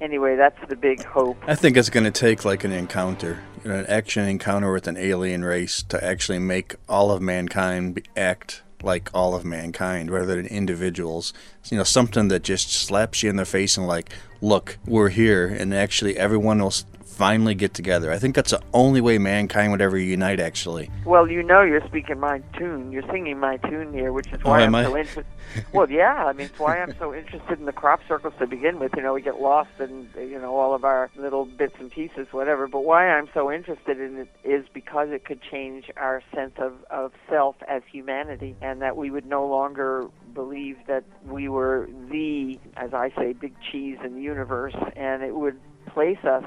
anyway, 0.00 0.36
that's 0.36 0.58
the 0.68 0.76
big 0.76 1.04
hope. 1.04 1.36
I 1.46 1.54
think 1.54 1.76
it's 1.76 1.90
going 1.90 2.04
to 2.04 2.10
take 2.10 2.44
like 2.44 2.64
an 2.64 2.72
encounter, 2.72 3.42
an 3.64 3.86
action 3.86 4.28
encounter 4.28 4.72
with 4.72 4.86
an 4.86 4.96
alien 4.96 5.44
race 5.44 5.82
to 5.84 6.02
actually 6.02 6.38
make 6.38 6.76
all 6.88 7.10
of 7.10 7.22
mankind 7.22 8.06
act 8.16 8.62
like 8.82 9.08
all 9.14 9.34
of 9.34 9.44
mankind 9.44 10.10
rather 10.10 10.36
than 10.36 10.46
individuals. 10.46 11.32
You 11.70 11.78
know, 11.78 11.84
something 11.84 12.28
that 12.28 12.42
just 12.42 12.70
slaps 12.70 13.22
you 13.22 13.30
in 13.30 13.36
the 13.36 13.46
face 13.46 13.76
and 13.76 13.86
like, 13.86 14.12
look, 14.40 14.78
we're 14.84 15.08
here, 15.08 15.46
and 15.46 15.74
actually 15.74 16.18
everyone 16.18 16.62
will 16.62 16.74
finally 17.14 17.54
get 17.54 17.74
together. 17.74 18.10
I 18.10 18.18
think 18.18 18.34
that's 18.34 18.50
the 18.50 18.60
only 18.72 19.00
way 19.00 19.18
mankind 19.18 19.70
would 19.72 19.80
ever 19.80 19.96
unite, 19.96 20.40
actually. 20.40 20.90
Well, 21.04 21.30
you 21.30 21.42
know, 21.42 21.62
you're 21.62 21.84
speaking 21.86 22.18
my 22.20 22.40
tune. 22.58 22.90
You're 22.92 23.06
singing 23.10 23.38
my 23.38 23.56
tune 23.58 23.92
here, 23.92 24.12
which 24.12 24.26
is 24.32 24.40
Oh, 24.44 24.50
why 24.50 24.62
am 24.62 24.74
I'm 24.74 24.84
I? 24.86 24.88
so 24.88 24.96
interested. 24.96 25.26
well, 25.72 25.90
yeah, 25.90 26.24
I 26.26 26.32
mean, 26.32 26.46
it's 26.46 26.58
why 26.58 26.80
I'm 26.80 26.94
so 26.98 27.14
interested 27.14 27.58
in 27.58 27.66
the 27.66 27.72
crop 27.72 28.00
circles 28.08 28.34
to 28.40 28.46
begin 28.46 28.78
with. 28.78 28.92
You 28.96 29.02
know, 29.02 29.14
we 29.14 29.22
get 29.22 29.40
lost 29.40 29.70
in 29.78 30.08
you 30.18 30.38
know 30.40 30.56
all 30.56 30.74
of 30.74 30.84
our 30.84 31.10
little 31.16 31.44
bits 31.44 31.74
and 31.78 31.90
pieces, 31.90 32.26
whatever. 32.32 32.66
But 32.66 32.84
why 32.84 33.08
I'm 33.08 33.28
so 33.32 33.50
interested 33.52 34.00
in 34.00 34.18
it 34.18 34.28
is 34.42 34.66
because 34.74 35.10
it 35.10 35.24
could 35.24 35.40
change 35.42 35.90
our 35.96 36.22
sense 36.34 36.54
of 36.58 36.72
of 36.90 37.12
self 37.30 37.56
as 37.68 37.82
humanity, 37.90 38.56
and 38.60 38.82
that 38.82 38.96
we 38.96 39.10
would 39.10 39.26
no 39.26 39.46
longer 39.46 40.08
believe 40.34 40.76
that 40.88 41.04
we 41.26 41.48
were 41.48 41.88
the, 42.10 42.58
as 42.76 42.92
I 42.92 43.10
say, 43.16 43.32
big 43.34 43.54
cheese 43.70 43.98
in 44.04 44.16
the 44.16 44.20
universe, 44.20 44.74
and 44.96 45.22
it 45.22 45.34
would 45.36 45.60
place 45.86 46.18
us 46.24 46.42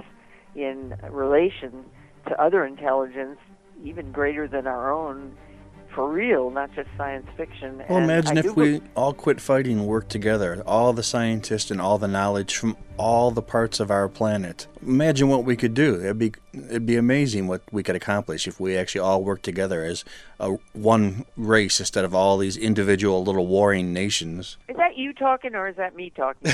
in 0.55 0.95
relation 1.09 1.85
to 2.27 2.41
other 2.41 2.65
intelligence 2.65 3.37
even 3.83 4.11
greater 4.11 4.47
than 4.47 4.67
our 4.67 4.91
own 4.91 5.35
for 5.93 6.11
real, 6.11 6.51
not 6.51 6.69
just 6.75 6.89
science 6.97 7.25
fiction. 7.35 7.77
Well, 7.89 7.97
And 7.97 8.03
imagine 8.05 8.37
I 8.37 8.41
if 8.41 8.45
do 8.45 8.53
we 8.53 8.81
all 8.95 9.13
quit 9.13 9.41
fighting 9.41 9.79
and 9.79 9.87
worked 9.87 10.09
together. 10.09 10.61
All 10.65 10.93
the 10.93 11.03
scientists 11.03 11.71
and 11.71 11.81
all 11.81 11.97
the 11.97 12.07
knowledge 12.07 12.55
from 12.55 12.77
all 12.97 13.31
the 13.31 13.41
parts 13.41 13.79
of 13.79 13.91
our 13.91 14.07
planet. 14.07 14.67
Imagine 14.81 15.27
what 15.29 15.43
we 15.43 15.55
could 15.55 15.73
do. 15.73 15.95
It'd 15.95 16.19
be 16.19 16.33
it'd 16.53 16.85
be 16.85 16.95
amazing 16.95 17.47
what 17.47 17.61
we 17.71 17.83
could 17.83 17.95
accomplish 17.95 18.47
if 18.47 18.59
we 18.59 18.75
actually 18.75 19.01
all 19.01 19.23
worked 19.23 19.43
together 19.43 19.83
as 19.83 20.03
a 20.39 20.57
one 20.73 21.25
race 21.35 21.79
instead 21.79 22.05
of 22.05 22.13
all 22.13 22.37
these 22.37 22.57
individual 22.57 23.23
little 23.23 23.47
warring 23.47 23.93
nations. 23.93 24.57
Is 24.67 24.77
that 24.77 24.97
you 24.97 25.13
talking 25.13 25.55
or 25.55 25.67
is 25.67 25.75
that 25.77 25.95
me 25.95 26.11
talking? 26.11 26.51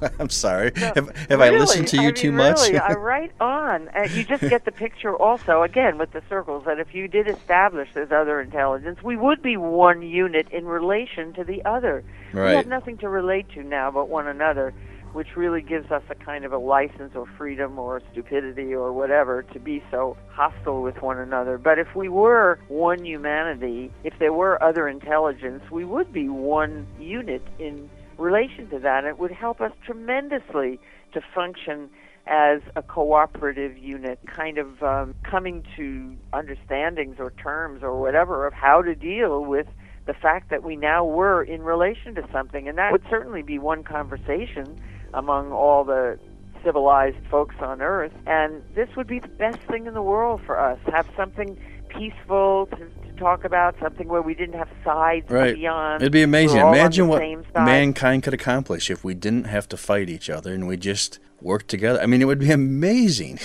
I'm 0.18 0.30
sorry. 0.30 0.72
No, 0.76 0.92
have 0.94 1.16
have 1.28 1.40
I 1.40 1.50
listened 1.50 1.88
to 1.88 2.00
you 2.00 2.08
I 2.08 2.12
too 2.12 2.32
much? 2.32 2.58
Really, 2.60 2.78
I 2.78 2.92
right 2.92 3.32
on. 3.40 3.88
Uh, 3.88 4.08
you 4.12 4.24
just 4.24 4.42
get 4.42 4.64
the 4.64 4.72
picture 4.72 5.16
also, 5.16 5.62
again, 5.62 5.98
with 5.98 6.12
the 6.12 6.22
circles, 6.28 6.64
that 6.66 6.78
if 6.78 6.94
you 6.94 7.08
did 7.08 7.28
establish 7.28 7.88
this 7.94 8.10
other 8.10 8.40
intelligence, 8.40 9.02
we 9.02 9.16
would 9.16 9.42
be 9.42 9.56
one 9.56 10.02
unit 10.02 10.48
in 10.50 10.66
relation 10.66 11.32
to 11.34 11.44
the 11.44 11.64
other. 11.64 12.04
We 12.32 12.40
have 12.40 12.66
nothing 12.66 12.98
to 12.98 13.08
relate 13.08 13.48
to 13.50 13.62
now 13.62 13.90
but 13.90 14.08
one 14.08 14.26
another, 14.26 14.74
which 15.12 15.36
really 15.36 15.62
gives 15.62 15.90
us 15.90 16.02
a 16.10 16.14
kind 16.14 16.44
of 16.44 16.52
a 16.52 16.58
license 16.58 17.14
or 17.14 17.26
freedom 17.38 17.78
or 17.78 18.02
stupidity 18.12 18.74
or 18.74 18.92
whatever 18.92 19.42
to 19.42 19.58
be 19.58 19.82
so 19.90 20.16
hostile 20.30 20.82
with 20.82 21.00
one 21.02 21.18
another. 21.18 21.58
But 21.58 21.78
if 21.78 21.94
we 21.94 22.08
were 22.08 22.58
one 22.68 23.04
humanity, 23.04 23.90
if 24.04 24.14
there 24.18 24.32
were 24.32 24.62
other 24.62 24.88
intelligence, 24.88 25.62
we 25.70 25.84
would 25.84 26.12
be 26.12 26.28
one 26.28 26.86
unit 26.98 27.42
in 27.58 27.88
relation 28.18 28.68
to 28.70 28.78
that. 28.80 29.04
It 29.04 29.18
would 29.18 29.32
help 29.32 29.60
us 29.60 29.72
tremendously 29.84 30.78
to 31.12 31.20
function 31.34 31.90
as 32.26 32.60
a 32.74 32.82
cooperative 32.82 33.78
unit, 33.78 34.18
kind 34.26 34.58
of 34.58 34.82
um, 34.82 35.14
coming 35.22 35.64
to 35.76 36.16
understandings 36.32 37.16
or 37.18 37.30
terms 37.30 37.82
or 37.82 38.00
whatever 38.00 38.46
of 38.46 38.52
how 38.52 38.82
to 38.82 38.94
deal 38.94 39.44
with 39.44 39.66
the 40.06 40.14
fact 40.14 40.50
that 40.50 40.62
we 40.62 40.76
now 40.76 41.04
were 41.04 41.42
in 41.42 41.62
relation 41.62 42.14
to 42.14 42.22
something. 42.32 42.68
And 42.68 42.78
that 42.78 42.92
would 42.92 43.04
certainly 43.10 43.42
be 43.42 43.58
one 43.58 43.84
conversation 43.84 44.80
among 45.16 45.50
all 45.50 45.82
the 45.82 46.18
civilized 46.62 47.16
folks 47.30 47.54
on 47.60 47.80
Earth. 47.82 48.12
And 48.26 48.62
this 48.74 48.88
would 48.96 49.06
be 49.06 49.18
the 49.18 49.28
best 49.28 49.58
thing 49.68 49.86
in 49.86 49.94
the 49.94 50.02
world 50.02 50.40
for 50.46 50.58
us. 50.58 50.78
Have 50.92 51.08
something 51.16 51.56
peaceful 51.88 52.66
to, 52.72 52.76
to 52.76 53.12
talk 53.18 53.44
about, 53.44 53.74
something 53.80 54.08
where 54.08 54.22
we 54.22 54.34
didn't 54.34 54.56
have 54.58 54.68
sides 54.84 55.28
Right. 55.30 55.54
beyond. 55.54 56.02
It'd 56.02 56.12
be 56.12 56.22
amazing. 56.22 56.58
We're 56.58 56.64
all 56.64 56.68
on 56.70 56.76
Imagine 56.78 57.08
what 57.08 57.22
mankind 57.54 58.22
could 58.22 58.34
accomplish 58.34 58.90
if 58.90 59.02
we 59.02 59.14
didn't 59.14 59.44
have 59.44 59.68
to 59.70 59.76
fight 59.76 60.08
each 60.10 60.28
other 60.28 60.52
and 60.52 60.66
we 60.68 60.76
just 60.76 61.18
worked 61.40 61.68
together. 61.68 62.00
I 62.00 62.06
mean, 62.06 62.20
it 62.20 62.26
would 62.26 62.40
be 62.40 62.50
amazing. 62.52 63.38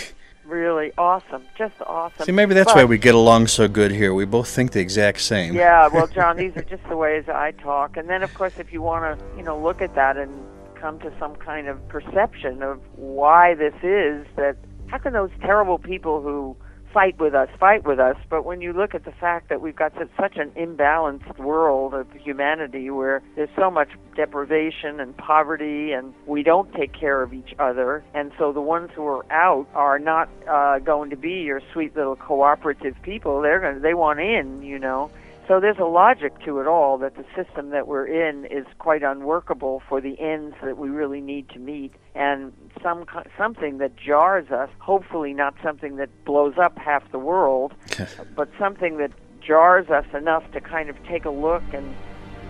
Really 0.45 0.91
awesome, 0.97 1.43
just 1.57 1.75
awesome. 1.85 2.25
See, 2.25 2.33
maybe 2.33 2.53
that's 2.53 2.73
But- 2.73 2.79
why 2.79 2.85
we 2.85 2.97
get 2.97 3.15
along 3.15 3.47
so 3.47 3.69
good 3.69 3.91
here. 3.91 4.13
We 4.13 4.25
both 4.25 4.49
think 4.49 4.71
the 4.73 4.81
exact 4.81 5.21
same. 5.21 5.53
Yeah, 5.53 5.87
well, 5.87 6.07
John, 6.07 6.35
these 6.43 6.57
are 6.57 6.63
just 6.63 6.83
the 6.89 6.97
ways 6.97 7.29
I 7.29 7.51
talk. 7.51 7.95
And 7.95 8.09
then, 8.09 8.21
of 8.23 8.33
course, 8.33 8.53
if 8.59 8.73
you 8.73 8.81
want 8.81 9.17
to, 9.19 9.25
you 9.37 9.43
know, 9.43 9.57
look 9.57 9.81
at 9.81 9.95
that 9.95 10.17
and 10.17 10.33
come 10.81 10.99
to 10.99 11.13
some 11.19 11.35
kind 11.35 11.67
of 11.67 11.87
perception 11.87 12.63
of 12.63 12.79
why 12.95 13.53
this 13.53 13.75
is, 13.83 14.25
that 14.35 14.57
how 14.87 14.97
can 14.97 15.13
those 15.13 15.29
terrible 15.41 15.77
people 15.77 16.21
who 16.21 16.57
fight 16.93 17.17
with 17.19 17.33
us 17.33 17.47
fight 17.59 17.85
with 17.85 17.99
us? 17.99 18.17
But 18.29 18.43
when 18.43 18.59
you 18.61 18.73
look 18.73 18.93
at 18.93 19.05
the 19.05 19.13
fact 19.13 19.49
that 19.49 19.61
we've 19.61 19.75
got 19.75 19.93
such, 20.19 20.35
an 20.35 20.51
imbalanced 20.51 21.37
world 21.37 21.93
of 21.93 22.07
humanity 22.13 22.89
where 22.89 23.21
there's 23.35 23.49
so 23.55 23.69
much 23.71 23.89
deprivation 24.15 24.99
and 24.99 25.15
poverty, 25.15 25.91
and 25.93 26.13
we 26.25 26.43
don't 26.43 26.73
take 26.73 26.93
care 26.93 27.21
of 27.21 27.33
each 27.33 27.53
other, 27.59 28.03
and 28.13 28.31
so 28.37 28.51
the 28.51 28.61
ones 28.61 28.89
who 28.95 29.05
are 29.05 29.25
out 29.31 29.67
are 29.73 29.99
not 29.99 30.29
uh, 30.49 30.79
going 30.79 31.09
to 31.11 31.15
be 31.15 31.43
your 31.43 31.61
sweet 31.71 31.95
little 31.95 32.15
cooperative 32.15 32.95
people. 33.03 33.41
They're 33.41 33.61
going 33.61 33.75
to, 33.75 33.79
they 33.79 33.93
want 33.93 34.19
in, 34.19 34.61
you 34.63 34.79
know. 34.79 35.11
So 35.51 35.59
there's 35.59 35.79
a 35.79 35.83
logic 35.83 36.39
to 36.45 36.61
it 36.61 36.67
all 36.67 36.97
that 36.99 37.15
the 37.15 37.25
system 37.35 37.71
that 37.71 37.85
we're 37.85 38.07
in 38.07 38.45
is 38.45 38.65
quite 38.79 39.03
unworkable 39.03 39.83
for 39.89 39.99
the 39.99 40.17
ends 40.17 40.55
that 40.63 40.77
we 40.77 40.87
really 40.87 41.19
need 41.19 41.49
to 41.49 41.59
meet, 41.59 41.91
and 42.15 42.53
some 42.81 43.03
something 43.37 43.79
that 43.79 43.97
jars 43.97 44.49
us. 44.49 44.69
Hopefully, 44.79 45.33
not 45.33 45.53
something 45.61 45.97
that 45.97 46.07
blows 46.23 46.53
up 46.57 46.77
half 46.77 47.03
the 47.11 47.19
world, 47.19 47.73
but 48.37 48.47
something 48.57 48.95
that 48.99 49.11
jars 49.45 49.89
us 49.89 50.05
enough 50.13 50.49
to 50.53 50.61
kind 50.61 50.89
of 50.89 50.95
take 51.03 51.25
a 51.25 51.29
look 51.29 51.63
and 51.73 51.97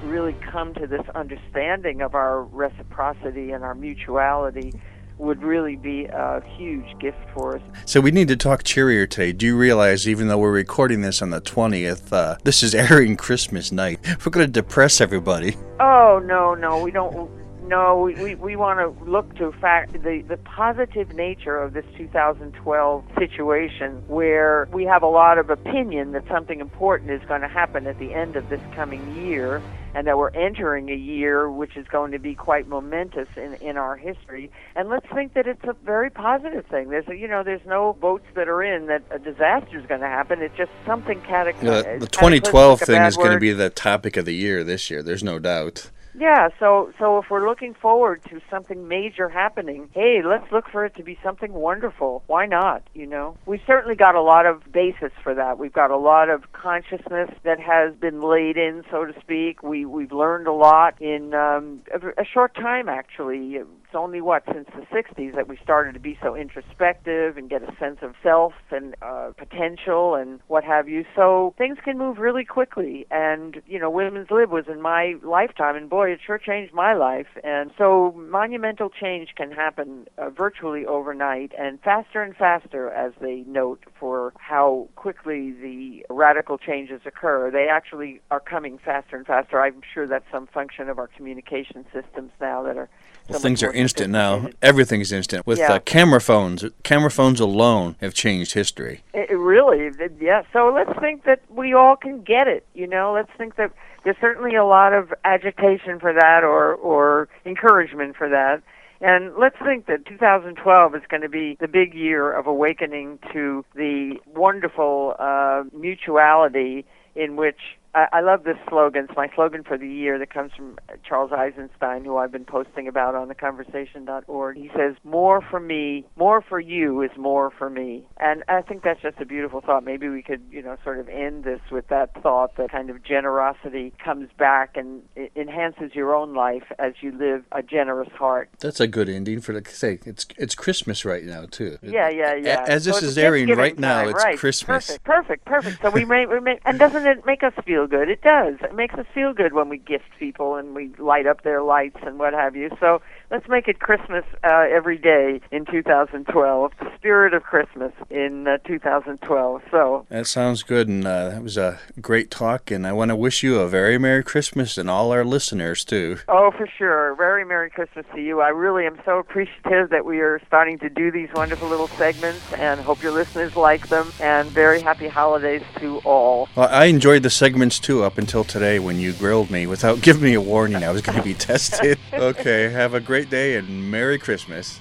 really 0.03 0.33
come 0.51 0.75
to 0.75 0.85
this 0.85 1.01
understanding 1.15 2.03
of 2.03 2.13
our 2.13 2.43
reciprocity 2.43 3.49
and 3.49 3.63
our 3.63 3.73
mutuality 3.73 4.79
would 5.21 5.43
really 5.43 5.75
be 5.75 6.05
a 6.05 6.41
huge 6.57 6.97
gift 6.99 7.19
for 7.33 7.55
us. 7.55 7.61
So 7.85 8.01
we 8.01 8.11
need 8.11 8.27
to 8.29 8.35
talk 8.35 8.63
cheerier 8.63 9.05
today. 9.05 9.31
Do 9.31 9.45
you 9.45 9.55
realize, 9.55 10.07
even 10.07 10.27
though 10.27 10.39
we're 10.39 10.51
recording 10.51 11.01
this 11.01 11.21
on 11.21 11.29
the 11.29 11.39
20th, 11.39 12.11
uh, 12.11 12.37
this 12.43 12.63
is 12.63 12.73
airing 12.81 13.15
Christmas 13.17 13.71
night. 13.71 13.99
We're 14.25 14.31
going 14.31 14.47
to 14.47 14.51
depress 14.51 14.99
everybody. 14.99 15.55
Oh 15.79 16.21
no, 16.25 16.55
no, 16.55 16.81
we 16.81 16.91
don't. 16.91 17.29
No, 17.67 18.01
we, 18.01 18.15
we, 18.15 18.35
we 18.35 18.55
want 18.57 18.79
to 18.79 19.09
look 19.09 19.33
to 19.37 19.53
fact 19.53 19.93
the, 19.93 20.25
the 20.27 20.35
positive 20.35 21.13
nature 21.13 21.57
of 21.57 21.71
this 21.71 21.85
2012 21.95 23.05
situation 23.17 24.03
where 24.07 24.67
we 24.73 24.83
have 24.83 25.03
a 25.03 25.07
lot 25.07 25.37
of 25.37 25.49
opinion 25.49 26.11
that 26.11 26.27
something 26.27 26.59
important 26.59 27.11
is 27.11 27.21
going 27.29 27.39
to 27.39 27.47
happen 27.47 27.87
at 27.87 27.97
the 27.97 28.13
end 28.13 28.35
of 28.35 28.49
this 28.49 28.59
coming 28.75 29.15
year 29.15 29.61
and 29.93 30.07
that 30.07 30.17
we're 30.17 30.29
entering 30.29 30.89
a 30.89 30.95
year 30.95 31.49
which 31.49 31.75
is 31.75 31.87
going 31.87 32.11
to 32.11 32.19
be 32.19 32.35
quite 32.35 32.67
momentous 32.67 33.27
in, 33.35 33.55
in 33.55 33.77
our 33.77 33.95
history. 33.95 34.51
And 34.75 34.89
let's 34.89 35.05
think 35.13 35.33
that 35.33 35.47
it's 35.47 35.63
a 35.63 35.73
very 35.83 36.09
positive 36.09 36.65
thing. 36.67 36.89
There's 36.89 37.07
a, 37.07 37.15
you 37.15 37.27
know 37.27 37.43
there's 37.43 37.65
no 37.65 37.93
votes 37.93 38.25
that 38.35 38.47
are 38.47 38.63
in 38.63 38.87
that 38.87 39.03
a 39.11 39.19
disaster 39.19 39.79
is 39.79 39.85
going 39.85 40.01
to 40.01 40.07
happen. 40.07 40.41
It's 40.41 40.55
just 40.55 40.71
something 40.85 41.21
cataclysmic. 41.21 41.85
You 41.85 41.93
know, 41.93 41.99
the 41.99 42.07
2012 42.07 42.81
thing 42.81 43.01
is 43.03 43.17
going 43.17 43.31
to 43.31 43.39
be 43.39 43.51
the 43.53 43.69
topic 43.69 44.17
of 44.17 44.25
the 44.25 44.35
year 44.35 44.63
this 44.63 44.89
year. 44.89 45.03
There's 45.03 45.23
no 45.23 45.39
doubt. 45.39 45.89
Yeah, 46.13 46.49
so 46.59 46.91
so 46.99 47.19
if 47.19 47.25
we're 47.29 47.47
looking 47.47 47.73
forward 47.73 48.21
to 48.29 48.41
something 48.49 48.87
major 48.87 49.29
happening, 49.29 49.89
hey, 49.93 50.21
let's 50.25 50.51
look 50.51 50.65
for 50.69 50.85
it 50.85 50.95
to 50.95 51.03
be 51.03 51.17
something 51.23 51.53
wonderful. 51.53 52.23
Why 52.27 52.45
not? 52.45 52.83
You 52.93 53.07
know, 53.07 53.37
we've 53.45 53.61
certainly 53.65 53.95
got 53.95 54.15
a 54.15 54.21
lot 54.21 54.45
of 54.45 54.61
basis 54.71 55.11
for 55.23 55.33
that. 55.35 55.57
We've 55.57 55.73
got 55.73 55.89
a 55.89 55.97
lot 55.97 56.29
of 56.29 56.51
consciousness 56.51 57.29
that 57.43 57.59
has 57.59 57.95
been 57.95 58.21
laid 58.21 58.57
in, 58.57 58.83
so 58.91 59.05
to 59.05 59.13
speak. 59.21 59.63
We 59.63 59.85
we've 59.85 60.11
learned 60.11 60.47
a 60.47 60.53
lot 60.53 61.01
in 61.01 61.33
um, 61.33 61.81
a, 61.93 62.21
a 62.21 62.25
short 62.25 62.55
time, 62.55 62.89
actually. 62.89 63.55
It's 63.55 63.95
only 63.95 64.21
what 64.21 64.43
since 64.51 64.67
the 64.75 64.85
'60s 64.93 65.35
that 65.35 65.47
we 65.47 65.57
started 65.63 65.93
to 65.93 65.99
be 65.99 66.17
so 66.21 66.35
introspective 66.35 67.37
and 67.37 67.49
get 67.49 67.61
a 67.63 67.73
sense 67.77 67.99
of 68.01 68.15
self 68.21 68.53
and 68.69 68.95
uh, 69.01 69.31
potential 69.37 70.15
and 70.15 70.39
what 70.47 70.63
have 70.63 70.89
you. 70.89 71.05
So 71.15 71.53
things 71.57 71.77
can 71.83 71.97
move 71.97 72.17
really 72.17 72.45
quickly, 72.45 73.07
and 73.11 73.61
you 73.65 73.79
know, 73.79 73.89
women's 73.89 74.29
lib 74.29 74.49
was 74.49 74.65
in 74.67 74.81
my 74.81 75.15
lifetime, 75.23 75.75
and 75.75 75.89
boy, 75.89 76.00
it 76.09 76.19
sure 76.25 76.37
changed 76.37 76.73
my 76.73 76.93
life. 76.93 77.27
And 77.43 77.71
so 77.77 78.13
monumental 78.17 78.89
change 78.89 79.29
can 79.35 79.51
happen 79.51 80.07
uh, 80.17 80.29
virtually 80.29 80.85
overnight, 80.85 81.51
and 81.57 81.79
faster 81.81 82.21
and 82.21 82.35
faster, 82.35 82.89
as 82.89 83.13
they 83.21 83.43
note, 83.47 83.83
for 83.99 84.33
how 84.37 84.87
quickly 84.95 85.51
the 85.51 86.05
radical 86.09 86.57
changes 86.57 87.01
occur. 87.05 87.51
They 87.51 87.67
actually 87.67 88.21
are 88.31 88.39
coming 88.39 88.77
faster 88.77 89.15
and 89.15 89.25
faster. 89.25 89.61
I'm 89.61 89.81
sure 89.93 90.07
that's 90.07 90.29
some 90.31 90.47
function 90.47 90.89
of 90.89 90.97
our 90.99 91.07
communication 91.07 91.85
systems 91.93 92.31
now 92.39 92.63
that 92.63 92.77
are. 92.77 92.89
Well, 93.31 93.39
things 93.39 93.63
are 93.63 93.71
instant 93.71 94.11
now. 94.11 94.49
Everything's 94.61 95.11
instant. 95.11 95.47
With 95.47 95.59
Yeah. 95.59 95.73
uh, 95.73 95.79
camera 95.79 96.21
phones, 96.21 96.65
camera 96.83 97.11
phones 97.11 97.39
alone 97.39 97.95
have 98.01 98.13
changed 98.13 98.53
history. 98.53 99.03
It, 99.13 99.29
really, 99.31 99.91
yeah. 100.19 100.43
So 100.53 100.71
let's 100.73 100.97
think 100.99 101.23
that 101.23 101.41
we 101.49 101.73
all 101.73 101.95
can 101.95 102.21
get 102.21 102.47
it. 102.47 102.65
You 102.73 102.87
know, 102.87 103.13
let's 103.13 103.31
think 103.37 103.55
that 103.55 103.71
there's 104.03 104.17
certainly 104.19 104.55
a 104.55 104.65
lot 104.65 104.93
of 104.93 105.13
agitation 105.25 105.99
for 105.99 106.13
that, 106.13 106.43
or 106.43 106.73
or 106.75 107.27
encouragement 107.45 108.15
for 108.15 108.29
that. 108.29 108.61
And 109.03 109.35
let's 109.35 109.57
think 109.63 109.87
that 109.87 110.05
2012 110.05 110.95
is 110.95 111.01
going 111.09 111.21
to 111.21 111.29
be 111.29 111.57
the 111.59 111.67
big 111.67 111.95
year 111.95 112.31
of 112.31 112.45
awakening 112.45 113.17
to 113.33 113.65
the 113.73 114.19
wonderful 114.35 115.15
uh, 115.17 115.63
mutuality 115.73 116.85
in 117.15 117.35
which 117.35 117.59
I, 117.93 118.07
I 118.13 118.21
love 118.21 118.43
this 118.43 118.57
slogan. 118.69 119.05
It's 119.09 119.17
my 119.17 119.29
slogan 119.35 119.63
for 119.63 119.77
the 119.77 119.87
year 119.87 120.17
that 120.19 120.33
comes 120.33 120.51
from 120.55 120.77
Charles 121.07 121.31
Eisenstein, 121.31 122.03
who 122.05 122.17
I've 122.17 122.31
been 122.31 122.45
posting 122.45 122.87
about 122.87 123.15
on 123.15 123.29
theconversation.org. 123.29 124.57
He 124.57 124.69
says, 124.75 124.95
"More 125.03 125.41
for 125.41 125.59
me, 125.59 126.05
more 126.15 126.41
for 126.41 126.59
you 126.59 127.01
is 127.01 127.11
more 127.17 127.51
for 127.51 127.69
me," 127.69 128.05
and 128.17 128.43
I 128.47 128.61
think 128.61 128.83
that's 128.83 129.01
just 129.01 129.19
a 129.19 129.25
beautiful 129.25 129.61
thought. 129.61 129.83
Maybe 129.83 130.07
we 130.09 130.21
could, 130.21 130.41
you 130.51 130.61
know, 130.61 130.77
sort 130.83 130.99
of 130.99 131.09
end 131.09 131.43
this 131.43 131.59
with 131.71 131.87
that 131.89 132.21
thought 132.21 132.55
that 132.57 132.71
kind 132.71 132.89
of 132.89 133.03
generosity 133.03 133.93
comes 134.03 134.29
back 134.37 134.77
and 134.77 135.01
enhances 135.35 135.93
your 135.93 136.15
own 136.15 136.33
life 136.33 136.63
as 136.79 136.93
you 137.01 137.11
live 137.11 137.43
a 137.51 137.61
generous 137.61 138.11
heart. 138.13 138.49
That's 138.59 138.79
a 138.79 138.87
good 138.87 139.09
ending 139.09 139.41
for 139.41 139.53
the 139.53 139.67
sake. 139.69 140.03
It's 140.05 140.25
it's 140.37 140.55
Christmas 140.55 141.05
right 141.05 141.23
now 141.23 141.45
too. 141.49 141.77
Yeah, 141.81 142.09
yeah, 142.09 142.35
yeah. 142.35 142.65
As 142.67 142.85
this 142.85 142.99
So 142.99 143.05
is 143.05 143.17
airing 143.17 143.49
right 143.49 143.77
now, 143.77 144.01
time, 144.01 144.09
it's 144.09 144.23
right. 144.23 144.37
Christmas. 144.37 144.87
Perfect, 144.87 145.03
perfect, 145.03 145.45
perfect. 145.45 145.81
So 145.81 145.89
we 145.89 146.05
may, 146.05 146.25
we 146.25 146.39
may, 146.39 146.59
and 146.65 146.79
doesn't 146.79 147.05
it 147.05 147.25
make 147.25 147.43
us 147.43 147.53
feel 147.65 147.80
feel 147.81 147.99
good. 147.99 148.09
It 148.09 148.21
does. 148.21 148.55
It 148.61 148.75
makes 148.75 148.95
us 148.95 149.05
feel 149.13 149.33
good 149.33 149.53
when 149.53 149.69
we 149.69 149.77
gift 149.77 150.05
people 150.19 150.55
and 150.55 150.75
we 150.75 150.91
light 150.99 151.27
up 151.27 151.43
their 151.43 151.61
lights 151.61 151.97
and 152.03 152.19
what 152.19 152.33
have 152.33 152.55
you. 152.55 152.69
So 152.79 153.01
let's 153.31 153.47
make 153.47 153.67
it 153.67 153.79
Christmas 153.79 154.25
uh, 154.43 154.67
every 154.69 154.97
day 154.97 155.41
in 155.51 155.65
2012. 155.65 156.71
The 156.79 156.91
spirit 156.97 157.33
of 157.33 157.43
Christmas 157.43 157.93
in 158.09 158.47
uh, 158.47 158.57
2012. 158.65 159.61
So 159.71 160.05
That 160.09 160.27
sounds 160.27 160.63
good, 160.63 160.87
and 160.87 161.07
uh, 161.07 161.29
that 161.29 161.43
was 161.43 161.57
a 161.57 161.79
great 162.01 162.29
talk. 162.29 162.69
And 162.69 162.85
I 162.85 162.91
want 162.91 163.09
to 163.09 163.15
wish 163.15 163.41
you 163.41 163.59
a 163.59 163.67
very 163.67 163.97
Merry 163.97 164.23
Christmas 164.23 164.77
and 164.77 164.89
all 164.89 165.11
our 165.11 165.23
listeners 165.23 165.83
too. 165.83 166.17
Oh, 166.27 166.51
for 166.51 166.67
sure. 166.67 167.15
Very 167.15 167.45
Merry 167.45 167.69
Christmas 167.69 168.05
to 168.13 168.21
you. 168.21 168.41
I 168.41 168.49
really 168.49 168.85
am 168.85 168.99
so 169.05 169.19
appreciative 169.19 169.89
that 169.89 170.05
we 170.05 170.19
are 170.19 170.39
starting 170.47 170.77
to 170.79 170.89
do 170.89 171.11
these 171.11 171.29
wonderful 171.33 171.69
little 171.69 171.87
segments 171.87 172.53
and 172.53 172.79
hope 172.81 173.01
your 173.01 173.13
listeners 173.13 173.55
like 173.55 173.87
them. 173.87 174.11
And 174.19 174.49
very 174.49 174.81
happy 174.81 175.07
holidays 175.07 175.63
to 175.79 175.99
all. 175.99 176.49
Well, 176.55 176.69
I 176.69 176.85
enjoyed 176.85 177.23
the 177.23 177.29
segments 177.29 177.79
too 177.79 178.03
up 178.03 178.17
until 178.17 178.43
today 178.43 178.79
when 178.79 178.99
you 178.99 179.13
grilled 179.13 179.49
me 179.49 179.67
without 179.67 180.01
giving 180.01 180.23
me 180.23 180.33
a 180.33 180.41
warning 180.41 180.83
I 180.83 180.91
was 180.91 181.01
going 181.01 181.17
to 181.17 181.23
be 181.23 181.33
tested. 181.51 181.97
okay, 182.13 182.69
have 182.69 182.93
a 182.93 182.99
great 182.99 183.20
day 183.29 183.55
and 183.55 183.91
Merry 183.91 184.17
Christmas. 184.17 184.79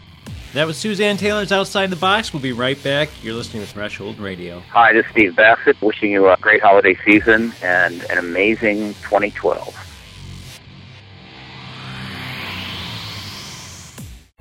That 0.52 0.66
was 0.66 0.76
Suzanne 0.76 1.16
Taylor's 1.16 1.52
Outside 1.52 1.90
the 1.90 1.96
Box. 1.96 2.32
We'll 2.32 2.42
be 2.42 2.52
right 2.52 2.82
back. 2.82 3.08
You're 3.22 3.34
listening 3.34 3.64
to 3.64 3.68
Threshold 3.68 4.18
Radio. 4.18 4.60
Hi, 4.70 4.92
this 4.92 5.06
is 5.06 5.12
Steve 5.12 5.36
Bassett, 5.36 5.80
wishing 5.80 6.10
you 6.10 6.28
a 6.28 6.36
great 6.40 6.60
holiday 6.60 6.96
season 7.04 7.52
and 7.62 8.02
an 8.10 8.18
amazing 8.18 8.94
2012. 8.94 9.89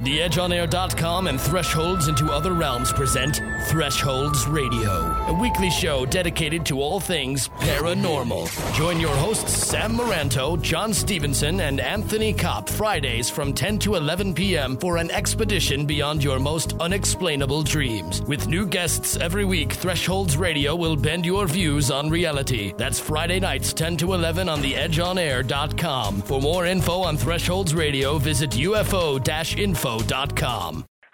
TheEdgeOnAir.com 0.02 1.28
and 1.28 1.42
Thresholds 1.42 2.08
into 2.08 2.32
Other 2.32 2.54
Realms 2.54 2.94
present 2.94 3.42
Thresholds 3.68 4.48
Radio, 4.48 5.12
a 5.28 5.34
weekly 5.34 5.70
show 5.70 6.06
dedicated 6.06 6.66
to 6.68 6.82
all 6.82 7.02
things 7.02 7.50
paranormal. 7.60 8.48
Join 8.76 9.02
your 9.02 9.14
hosts 9.18 9.52
Sam 9.52 9.98
Maranto, 9.98 10.62
John 10.62 10.94
Stevenson, 10.94 11.60
and 11.60 11.82
Anthony 11.82 12.32
Kopp 12.32 12.70
Fridays 12.70 13.30
from 13.30 13.52
10 13.52 13.78
to 13.80 13.96
11 13.96 14.34
p.m. 14.34 14.78
for 14.78 14.96
an 14.96 15.12
expedition 15.12 15.86
beyond 15.86 16.24
your 16.24 16.40
most 16.40 16.80
unexplainable 16.80 17.64
dreams. 17.64 18.22
With 18.22 18.48
new 18.48 18.66
guests 18.66 19.18
every 19.18 19.44
week, 19.44 19.74
Thresholds 19.74 20.38
Radio 20.38 20.78
will 20.78 20.96
bend 20.96 21.26
your 21.26 21.46
views 21.46 21.92
on 21.92 22.10
reality. 22.10 22.74
That's 22.78 23.02
Friday 23.02 23.42
nights 23.42 23.74
10 23.74 23.98
to 23.98 24.14
11 24.14 24.48
on 24.48 24.62
TheEdgeOnAir.com. 24.62 26.22
For 26.22 26.42
more 26.42 26.66
info 26.66 27.02
on 27.02 27.18
Thresholds 27.18 27.76
Radio, 27.76 28.18
visit 28.18 28.56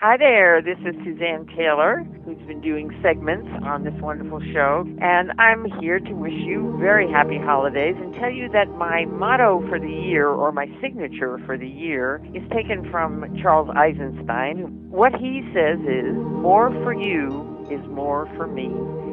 Hi 0.01 0.17
there, 0.17 0.61
this 0.61 0.77
is 0.79 0.93
Suzanne 1.05 1.47
Taylor, 1.55 2.05
who's 2.25 2.45
been 2.45 2.59
doing 2.59 2.91
segments 3.01 3.47
on 3.63 3.85
this 3.85 3.93
wonderful 4.01 4.41
show, 4.51 4.83
and 5.01 5.31
I'm 5.39 5.63
here 5.79 6.01
to 6.01 6.11
wish 6.11 6.33
you 6.33 6.75
very 6.77 7.09
happy 7.09 7.37
holidays 7.37 7.95
and 7.97 8.13
tell 8.15 8.29
you 8.29 8.49
that 8.49 8.67
my 8.71 9.05
motto 9.05 9.65
for 9.69 9.79
the 9.79 9.89
year, 9.89 10.27
or 10.27 10.51
my 10.51 10.67
signature 10.81 11.39
for 11.45 11.57
the 11.57 11.69
year, 11.69 12.21
is 12.33 12.43
taken 12.51 12.91
from 12.91 13.23
Charles 13.41 13.69
Eisenstein. 13.77 14.89
What 14.89 15.15
he 15.15 15.41
says 15.53 15.79
is, 15.79 16.13
more 16.43 16.69
for 16.83 16.93
you 16.93 17.65
is 17.71 17.79
more 17.87 18.27
for 18.35 18.45
me. 18.45 18.65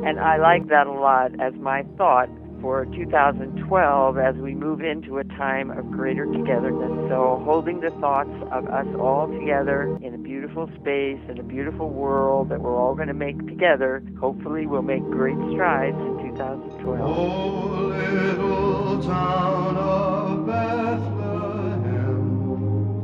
And 0.05 0.19
I 0.19 0.39
like 0.39 0.67
that 0.71 0.89
a 0.89 0.93
lot 0.93 1.41
as 1.41 1.55
my 1.55 1.85
thought 1.97 2.29
for 2.63 2.87
2012 2.87 4.17
as 4.19 4.37
we 4.37 4.55
move 4.55 4.81
into 4.81 5.19
a 5.19 5.25
time 5.25 5.71
of 5.71 5.91
greater 5.91 6.25
togetherness. 6.25 7.11
So, 7.11 7.43
holding 7.45 7.81
the 7.81 7.91
thoughts 8.01 8.31
of 8.53 8.69
us 8.69 8.87
all 8.99 9.27
together 9.27 9.99
in 10.01 10.15
a 10.15 10.19
beautiful 10.19 10.71
space, 10.81 11.19
in 11.29 11.39
a 11.39 11.43
beautiful 11.43 11.91
world 11.91 12.49
that 12.51 12.61
we're 12.61 12.81
all 12.81 12.95
going 12.95 13.09
to 13.09 13.15
make 13.15 13.37
together, 13.47 14.01
hopefully, 14.21 14.67
we'll 14.67 14.83
make 14.83 15.03
great 15.11 15.37
strides 15.53 15.97
in 15.97 16.31
2012. 16.31 17.01
Oh, 17.01 17.89
little 17.89 19.03
town 19.03 19.77
of 19.77 20.47
Bethlehem, 20.47 21.83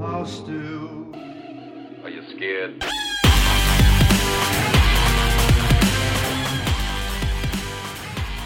how 0.00 0.24
still. 0.24 1.12
Are 2.04 2.10
you 2.10 2.22
scared? 2.36 2.84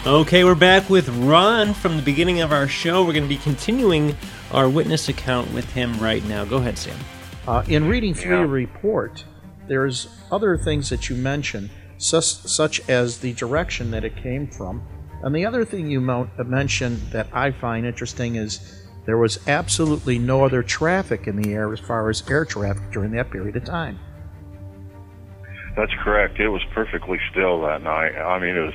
Okay, 0.05 0.43
we're 0.43 0.53
back 0.53 0.89
with 0.89 1.07
Ron 1.07 1.73
from 1.73 1.95
the 1.95 2.03
beginning 2.03 2.41
of 2.41 2.51
our 2.51 2.67
show. 2.67 3.05
We're 3.05 3.13
going 3.13 3.23
to 3.23 3.29
be 3.29 3.37
continuing 3.37 4.17
our 4.51 4.67
witness 4.67 5.07
account 5.07 5.53
with 5.53 5.71
him 5.71 5.97
right 5.97 6.21
now. 6.25 6.43
Go 6.43 6.57
ahead, 6.57 6.77
Sam. 6.77 6.97
Uh, 7.47 7.63
in 7.69 7.87
reading 7.87 8.13
through 8.13 8.39
your 8.39 8.47
report, 8.47 9.23
there's 9.69 10.09
other 10.29 10.57
things 10.57 10.89
that 10.89 11.09
you 11.09 11.15
mention, 11.15 11.69
such, 11.99 12.25
such 12.25 12.89
as 12.89 13.19
the 13.19 13.31
direction 13.31 13.91
that 13.91 14.03
it 14.03 14.17
came 14.17 14.45
from. 14.45 14.85
And 15.23 15.33
the 15.33 15.45
other 15.45 15.63
thing 15.63 15.89
you 15.89 16.01
mo- 16.01 16.29
mentioned 16.37 16.97
that 17.13 17.27
I 17.31 17.51
find 17.51 17.85
interesting 17.85 18.35
is 18.35 18.85
there 19.05 19.17
was 19.17 19.47
absolutely 19.47 20.19
no 20.19 20.43
other 20.43 20.63
traffic 20.63 21.27
in 21.27 21.41
the 21.41 21.53
air 21.53 21.71
as 21.71 21.79
far 21.79 22.09
as 22.09 22.29
air 22.29 22.43
traffic 22.43 22.91
during 22.91 23.11
that 23.11 23.31
period 23.31 23.55
of 23.55 23.63
time. 23.63 23.97
That's 25.77 25.93
correct. 26.03 26.41
It 26.41 26.49
was 26.49 26.61
perfectly 26.73 27.19
still 27.31 27.61
that 27.61 27.81
night. 27.83 28.17
I 28.17 28.37
mean, 28.37 28.57
it 28.57 28.65
was 28.65 28.73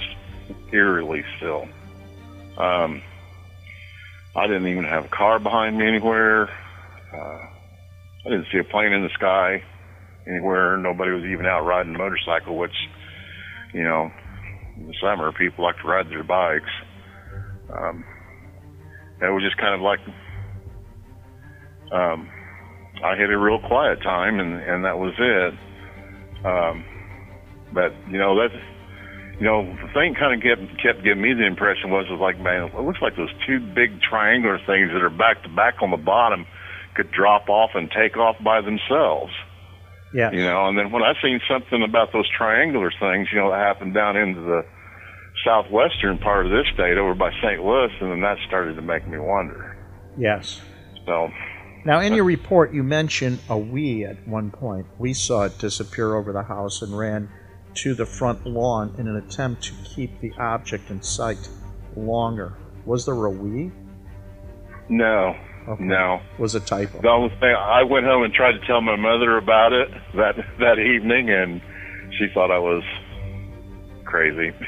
eerily 0.72 1.22
still. 1.36 1.68
Um, 2.56 3.02
I 4.36 4.46
didn't 4.46 4.68
even 4.68 4.84
have 4.84 5.04
a 5.04 5.08
car 5.08 5.38
behind 5.38 5.78
me 5.78 5.86
anywhere. 5.86 6.48
Uh, 7.14 7.46
I 8.26 8.28
didn't 8.30 8.46
see 8.52 8.58
a 8.58 8.64
plane 8.64 8.92
in 8.92 9.02
the 9.02 9.10
sky 9.14 9.62
anywhere. 10.26 10.76
Nobody 10.76 11.12
was 11.12 11.24
even 11.24 11.46
out 11.46 11.64
riding 11.64 11.94
a 11.94 11.98
motorcycle, 11.98 12.56
which, 12.56 12.74
you 13.72 13.82
know, 13.84 14.10
in 14.76 14.86
the 14.86 14.94
summer 15.00 15.32
people 15.32 15.64
like 15.64 15.76
to 15.82 15.88
ride 15.88 16.08
their 16.10 16.24
bikes. 16.24 16.70
Um, 17.72 18.04
it 19.20 19.32
was 19.32 19.42
just 19.42 19.56
kind 19.56 19.74
of 19.74 19.80
like 19.80 20.00
um, 21.90 22.28
I 23.02 23.16
hit 23.16 23.30
a 23.30 23.38
real 23.38 23.58
quiet 23.60 24.02
time, 24.02 24.40
and 24.40 24.54
and 24.60 24.84
that 24.84 24.98
was 24.98 25.14
it. 25.18 25.54
Um, 26.44 26.84
but 27.72 27.92
you 28.10 28.18
know 28.18 28.38
that's 28.38 28.54
you 29.38 29.46
know 29.46 29.62
the 29.64 29.92
thing 29.94 30.14
kind 30.14 30.34
of 30.34 30.42
kept 30.42 30.82
kept 30.82 31.04
giving 31.04 31.22
me 31.22 31.34
the 31.34 31.46
impression 31.46 31.90
was 31.90 32.06
was 32.10 32.20
like 32.20 32.38
man, 32.40 32.70
it 32.74 32.80
looks 32.80 33.00
like 33.00 33.16
those 33.16 33.32
two 33.46 33.60
big 33.60 34.00
triangular 34.00 34.58
things 34.66 34.90
that 34.92 35.02
are 35.02 35.10
back 35.10 35.42
to 35.44 35.48
back 35.48 35.82
on 35.82 35.90
the 35.90 35.96
bottom 35.96 36.46
could 36.94 37.10
drop 37.12 37.48
off 37.48 37.70
and 37.74 37.90
take 37.90 38.16
off 38.16 38.36
by 38.42 38.60
themselves. 38.60 39.32
Yeah. 40.12 40.32
You 40.32 40.42
know, 40.42 40.66
and 40.68 40.78
then 40.78 40.90
when 40.90 41.02
I 41.02 41.12
seen 41.22 41.40
something 41.48 41.82
about 41.82 42.12
those 42.12 42.28
triangular 42.36 42.90
things, 42.98 43.28
you 43.30 43.38
know, 43.38 43.50
that 43.50 43.58
happened 43.58 43.94
down 43.94 44.16
into 44.16 44.40
the 44.40 44.64
southwestern 45.44 46.18
part 46.18 46.46
of 46.46 46.52
this 46.52 46.66
state 46.74 46.96
over 46.98 47.14
by 47.14 47.30
St. 47.42 47.62
Louis, 47.62 47.92
and 48.00 48.10
then 48.10 48.20
that 48.22 48.38
started 48.46 48.74
to 48.74 48.82
make 48.82 49.06
me 49.06 49.18
wonder. 49.18 49.76
Yes. 50.18 50.60
So 51.06 51.30
Now, 51.84 52.00
in 52.00 52.14
your 52.14 52.24
report, 52.24 52.72
you 52.72 52.82
mentioned 52.82 53.38
a 53.48 53.56
we 53.56 54.04
at 54.04 54.26
one 54.26 54.50
point. 54.50 54.86
We 54.98 55.14
saw 55.14 55.44
it 55.44 55.58
disappear 55.58 56.14
over 56.16 56.32
the 56.32 56.42
house 56.42 56.82
and 56.82 56.96
ran 56.98 57.30
to 57.82 57.94
the 57.94 58.06
front 58.06 58.46
lawn 58.46 58.94
in 58.98 59.06
an 59.08 59.16
attempt 59.16 59.62
to 59.64 59.72
keep 59.84 60.20
the 60.20 60.32
object 60.38 60.90
in 60.90 61.00
sight 61.02 61.48
longer. 61.96 62.54
Was 62.86 63.04
there 63.06 63.24
a 63.24 63.30
we? 63.30 63.70
no, 64.88 65.34
no. 65.78 66.20
Was 66.38 66.54
a 66.54 66.60
typo. 66.60 67.00
The 67.02 67.08
only 67.08 67.28
thing 67.40 67.54
I 67.56 67.82
went 67.82 68.06
home 68.06 68.22
and 68.22 68.32
tried 68.32 68.52
to 68.52 68.66
tell 68.66 68.80
my 68.80 68.96
mother 68.96 69.36
about 69.36 69.72
it 69.72 69.88
that 70.14 70.34
that 70.60 70.78
evening, 70.78 71.28
and 71.30 71.60
she 72.18 72.26
thought 72.32 72.50
I 72.50 72.58
was 72.58 72.82
crazy. 74.04 74.52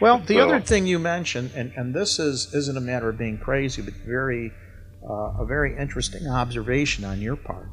Well, 0.00 0.18
the 0.18 0.34
So- 0.34 0.40
other 0.48 0.60
thing 0.60 0.86
you 0.88 0.98
mentioned, 0.98 1.52
and, 1.54 1.72
and 1.76 1.94
this 1.94 2.18
is 2.18 2.52
isn't 2.52 2.76
a 2.76 2.80
matter 2.80 3.08
of 3.08 3.18
being 3.18 3.38
crazy, 3.38 3.82
but 3.82 3.94
very 3.94 4.52
uh, 5.08 5.40
a 5.42 5.46
very 5.46 5.78
interesting 5.78 6.26
observation 6.26 7.04
on 7.04 7.20
your 7.20 7.36
part, 7.36 7.68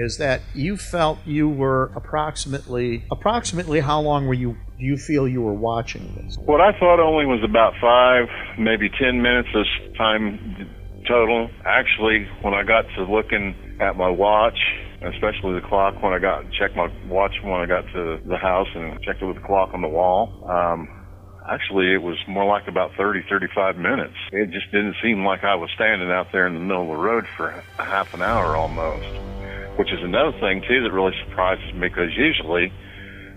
is 0.00 0.16
that 0.18 0.40
you 0.54 0.76
felt 0.76 1.18
you 1.26 1.48
were 1.48 1.92
approximately 1.94 3.04
approximately 3.10 3.80
how 3.80 4.00
long 4.00 4.26
were 4.26 4.34
you 4.34 4.56
do 4.78 4.84
you 4.86 4.96
feel 4.96 5.28
you 5.28 5.42
were 5.42 5.54
watching 5.54 6.14
this? 6.16 6.38
What 6.38 6.60
I 6.60 6.72
thought 6.78 7.00
only 7.00 7.26
was 7.26 7.44
about 7.44 7.74
five, 7.80 8.28
maybe 8.58 8.88
ten 8.88 9.20
minutes 9.20 9.48
of 9.54 9.66
time 9.96 10.70
total. 11.06 11.50
Actually, 11.64 12.26
when 12.42 12.54
I 12.54 12.62
got 12.62 12.86
to 12.96 13.04
looking 13.04 13.54
at 13.80 13.96
my 13.96 14.08
watch, 14.08 14.58
especially 15.02 15.60
the 15.60 15.66
clock, 15.66 16.02
when 16.02 16.12
I 16.12 16.18
got 16.18 16.44
checked 16.52 16.76
my 16.76 16.88
watch 17.08 17.34
when 17.42 17.60
I 17.60 17.66
got 17.66 17.84
to 17.92 18.20
the 18.26 18.36
house 18.36 18.68
and 18.74 19.00
checked 19.02 19.22
it 19.22 19.26
with 19.26 19.36
the 19.36 19.46
clock 19.46 19.70
on 19.74 19.82
the 19.82 19.88
wall, 19.88 20.48
um, 20.48 20.88
actually 21.48 21.92
it 21.92 22.02
was 22.02 22.16
more 22.28 22.44
like 22.44 22.68
about 22.68 22.92
30, 22.96 23.24
35 23.28 23.76
minutes. 23.76 24.14
It 24.32 24.50
just 24.50 24.70
didn't 24.72 24.96
seem 25.02 25.24
like 25.24 25.44
I 25.44 25.54
was 25.54 25.70
standing 25.74 26.10
out 26.10 26.28
there 26.32 26.46
in 26.46 26.54
the 26.54 26.60
middle 26.60 26.82
of 26.82 26.88
the 26.88 27.02
road 27.02 27.26
for 27.36 27.50
half 27.78 28.14
an 28.14 28.22
hour 28.22 28.56
almost. 28.56 29.39
Which 29.76 29.92
is 29.92 30.00
another 30.02 30.32
thing 30.40 30.62
too 30.68 30.82
that 30.82 30.92
really 30.92 31.14
surprises 31.26 31.72
me 31.74 31.88
because 31.88 32.10
usually 32.16 32.72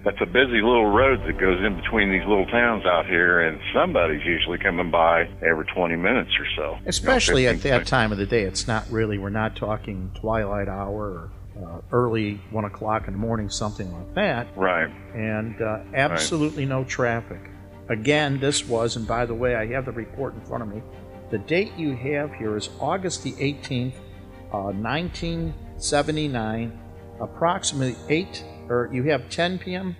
that's 0.03 0.19
a 0.21 0.25
busy 0.25 0.59
little 0.61 0.91
road 0.91 1.21
that 1.25 1.37
goes 1.39 1.59
in 1.63 1.75
between 1.77 2.11
these 2.11 2.27
little 2.27 2.45
towns 2.47 2.85
out 2.85 3.05
here, 3.05 3.47
and 3.47 3.59
somebody's 3.73 4.25
usually 4.25 4.57
coming 4.57 4.91
by 4.91 5.29
every 5.41 5.65
20 5.73 5.95
minutes 5.95 6.31
or 6.37 6.45
so. 6.57 6.77
Especially 6.85 7.43
You 7.43 7.49
know, 7.49 7.55
at 7.55 7.61
15, 7.61 7.71
that 7.71 7.87
time 7.87 8.11
of 8.11 8.17
the 8.17 8.25
day, 8.25 8.41
it's 8.41 8.67
not 8.67 8.89
really. 8.91 9.17
We're 9.17 9.29
not 9.29 9.55
talking 9.55 10.11
twilight 10.19 10.67
hour 10.67 11.31
or 11.55 11.65
uh, 11.65 11.81
early 11.91 12.41
one 12.51 12.65
o'clock 12.65 13.07
in 13.07 13.13
the 13.13 13.19
morning, 13.19 13.49
something 13.49 13.91
like 13.93 14.13
that. 14.15 14.47
Right. 14.57 14.89
And 15.13 15.61
uh, 15.61 15.83
absolutely 15.93 16.65
no 16.65 16.83
traffic. 16.83 17.39
again, 17.89 18.39
this 18.39 18.67
was, 18.67 18.95
and 18.95 19.07
by 19.07 19.25
the 19.25 19.35
way, 19.35 19.55
I 19.55 19.67
have 19.67 19.85
the 19.85 19.91
report 19.91 20.33
in 20.35 20.41
front 20.41 20.63
of 20.63 20.69
me. 20.69 20.81
The 21.31 21.37
date 21.37 21.73
you 21.77 21.95
have 21.95 22.33
here 22.33 22.57
is 22.57 22.69
August 22.79 23.23
the 23.23 23.31
18th, 23.33 23.93
uh, 24.51 24.71
1979, 25.91 26.79
approximately 27.19 27.95
8, 28.07 28.45
or 28.69 28.89
you 28.93 29.03
have 29.03 29.29
10 29.29 29.59
p.m.? 29.59 29.97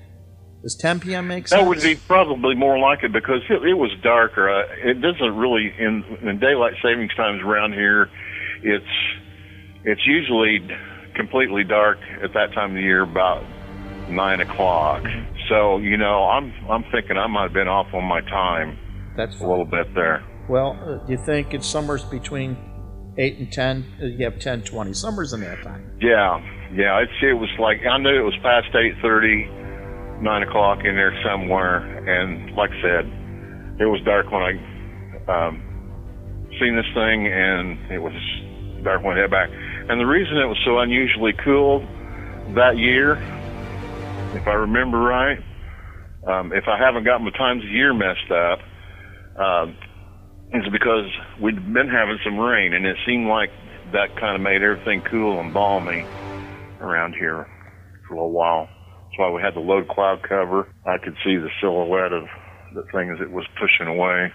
Does 0.61 0.75
10 0.75 1.01
p.m. 1.01 1.27
make 1.27 1.49
sense? 1.49 1.59
That 1.59 1.67
would 1.67 1.81
be 1.81 1.95
probably 1.95 2.55
more 2.55 2.79
like 2.79 3.03
it 3.03 3.11
because 3.11 3.41
it, 3.49 3.67
it 3.67 3.73
was 3.73 3.91
darker. 4.01 4.49
Uh, 4.49 4.63
it 4.89 5.01
doesn't 5.01 5.35
really 5.35 5.73
in, 5.77 6.05
in 6.21 6.39
daylight 6.39 6.75
savings 6.81 7.13
times 7.15 7.41
around 7.43 7.73
here. 7.73 8.09
It's 8.63 8.85
it's 9.83 10.01
usually 10.07 10.65
completely 11.15 11.65
dark 11.65 11.97
at 12.23 12.33
that 12.33 12.53
time 12.53 12.69
of 12.69 12.75
the 12.75 12.81
year 12.81 13.01
about 13.03 13.43
nine 14.09 14.39
o'clock. 14.39 15.03
So 15.49 15.79
you 15.79 15.97
know, 15.97 16.23
I'm 16.29 16.53
I'm 16.69 16.85
thinking 16.93 17.17
I 17.17 17.27
might 17.27 17.43
have 17.43 17.53
been 17.53 17.67
off 17.67 17.93
on 17.93 18.05
my 18.05 18.21
time. 18.21 18.79
That's 19.17 19.41
a 19.41 19.45
little 19.45 19.65
bit 19.65 19.93
there. 19.93 20.23
Well, 20.47 20.79
uh, 20.81 21.05
you 21.09 21.17
think 21.25 21.53
it's 21.53 21.67
somewhere 21.67 21.99
between 22.09 22.55
8 23.17 23.37
and 23.37 23.51
10? 23.51 23.85
Uh, 24.01 24.05
you 24.05 24.25
have 24.25 24.39
ten 24.39 24.61
twenty. 24.63 24.93
Summer's 24.93 25.33
in 25.33 25.41
that 25.41 25.61
time. 25.63 25.97
Yeah, 26.01 26.39
yeah. 26.73 26.99
It's 27.01 27.11
it 27.21 27.33
was 27.33 27.49
like 27.59 27.85
I 27.85 27.97
knew 27.97 28.09
it 28.09 28.23
was 28.23 28.35
past 28.41 28.73
eight 28.75 28.95
thirty, 29.01 29.45
nine 30.21 30.43
o'clock 30.43 30.79
in 30.79 30.95
there 30.95 31.13
somewhere, 31.23 31.77
and 32.09 32.55
like 32.55 32.71
I 32.71 32.81
said, 32.81 33.05
it 33.79 33.85
was 33.85 34.01
dark 34.05 34.31
when 34.31 34.41
I 34.41 34.53
um, 35.29 35.61
seen 36.59 36.75
this 36.75 36.89
thing, 36.93 37.27
and 37.27 37.91
it 37.91 37.99
was 37.99 38.13
dark 38.83 39.03
when 39.03 39.17
I 39.17 39.21
head 39.21 39.31
back. 39.31 39.49
And 39.89 39.99
the 39.99 40.05
reason 40.05 40.37
it 40.37 40.45
was 40.45 40.59
so 40.65 40.79
unusually 40.79 41.33
cool 41.43 41.85
that 42.55 42.77
year, 42.77 43.13
if 44.35 44.47
I 44.47 44.53
remember 44.53 44.99
right, 44.99 45.39
um, 46.27 46.53
if 46.53 46.65
I 46.67 46.77
haven't 46.77 47.03
got 47.03 47.21
my 47.21 47.31
times 47.31 47.63
of 47.63 47.69
year 47.69 47.93
messed 47.93 48.31
up, 48.31 48.59
um, 49.37 49.77
is 50.53 50.71
because 50.71 51.09
we'd 51.41 51.55
been 51.73 51.89
having 51.89 52.19
some 52.23 52.37
rain, 52.37 52.73
and 52.73 52.85
it 52.85 52.97
seemed 53.05 53.27
like 53.27 53.49
that 53.91 54.15
kind 54.19 54.35
of 54.35 54.41
made 54.41 54.61
everything 54.61 55.01
cool 55.09 55.39
and 55.39 55.53
balmy 55.53 56.05
around 56.79 57.15
here 57.15 57.47
for 58.07 58.15
a 58.15 58.17
little 58.17 58.31
while. 58.31 58.67
That's 58.67 59.19
why 59.19 59.31
we 59.31 59.41
had 59.41 59.55
the 59.55 59.59
low 59.59 59.83
cloud 59.83 60.21
cover. 60.27 60.73
I 60.85 60.97
could 60.97 61.15
see 61.23 61.37
the 61.37 61.49
silhouette 61.61 62.13
of 62.13 62.23
the 62.73 62.83
things 62.91 63.19
it 63.21 63.31
was 63.31 63.45
pushing 63.59 63.87
away. 63.87 64.31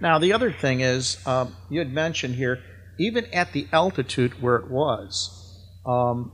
Now, 0.00 0.18
the 0.18 0.32
other 0.32 0.50
thing 0.50 0.80
is, 0.80 1.18
um, 1.26 1.56
you 1.68 1.78
had 1.78 1.92
mentioned 1.92 2.36
here, 2.36 2.60
even 2.98 3.26
at 3.32 3.52
the 3.52 3.66
altitude 3.72 4.40
where 4.42 4.56
it 4.56 4.70
was, 4.70 5.36
um, 5.86 6.32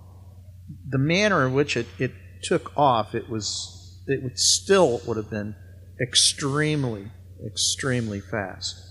the 0.89 0.99
manner 0.99 1.47
in 1.47 1.53
which 1.53 1.77
it, 1.77 1.87
it 1.99 2.13
took 2.43 2.77
off, 2.77 3.15
it 3.15 3.29
was 3.29 3.73
it 4.07 4.23
would 4.23 4.39
still 4.39 5.01
would 5.07 5.17
have 5.17 5.31
been 5.31 5.57
extremely, 6.01 7.11
extremely 7.45 8.21
fast. 8.21 8.86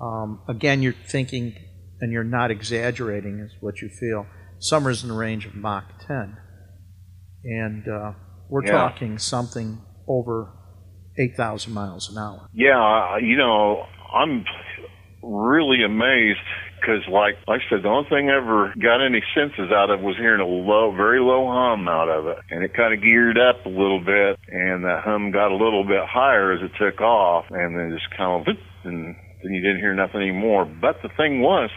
Um, 0.00 0.42
again, 0.48 0.82
you're 0.82 0.92
thinking, 0.92 1.54
and 2.00 2.12
you're 2.12 2.24
not 2.24 2.50
exaggerating, 2.50 3.38
is 3.40 3.52
what 3.60 3.80
you 3.80 3.88
feel. 3.88 4.26
Summer's 4.58 5.02
in 5.02 5.08
the 5.08 5.14
range 5.14 5.46
of 5.46 5.54
Mach 5.54 5.84
10, 6.06 6.36
and 7.44 7.88
uh, 7.88 8.12
we're 8.48 8.64
Yeah. 8.64 8.72
talking 8.72 9.18
something 9.18 9.78
over 10.08 10.52
8,000 11.18 11.72
miles 11.72 12.10
an 12.10 12.18
hour. 12.18 12.48
Yeah, 12.52 13.18
you 13.18 13.36
know, 13.36 13.84
I'm 14.14 14.44
really 15.22 15.82
amazed 15.84 16.38
because, 16.80 17.02
like, 17.08 17.34
like 17.48 17.60
I 17.66 17.70
said, 17.70 17.82
the 17.82 17.88
only 17.88 18.08
thing 18.08 18.28
I 18.30 18.36
ever 18.36 18.72
got 18.80 19.04
any 19.04 19.22
senses 19.34 19.72
out 19.72 19.90
of 19.90 20.00
was 20.00 20.16
hearing 20.18 20.40
a 20.40 20.46
low, 20.46 20.92
very 20.94 21.20
low 21.20 21.46
hum 21.50 21.88
out 21.88 22.08
of 22.08 22.26
it, 22.26 22.38
and 22.50 22.62
it 22.62 22.74
kind 22.74 22.94
of 22.94 23.02
geared 23.02 23.38
up 23.38 23.64
a 23.66 23.68
little 23.68 24.00
bit, 24.00 24.38
and 24.48 24.84
that 24.84 25.02
hum 25.04 25.32
got 25.32 25.50
a 25.50 25.56
little 25.56 25.84
bit 25.84 26.04
higher 26.06 26.52
as 26.52 26.60
it 26.62 26.72
took 26.78 27.00
off, 27.00 27.46
and 27.50 27.76
then 27.76 27.90
just 27.96 28.08
kind 28.16 28.46
of, 28.46 28.56
and 28.84 29.16
then 29.42 29.52
you 29.52 29.62
didn't 29.62 29.80
hear 29.80 29.94
nothing 29.94 30.20
anymore. 30.20 30.64
But 30.64 30.96
the 31.02 31.10
thing 31.16 31.40
was. 31.40 31.70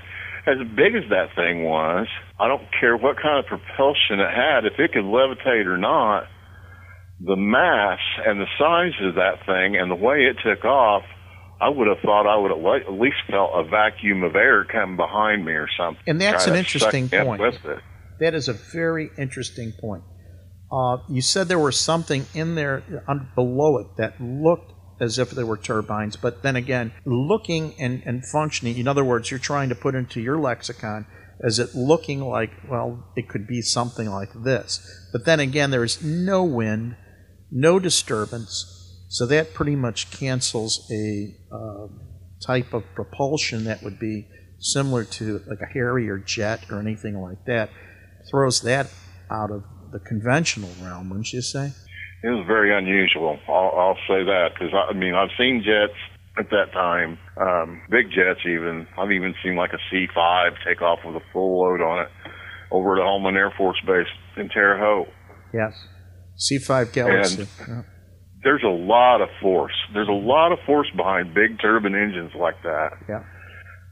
As 0.47 0.57
big 0.75 0.95
as 0.95 1.03
that 1.09 1.35
thing 1.35 1.63
was, 1.63 2.07
I 2.39 2.47
don't 2.47 2.63
care 2.79 2.95
what 2.97 3.17
kind 3.21 3.37
of 3.37 3.45
propulsion 3.45 4.19
it 4.19 4.33
had, 4.33 4.65
if 4.65 4.79
it 4.79 4.93
could 4.93 5.03
levitate 5.03 5.65
or 5.65 5.77
not, 5.77 6.23
the 7.19 7.35
mass 7.35 7.99
and 8.25 8.39
the 8.39 8.47
size 8.57 8.93
of 9.03 9.15
that 9.15 9.45
thing 9.45 9.75
and 9.75 9.91
the 9.91 9.95
way 9.95 10.23
it 10.23 10.37
took 10.43 10.63
off, 10.65 11.03
I 11.61 11.67
would 11.67 11.87
have 11.87 11.97
thought 12.01 12.25
I 12.25 12.37
would 12.37 12.51
have 12.51 12.87
at 12.87 12.99
least 12.99 13.17
felt 13.29 13.51
a 13.53 13.63
vacuum 13.69 14.23
of 14.23 14.35
air 14.35 14.63
coming 14.63 14.95
behind 14.95 15.43
me 15.45 15.51
or 15.51 15.67
something. 15.77 16.01
And 16.07 16.21
that's 16.21 16.47
an 16.47 16.55
interesting 16.55 17.09
point. 17.09 17.41
That 18.21 18.33
is 18.33 18.47
a 18.47 18.53
very 18.53 19.09
interesting 19.17 19.73
point. 19.79 20.03
Uh, 20.71 20.97
you 21.09 21.21
said 21.21 21.47
there 21.47 21.59
was 21.59 21.79
something 21.79 22.25
in 22.33 22.55
there 22.55 22.83
un- 23.07 23.29
below 23.35 23.79
it 23.79 23.87
that 23.97 24.21
looked 24.21 24.71
as 24.99 25.17
if 25.17 25.31
they 25.31 25.43
were 25.43 25.57
turbines, 25.57 26.15
but 26.15 26.43
then 26.43 26.55
again, 26.55 26.91
looking 27.05 27.73
and, 27.79 28.03
and 28.05 28.25
functioning, 28.25 28.77
in 28.77 28.87
other 28.87 29.03
words, 29.03 29.31
you're 29.31 29.39
trying 29.39 29.69
to 29.69 29.75
put 29.75 29.95
into 29.95 30.21
your 30.21 30.37
lexicon 30.37 31.05
as 31.41 31.57
it 31.57 31.73
looking 31.73 32.21
like, 32.21 32.51
well, 32.69 33.11
it 33.15 33.29
could 33.29 33.47
be 33.47 33.61
something 33.61 34.09
like 34.09 34.31
this. 34.43 35.07
But 35.13 35.25
then 35.25 35.39
again, 35.39 35.71
there's 35.71 36.03
no 36.03 36.43
wind, 36.43 36.97
no 37.49 37.79
disturbance, 37.79 38.75
so 39.09 39.25
that 39.25 39.53
pretty 39.53 39.75
much 39.75 40.11
cancels 40.11 40.87
a 40.91 41.35
um 41.51 42.01
type 42.45 42.73
of 42.73 42.83
propulsion 42.95 43.65
that 43.65 43.83
would 43.83 43.99
be 43.99 44.27
similar 44.59 45.03
to 45.03 45.41
like 45.47 45.59
a 45.61 45.65
Harrier 45.73 46.17
jet 46.17 46.65
or 46.69 46.79
anything 46.79 47.19
like 47.19 47.43
that. 47.45 47.69
Throws 48.29 48.61
that 48.61 48.87
out 49.31 49.51
of 49.51 49.63
the 49.91 49.99
conventional 49.99 50.69
realm, 50.81 51.09
wouldn't 51.09 51.33
you 51.33 51.41
say? 51.41 51.71
It 52.23 52.27
was 52.27 52.45
very 52.47 52.75
unusual. 52.75 53.39
I'll, 53.47 53.71
I'll 53.77 53.99
say 54.07 54.23
that 54.25 54.49
because 54.53 54.73
I, 54.73 54.91
I 54.91 54.93
mean 54.93 55.15
I've 55.15 55.31
seen 55.37 55.63
jets 55.63 55.97
at 56.37 56.49
that 56.51 56.71
time, 56.73 57.17
um, 57.39 57.81
big 57.89 58.07
jets 58.11 58.41
even. 58.45 58.87
I've 58.97 59.11
even 59.11 59.33
seen 59.43 59.55
like 59.55 59.71
a 59.73 59.79
C-5 59.91 60.51
take 60.65 60.81
off 60.81 60.99
with 61.05 61.15
a 61.15 61.25
full 61.33 61.61
load 61.61 61.81
on 61.81 62.05
it 62.05 62.09
over 62.71 62.97
at 62.97 63.03
Hulman 63.03 63.35
Air 63.35 63.53
Force 63.57 63.79
Base 63.85 64.07
in 64.37 64.49
Terre 64.49 64.77
Haute. 64.77 65.09
Yes. 65.53 65.73
C5 66.37 66.93
Galaxy. 66.93 67.47
Yeah. 67.67 67.81
There's 68.43 68.63
a 68.63 68.71
lot 68.71 69.21
of 69.21 69.27
force. 69.41 69.73
There's 69.93 70.07
a 70.07 70.11
lot 70.11 70.53
of 70.53 70.59
force 70.65 70.87
behind 70.95 71.33
big 71.33 71.59
turbine 71.61 71.95
engines 71.95 72.31
like 72.39 72.61
that. 72.63 72.91
Yeah. 73.09 73.23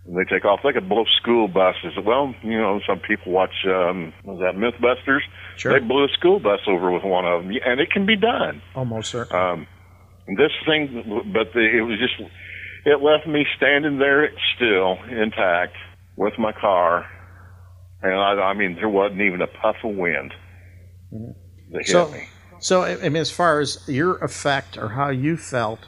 And 0.07 0.15
they 0.17 0.23
take 0.23 0.45
off. 0.45 0.61
They 0.63 0.71
could 0.71 0.87
blow 0.87 1.03
school 1.21 1.47
buses. 1.49 1.93
Well, 2.03 2.33
you 2.41 2.57
know, 2.57 2.79
some 2.87 2.99
people 2.99 3.31
watch, 3.33 3.53
um, 3.65 4.13
was 4.23 4.39
that 4.39 4.55
Mythbusters? 4.55 5.19
Sure. 5.57 5.73
They 5.73 5.85
blew 5.85 6.05
a 6.05 6.07
school 6.17 6.39
bus 6.39 6.61
over 6.67 6.91
with 6.91 7.03
one 7.03 7.25
of 7.25 7.43
them, 7.43 7.51
and 7.65 7.79
it 7.81 7.91
can 7.91 8.05
be 8.05 8.15
done. 8.15 8.61
Almost 8.75 9.11
certainly. 9.11 9.41
Um, 9.43 9.67
this 10.37 10.51
thing, 10.65 11.03
but 11.33 11.53
the, 11.53 11.59
it 11.59 11.81
was 11.81 11.99
just, 11.99 12.31
it 12.85 13.01
left 13.01 13.27
me 13.27 13.45
standing 13.57 13.97
there 13.99 14.29
still, 14.55 14.97
intact, 15.09 15.73
with 16.15 16.33
my 16.39 16.51
car, 16.53 17.05
and 18.01 18.13
I, 18.13 18.33
I 18.49 18.53
mean, 18.53 18.75
there 18.75 18.89
wasn't 18.89 19.21
even 19.21 19.41
a 19.41 19.47
puff 19.47 19.75
of 19.83 19.95
wind 19.95 20.33
that 21.11 21.35
hit 21.79 21.87
So, 21.87 22.09
me. 22.11 22.27
so 22.59 22.83
I 22.83 22.95
mean, 23.09 23.17
as 23.17 23.31
far 23.31 23.59
as 23.59 23.83
your 23.87 24.17
effect 24.17 24.77
or 24.77 24.89
how 24.89 25.09
you 25.09 25.37
felt, 25.37 25.79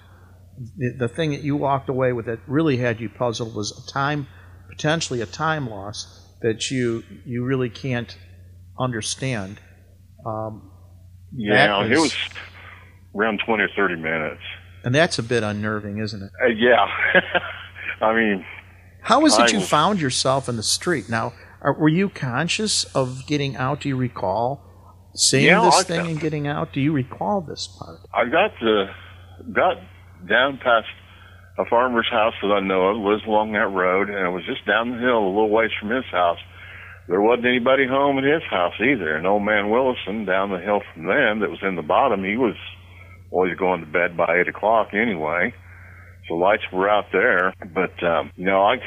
the, 0.77 0.95
the 0.99 1.07
thing 1.07 1.31
that 1.31 1.41
you 1.41 1.55
walked 1.55 1.89
away 1.89 2.13
with 2.13 2.25
that 2.25 2.39
really 2.47 2.77
had 2.77 2.99
you 2.99 3.09
puzzled 3.09 3.55
was 3.55 3.71
a 3.87 3.91
time, 3.91 4.27
potentially 4.69 5.21
a 5.21 5.25
time 5.25 5.69
loss 5.69 6.25
that 6.41 6.69
you 6.71 7.03
you 7.25 7.43
really 7.43 7.69
can't 7.69 8.17
understand. 8.79 9.59
Um, 10.25 10.71
Yeah, 11.33 11.83
that 11.83 11.91
it 11.91 11.97
was 11.99 12.15
around 13.15 13.41
20 13.45 13.63
or 13.63 13.69
30 13.75 13.95
minutes. 13.95 14.41
and 14.83 14.93
that's 14.95 15.19
a 15.19 15.23
bit 15.23 15.43
unnerving, 15.43 15.97
isn't 15.99 16.21
it? 16.23 16.31
Uh, 16.43 16.47
yeah. 16.47 16.85
I 18.01 18.13
mean, 18.13 18.45
How 19.01 19.25
is 19.25 19.37
it 19.37 19.51
you 19.51 19.59
was- 19.59 19.69
found 19.69 19.99
yourself 20.01 20.47
in 20.49 20.55
the 20.57 20.63
street? 20.63 21.09
Now, 21.09 21.33
are, 21.61 21.73
were 21.77 21.89
you 21.89 22.09
conscious 22.09 22.83
of 22.95 23.25
getting 23.27 23.55
out? 23.57 23.81
Do 23.81 23.89
you 23.89 23.97
recall 23.97 24.61
seeing 25.15 25.45
Yeah, 25.47 25.61
this 25.61 25.79
I- 25.81 25.83
thing 25.83 26.07
and 26.07 26.19
getting 26.19 26.47
out? 26.47 26.71
Do 26.73 26.79
you 26.81 26.91
recall 26.93 27.41
this 27.41 27.67
part? 27.79 27.99
I 28.13 28.25
got 28.29 28.51
the 28.61 28.85
got 29.53 29.77
down 30.27 30.57
past 30.57 30.87
a 31.59 31.65
farmer's 31.65 32.07
house 32.09 32.33
that 32.41 32.51
I 32.51 32.61
know 32.61 32.95
of, 32.95 32.97
lives 32.97 33.23
along 33.27 33.51
that 33.53 33.67
road, 33.67 34.09
and 34.09 34.19
it 34.19 34.31
was 34.31 34.45
just 34.47 34.65
down 34.65 34.91
the 34.91 34.99
hill 35.03 35.19
a 35.19 35.27
little 35.27 35.51
ways 35.51 35.71
from 35.79 35.91
his 35.91 36.07
house. 36.11 36.39
There 37.07 37.21
wasn't 37.21 37.47
anybody 37.47 37.87
home 37.87 38.17
at 38.17 38.23
his 38.23 38.43
house 38.49 38.79
either. 38.79 39.17
And 39.17 39.27
old 39.27 39.43
man 39.43 39.69
Willison 39.69 40.25
down 40.25 40.51
the 40.51 40.63
hill 40.63 40.81
from 40.93 41.03
them 41.03 41.41
that 41.41 41.49
was 41.49 41.59
in 41.61 41.75
the 41.75 41.81
bottom, 41.81 42.23
he 42.23 42.37
was 42.37 42.55
always 43.31 43.57
going 43.57 43.81
to 43.81 43.87
bed 43.87 44.15
by 44.15 44.39
eight 44.39 44.47
o'clock 44.47 44.93
anyway. 44.93 45.53
So 46.27 46.35
lights 46.35 46.63
were 46.71 46.89
out 46.89 47.05
there, 47.11 47.53
but 47.59 47.97
um, 48.05 48.31
you 48.35 48.45
know 48.45 48.61
I 48.61 48.77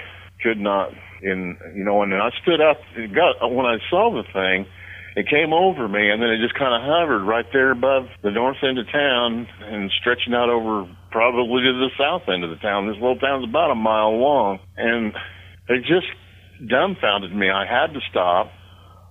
could 0.42 0.58
not. 0.58 0.90
In 1.22 1.56
you 1.74 1.84
know, 1.84 2.02
and 2.02 2.12
then 2.12 2.20
I 2.20 2.30
stood 2.42 2.60
up. 2.60 2.78
It 2.96 3.14
got 3.14 3.38
when 3.50 3.66
I 3.66 3.78
saw 3.90 4.10
the 4.10 4.26
thing, 4.32 4.66
it 5.14 5.28
came 5.28 5.52
over 5.52 5.86
me, 5.86 6.10
and 6.10 6.22
then 6.22 6.30
it 6.30 6.40
just 6.42 6.58
kind 6.58 6.74
of 6.74 6.82
hovered 6.82 7.24
right 7.26 7.46
there 7.52 7.70
above 7.70 8.06
the 8.22 8.30
north 8.30 8.56
end 8.62 8.78
of 8.78 8.86
town 8.90 9.46
and 9.60 9.90
stretching 10.00 10.34
out 10.34 10.48
over 10.48 10.86
probably 11.12 11.62
to 11.62 11.72
the 11.72 11.90
south 11.98 12.22
end 12.28 12.42
of 12.42 12.50
the 12.50 12.56
town. 12.56 12.88
This 12.88 12.96
little 12.96 13.18
town's 13.18 13.48
about 13.48 13.70
a 13.70 13.76
mile 13.76 14.18
long, 14.18 14.58
and 14.76 15.12
it 15.68 15.80
just 15.84 16.08
dumbfounded 16.68 17.34
me. 17.34 17.50
I 17.50 17.64
had 17.66 17.92
to 17.94 18.00
stop. 18.10 18.50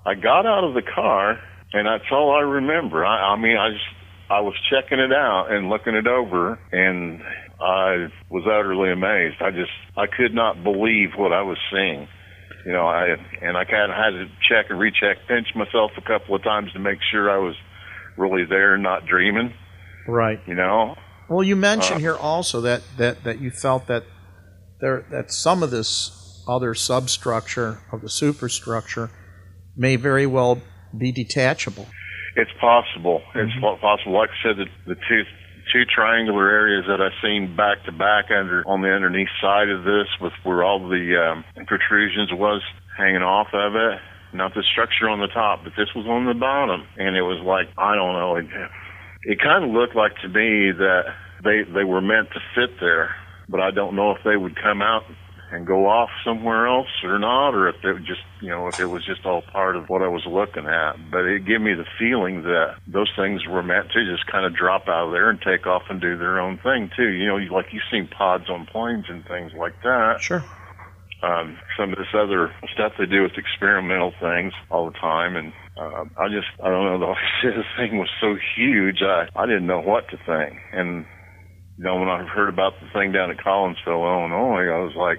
I 0.05 0.15
got 0.15 0.45
out 0.45 0.63
of 0.63 0.73
the 0.73 0.81
car, 0.81 1.39
and 1.73 1.87
that's 1.87 2.09
all 2.11 2.35
I 2.35 2.41
remember. 2.41 3.05
I, 3.05 3.33
I 3.33 3.35
mean, 3.39 3.55
I 3.55 3.69
just 3.69 3.85
I 4.29 4.41
was 4.41 4.55
checking 4.69 4.99
it 4.99 5.13
out 5.13 5.47
and 5.51 5.69
looking 5.69 5.93
it 5.93 6.07
over, 6.07 6.59
and 6.71 7.21
I 7.59 8.07
was 8.29 8.43
utterly 8.47 8.91
amazed. 8.91 9.41
I 9.41 9.51
just 9.51 9.71
I 9.95 10.07
could 10.07 10.33
not 10.33 10.63
believe 10.63 11.09
what 11.17 11.31
I 11.31 11.43
was 11.43 11.57
seeing. 11.71 12.07
You 12.65 12.73
know, 12.73 12.87
I 12.87 13.15
and 13.41 13.57
I 13.57 13.65
kind 13.65 13.91
of 13.91 13.97
had 13.97 14.11
to 14.11 14.25
check 14.49 14.69
and 14.69 14.79
recheck, 14.79 15.27
pinch 15.27 15.47
myself 15.55 15.91
a 15.97 16.01
couple 16.01 16.35
of 16.35 16.43
times 16.43 16.71
to 16.73 16.79
make 16.79 16.99
sure 17.11 17.29
I 17.29 17.37
was 17.37 17.55
really 18.17 18.45
there, 18.49 18.77
not 18.77 19.05
dreaming. 19.05 19.53
Right. 20.07 20.39
You 20.47 20.55
know. 20.55 20.95
Well, 21.31 21.43
you 21.43 21.55
mentioned 21.55 21.97
Uh, 21.97 22.07
here 22.07 22.15
also 22.15 22.59
that, 22.61 22.81
that, 22.97 23.23
that 23.23 23.39
you 23.39 23.51
felt 23.51 23.87
that 23.87 24.03
there 24.81 25.05
that 25.11 25.31
some 25.31 25.63
of 25.63 25.71
this 25.71 26.43
other 26.47 26.73
substructure 26.73 27.79
of 27.91 28.01
the 28.01 28.09
superstructure 28.09 29.09
may 29.77 29.95
very 29.95 30.27
well 30.27 30.61
be 30.97 31.11
detachable. 31.11 31.87
It's 32.35 32.51
possible. 32.59 33.21
It's 33.35 33.53
po- 33.61 33.77
possible. 33.77 34.13
Like 34.13 34.29
I 34.29 34.43
said, 34.43 34.57
the, 34.57 34.67
the 34.87 34.95
two 35.07 35.23
two 35.71 35.85
triangular 35.85 36.49
areas 36.49 36.83
that 36.87 36.99
I've 36.99 37.15
seen 37.23 37.55
back 37.55 37.85
to 37.85 37.93
back 37.93 38.25
under 38.31 38.67
on 38.67 38.81
the 38.81 38.89
underneath 38.89 39.31
side 39.39 39.69
of 39.69 39.85
this, 39.85 40.07
with 40.19 40.33
where 40.43 40.63
all 40.63 40.79
the 40.89 41.15
um, 41.15 41.45
protrusions 41.65 42.31
was 42.33 42.61
hanging 42.97 43.21
off 43.21 43.47
of 43.53 43.75
it. 43.75 43.99
Not 44.33 44.53
the 44.53 44.63
structure 44.71 45.07
on 45.07 45.19
the 45.19 45.27
top, 45.27 45.63
but 45.63 45.73
this 45.77 45.87
was 45.95 46.05
on 46.07 46.25
the 46.25 46.33
bottom, 46.33 46.87
and 46.97 47.15
it 47.15 47.21
was 47.21 47.39
like 47.45 47.67
I 47.77 47.95
don't 47.95 48.13
know. 48.19 48.35
It, 48.35 48.47
it 49.23 49.39
kind 49.41 49.63
of 49.63 49.71
looked 49.71 49.95
like 49.95 50.15
to 50.21 50.27
me 50.27 50.71
that 50.71 51.03
they 51.43 51.63
they 51.63 51.83
were 51.83 52.01
meant 52.01 52.29
to 52.31 52.39
fit 52.55 52.79
there, 52.79 53.15
but 53.49 53.59
I 53.59 53.71
don't 53.71 53.95
know 53.95 54.11
if 54.11 54.23
they 54.23 54.37
would 54.37 54.55
come 54.55 54.81
out 54.81 55.03
and 55.51 55.67
go 55.67 55.87
off 55.87 56.09
somewhere 56.23 56.65
else 56.65 56.87
or 57.03 57.19
not, 57.19 57.49
or 57.49 57.67
if 57.67 57.75
it 57.83 57.93
would 57.93 58.05
just, 58.05 58.21
you 58.39 58.49
know, 58.49 58.67
if 58.67 58.79
it 58.79 58.85
was 58.85 59.05
just 59.05 59.25
all 59.25 59.41
part 59.41 59.75
of 59.75 59.89
what 59.89 60.01
I 60.01 60.07
was 60.07 60.23
looking 60.25 60.65
at. 60.65 61.11
But 61.11 61.25
it 61.25 61.45
gave 61.45 61.59
me 61.59 61.73
the 61.73 61.85
feeling 61.99 62.43
that 62.43 62.77
those 62.87 63.11
things 63.17 63.45
were 63.45 63.61
meant 63.61 63.91
to 63.91 64.05
just 64.05 64.25
kind 64.31 64.45
of 64.45 64.55
drop 64.55 64.87
out 64.87 65.07
of 65.07 65.11
there 65.11 65.29
and 65.29 65.41
take 65.41 65.67
off 65.67 65.83
and 65.89 65.99
do 65.99 66.17
their 66.17 66.39
own 66.39 66.57
thing 66.57 66.89
too. 66.95 67.09
You 67.09 67.27
know, 67.27 67.35
like 67.53 67.67
you've 67.73 67.83
seen 67.91 68.07
pods 68.07 68.49
on 68.49 68.65
planes 68.65 69.05
and 69.09 69.25
things 69.25 69.51
like 69.53 69.75
that. 69.83 70.21
Sure. 70.21 70.43
Um, 71.21 71.57
some 71.77 71.91
of 71.93 71.99
this 71.99 72.09
other 72.17 72.51
stuff 72.73 72.93
they 72.97 73.05
do 73.05 73.21
with 73.21 73.37
experimental 73.37 74.11
things 74.19 74.53
all 74.71 74.89
the 74.89 74.97
time, 74.97 75.35
and 75.35 75.53
uh, 75.77 76.05
I 76.17 76.27
just, 76.29 76.49
I 76.63 76.69
don't 76.69 76.99
know. 76.99 77.13
The 77.43 77.63
thing 77.77 77.97
was 77.97 78.09
so 78.19 78.35
huge, 78.57 79.01
I, 79.01 79.29
I 79.35 79.45
didn't 79.45 79.67
know 79.67 79.81
what 79.81 80.09
to 80.09 80.17
think. 80.17 80.57
And 80.73 81.05
you 81.77 81.83
know, 81.83 81.97
when 81.97 82.09
I 82.09 82.25
heard 82.25 82.49
about 82.49 82.73
the 82.81 82.87
thing 82.93 83.11
down 83.11 83.31
at 83.31 83.37
Collinsville, 83.37 83.87
Illinois, 83.87 84.69
I 84.69 84.79
was 84.81 84.93
like, 84.95 85.17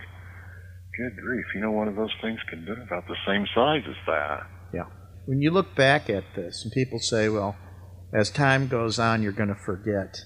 good 0.96 1.16
grief, 1.20 1.44
you 1.54 1.60
know, 1.60 1.70
one 1.70 1.88
of 1.88 1.96
those 1.96 2.12
things 2.20 2.38
could 2.48 2.64
be 2.64 2.72
about 2.72 3.06
the 3.08 3.16
same 3.26 3.46
size 3.54 3.82
as 3.88 3.96
that. 4.06 4.46
Yeah. 4.72 4.86
When 5.26 5.40
you 5.40 5.50
look 5.50 5.74
back 5.74 6.10
at 6.10 6.24
this, 6.34 6.62
and 6.64 6.72
people 6.72 6.98
say, 6.98 7.28
well, 7.28 7.56
as 8.12 8.30
time 8.30 8.68
goes 8.68 8.98
on, 8.98 9.22
you're 9.22 9.32
going 9.32 9.48
to 9.48 9.54
forget. 9.54 10.16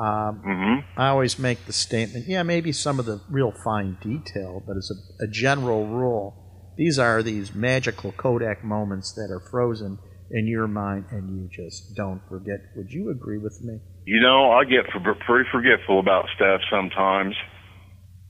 Um, 0.00 0.42
Mm-hmm. 0.46 1.00
I 1.00 1.08
always 1.08 1.38
make 1.38 1.66
the 1.66 1.72
statement, 1.72 2.26
yeah, 2.26 2.42
maybe 2.42 2.72
some 2.72 2.98
of 2.98 3.06
the 3.06 3.20
real 3.28 3.52
fine 3.64 3.98
detail, 4.00 4.62
but 4.66 4.76
as 4.76 4.90
a, 4.90 5.24
a 5.24 5.28
general 5.28 5.86
rule, 5.86 6.72
these 6.76 6.98
are 6.98 7.22
these 7.22 7.54
magical 7.54 8.12
Kodak 8.12 8.64
moments 8.64 9.12
that 9.12 9.28
are 9.30 9.40
frozen 9.50 9.98
in 10.30 10.46
your 10.46 10.68
mind 10.68 11.06
and 11.10 11.28
you 11.28 11.48
just 11.48 11.94
don't 11.96 12.22
forget. 12.28 12.60
Would 12.76 12.90
you 12.90 13.10
agree 13.10 13.38
with 13.38 13.60
me? 13.62 13.80
You 14.06 14.20
know, 14.20 14.52
I 14.52 14.64
get 14.64 14.88
pretty 14.90 15.48
forgetful 15.52 16.00
about 16.00 16.24
stuff 16.34 16.60
sometimes, 16.70 17.34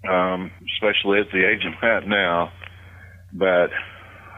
um, 0.08 0.50
especially 0.74 1.20
at 1.20 1.30
the 1.32 1.46
age 1.46 1.62
I'm 1.64 1.88
at 1.88 2.08
now. 2.08 2.50
But 3.32 3.70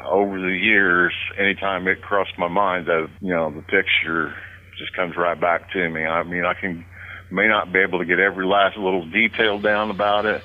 over 0.04 0.38
the 0.38 0.58
years, 0.60 1.14
anytime 1.38 1.88
it 1.88 2.02
crossed 2.02 2.36
my 2.38 2.48
mind, 2.48 2.86
that 2.86 3.06
you 3.20 3.32
know, 3.34 3.50
the 3.50 3.62
picture 3.62 4.34
just 4.78 4.94
comes 4.94 5.14
right 5.16 5.40
back 5.40 5.72
to 5.72 5.88
me. 5.88 6.04
I 6.04 6.22
mean, 6.24 6.44
I 6.44 6.54
can 6.60 6.84
may 7.32 7.48
not 7.48 7.72
be 7.72 7.80
able 7.80 7.98
to 7.98 8.04
get 8.04 8.20
every 8.20 8.46
last 8.46 8.76
little 8.76 9.04
detail 9.06 9.58
down 9.58 9.90
about 9.90 10.26
it, 10.26 10.42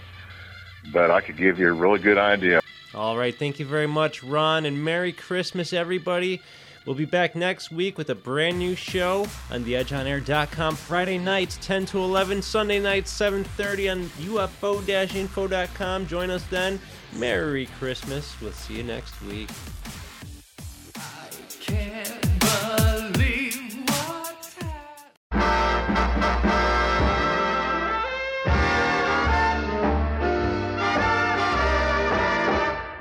but 0.91 1.11
I 1.11 1.21
could 1.21 1.37
give 1.37 1.59
you 1.59 1.69
a 1.69 1.73
really 1.73 1.99
good 1.99 2.17
idea. 2.17 2.61
All 2.95 3.17
right, 3.17 3.37
thank 3.37 3.59
you 3.59 3.65
very 3.65 3.87
much, 3.87 4.23
Ron, 4.23 4.65
and 4.65 4.83
Merry 4.83 5.11
Christmas, 5.11 5.73
everybody. 5.73 6.41
We'll 6.85 6.95
be 6.95 7.05
back 7.05 7.35
next 7.35 7.69
week 7.69 7.97
with 7.97 8.09
a 8.09 8.15
brand 8.15 8.57
new 8.59 8.73
show 8.73 9.27
on 9.51 9.65
theedgeonair.com 9.65 10.77
Friday 10.77 11.17
nights 11.17 11.59
10 11.61 11.85
to 11.87 11.99
11, 11.99 12.41
Sunday 12.41 12.79
nights 12.79 13.11
7:30 13.11 13.91
on 13.91 14.03
ufo-info.com. 14.25 16.07
Join 16.07 16.29
us 16.29 16.43
then. 16.45 16.79
Merry 17.13 17.65
Christmas. 17.77 18.39
We'll 18.41 18.53
see 18.53 18.75
you 18.75 18.83
next 18.83 19.21
week. 19.23 19.49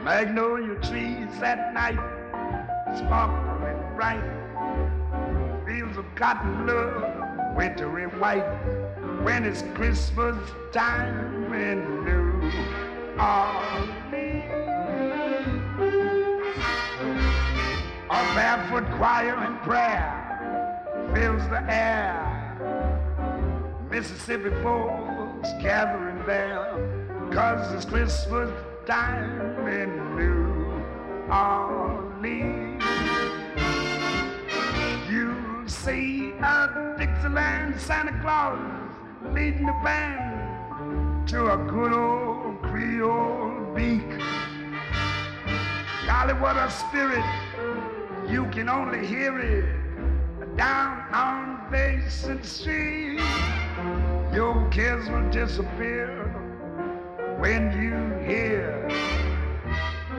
Magnolia 0.07 0.77
trees 0.83 1.43
at 1.43 1.75
night, 1.75 1.99
sparkling 2.97 3.97
bright. 3.97 4.23
Fields 5.67 5.97
of 5.97 6.05
cotton 6.15 6.65
love, 6.65 7.57
wintry 7.57 8.05
white. 8.05 8.47
When 9.25 9.45
it's 9.45 9.65
Christmas 9.75 10.37
time 10.71 11.53
in 11.53 12.05
New 12.05 12.53
Orleans. 13.19 14.45
A 18.09 18.21
barefoot 18.37 18.87
choir 18.99 19.35
and 19.35 19.61
prayer 19.63 21.11
fills 21.17 21.43
the 21.49 21.65
air. 21.69 22.23
Mississippi 23.91 24.51
folks 24.63 25.49
gathering 25.61 26.25
there, 26.27 27.29
cause 27.33 27.73
it's 27.73 27.85
Christmas 27.85 28.53
time 28.87 29.67
in 29.67 30.15
New 30.15 30.81
Orleans. 31.29 32.85
You'll 35.11 35.67
see 35.67 36.31
a 36.41 36.95
Dixieland 36.97 37.81
Santa 37.81 38.17
Claus 38.23 38.61
leading 39.35 39.67
the 39.67 39.75
band 39.83 41.27
to 41.27 41.53
a 41.53 41.57
good 41.69 41.93
old 41.93 42.63
Creole 42.63 43.75
beak. 43.75 44.09
Golly, 46.07 46.35
what 46.35 46.57
a 46.57 46.71
spirit! 46.71 47.25
You 48.31 48.47
can 48.53 48.69
only 48.69 49.05
hear 49.05 49.37
it 49.37 50.57
down 50.57 51.13
on 51.13 51.69
Basin 51.73 52.41
Street. 52.45 53.21
Your 54.33 54.69
kids 54.71 55.09
will 55.09 55.29
disappear 55.31 56.46
when 57.39 57.73
you 57.81 58.27
hear 58.27 58.87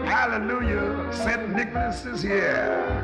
Hallelujah, 0.06 1.12
St. 1.12 1.50
Nicholas 1.56 2.06
is 2.06 2.22
here. 2.22 3.04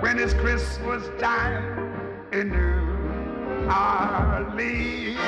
When 0.00 0.18
it's 0.18 0.32
Christmas 0.34 1.08
time 1.20 1.92
in 2.32 2.50
New 2.50 3.68
Orleans. 3.70 5.18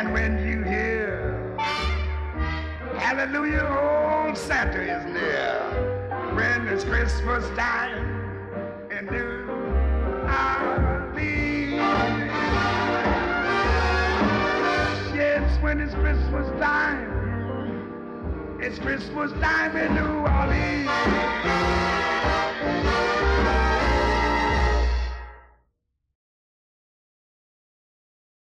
And 0.00 0.14
when 0.14 0.38
you 0.48 0.62
hear, 0.62 1.36
Hallelujah, 2.96 3.66
old 3.68 4.38
Santa 4.38 4.80
is 4.80 5.04
near. 5.04 5.60
when 6.34 6.66
it's 6.68 6.84
Christmas 6.84 7.44
time 7.50 8.88
in 8.90 9.04
New 9.04 9.46
Orleans. 10.24 11.82
Yes, 15.14 15.62
when 15.62 15.82
it's 15.82 15.92
Christmas 15.92 16.48
time, 16.58 18.56
it's 18.58 18.78
Christmas 18.78 19.32
time 19.32 19.76
in 19.76 19.94
New 19.96 20.26
Orleans. 20.26 20.88